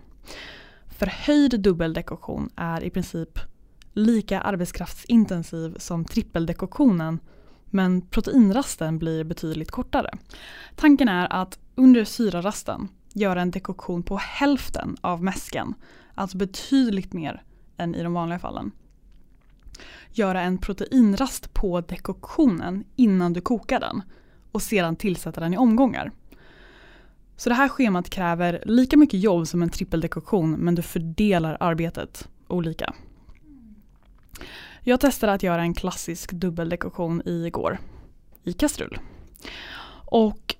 Förhöjd 0.86 1.60
dubbeldekoktion 1.60 2.50
är 2.56 2.84
i 2.84 2.90
princip 2.90 3.38
lika 3.92 4.40
arbetskraftsintensiv 4.40 5.74
som 5.78 6.04
trippeldekoktionen 6.04 7.18
men 7.72 8.02
proteinrasten 8.02 8.98
blir 8.98 9.24
betydligt 9.24 9.70
kortare. 9.70 10.10
Tanken 10.76 11.08
är 11.08 11.32
att 11.32 11.58
under 11.74 12.04
syrarasten 12.04 12.88
göra 13.12 13.42
en 13.42 13.50
dekoktion 13.50 14.02
på 14.02 14.16
hälften 14.16 14.96
av 15.00 15.22
mäsken, 15.22 15.74
alltså 16.14 16.36
betydligt 16.36 17.12
mer 17.12 17.42
än 17.76 17.94
i 17.94 18.02
de 18.02 18.12
vanliga 18.12 18.38
fallen. 18.38 18.70
Göra 20.12 20.40
en 20.40 20.58
proteinrast 20.58 21.54
på 21.54 21.80
dekoktionen 21.80 22.84
innan 22.96 23.32
du 23.32 23.40
kokar 23.40 23.80
den 23.80 24.02
och 24.52 24.62
sedan 24.62 24.96
tillsätta 24.96 25.40
den 25.40 25.54
i 25.54 25.56
omgångar. 25.56 26.12
Så 27.36 27.48
det 27.48 27.54
här 27.54 27.68
schemat 27.68 28.10
kräver 28.10 28.62
lika 28.66 28.96
mycket 28.96 29.20
jobb 29.20 29.46
som 29.46 29.62
en 29.62 29.70
trippeldekoktion 29.70 30.52
men 30.52 30.74
du 30.74 30.82
fördelar 30.82 31.56
arbetet 31.60 32.28
olika. 32.48 32.94
Jag 34.84 35.00
testade 35.00 35.32
att 35.32 35.42
göra 35.42 35.62
en 35.62 35.74
klassisk 35.74 36.32
dubbeldekoktion 36.32 37.22
igår 37.24 37.78
i 38.44 38.52
kastrull. 38.52 38.98
Och 40.06 40.56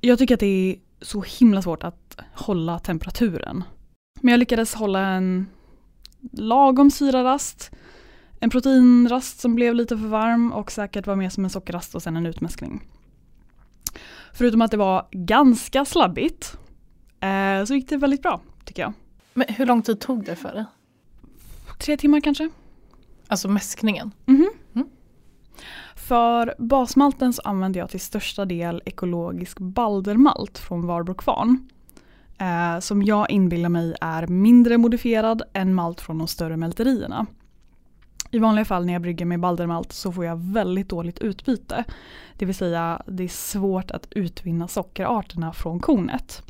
jag 0.00 0.18
tycker 0.18 0.34
att 0.34 0.40
det 0.40 0.46
är 0.46 0.76
så 1.00 1.22
himla 1.22 1.62
svårt 1.62 1.84
att 1.84 2.20
hålla 2.34 2.78
temperaturen. 2.78 3.64
Men 4.20 4.32
jag 4.32 4.38
lyckades 4.38 4.74
hålla 4.74 5.00
en 5.00 5.46
lagom 6.32 6.90
syrarast, 6.90 7.70
en 8.40 8.50
proteinrast 8.50 9.40
som 9.40 9.54
blev 9.54 9.74
lite 9.74 9.98
för 9.98 10.06
varm 10.06 10.52
och 10.52 10.72
säkert 10.72 11.06
var 11.06 11.16
mer 11.16 11.30
som 11.30 11.44
en 11.44 11.50
sockerrast 11.50 11.94
och 11.94 12.02
sen 12.02 12.16
en 12.16 12.26
utmäskning. 12.26 12.88
Förutom 14.32 14.62
att 14.62 14.70
det 14.70 14.76
var 14.76 15.08
ganska 15.10 15.84
slabbigt 15.84 16.58
eh, 17.20 17.64
så 17.64 17.74
gick 17.74 17.88
det 17.88 17.96
väldigt 17.96 18.22
bra 18.22 18.40
tycker 18.64 18.82
jag. 18.82 18.92
Men 19.34 19.46
hur 19.48 19.66
lång 19.66 19.82
tid 19.82 20.00
tog 20.00 20.24
det 20.24 20.36
för 20.36 20.52
dig? 20.52 20.64
Tre 21.78 21.96
timmar 21.96 22.20
kanske. 22.20 22.50
Alltså 23.28 23.48
mäskningen? 23.48 24.12
Mhm. 24.26 24.50
Mm. 24.74 24.88
För 25.94 26.54
basmalten 26.58 27.32
så 27.32 27.42
använder 27.44 27.80
jag 27.80 27.90
till 27.90 28.00
största 28.00 28.44
del 28.44 28.82
ekologisk 28.84 29.58
baldermalt 29.58 30.58
från 30.58 30.86
Varbro 30.86 31.14
kvarn. 31.14 31.68
Eh, 32.38 32.78
som 32.80 33.02
jag 33.02 33.30
inbillar 33.30 33.68
mig 33.68 33.94
är 34.00 34.26
mindre 34.26 34.78
modifierad 34.78 35.42
än 35.52 35.74
malt 35.74 36.00
från 36.00 36.18
de 36.18 36.26
större 36.28 36.56
mälterierna. 36.56 37.26
I 38.30 38.38
vanliga 38.38 38.64
fall 38.64 38.86
när 38.86 38.92
jag 38.92 39.02
brygger 39.02 39.24
med 39.24 39.40
baldermalt 39.40 39.92
så 39.92 40.12
får 40.12 40.24
jag 40.24 40.36
väldigt 40.36 40.88
dåligt 40.88 41.18
utbyte. 41.18 41.84
Det 42.38 42.46
vill 42.46 42.54
säga 42.54 43.02
det 43.06 43.24
är 43.24 43.28
svårt 43.28 43.90
att 43.90 44.06
utvinna 44.10 44.68
sockerarterna 44.68 45.52
från 45.52 45.80
kornet. 45.80 46.42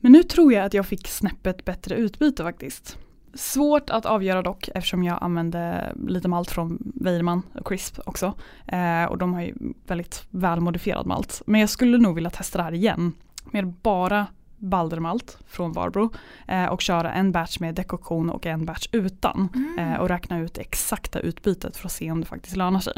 Men 0.00 0.12
nu 0.12 0.22
tror 0.22 0.52
jag 0.52 0.64
att 0.64 0.74
jag 0.74 0.86
fick 0.86 1.08
snäppet 1.08 1.64
bättre 1.64 1.94
utbyte 1.94 2.42
faktiskt. 2.42 2.98
Svårt 3.34 3.90
att 3.90 4.06
avgöra 4.06 4.42
dock 4.42 4.68
eftersom 4.74 5.02
jag 5.02 5.18
använde 5.20 5.92
lite 6.06 6.28
malt 6.28 6.50
från 6.50 6.92
Weirman 6.94 7.42
och 7.54 7.68
Crisp 7.68 7.98
också. 8.06 8.34
Eh, 8.66 9.04
och 9.04 9.18
de 9.18 9.34
har 9.34 9.42
ju 9.42 9.54
väldigt 9.86 10.26
välmodifierad 10.30 11.06
malt. 11.06 11.42
Men 11.46 11.60
jag 11.60 11.70
skulle 11.70 11.98
nog 11.98 12.14
vilja 12.14 12.30
testa 12.30 12.58
det 12.58 12.64
här 12.64 12.74
igen 12.74 13.12
med 13.44 13.66
bara 13.66 14.26
baldermalt 14.60 15.38
från 15.46 15.72
Varbro 15.72 16.10
eh, 16.48 16.66
och 16.66 16.80
köra 16.80 17.12
en 17.12 17.32
batch 17.32 17.58
med 17.58 17.74
dekoktion 17.74 18.30
och 18.30 18.46
en 18.46 18.64
batch 18.64 18.88
utan 18.92 19.48
eh, 19.78 19.94
och 19.94 20.08
räkna 20.08 20.38
ut 20.38 20.54
det 20.54 20.60
exakta 20.60 21.20
utbytet 21.20 21.76
för 21.76 21.86
att 21.86 21.92
se 21.92 22.10
om 22.10 22.20
det 22.20 22.26
faktiskt 22.26 22.56
lönar 22.56 22.80
sig. 22.80 22.94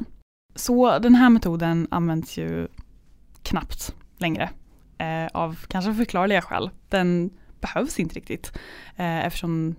Så 0.54 0.98
den 0.98 1.14
här 1.14 1.30
metoden 1.30 1.88
används 1.90 2.38
ju 2.38 2.68
knappt 3.42 3.94
längre 4.18 4.50
eh, 4.98 5.26
av 5.34 5.58
kanske 5.68 5.94
förklarliga 5.94 6.42
skäl. 6.42 6.70
Den 6.88 7.30
behövs 7.60 7.98
inte 7.98 8.14
riktigt 8.14 8.52
eh, 8.96 9.26
eftersom 9.26 9.74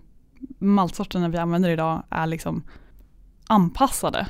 maltsorterna 0.60 1.30
vi 1.30 1.38
använder 1.38 1.70
idag 1.70 2.04
är 2.10 2.28
liksom 2.28 2.64
anpassade 3.48 4.28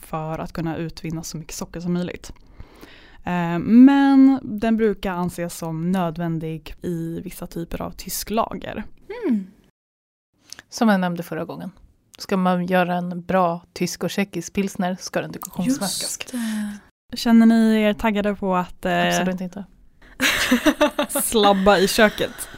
för 0.00 0.38
att 0.38 0.52
kunna 0.52 0.76
utvinna 0.76 1.22
så 1.22 1.36
mycket 1.36 1.54
socker 1.54 1.80
som 1.80 1.92
möjligt. 1.92 2.32
Eh, 3.24 3.58
Men 3.58 4.40
den 4.42 4.76
brukar 4.76 5.12
anses 5.12 5.58
som 5.58 5.92
nödvändig 5.92 6.74
i 6.82 7.20
vissa 7.20 7.46
typer 7.46 7.82
av 7.82 7.90
tysk 7.90 8.30
lager. 8.30 8.84
Mm. 9.26 9.46
som 10.68 10.88
jag 10.88 11.00
nämnde 11.00 11.22
förra 11.22 11.44
gången. 11.44 11.70
Ska 12.18 12.36
man 12.36 12.66
göra 12.66 12.94
en 12.94 13.22
bra 13.22 13.62
tysk 13.72 14.04
och 14.04 14.10
tjeckisk 14.10 14.52
pilsner 14.52 14.96
ska 15.00 15.20
den 15.20 15.32
dekoktionsmäskas. 15.32 16.18
Känner 17.14 17.46
ni 17.46 17.82
er 17.82 17.94
taggade 17.94 18.34
på 18.34 18.56
att 18.56 18.84
eh, 18.84 19.08
Absolut 19.08 19.40
inte. 19.40 19.64
slabba 21.22 21.78
i 21.78 21.88
köket? 21.88 22.48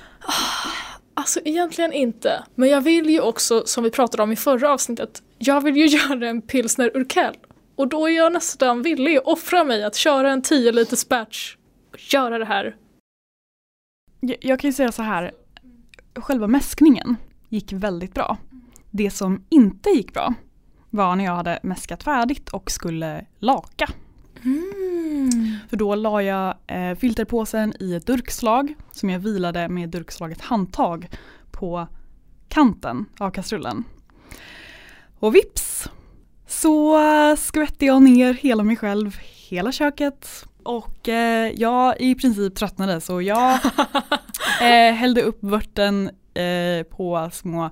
Alltså 1.19 1.41
egentligen 1.45 1.93
inte. 1.93 2.45
Men 2.55 2.69
jag 2.69 2.81
vill 2.81 3.11
ju 3.11 3.21
också, 3.21 3.63
som 3.67 3.85
vi 3.85 3.91
pratade 3.91 4.23
om 4.23 4.33
i 4.33 4.37
förra 4.37 4.73
avsnittet, 4.73 5.23
jag 5.39 5.61
vill 5.61 5.77
ju 5.77 5.87
göra 5.99 6.29
en 6.29 6.43
pilsner 6.43 6.97
urkel. 6.97 7.35
Och 7.77 7.89
då 7.89 8.09
är 8.09 8.17
jag 8.17 8.33
nästan 8.33 8.83
villig 8.83 9.17
att 9.17 9.25
offra 9.25 9.65
mig 9.65 9.85
att 9.85 9.97
köra 9.97 10.31
en 10.31 10.43
10 10.43 10.73
liters 10.73 11.09
batch 11.09 11.57
och 11.93 12.13
göra 12.13 12.39
det 12.39 12.45
här. 12.45 12.77
Jag, 14.21 14.37
jag 14.41 14.61
kan 14.61 14.71
ju 14.71 14.75
säga 14.75 14.93
så 14.93 15.03
här, 15.03 15.33
själva 16.15 16.47
mäskningen 16.47 17.17
gick 17.49 17.73
väldigt 17.73 18.15
bra. 18.15 18.37
Det 18.91 19.11
som 19.11 19.45
inte 19.49 19.91
gick 19.91 20.15
bra 20.15 20.35
var 20.91 21.17
när 21.17 21.25
jag 21.25 21.37
hade 21.37 21.59
mäskat 21.63 22.03
färdigt 22.03 22.49
och 22.49 22.71
skulle 22.71 23.27
laka. 23.39 23.89
För 25.69 25.77
då 25.77 25.95
la 25.95 26.23
jag 26.23 26.55
eh, 26.67 26.95
filterpåsen 26.95 27.75
i 27.81 27.95
ett 27.95 28.07
durkslag 28.07 28.75
som 28.93 29.11
jag 29.11 29.19
vilade 29.19 29.69
med 29.69 29.89
durkslaget 29.89 30.41
handtag 30.41 31.09
på 31.51 31.87
kanten 32.49 33.07
av 33.19 33.31
kastrullen. 33.31 33.85
Och 35.19 35.35
vips 35.35 35.89
så 36.47 37.01
skvätte 37.37 37.87
jag 37.87 38.03
ner 38.03 38.35
hela 38.35 38.63
mig 38.63 38.77
själv, 38.77 39.17
hela 39.49 39.73
köket. 39.73 40.47
Och 40.63 41.09
eh, 41.09 41.53
jag 41.57 42.01
i 42.01 42.15
princip 42.15 42.55
tröttnade 42.55 43.01
så 43.01 43.23
jag 43.23 43.53
eh, 44.61 44.95
hällde 44.95 45.23
upp 45.23 45.39
vörten 45.41 46.11
eh, 46.35 46.83
på 46.83 47.31
små 47.33 47.71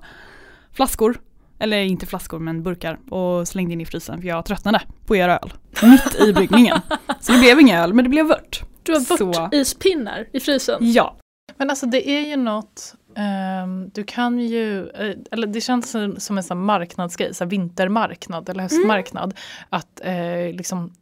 flaskor, 0.71 1.19
eller 1.59 1.77
inte 1.77 2.05
flaskor 2.05 2.39
men 2.39 2.63
burkar 2.63 2.99
och 3.13 3.47
slängde 3.47 3.73
in 3.73 3.81
i 3.81 3.85
frysen 3.85 4.21
för 4.21 4.27
jag 4.27 4.45
tröttnade 4.45 4.81
på 5.05 5.15
er 5.15 5.29
öl 5.29 5.53
mitt 5.83 6.15
i 6.21 6.33
bryggningen. 6.33 6.77
Så 7.19 7.31
det 7.31 7.39
blev 7.39 7.59
ingen 7.59 7.79
öl 7.79 7.93
men 7.93 8.03
det 8.05 8.09
blev 8.09 8.25
vört. 8.25 8.63
Du 8.83 8.91
har 8.93 8.99
Så. 8.99 9.25
vörtispinnar 9.25 10.27
i 10.33 10.39
frysen. 10.39 10.77
Ja, 10.81 11.17
Men 11.57 11.69
alltså 11.69 11.85
det 11.85 12.09
är 12.09 12.21
ju 12.29 12.35
något, 12.35 12.95
ehm, 13.15 13.89
du 13.89 14.03
kan 14.03 14.39
ju, 14.39 14.89
eh, 14.89 15.15
eller 15.31 15.47
det 15.47 15.61
känns 15.61 15.91
som, 15.91 16.15
som 16.19 16.37
en 16.37 16.43
sån 16.43 16.65
marknadsgrej, 16.65 17.33
så 17.33 17.45
vintermarknad 17.45 18.49
eller 18.49 18.63
höstmarknad. 18.63 19.33
Att 19.69 20.01
eh, 20.03 20.53
liksom 20.55 20.93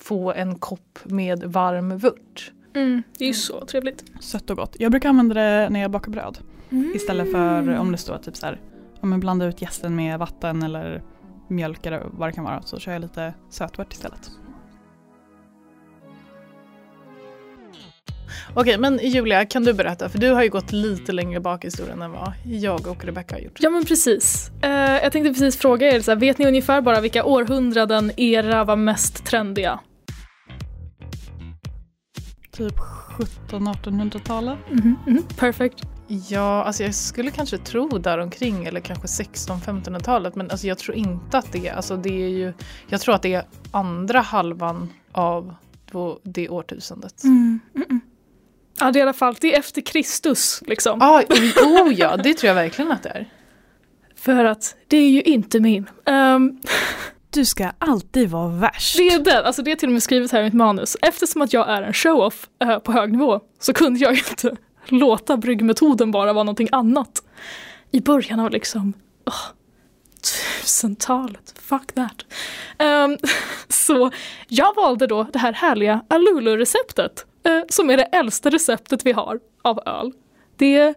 få 0.00 0.32
en 0.32 0.58
kopp 0.58 0.98
med 1.04 1.44
varm 1.44 1.98
vört. 1.98 2.52
Mm, 2.74 3.02
det 3.18 3.24
är 3.24 3.28
ju 3.28 3.34
så 3.34 3.64
trevligt. 3.66 4.04
sött 4.20 4.50
och 4.50 4.56
gott. 4.56 4.76
Jag 4.78 4.90
brukar 4.90 5.08
använda 5.08 5.34
det 5.34 5.68
när 5.70 5.80
jag 5.80 5.90
bakar 5.90 6.12
bröd. 6.12 6.38
Istället 6.94 7.32
för 7.32 7.76
om 7.78 7.92
det 7.92 7.98
står 7.98 8.18
typ 8.18 8.36
så 8.36 8.46
här, 8.46 8.60
om 9.06 9.10
man 9.10 9.20
blandar 9.20 9.48
ut 9.48 9.62
jästen 9.62 9.96
med 9.96 10.18
vatten 10.18 10.62
eller 10.62 11.02
mjölk 11.48 11.86
eller 11.86 12.06
vad 12.12 12.28
det 12.28 12.32
kan 12.32 12.44
vara 12.44 12.62
så 12.62 12.78
kör 12.78 12.92
jag 12.92 13.00
lite 13.00 13.34
sötvört 13.50 13.92
istället. 13.92 14.30
Okej, 18.54 18.78
men 18.78 18.98
Julia, 19.02 19.44
kan 19.44 19.64
du 19.64 19.74
berätta? 19.74 20.08
För 20.08 20.18
du 20.18 20.30
har 20.30 20.42
ju 20.42 20.48
gått 20.48 20.72
lite 20.72 21.12
längre 21.12 21.40
bak 21.40 21.64
i 21.64 21.66
historien 21.66 22.02
än 22.02 22.10
vad 22.10 22.32
jag 22.44 22.86
och 22.86 23.04
Rebecca 23.04 23.34
har 23.34 23.40
gjort. 23.40 23.58
Ja 23.60 23.70
men 23.70 23.84
precis. 23.84 24.50
Eh, 24.62 24.70
jag 24.70 25.12
tänkte 25.12 25.32
precis 25.32 25.58
fråga 25.58 25.92
er, 25.92 26.00
så 26.00 26.10
här, 26.10 26.18
vet 26.18 26.38
ni 26.38 26.46
ungefär 26.46 26.80
bara 26.80 27.00
vilka 27.00 27.24
århundraden 27.24 28.12
era 28.16 28.64
var 28.64 28.76
mest 28.76 29.24
trendiga? 29.24 29.80
Typ 32.52 32.74
1700-1800-talet. 33.48 34.58
Mhm, 34.70 34.96
mhm, 35.06 35.22
Perfect. 35.36 35.95
Ja, 36.08 36.64
alltså 36.64 36.82
jag 36.82 36.94
skulle 36.94 37.30
kanske 37.30 37.58
tro 37.58 37.88
däromkring 37.88 38.64
eller 38.64 38.80
kanske 38.80 39.06
16-1500-talet 39.06 40.34
men 40.34 40.50
alltså 40.50 40.66
jag 40.66 40.78
tror 40.78 40.96
inte 40.96 41.38
att 41.38 41.52
det 41.52 41.68
är, 41.68 41.74
alltså 41.74 41.96
det 41.96 42.24
är 42.24 42.28
ju, 42.28 42.52
jag 42.88 43.00
tror 43.00 43.14
att 43.14 43.22
det 43.22 43.34
är 43.34 43.44
andra 43.70 44.20
halvan 44.20 44.92
av 45.12 45.54
det 46.22 46.48
årtusendet. 46.48 47.24
Mm, 47.24 47.60
mm. 47.74 48.00
Ja 48.78 48.92
det 48.92 48.98
är 48.98 49.00
i 49.00 49.02
alla 49.02 49.12
fall, 49.12 49.36
det 49.40 49.54
är 49.54 49.58
efter 49.58 49.80
Kristus 49.80 50.62
liksom. 50.66 51.02
Ah, 51.02 51.22
oh 51.62 51.92
ja, 51.92 52.16
det 52.16 52.34
tror 52.34 52.48
jag 52.48 52.54
verkligen 52.54 52.92
att 52.92 53.02
det 53.02 53.08
är. 53.08 53.28
För 54.16 54.44
att 54.44 54.76
det 54.86 54.96
är 54.96 55.10
ju 55.10 55.22
inte 55.22 55.60
min. 55.60 55.90
Ehm, 56.06 56.60
Du 57.30 57.44
ska 57.44 57.70
alltid 57.78 58.30
vara 58.30 58.48
värst. 58.48 58.96
det 58.96 59.08
är 59.08 59.18
den, 59.18 59.44
alltså 59.44 59.62
det 59.62 59.72
är 59.72 59.76
till 59.76 59.88
och 59.88 59.92
med 59.92 60.02
skrivet 60.02 60.32
här 60.32 60.40
i 60.40 60.44
mitt 60.44 60.54
manus. 60.54 60.96
Eftersom 61.02 61.42
att 61.42 61.52
jag 61.52 61.68
är 61.68 61.82
en 61.82 61.92
show-off 61.92 62.48
eh, 62.62 62.78
på 62.78 62.92
hög 62.92 63.12
nivå 63.12 63.40
så 63.58 63.72
kunde 63.72 64.00
jag 64.00 64.12
ju 64.12 64.18
inte 64.18 64.56
låta 64.92 65.36
bryggmetoden 65.36 66.10
bara 66.10 66.32
vara 66.32 66.44
någonting 66.44 66.68
annat. 66.72 67.22
I 67.90 68.00
början 68.00 68.40
av 68.40 68.50
liksom 68.50 68.92
oh, 69.26 69.52
tusentalet, 70.22 71.54
fuck 71.60 71.92
that. 71.92 72.24
Um, 72.78 73.18
så 73.68 74.10
jag 74.48 74.74
valde 74.74 75.06
då 75.06 75.26
det 75.32 75.38
här 75.38 75.52
härliga 75.52 76.00
Alulu-receptet 76.08 77.26
uh, 77.48 77.62
som 77.68 77.90
är 77.90 77.96
det 77.96 78.02
äldsta 78.02 78.50
receptet 78.50 79.06
vi 79.06 79.12
har 79.12 79.40
av 79.62 79.80
öl. 79.86 80.12
Det 80.56 80.76
är 80.76 80.94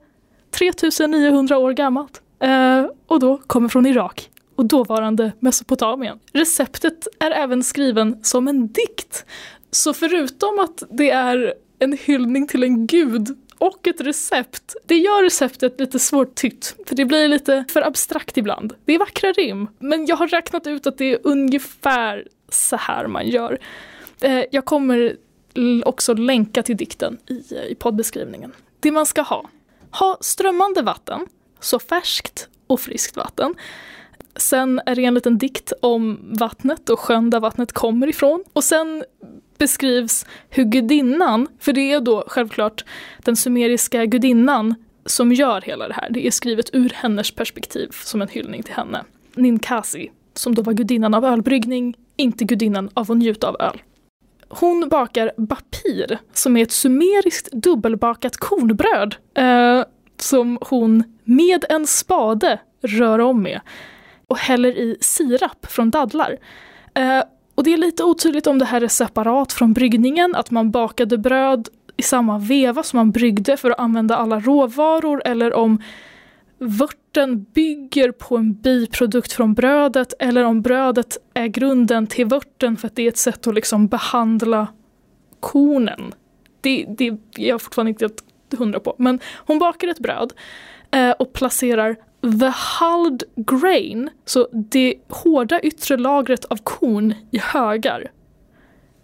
3900 0.52 1.58
år 1.58 1.72
gammalt 1.72 2.22
uh, 2.44 2.86
och 3.08 3.20
då 3.20 3.38
kommer 3.38 3.70
från 3.70 3.86
Irak 3.86 4.30
och 4.56 4.66
dåvarande 4.66 5.32
Mesopotamien. 5.40 6.20
Receptet 6.34 7.08
är 7.20 7.32
även 7.32 7.64
skriven 7.64 8.24
som 8.24 8.48
en 8.48 8.68
dikt. 8.68 9.26
Så 9.72 9.94
förutom 9.94 10.60
att 10.60 10.84
det 10.90 11.10
är 11.10 11.54
en 11.80 11.98
hyllning 12.02 12.48
till 12.48 12.64
en 12.64 12.88
gud 12.88 13.38
och 13.60 13.88
ett 13.88 14.02
recept, 14.02 14.76
det 14.86 14.96
gör 14.96 15.24
receptet 15.24 15.80
lite 15.80 16.00
svårtytt. 16.00 16.76
För 16.86 16.96
det 16.96 17.06
blir 17.06 17.28
lite 17.28 17.66
för 17.70 17.88
abstrakt 17.88 18.38
ibland. 18.38 18.74
Det 18.86 18.94
är 18.94 19.00
vackra 19.00 19.32
rim, 19.32 19.68
men 19.80 20.06
jag 20.06 20.16
har 20.16 20.28
räknat 20.28 20.68
ut 20.68 20.88
att 20.88 20.98
det 20.98 21.14
är 21.14 21.20
ungefär 21.24 22.28
så 22.50 22.76
här 22.76 23.08
man 23.08 23.28
gör. 23.28 23.60
Eh, 24.22 24.44
jag 24.52 24.66
kommer 24.66 25.18
också 25.86 26.14
länka 26.14 26.64
till 26.64 26.78
dikten 26.78 27.18
i, 27.30 27.56
eh, 27.56 27.64
i 27.64 27.76
poddbeskrivningen. 27.76 28.52
Det 28.80 28.92
man 28.92 29.06
ska 29.06 29.22
ha. 29.22 29.50
Ha 29.92 30.18
strömmande 30.22 30.82
vatten, 30.82 31.28
så 31.60 31.80
färskt 31.80 32.48
och 32.68 32.80
friskt 32.80 33.18
vatten. 33.18 33.56
Sen 34.36 34.82
är 34.86 34.96
det 34.96 35.06
en 35.06 35.14
liten 35.14 35.38
dikt 35.38 35.74
om 35.82 36.20
vattnet 36.40 36.90
och 36.90 37.00
sjön 37.00 37.30
där 37.30 37.40
vattnet 37.40 37.74
kommer 37.74 38.08
ifrån. 38.08 38.44
Och 38.54 38.64
sen 38.64 39.04
beskrivs 39.60 40.26
hur 40.50 40.64
gudinnan, 40.64 41.48
för 41.60 41.74
det 41.74 41.92
är 41.92 42.00
då 42.00 42.24
självklart 42.28 42.86
den 43.18 43.36
sumeriska 43.36 44.06
gudinnan 44.06 44.76
som 45.06 45.32
gör 45.32 45.62
hela 45.62 45.88
det 45.88 45.94
här. 45.94 46.10
Det 46.10 46.28
är 46.28 46.32
skrivet 46.32 46.70
ur 46.74 46.92
hennes 46.96 47.32
perspektiv 47.32 47.90
som 47.92 48.22
en 48.22 48.28
hyllning 48.28 48.64
till 48.64 48.74
henne. 48.74 49.04
Ninkasi, 49.36 50.12
som 50.34 50.56
då 50.56 50.62
var 50.62 50.74
gudinnan 50.74 51.14
av 51.14 51.26
ölbryggning, 51.26 51.96
inte 52.16 52.46
gudinnan 52.46 52.90
av 52.94 53.12
att 53.12 53.18
njuta 53.18 53.48
av 53.48 53.56
öl. 53.60 53.82
Hon 54.50 54.90
bakar 54.90 55.32
bapir, 55.38 56.20
som 56.34 56.58
är 56.58 56.64
ett 56.64 56.72
sumeriskt 56.72 57.52
dubbelbakat 57.52 58.38
kornbröd 58.38 59.16
eh, 59.34 59.84
som 60.18 60.58
hon 60.62 61.04
med 61.24 61.66
en 61.70 61.88
spade 61.88 62.60
rör 62.82 63.20
om 63.20 63.44
med 63.44 63.62
och 64.28 64.38
häller 64.38 64.78
i 64.78 64.98
sirap 65.02 65.66
från 65.66 65.90
dadlar. 65.90 66.38
Eh, 66.94 67.24
och 67.60 67.64
det 67.64 67.74
är 67.74 67.78
lite 67.78 68.04
otydligt 68.04 68.48
om 68.48 68.60
det 68.60 68.66
här 68.66 68.82
är 68.82 68.88
separat 68.88 69.54
från 69.54 69.74
bryggningen, 69.74 70.36
att 70.36 70.52
man 70.52 70.72
bakade 70.72 71.18
bröd 71.18 71.70
i 71.98 72.02
samma 72.02 72.40
veva 72.40 72.84
som 72.84 72.98
man 72.98 73.12
bryggde 73.12 73.58
för 73.58 73.72
att 73.72 73.80
använda 73.80 74.16
alla 74.18 74.40
råvaror 74.40 75.22
eller 75.26 75.54
om 75.54 75.82
vörten 76.58 77.44
bygger 77.54 78.12
på 78.12 78.38
en 78.38 78.54
biprodukt 78.54 79.32
från 79.32 79.54
brödet 79.54 80.14
eller 80.20 80.44
om 80.44 80.62
brödet 80.62 81.18
är 81.34 81.48
grunden 81.48 82.08
till 82.08 82.26
vörten 82.26 82.78
för 82.78 82.88
att 82.88 82.96
det 82.96 83.04
är 83.04 83.08
ett 83.08 83.18
sätt 83.18 83.48
att 83.48 83.56
liksom 83.56 83.88
behandla 83.88 84.68
kornen. 85.40 86.14
Det, 86.62 86.86
det 86.98 87.08
är 87.08 87.18
jag 87.36 87.62
fortfarande 87.62 87.90
inte 87.90 88.04
helt 88.04 88.24
hundra 88.58 88.80
på. 88.80 88.96
Men 88.98 89.20
hon 89.36 89.60
bakar 89.60 89.88
ett 89.88 90.00
bröd 90.00 90.34
eh, 90.92 91.12
och 91.12 91.34
placerar 91.34 91.96
the 92.22 92.54
hulled 92.80 93.24
grain, 93.36 94.10
så 94.26 94.48
det 94.52 94.96
hårda 95.10 95.60
yttre 95.62 95.98
lagret 95.98 96.46
av 96.46 96.58
korn 96.64 97.14
i 97.32 97.38
högar. 97.40 98.12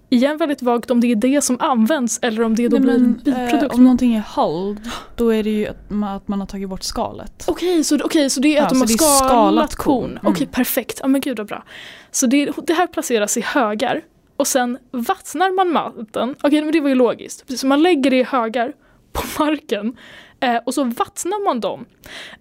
Igen 0.09 0.37
väldigt 0.37 0.61
vagt 0.61 0.91
om 0.91 1.01
det 1.01 1.11
är 1.11 1.15
det 1.15 1.41
som 1.43 1.57
används 1.59 2.19
eller 2.21 2.43
om 2.43 2.55
det 2.55 2.67
då 2.67 2.77
Nej, 2.77 2.81
blir 2.81 2.95
en 2.95 3.21
men, 3.25 3.33
eh, 3.33 3.45
biprodukt. 3.45 3.75
om 3.75 3.83
någonting 3.83 4.15
är 4.15 4.23
hulled, 4.35 4.89
då 5.15 5.29
är 5.33 5.43
det 5.43 5.49
ju 5.49 5.67
att 5.67 5.89
man, 5.89 6.15
att 6.15 6.27
man 6.27 6.39
har 6.39 6.47
tagit 6.47 6.69
bort 6.69 6.83
skalet. 6.83 7.43
Okej, 7.47 7.83
så, 7.83 7.97
okej, 8.03 8.29
så 8.29 8.39
det 8.39 8.47
är 8.47 8.55
Ja, 8.55 8.63
att 8.63 8.69
de 8.69 8.79
har 8.79 8.87
skalat, 8.87 9.17
skalat 9.17 9.75
korn. 9.75 10.01
korn. 10.01 10.11
Mm. 10.11 10.31
Okej, 10.31 10.47
perfekt. 10.47 10.99
Ja 11.01 11.07
men 11.07 11.21
gud 11.21 11.37
vad 11.37 11.47
bra. 11.47 11.63
Så 12.11 12.27
det, 12.27 12.51
det 12.67 12.73
här 12.73 12.87
placeras 12.87 13.37
i 13.37 13.41
högar 13.41 14.01
och 14.37 14.47
sen 14.47 14.77
vattnar 14.91 15.51
man 15.55 15.71
maten. 15.71 16.35
Okej, 16.41 16.61
men 16.61 16.71
det 16.71 16.79
var 16.79 16.89
ju 16.89 16.95
logiskt. 16.95 17.41
Precis, 17.47 17.61
så 17.61 17.67
man 17.67 17.83
lägger 17.83 18.09
det 18.11 18.19
i 18.19 18.23
högar 18.23 18.73
på 19.13 19.43
marken 19.43 19.97
eh, 20.45 20.59
och 20.65 20.73
så 20.73 20.83
vattnar 20.83 21.45
man 21.45 21.59
dem. 21.59 21.85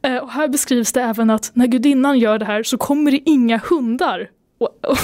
Eh, 0.02 0.16
och 0.16 0.30
här 0.30 0.48
beskrivs 0.48 0.92
det 0.92 1.02
även 1.02 1.30
att 1.30 1.50
när 1.54 1.66
gudinnan 1.66 2.18
gör 2.18 2.38
det 2.38 2.44
här 2.44 2.62
så 2.62 2.78
kommer 2.78 3.10
det 3.10 3.20
inga 3.24 3.58
hundar 3.58 4.30
och, 4.58 4.78
och, 4.82 4.98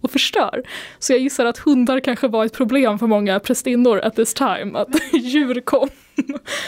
och 0.00 0.10
förstör. 0.10 0.62
Så 0.98 1.12
jag 1.12 1.20
gissar 1.20 1.44
att 1.44 1.58
hundar 1.58 2.00
kanske 2.00 2.28
var 2.28 2.44
ett 2.44 2.52
problem 2.52 2.98
för 2.98 3.06
många 3.06 3.40
prästinnor 3.40 4.00
at 4.00 4.16
this 4.16 4.34
time, 4.34 4.78
att 4.78 4.88
djur 5.12 5.60
kom. 5.60 5.88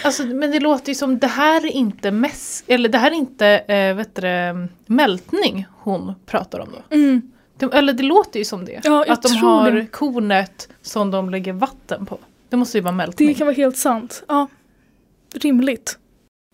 Alltså, 0.05 0.23
men 0.23 0.51
det 0.51 0.61
låter 0.61 0.89
ju 0.89 0.94
som 0.94 1.19
det 1.19 1.27
här 1.27 1.66
är 1.66 1.70
inte 1.70 2.11
mäss, 2.11 2.65
eller 2.66 2.89
det 2.89 2.98
här 2.98 3.11
är 3.11 3.15
inte 3.15 3.47
eh, 3.47 3.94
vet 3.94 4.15
du, 4.15 4.69
mältning 4.86 5.66
hon 5.78 6.12
pratar 6.27 6.59
om 6.59 6.69
då. 6.73 6.97
Mm. 6.97 7.31
Det, 7.59 7.66
eller 7.73 7.93
det 7.93 8.02
låter 8.02 8.39
ju 8.39 8.44
som 8.44 8.65
det. 8.65 8.81
Ja, 8.85 9.05
att 9.09 9.23
de 9.23 9.36
har 9.36 9.70
det. 9.70 9.86
kornet 9.86 10.69
som 10.82 11.11
de 11.11 11.31
lägger 11.31 11.52
vatten 11.52 12.06
på. 12.06 12.19
Det 12.48 12.56
måste 12.56 12.78
ju 12.78 12.82
vara 12.82 12.94
mältning. 12.94 13.28
Det 13.28 13.35
kan 13.35 13.47
vara 13.47 13.56
helt 13.56 13.77
sant. 13.77 14.24
Ja, 14.28 14.48
rimligt. 15.36 15.98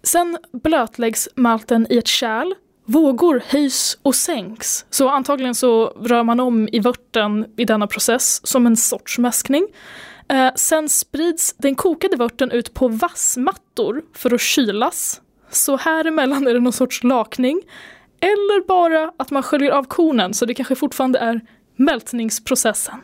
Sen 0.03 0.39
blötläggs 0.53 1.29
malten 1.35 1.87
i 1.91 1.99
ett 1.99 2.07
kärl. 2.07 2.55
Vågor 2.85 3.43
höjs 3.47 3.99
och 4.03 4.15
sänks. 4.15 4.87
Så 4.91 5.09
antagligen 5.09 5.55
så 5.55 5.87
rör 5.87 6.23
man 6.23 6.41
om 6.41 6.69
i 6.73 6.81
vörten 6.81 7.47
i 7.57 7.65
denna 7.65 7.87
process 7.87 8.47
som 8.47 8.67
en 8.67 8.77
sorts 8.77 9.19
mäskning. 9.19 9.67
Eh, 10.29 10.51
sen 10.55 10.89
sprids 10.89 11.55
den 11.59 11.75
kokade 11.75 12.17
vörten 12.17 12.51
ut 12.51 12.75
på 12.75 12.89
vassmattor 12.89 14.03
för 14.15 14.35
att 14.35 14.41
kylas. 14.41 15.21
Så 15.51 15.77
här 15.77 16.05
emellan 16.05 16.47
är 16.47 16.55
det 16.55 16.61
någon 16.61 16.73
sorts 16.73 17.05
lakning. 17.05 17.63
Eller 18.21 18.67
bara 18.67 19.13
att 19.17 19.31
man 19.31 19.43
sköljer 19.43 19.71
av 19.71 19.85
kornen 19.85 20.35
så 20.35 20.47
det 20.47 20.55
kanske 20.55 20.75
fortfarande 20.75 21.19
är 21.19 21.41
mältningsprocessen. 21.77 22.95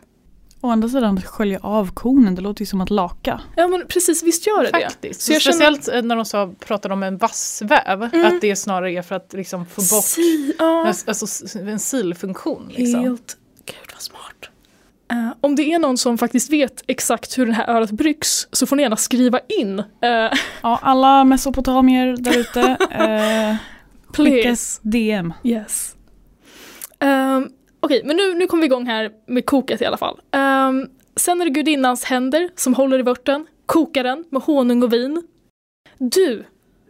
Å 0.67 0.71
andra 0.71 0.89
sidan 0.89 1.21
skölja 1.23 1.59
av 1.63 1.91
konen, 1.95 2.35
det 2.35 2.43
låter 2.43 2.63
ju 2.63 2.67
som 2.67 2.81
att 2.81 2.91
laka. 2.91 3.41
Ja 3.57 3.69
men 3.69 3.87
precis, 3.89 4.23
visst 4.23 4.47
gör 4.47 4.63
det. 4.63 4.71
Faktiskt. 4.85 5.21
Så 5.21 5.33
jag 5.33 5.43
känner- 5.43 5.55
Speciellt 5.73 5.89
eh, 5.89 6.03
när 6.03 6.17
de 6.17 6.25
sa, 6.25 6.53
pratade 6.67 6.95
om 6.95 7.03
en 7.03 7.17
vassväv. 7.19 8.03
Mm. 8.13 8.27
Att 8.27 8.41
det 8.41 8.57
snarare 8.57 8.93
är 8.93 9.03
för 9.03 9.15
att 9.15 9.33
liksom 9.33 9.67
få 9.67 9.81
bort 9.81 10.05
Si, 10.05 10.55
ja. 10.59 10.87
alltså, 11.07 11.25
s- 11.25 11.57
en 11.57 11.79
silfunktion. 11.79 12.69
Liksom. 12.77 13.01
Helt, 13.01 13.37
gud 13.67 13.77
vad 13.93 14.03
smart. 14.03 14.23
Eh, 15.13 15.29
om 15.41 15.57
det 15.57 15.63
är 15.73 15.79
någon 15.79 15.99
som 15.99 16.19
faktiskt 16.19 16.53
vet 16.53 16.83
exakt 16.87 17.39
hur 17.39 17.47
det 17.47 17.53
här 17.53 17.67
ölet 17.77 17.91
bryggs 17.91 18.49
så 18.53 18.67
får 18.67 18.77
ni 18.77 18.83
gärna 18.83 18.97
skriva 18.97 19.41
in. 19.49 19.79
Uh, 19.79 19.85
Ja, 20.63 20.79
alla 20.83 21.25
mesopotamier 21.25 22.17
där 22.19 22.39
ute, 22.39 22.77
skicka 24.07 24.43
please. 24.43 24.81
ett 24.85 24.93
DM. 24.93 25.33
Yes. 25.45 25.97
Um, 27.01 27.49
Okej, 27.87 28.03
men 28.05 28.17
nu, 28.17 28.35
nu 28.35 28.47
kommer 28.47 28.61
vi 28.61 28.67
igång 28.67 28.87
här 28.87 29.11
med 29.27 29.47
koket 29.47 29.83
i 29.83 29.85
alla 29.85 29.97
fall. 29.97 30.21
Ehm, 30.31 30.89
sen 31.17 31.41
är 31.41 31.45
det 31.45 31.51
gudinnans 31.51 32.05
händer 32.05 32.51
som 32.57 32.75
håller 32.75 32.99
i 32.99 33.03
vörten, 33.03 33.47
kokar 33.67 34.05
den 34.05 34.25
med 34.31 34.43
honung 34.43 34.83
och 34.83 34.93
vin. 34.93 35.23
Du, 35.99 36.45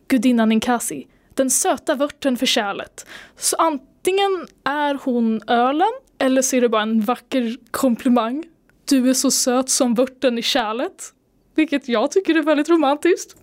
gudinnan 0.08 0.48
Ninkasi, 0.48 1.06
den 1.34 1.50
söta 1.50 1.94
vörten 1.94 2.36
för 2.36 2.46
kärlet. 2.46 3.06
Så 3.36 3.56
antingen 3.56 4.46
är 4.64 4.98
hon 5.04 5.40
ölen 5.46 5.92
eller 6.18 6.42
så 6.42 6.56
är 6.56 6.60
det 6.60 6.68
bara 6.68 6.82
en 6.82 7.00
vacker 7.00 7.56
komplimang. 7.70 8.44
Du 8.84 9.10
är 9.10 9.14
så 9.14 9.30
söt 9.30 9.68
som 9.68 9.94
vörten 9.94 10.38
i 10.38 10.42
kärlet. 10.42 11.12
Vilket 11.54 11.88
jag 11.88 12.10
tycker 12.10 12.34
är 12.34 12.42
väldigt 12.42 12.68
romantiskt. 12.68 13.36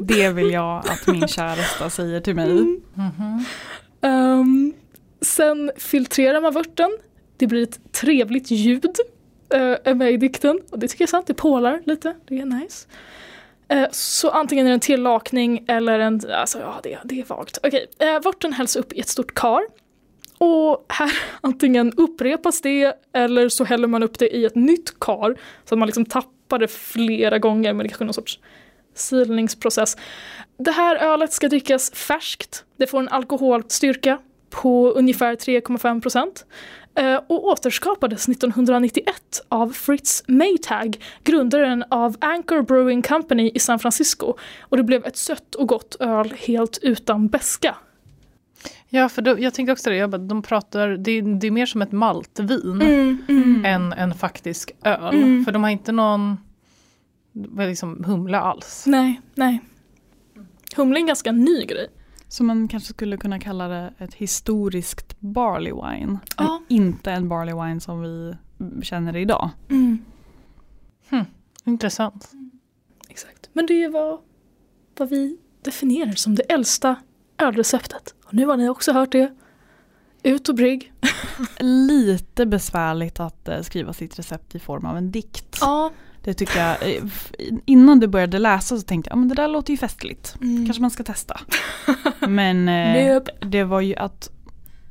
Det 0.00 0.32
vill 0.32 0.50
jag 0.50 0.78
att 0.78 1.06
min 1.06 1.28
käresta 1.28 1.90
säger 1.90 2.20
till 2.20 2.34
mig. 2.34 2.52
Mhm. 2.94 3.44
Ehm, 4.00 4.72
sen 5.20 5.72
filtrerar 5.76 6.40
man 6.40 6.52
vörten. 6.52 6.90
Det 7.36 7.46
blir 7.46 7.62
ett 7.62 7.92
trevligt 7.92 8.50
ljud. 8.50 8.96
Är 9.50 9.94
med 9.94 10.12
i 10.12 10.16
dikten. 10.16 10.60
Och 10.70 10.78
det 10.78 10.88
tycker 10.88 11.02
jag 11.02 11.06
är 11.06 11.10
sant, 11.10 11.26
det 11.26 11.34
pålar 11.34 11.82
lite. 11.84 12.14
Det 12.28 12.38
är 12.38 12.44
nice. 12.44 12.86
Eh, 13.68 13.86
så 13.90 14.30
antingen 14.30 14.66
är 14.66 14.70
det 14.70 14.74
en 14.74 14.80
tillakning 14.80 15.64
eller 15.68 15.98
en, 15.98 16.20
alltså 16.30 16.58
ja 16.58 16.80
det, 16.82 16.98
det 17.04 17.20
är 17.20 17.24
vagt. 17.24 17.58
Okej, 17.62 17.86
uh, 18.02 18.22
vörten 18.24 18.52
hälls 18.52 18.76
upp 18.76 18.92
i 18.92 19.00
ett 19.00 19.08
stort 19.08 19.34
kar. 19.34 19.62
Och 20.38 20.86
här 20.88 21.12
antingen 21.40 21.92
upprepas 21.96 22.60
det 22.60 22.94
eller 23.12 23.48
så 23.48 23.64
häller 23.64 23.88
man 23.88 24.02
upp 24.02 24.18
det 24.18 24.36
i 24.36 24.44
ett 24.44 24.54
nytt 24.54 25.00
kar. 25.00 25.36
Så 25.64 25.74
att 25.74 25.78
man 25.78 25.86
liksom 25.86 26.04
tappar 26.04 26.58
det 26.58 26.68
flera 26.68 27.38
gånger 27.38 27.72
men 27.72 27.84
det 27.84 27.88
kanske 27.88 28.04
är 28.04 28.06
någon 28.06 28.14
sorts 28.14 28.38
silningsprocess. 28.94 29.96
Det 30.58 30.70
här 30.70 30.96
ölet 30.96 31.32
ska 31.32 31.48
drickas 31.48 31.90
färskt. 31.90 32.64
Det 32.76 32.86
får 32.86 32.98
en 32.98 33.08
alkoholstyrka 33.08 34.18
på 34.50 34.90
ungefär 34.90 35.36
3,5 35.36 36.00
procent. 36.00 36.44
Eh, 36.94 37.20
och 37.26 37.44
återskapades 37.44 38.28
1991 38.28 39.14
av 39.48 39.70
Fritz 39.72 40.24
Maytag, 40.28 40.96
grundaren 41.24 41.84
av 41.90 42.16
Anchor 42.20 42.62
Brewing 42.62 43.02
Company 43.02 43.50
i 43.54 43.58
San 43.58 43.78
Francisco. 43.78 44.34
Och 44.60 44.76
det 44.76 44.82
blev 44.82 45.06
ett 45.06 45.16
sött 45.16 45.54
och 45.54 45.68
gott 45.68 45.96
öl 46.00 46.34
helt 46.46 46.78
utan 46.82 47.28
beska. 47.28 47.76
Ja, 48.88 49.08
för 49.08 49.22
då, 49.22 49.38
jag 49.38 49.54
tänker 49.54 49.72
också 49.72 49.90
det. 49.90 49.96
Jag 49.96 50.10
bara, 50.10 50.18
de 50.18 50.42
pratar, 50.42 50.88
det, 50.88 51.20
det 51.20 51.46
är 51.46 51.50
mer 51.50 51.66
som 51.66 51.82
ett 51.82 51.92
maltvin 51.92 52.82
än 53.64 53.92
en 53.92 54.14
faktisk 54.14 54.70
öl. 54.82 55.14
Mm. 55.14 55.44
För 55.44 55.52
de 55.52 55.62
har 55.62 55.70
inte 55.70 55.92
någon 55.92 56.36
liksom, 57.58 58.04
humla 58.04 58.40
alls. 58.40 58.84
Nej, 58.86 59.20
nej. 59.34 59.60
Humle 60.76 60.98
är 60.98 61.00
en 61.00 61.06
ganska 61.06 61.32
ny 61.32 61.64
grej. 61.64 61.88
Så 62.28 62.44
man 62.44 62.68
kanske 62.68 62.88
skulle 62.88 63.16
kunna 63.16 63.38
kalla 63.38 63.68
det 63.68 63.92
ett 63.98 64.14
historiskt 64.14 65.20
barley 65.20 65.72
wine. 65.72 66.18
Ja. 66.36 66.62
Inte 66.68 67.12
en 67.12 67.28
barley 67.28 67.54
wine 67.54 67.80
som 67.80 68.00
vi 68.00 68.36
känner 68.82 69.12
det 69.12 69.20
idag. 69.20 69.50
Intressant. 71.66 72.32
Exakt. 73.08 73.50
Men 73.52 73.66
det 73.66 73.88
var 73.88 74.20
vad 74.98 75.08
vi 75.08 75.38
definierar 75.62 76.12
som 76.12 76.34
det 76.34 76.42
äldsta 76.42 76.96
ölreceptet. 77.38 78.14
Och 78.24 78.34
nu 78.34 78.46
har 78.46 78.56
ni 78.56 78.68
också 78.68 78.92
hört 78.92 79.12
det. 79.12 79.34
Ut 80.22 80.48
och 80.48 80.54
brygg. 80.54 80.92
Lite 81.60 82.46
besvärligt 82.46 83.20
att 83.20 83.48
eh, 83.48 83.60
skriva 83.62 83.92
sitt 83.92 84.18
recept 84.18 84.54
i 84.54 84.58
form 84.58 84.86
av 84.86 84.96
en 84.96 85.10
dikt. 85.10 85.58
Ja. 85.60 85.90
Det 86.26 86.34
tycker 86.34 86.58
jag, 86.58 86.96
eh, 86.96 87.02
innan 87.66 88.00
du 88.00 88.06
började 88.06 88.38
läsa 88.38 88.76
så 88.76 88.82
tänkte 88.82 89.08
jag, 89.08 89.16
ja 89.16 89.18
men 89.18 89.28
det 89.28 89.34
där 89.34 89.48
låter 89.48 89.70
ju 89.70 89.76
festligt. 89.76 90.36
Kanske 90.66 90.80
man 90.80 90.90
ska 90.90 91.04
testa. 91.04 91.40
Men 92.28 92.68
eh, 92.68 93.22
det 93.40 93.64
var 93.64 93.80
ju 93.80 93.96
att, 93.96 94.30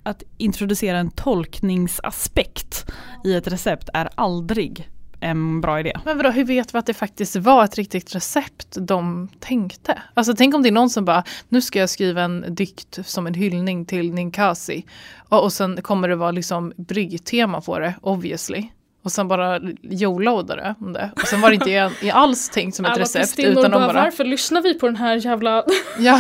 att 0.04 0.24
introducera 0.38 0.98
en 0.98 1.12
tolkningsaspekt 1.12 2.92
i 3.26 3.36
ett 3.36 3.48
recept 3.48 3.90
är 3.94 4.10
aldrig 4.16 4.90
en 5.20 5.62
bra 5.62 5.80
idé. 5.80 6.00
Men 6.06 6.18
vadå, 6.18 6.30
hur 6.30 6.46
vet 6.46 6.74
vi 6.74 6.80
att 6.80 6.86
det 6.86 6.94
faktiskt 6.94 7.36
var 7.36 7.64
ett 7.64 7.76
riktigt 7.76 8.16
recept 8.16 8.78
de 8.80 9.30
tänkte? 9.40 10.02
Alltså 10.14 10.34
tänk 10.38 10.56
om 10.56 10.64
det 10.64 10.70
är 10.70 10.72
någon 10.72 10.90
som 10.90 11.06
bara, 11.06 11.24
nu 11.50 11.62
ska 11.62 11.80
jag 11.80 11.90
skriva 11.90 12.22
en 12.22 12.46
dikt 12.50 13.00
som 13.06 13.28
en 13.28 13.34
hyllning 13.34 13.86
till 13.86 14.14
Ninkasi. 14.14 14.86
Och, 15.30 15.44
och 15.44 15.54
sen 15.54 15.82
kommer 15.82 16.10
det 16.10 16.16
vara 16.16 16.32
liksom 16.32 16.74
bryggtema 16.78 17.62
på 17.62 17.80
det, 17.80 17.96
obviously. 18.02 18.68
Och 19.06 19.12
sen 19.12 19.28
bara 19.28 19.60
det 19.60 20.76
om 20.80 20.94
det. 20.94 21.12
Och 21.16 21.28
sen 21.28 21.42
var 21.42 21.50
det 21.50 21.56
inte 21.56 21.92
alls 22.14 22.50
tänkt 22.50 22.76
som 22.76 22.86
ett 22.86 22.92
Alla 22.92 23.02
recept. 23.02 23.40
Utan 23.40 23.72
bara, 23.72 23.88
bara, 23.88 23.94
varför 23.94 24.24
lyssnar 24.24 24.62
vi 24.62 24.74
på 24.74 24.86
den 24.86 24.96
här 24.96 25.16
jävla... 25.16 25.66
ja, 26.00 26.20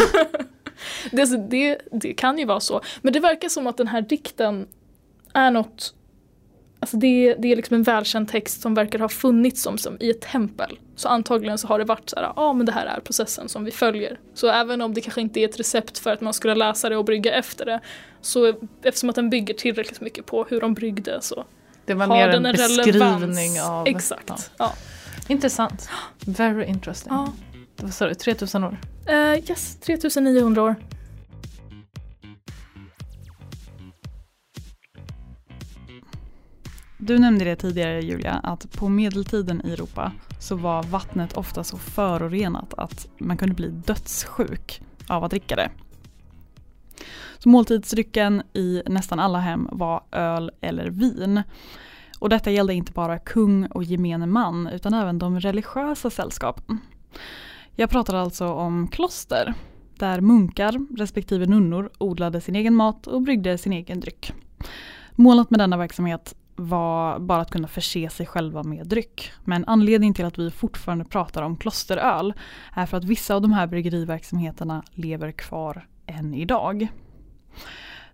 det, 1.11 1.49
det, 1.49 1.77
det 1.91 2.13
kan 2.13 2.37
ju 2.37 2.45
vara 2.45 2.59
så. 2.59 2.81
Men 3.01 3.13
det 3.13 3.19
verkar 3.19 3.49
som 3.49 3.67
att 3.67 3.77
den 3.77 3.87
här 3.87 4.01
dikten 4.01 4.67
är 5.33 5.51
något... 5.51 5.93
Alltså 6.79 6.97
det, 6.97 7.35
det 7.39 7.51
är 7.51 7.55
liksom 7.55 7.75
en 7.75 7.83
välkänd 7.83 8.29
text 8.29 8.61
som 8.61 8.73
verkar 8.73 8.99
ha 8.99 9.09
funnits 9.09 9.61
som, 9.61 9.77
som 9.77 9.97
i 9.99 10.09
ett 10.09 10.21
tempel. 10.21 10.79
Så 10.95 11.07
antagligen 11.07 11.57
så 11.57 11.67
har 11.67 11.79
det 11.79 11.85
varit 11.85 12.09
så 12.09 12.15
här, 12.15 12.33
ja 12.35 12.53
men 12.53 12.65
det 12.65 12.71
här 12.71 12.85
är 12.85 12.99
processen 12.99 13.49
som 13.49 13.63
vi 13.63 13.71
följer. 13.71 14.19
Så 14.33 14.47
även 14.47 14.81
om 14.81 14.93
det 14.93 15.01
kanske 15.01 15.21
inte 15.21 15.39
är 15.39 15.49
ett 15.49 15.59
recept 15.59 15.99
för 15.99 16.11
att 16.11 16.21
man 16.21 16.33
skulle 16.33 16.55
läsa 16.55 16.89
det 16.89 16.97
och 16.97 17.05
brygga 17.05 17.33
efter 17.33 17.65
det. 17.65 17.79
Så 18.21 18.53
eftersom 18.83 19.09
att 19.09 19.15
den 19.15 19.29
bygger 19.29 19.53
tillräckligt 19.53 20.01
mycket 20.01 20.25
på 20.25 20.43
hur 20.49 20.61
de 20.61 20.73
bryggde 20.73 21.21
så 21.21 21.45
det 21.85 21.93
var 21.93 22.07
har 22.07 22.15
mer 22.15 22.27
en 22.27 22.43
den 22.43 22.45
en 22.45 22.51
beskrivning 22.51 23.61
av... 23.61 23.87
Exakt. 23.87 24.27
Ja. 24.27 24.37
Ja. 24.57 24.73
Intressant. 25.27 25.89
Very 26.25 26.65
interesting. 26.65 27.13
Ja. 27.13 27.33
Vad 27.77 27.93
sa 27.93 28.07
du, 28.07 28.15
3000 28.15 28.63
år? 28.63 28.77
Eh, 29.07 29.15
yes, 29.15 29.79
3900 29.79 30.63
år. 30.63 30.75
Du 36.97 37.19
nämnde 37.19 37.45
det 37.45 37.55
tidigare 37.55 38.01
Julia, 38.01 38.31
att 38.31 38.71
på 38.71 38.89
medeltiden 38.89 39.61
i 39.65 39.71
Europa 39.71 40.11
så 40.39 40.55
var 40.55 40.83
vattnet 40.83 41.33
ofta 41.33 41.63
så 41.63 41.77
förorenat 41.77 42.73
att 42.77 43.07
man 43.17 43.37
kunde 43.37 43.55
bli 43.55 43.69
dödssjuk 43.69 44.81
av 45.07 45.23
att 45.23 45.31
dricka 45.31 45.55
det. 45.55 45.69
Så 47.39 47.49
måltidsdrycken 47.49 48.43
i 48.53 48.81
nästan 48.85 49.19
alla 49.19 49.39
hem 49.39 49.69
var 49.71 50.03
öl 50.11 50.51
eller 50.61 50.89
vin. 50.89 51.43
Och 52.19 52.29
detta 52.29 52.51
gällde 52.51 52.73
inte 52.73 52.91
bara 52.91 53.19
kung 53.19 53.65
och 53.65 53.83
gemene 53.83 54.25
man 54.25 54.67
utan 54.67 54.93
även 54.93 55.19
de 55.19 55.39
religiösa 55.39 56.09
sällskapen. 56.09 56.79
Jag 57.75 57.89
pratar 57.89 58.15
alltså 58.15 58.47
om 58.47 58.87
kloster 58.87 59.53
där 59.97 60.21
munkar 60.21 60.97
respektive 60.97 61.45
nunnor 61.45 61.89
odlade 61.97 62.41
sin 62.41 62.55
egen 62.55 62.75
mat 62.75 63.07
och 63.07 63.21
bryggde 63.21 63.57
sin 63.57 63.73
egen 63.73 63.99
dryck. 63.99 64.33
Målet 65.11 65.49
med 65.49 65.59
denna 65.59 65.77
verksamhet 65.77 66.35
var 66.55 67.19
bara 67.19 67.41
att 67.41 67.51
kunna 67.51 67.67
förse 67.67 68.09
sig 68.09 68.25
själva 68.25 68.63
med 68.63 68.87
dryck. 68.87 69.31
Men 69.43 69.65
anledningen 69.67 70.13
till 70.13 70.25
att 70.25 70.37
vi 70.37 70.51
fortfarande 70.51 71.05
pratar 71.05 71.43
om 71.43 71.57
klosteröl 71.57 72.33
är 72.73 72.85
för 72.85 72.97
att 72.97 73.03
vissa 73.03 73.35
av 73.35 73.41
de 73.41 73.53
här 73.53 73.67
bryggeriverksamheterna 73.67 74.83
lever 74.93 75.31
kvar 75.31 75.87
än 76.07 76.33
idag. 76.33 76.87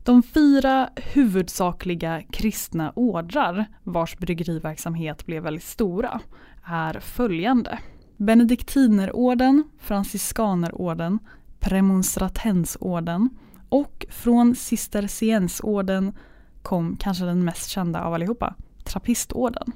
De 0.03 0.23
fyra 0.23 0.89
huvudsakliga 0.95 2.21
kristna 2.31 2.91
ordrar 2.95 3.65
vars 3.83 4.17
bryggeriverksamhet 4.17 5.25
blev 5.25 5.43
väldigt 5.43 5.63
stora 5.63 6.19
är 6.63 6.99
följande. 6.99 7.79
Benediktinerorden, 8.17 9.63
Franciskanerorden, 9.79 11.19
Premonstratensorden 11.59 13.29
och 13.69 14.05
från 14.09 14.55
Cisterciensorden 14.55 16.13
kom 16.61 16.95
kanske 16.99 17.25
den 17.25 17.45
mest 17.45 17.69
kända 17.69 18.03
av 18.03 18.13
allihopa, 18.13 18.55
Trappistorden. 18.83 19.71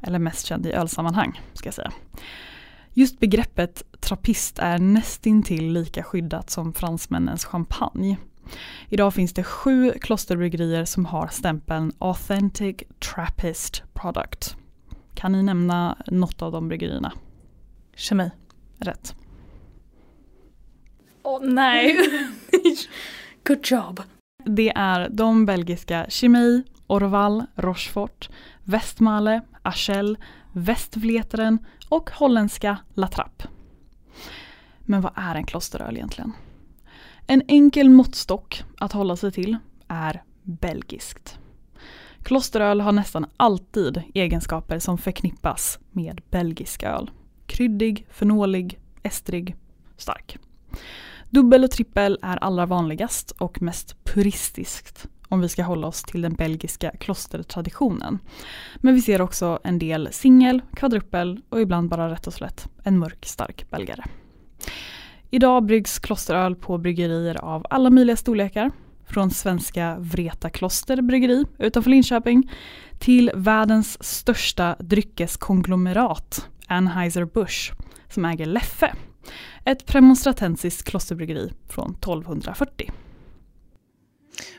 Eller 0.00 0.18
mest 0.18 0.46
känd 0.46 0.66
i 0.66 0.72
ölsammanhang, 0.72 1.40
ska 1.52 1.66
jag 1.66 1.74
säga. 1.74 1.92
Just 2.92 3.20
begreppet 3.20 3.82
trappist 4.00 4.58
är 4.58 4.78
nästintill 4.78 5.72
lika 5.72 6.02
skyddat 6.02 6.50
som 6.50 6.72
fransmännens 6.72 7.44
champagne. 7.44 8.16
Idag 8.88 9.14
finns 9.14 9.32
det 9.32 9.44
sju 9.44 9.92
klosterbryggerier 9.92 10.84
som 10.84 11.04
har 11.04 11.28
stämpeln 11.28 11.92
Authentic 11.98 12.76
Trappist 12.98 13.82
Product. 13.92 14.56
Kan 15.14 15.32
ni 15.32 15.42
nämna 15.42 15.96
något 16.06 16.42
av 16.42 16.52
de 16.52 16.68
bryggerierna? 16.68 17.12
Kemi. 17.94 18.30
Rätt. 18.78 19.14
Åh 21.22 21.40
nej. 21.42 21.96
Good 23.44 23.60
job. 23.64 24.02
Det 24.44 24.72
är 24.76 25.08
de 25.08 25.46
belgiska 25.46 26.06
Chimay, 26.08 26.62
Orval, 26.86 27.44
Rochefort, 27.54 28.28
Westmalle, 28.64 29.40
Achel, 29.62 30.18
västvletaren 30.52 31.58
och 31.88 32.10
holländska 32.10 32.78
La 32.94 33.08
Trappe. 33.08 33.44
Men 34.80 35.00
vad 35.00 35.12
är 35.16 35.34
en 35.34 35.46
klosteröl 35.46 35.96
egentligen? 35.96 36.32
En 37.26 37.42
enkel 37.48 37.90
måttstock 37.90 38.64
att 38.78 38.92
hålla 38.92 39.16
sig 39.16 39.32
till 39.32 39.56
är 39.88 40.22
belgiskt. 40.42 41.38
Klosteröl 42.22 42.80
har 42.80 42.92
nästan 42.92 43.26
alltid 43.36 44.02
egenskaper 44.14 44.78
som 44.78 44.98
förknippas 44.98 45.78
med 45.90 46.20
belgisk 46.30 46.82
öl. 46.82 47.10
Kryddig, 47.46 48.06
fenolig, 48.10 48.78
estrig, 49.02 49.56
stark. 49.96 50.38
Dubbel 51.30 51.64
och 51.64 51.70
trippel 51.70 52.18
är 52.22 52.36
allra 52.36 52.66
vanligast 52.66 53.30
och 53.30 53.62
mest 53.62 54.04
puristiskt 54.04 55.08
om 55.30 55.40
vi 55.40 55.48
ska 55.48 55.62
hålla 55.62 55.86
oss 55.86 56.02
till 56.02 56.22
den 56.22 56.34
belgiska 56.34 56.90
klostertraditionen. 56.90 58.18
Men 58.76 58.94
vi 58.94 59.02
ser 59.02 59.20
också 59.20 59.58
en 59.64 59.78
del 59.78 60.08
singel, 60.12 60.62
kvadruppel 60.76 61.40
och 61.48 61.60
ibland 61.60 61.88
bara 61.88 62.10
rätt 62.10 62.26
och 62.26 62.34
slätt 62.34 62.68
en 62.84 62.98
mörk 62.98 63.26
stark 63.26 63.70
belgare. 63.70 64.04
Idag 65.30 65.64
bryggs 65.64 65.98
klosteröl 65.98 66.56
på 66.56 66.78
bryggerier 66.78 67.44
av 67.44 67.66
alla 67.70 67.90
möjliga 67.90 68.16
storlekar. 68.16 68.70
Från 69.06 69.30
svenska 69.30 69.96
Vreta 69.98 70.50
Kloster 70.50 71.02
bryggeri 71.02 71.44
utanför 71.58 71.90
Linköping 71.90 72.50
till 72.98 73.30
världens 73.34 74.04
största 74.04 74.76
dryckeskonglomerat 74.78 76.48
Anheuser-Busch 76.66 77.72
som 78.08 78.24
äger 78.24 78.46
Leffe. 78.46 78.94
Ett 79.64 79.86
premonstratensiskt 79.86 80.88
klosterbryggeri 80.88 81.52
från 81.68 81.90
1240. 81.90 82.90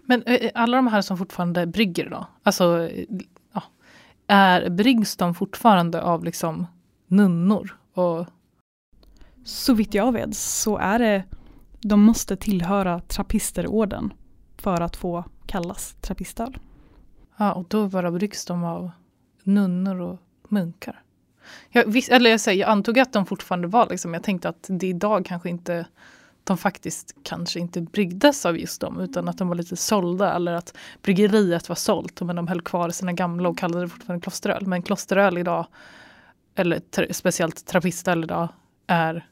Men 0.03 0.23
eh, 0.23 0.51
alla 0.55 0.77
de 0.77 0.87
här 0.87 1.01
som 1.01 1.17
fortfarande 1.17 1.67
brygger 1.67 2.09
då, 2.09 2.27
alltså 2.43 2.87
eh, 2.87 3.05
ja, 3.53 3.63
är, 4.27 4.69
bryggs 4.69 5.17
de 5.17 5.35
fortfarande 5.35 6.01
av 6.01 6.23
liksom 6.23 6.67
nunnor? 7.07 7.77
Och... 7.93 8.27
Så 9.43 9.73
vitt 9.73 9.93
jag 9.93 10.11
vet 10.11 10.35
så 10.35 10.77
är 10.77 10.99
det, 10.99 11.23
de 11.81 12.01
måste 12.01 12.37
tillhöra 12.37 12.99
trappisterorden 12.99 14.13
för 14.57 14.81
att 14.81 14.95
få 14.95 15.23
kallas 15.45 15.95
trappistöl. 16.01 16.57
Ja, 17.37 17.53
och 17.53 17.65
då 17.67 17.87
bara 17.87 18.11
bryggs 18.11 18.45
de 18.45 18.63
av 18.63 18.91
nunnor 19.43 19.99
och 20.01 20.19
munkar. 20.49 21.03
Jag, 21.69 21.85
visst, 21.85 22.09
eller 22.09 22.29
jag, 22.29 22.39
säger, 22.39 22.61
jag 22.61 22.69
antog 22.69 22.99
att 22.99 23.13
de 23.13 23.25
fortfarande 23.25 23.67
var 23.67 23.87
liksom, 23.89 24.13
jag 24.13 24.23
tänkte 24.23 24.49
att 24.49 24.65
det 24.69 24.87
idag 24.87 25.25
kanske 25.25 25.49
inte 25.49 25.85
de 26.43 26.57
faktiskt 26.57 27.15
kanske 27.23 27.59
inte 27.59 27.81
bryggdes 27.81 28.45
av 28.45 28.57
just 28.57 28.81
dem 28.81 28.99
utan 28.99 29.27
att 29.27 29.37
de 29.37 29.47
var 29.47 29.55
lite 29.55 29.75
sålda 29.75 30.33
eller 30.33 30.53
att 30.53 30.77
bryggeriet 31.01 31.69
var 31.69 31.75
sålt 31.75 32.21
men 32.21 32.35
de 32.35 32.47
höll 32.47 32.61
kvar 32.61 32.89
sina 32.89 33.13
gamla 33.13 33.49
och 33.49 33.57
kallade 33.57 33.83
det 33.85 33.89
fortfarande 33.89 34.23
klosteröl. 34.23 34.67
Men 34.67 34.81
klosteröl 34.81 35.37
idag, 35.37 35.67
eller 36.55 36.79
tra 36.79 37.05
speciellt 37.11 37.65
trappistöl 37.65 38.23
idag, 38.23 38.49
är 38.87 39.27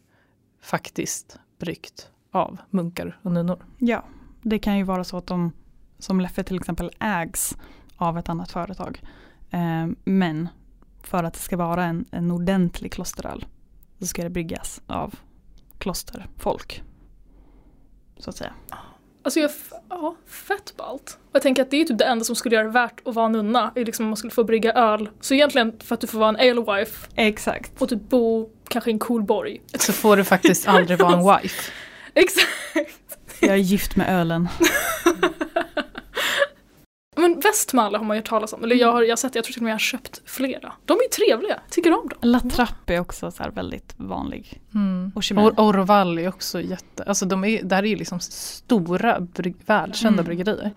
faktiskt 0.61 1.39
bryggt 1.59 2.09
av 2.31 2.57
munkar 2.69 3.19
och 3.21 3.31
nunnor. 3.31 3.65
Ja, 3.77 4.03
det 4.41 4.59
kan 4.59 4.77
ju 4.77 4.83
vara 4.83 5.03
så 5.03 5.17
att 5.17 5.27
de 5.27 5.51
som 5.99 6.21
Leffe 6.21 6.43
till 6.43 6.57
exempel 6.57 6.91
ägs 6.99 7.57
av 7.95 8.17
ett 8.17 8.29
annat 8.29 8.51
företag. 8.51 9.01
Eh, 9.49 9.87
men 10.03 10.49
för 11.03 11.23
att 11.23 11.33
det 11.33 11.39
ska 11.39 11.57
vara 11.57 11.85
en, 11.85 12.05
en 12.11 12.31
ordentlig 12.31 12.91
klosteröl 12.91 13.45
så 13.99 14.07
ska 14.07 14.23
det 14.23 14.29
bryggas 14.29 14.81
av 14.87 15.15
klosterfolk. 15.77 16.83
Så 18.19 18.29
att 18.29 18.37
säga. 18.37 18.53
Alltså 19.23 19.39
jag, 19.39 19.51
ja, 19.89 20.15
fett 20.27 20.73
ballt. 20.77 21.17
Och 21.21 21.29
jag 21.35 21.41
tänker 21.41 21.61
att 21.61 21.71
det 21.71 21.81
är 21.81 21.85
typ 21.85 21.97
det 21.97 22.05
enda 22.05 22.25
som 22.25 22.35
skulle 22.35 22.55
göra 22.55 22.65
det 22.65 22.71
värt 22.73 23.07
att 23.07 23.15
vara 23.15 23.27
nunna, 23.27 23.71
är 23.75 23.85
liksom 23.85 24.05
om 24.05 24.09
man 24.09 24.17
skulle 24.17 24.31
få 24.31 24.43
brygga 24.43 24.73
öl. 24.73 25.09
Så 25.21 25.33
egentligen 25.33 25.73
för 25.83 25.93
att 25.95 26.01
du 26.01 26.07
får 26.07 26.19
vara 26.19 26.29
en 26.29 26.35
alewife 26.49 27.07
Exakt. 27.15 27.81
och 27.81 27.89
typ 27.89 28.09
bo 28.09 28.49
kanske 28.67 28.89
i 28.89 28.93
en 28.93 28.99
cool 28.99 29.23
borg. 29.23 29.61
Så 29.79 29.93
får 29.93 30.17
du 30.17 30.23
faktiskt 30.23 30.67
aldrig 30.67 30.99
vara 30.99 31.13
en 31.13 31.41
wife. 31.41 31.71
Exakt. 32.13 32.49
Jag 33.39 33.51
är 33.51 33.55
gift 33.55 33.95
med 33.95 34.19
ölen. 34.19 34.47
Västmalle 37.43 37.97
har 37.97 38.05
man 38.05 38.17
ju 38.17 38.21
hört 38.21 38.29
talas 38.29 38.53
om, 38.53 38.63
eller 38.63 38.75
jag 38.75 38.91
har, 38.91 39.01
jag 39.01 39.11
har 39.11 39.15
sett 39.15 39.35
jag 39.35 39.43
tror 39.43 39.53
till 39.53 39.61
och 39.61 39.63
med 39.63 39.69
jag 39.69 39.75
har 39.75 39.79
köpt 39.79 40.21
flera. 40.25 40.73
De 40.85 40.93
är 40.93 41.01
ju 41.03 41.09
trevliga, 41.25 41.59
tycker 41.69 41.91
om 41.91 42.09
dem. 42.09 42.19
La 42.21 42.39
Trappe 42.39 42.93
är 42.95 42.99
också 42.99 43.31
så 43.31 43.43
här 43.43 43.51
väldigt 43.51 43.93
vanlig. 43.97 44.61
Mm. 44.73 45.11
Och. 45.15 45.23
Och 45.43 45.59
Orval 45.65 46.19
är 46.19 46.27
också 46.27 46.61
jätte, 46.61 47.03
alltså 47.03 47.25
de 47.25 47.43
är, 47.43 47.63
det 47.63 47.75
här 47.75 47.83
är 47.83 47.87
ju 47.87 47.95
liksom 47.95 48.19
stora, 48.19 49.19
bryg, 49.19 49.55
välkända 49.65 50.13
Mm. 50.21 50.25
bryggerier. 50.25 50.71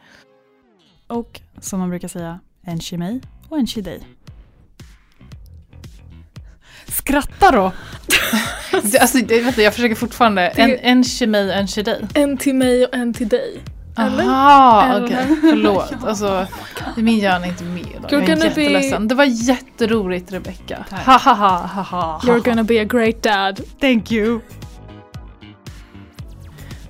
Och 1.06 1.40
som 1.60 1.80
man 1.80 1.90
brukar 1.90 2.08
säga, 2.08 2.40
en 2.62 2.80
Chimay 2.80 3.20
och 3.48 3.58
en 3.58 3.66
Chidey. 3.66 4.00
Skratta 6.88 7.50
då! 7.50 7.72
Alltså, 9.00 9.18
det, 9.18 9.40
vänta, 9.40 9.62
jag 9.62 9.74
försöker 9.74 9.94
fortfarande, 9.94 10.48
en, 10.48 10.78
en 10.78 11.04
kemi, 11.04 11.50
en 11.52 11.66
kemi. 11.66 12.06
En 12.14 12.36
till 12.36 12.54
mig 12.54 12.86
och 12.86 12.94
en 12.94 13.14
till 13.14 13.28
dig. 13.28 13.60
Eller? 13.96 14.24
Aha, 14.24 15.00
okej, 15.04 15.36
förlåt. 15.40 15.94
Alltså, 16.06 16.46
min 16.96 17.18
hjärna 17.18 17.46
är 17.46 17.50
inte 17.50 17.64
med 17.64 17.80
idag. 17.82 18.12
Jag 18.12 18.22
är 18.22 18.26
gonna 18.26 18.36
be- 18.40 18.46
jätteledsen. 18.46 19.08
Det 19.08 19.14
var 19.14 19.24
jätteroligt 19.24 20.32
Rebecca. 20.32 20.84
Tack. 20.90 21.06
Ha 21.06 21.18
ha 21.18 21.34
ha 21.34 21.56
ha 21.66 21.82
ha. 21.82 22.20
You're 22.24 22.44
gonna 22.50 22.64
be 22.64 22.80
a 22.80 22.84
great 22.84 23.22
dad. 23.22 23.60
Thank 23.80 24.12
you! 24.12 24.40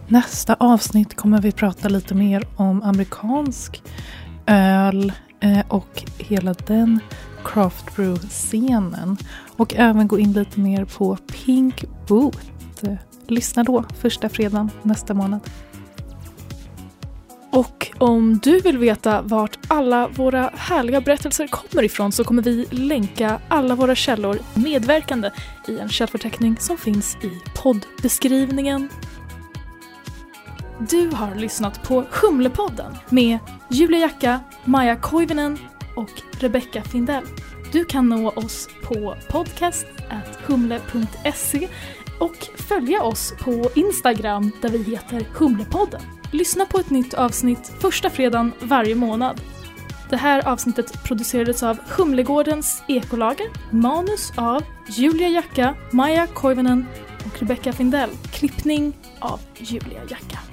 Nästa 0.08 0.56
avsnitt 0.60 1.16
kommer 1.16 1.38
vi 1.42 1.52
prata 1.52 1.88
lite 1.88 2.14
mer 2.14 2.44
om 2.56 2.82
amerikansk 2.82 3.82
öl 4.46 5.12
eh, 5.40 5.58
och 5.68 6.02
hela 6.18 6.54
den 6.54 7.00
craft 7.44 7.96
brew-scenen. 7.96 9.16
Och 9.56 9.74
även 9.76 10.08
gå 10.08 10.18
in 10.18 10.32
lite 10.32 10.60
mer 10.60 10.84
på 10.84 11.16
Pink 11.16 11.84
Boot. 12.08 12.38
Lyssna 13.26 13.64
då, 13.64 13.84
första 14.00 14.28
fredagen 14.28 14.70
nästa 14.82 15.14
månad. 15.14 15.40
Och 17.52 17.90
om 17.98 18.40
du 18.42 18.60
vill 18.60 18.78
veta 18.78 19.22
vart 19.22 19.58
alla 19.68 20.08
våra 20.08 20.50
härliga 20.54 21.00
berättelser 21.00 21.46
kommer 21.46 21.82
ifrån 21.82 22.12
så 22.12 22.24
kommer 22.24 22.42
vi 22.42 22.66
länka 22.70 23.40
alla 23.48 23.74
våra 23.74 23.94
källor 23.94 24.38
medverkande 24.54 25.30
i 25.68 25.78
en 25.78 25.88
källförteckning 25.88 26.56
som 26.60 26.78
finns 26.78 27.16
i 27.22 27.30
poddbeskrivningen. 27.62 28.88
Du 30.90 31.08
har 31.08 31.34
lyssnat 31.34 31.82
på 31.82 32.04
Humlepodden 32.10 32.96
med 33.08 33.38
Julia 33.70 34.00
Jacka, 34.00 34.40
Maja 34.64 34.96
Koivinen 34.96 35.58
och 35.96 36.10
Rebecca 36.40 36.82
Findell. 36.82 37.24
Du 37.72 37.84
kan 37.84 38.08
nå 38.08 38.30
oss 38.30 38.68
på 38.82 39.16
podcast.humle.se 39.30 41.68
och 42.20 42.36
följa 42.56 43.02
oss 43.02 43.34
på 43.40 43.70
Instagram 43.74 44.50
där 44.62 44.68
vi 44.68 44.82
heter 44.82 45.26
Humlepodden. 45.34 46.21
Lyssna 46.32 46.66
på 46.66 46.78
ett 46.78 46.90
nytt 46.90 47.14
avsnitt 47.14 47.72
första 47.80 48.10
fredagen 48.10 48.52
varje 48.62 48.94
månad. 48.94 49.40
Det 50.10 50.16
här 50.16 50.48
avsnittet 50.48 51.04
producerades 51.04 51.62
av 51.62 51.78
Humlegårdens 51.96 52.82
ekolager, 52.88 53.46
manus 53.70 54.32
av 54.36 54.62
Julia 54.88 55.28
Jacka, 55.28 55.74
Maja 55.90 56.26
Koivunen 56.26 56.86
och 57.26 57.40
Rebecca 57.40 57.72
Findell. 57.72 58.10
Klippning 58.32 58.92
av 59.18 59.40
Julia 59.58 60.00
Jacka. 60.08 60.51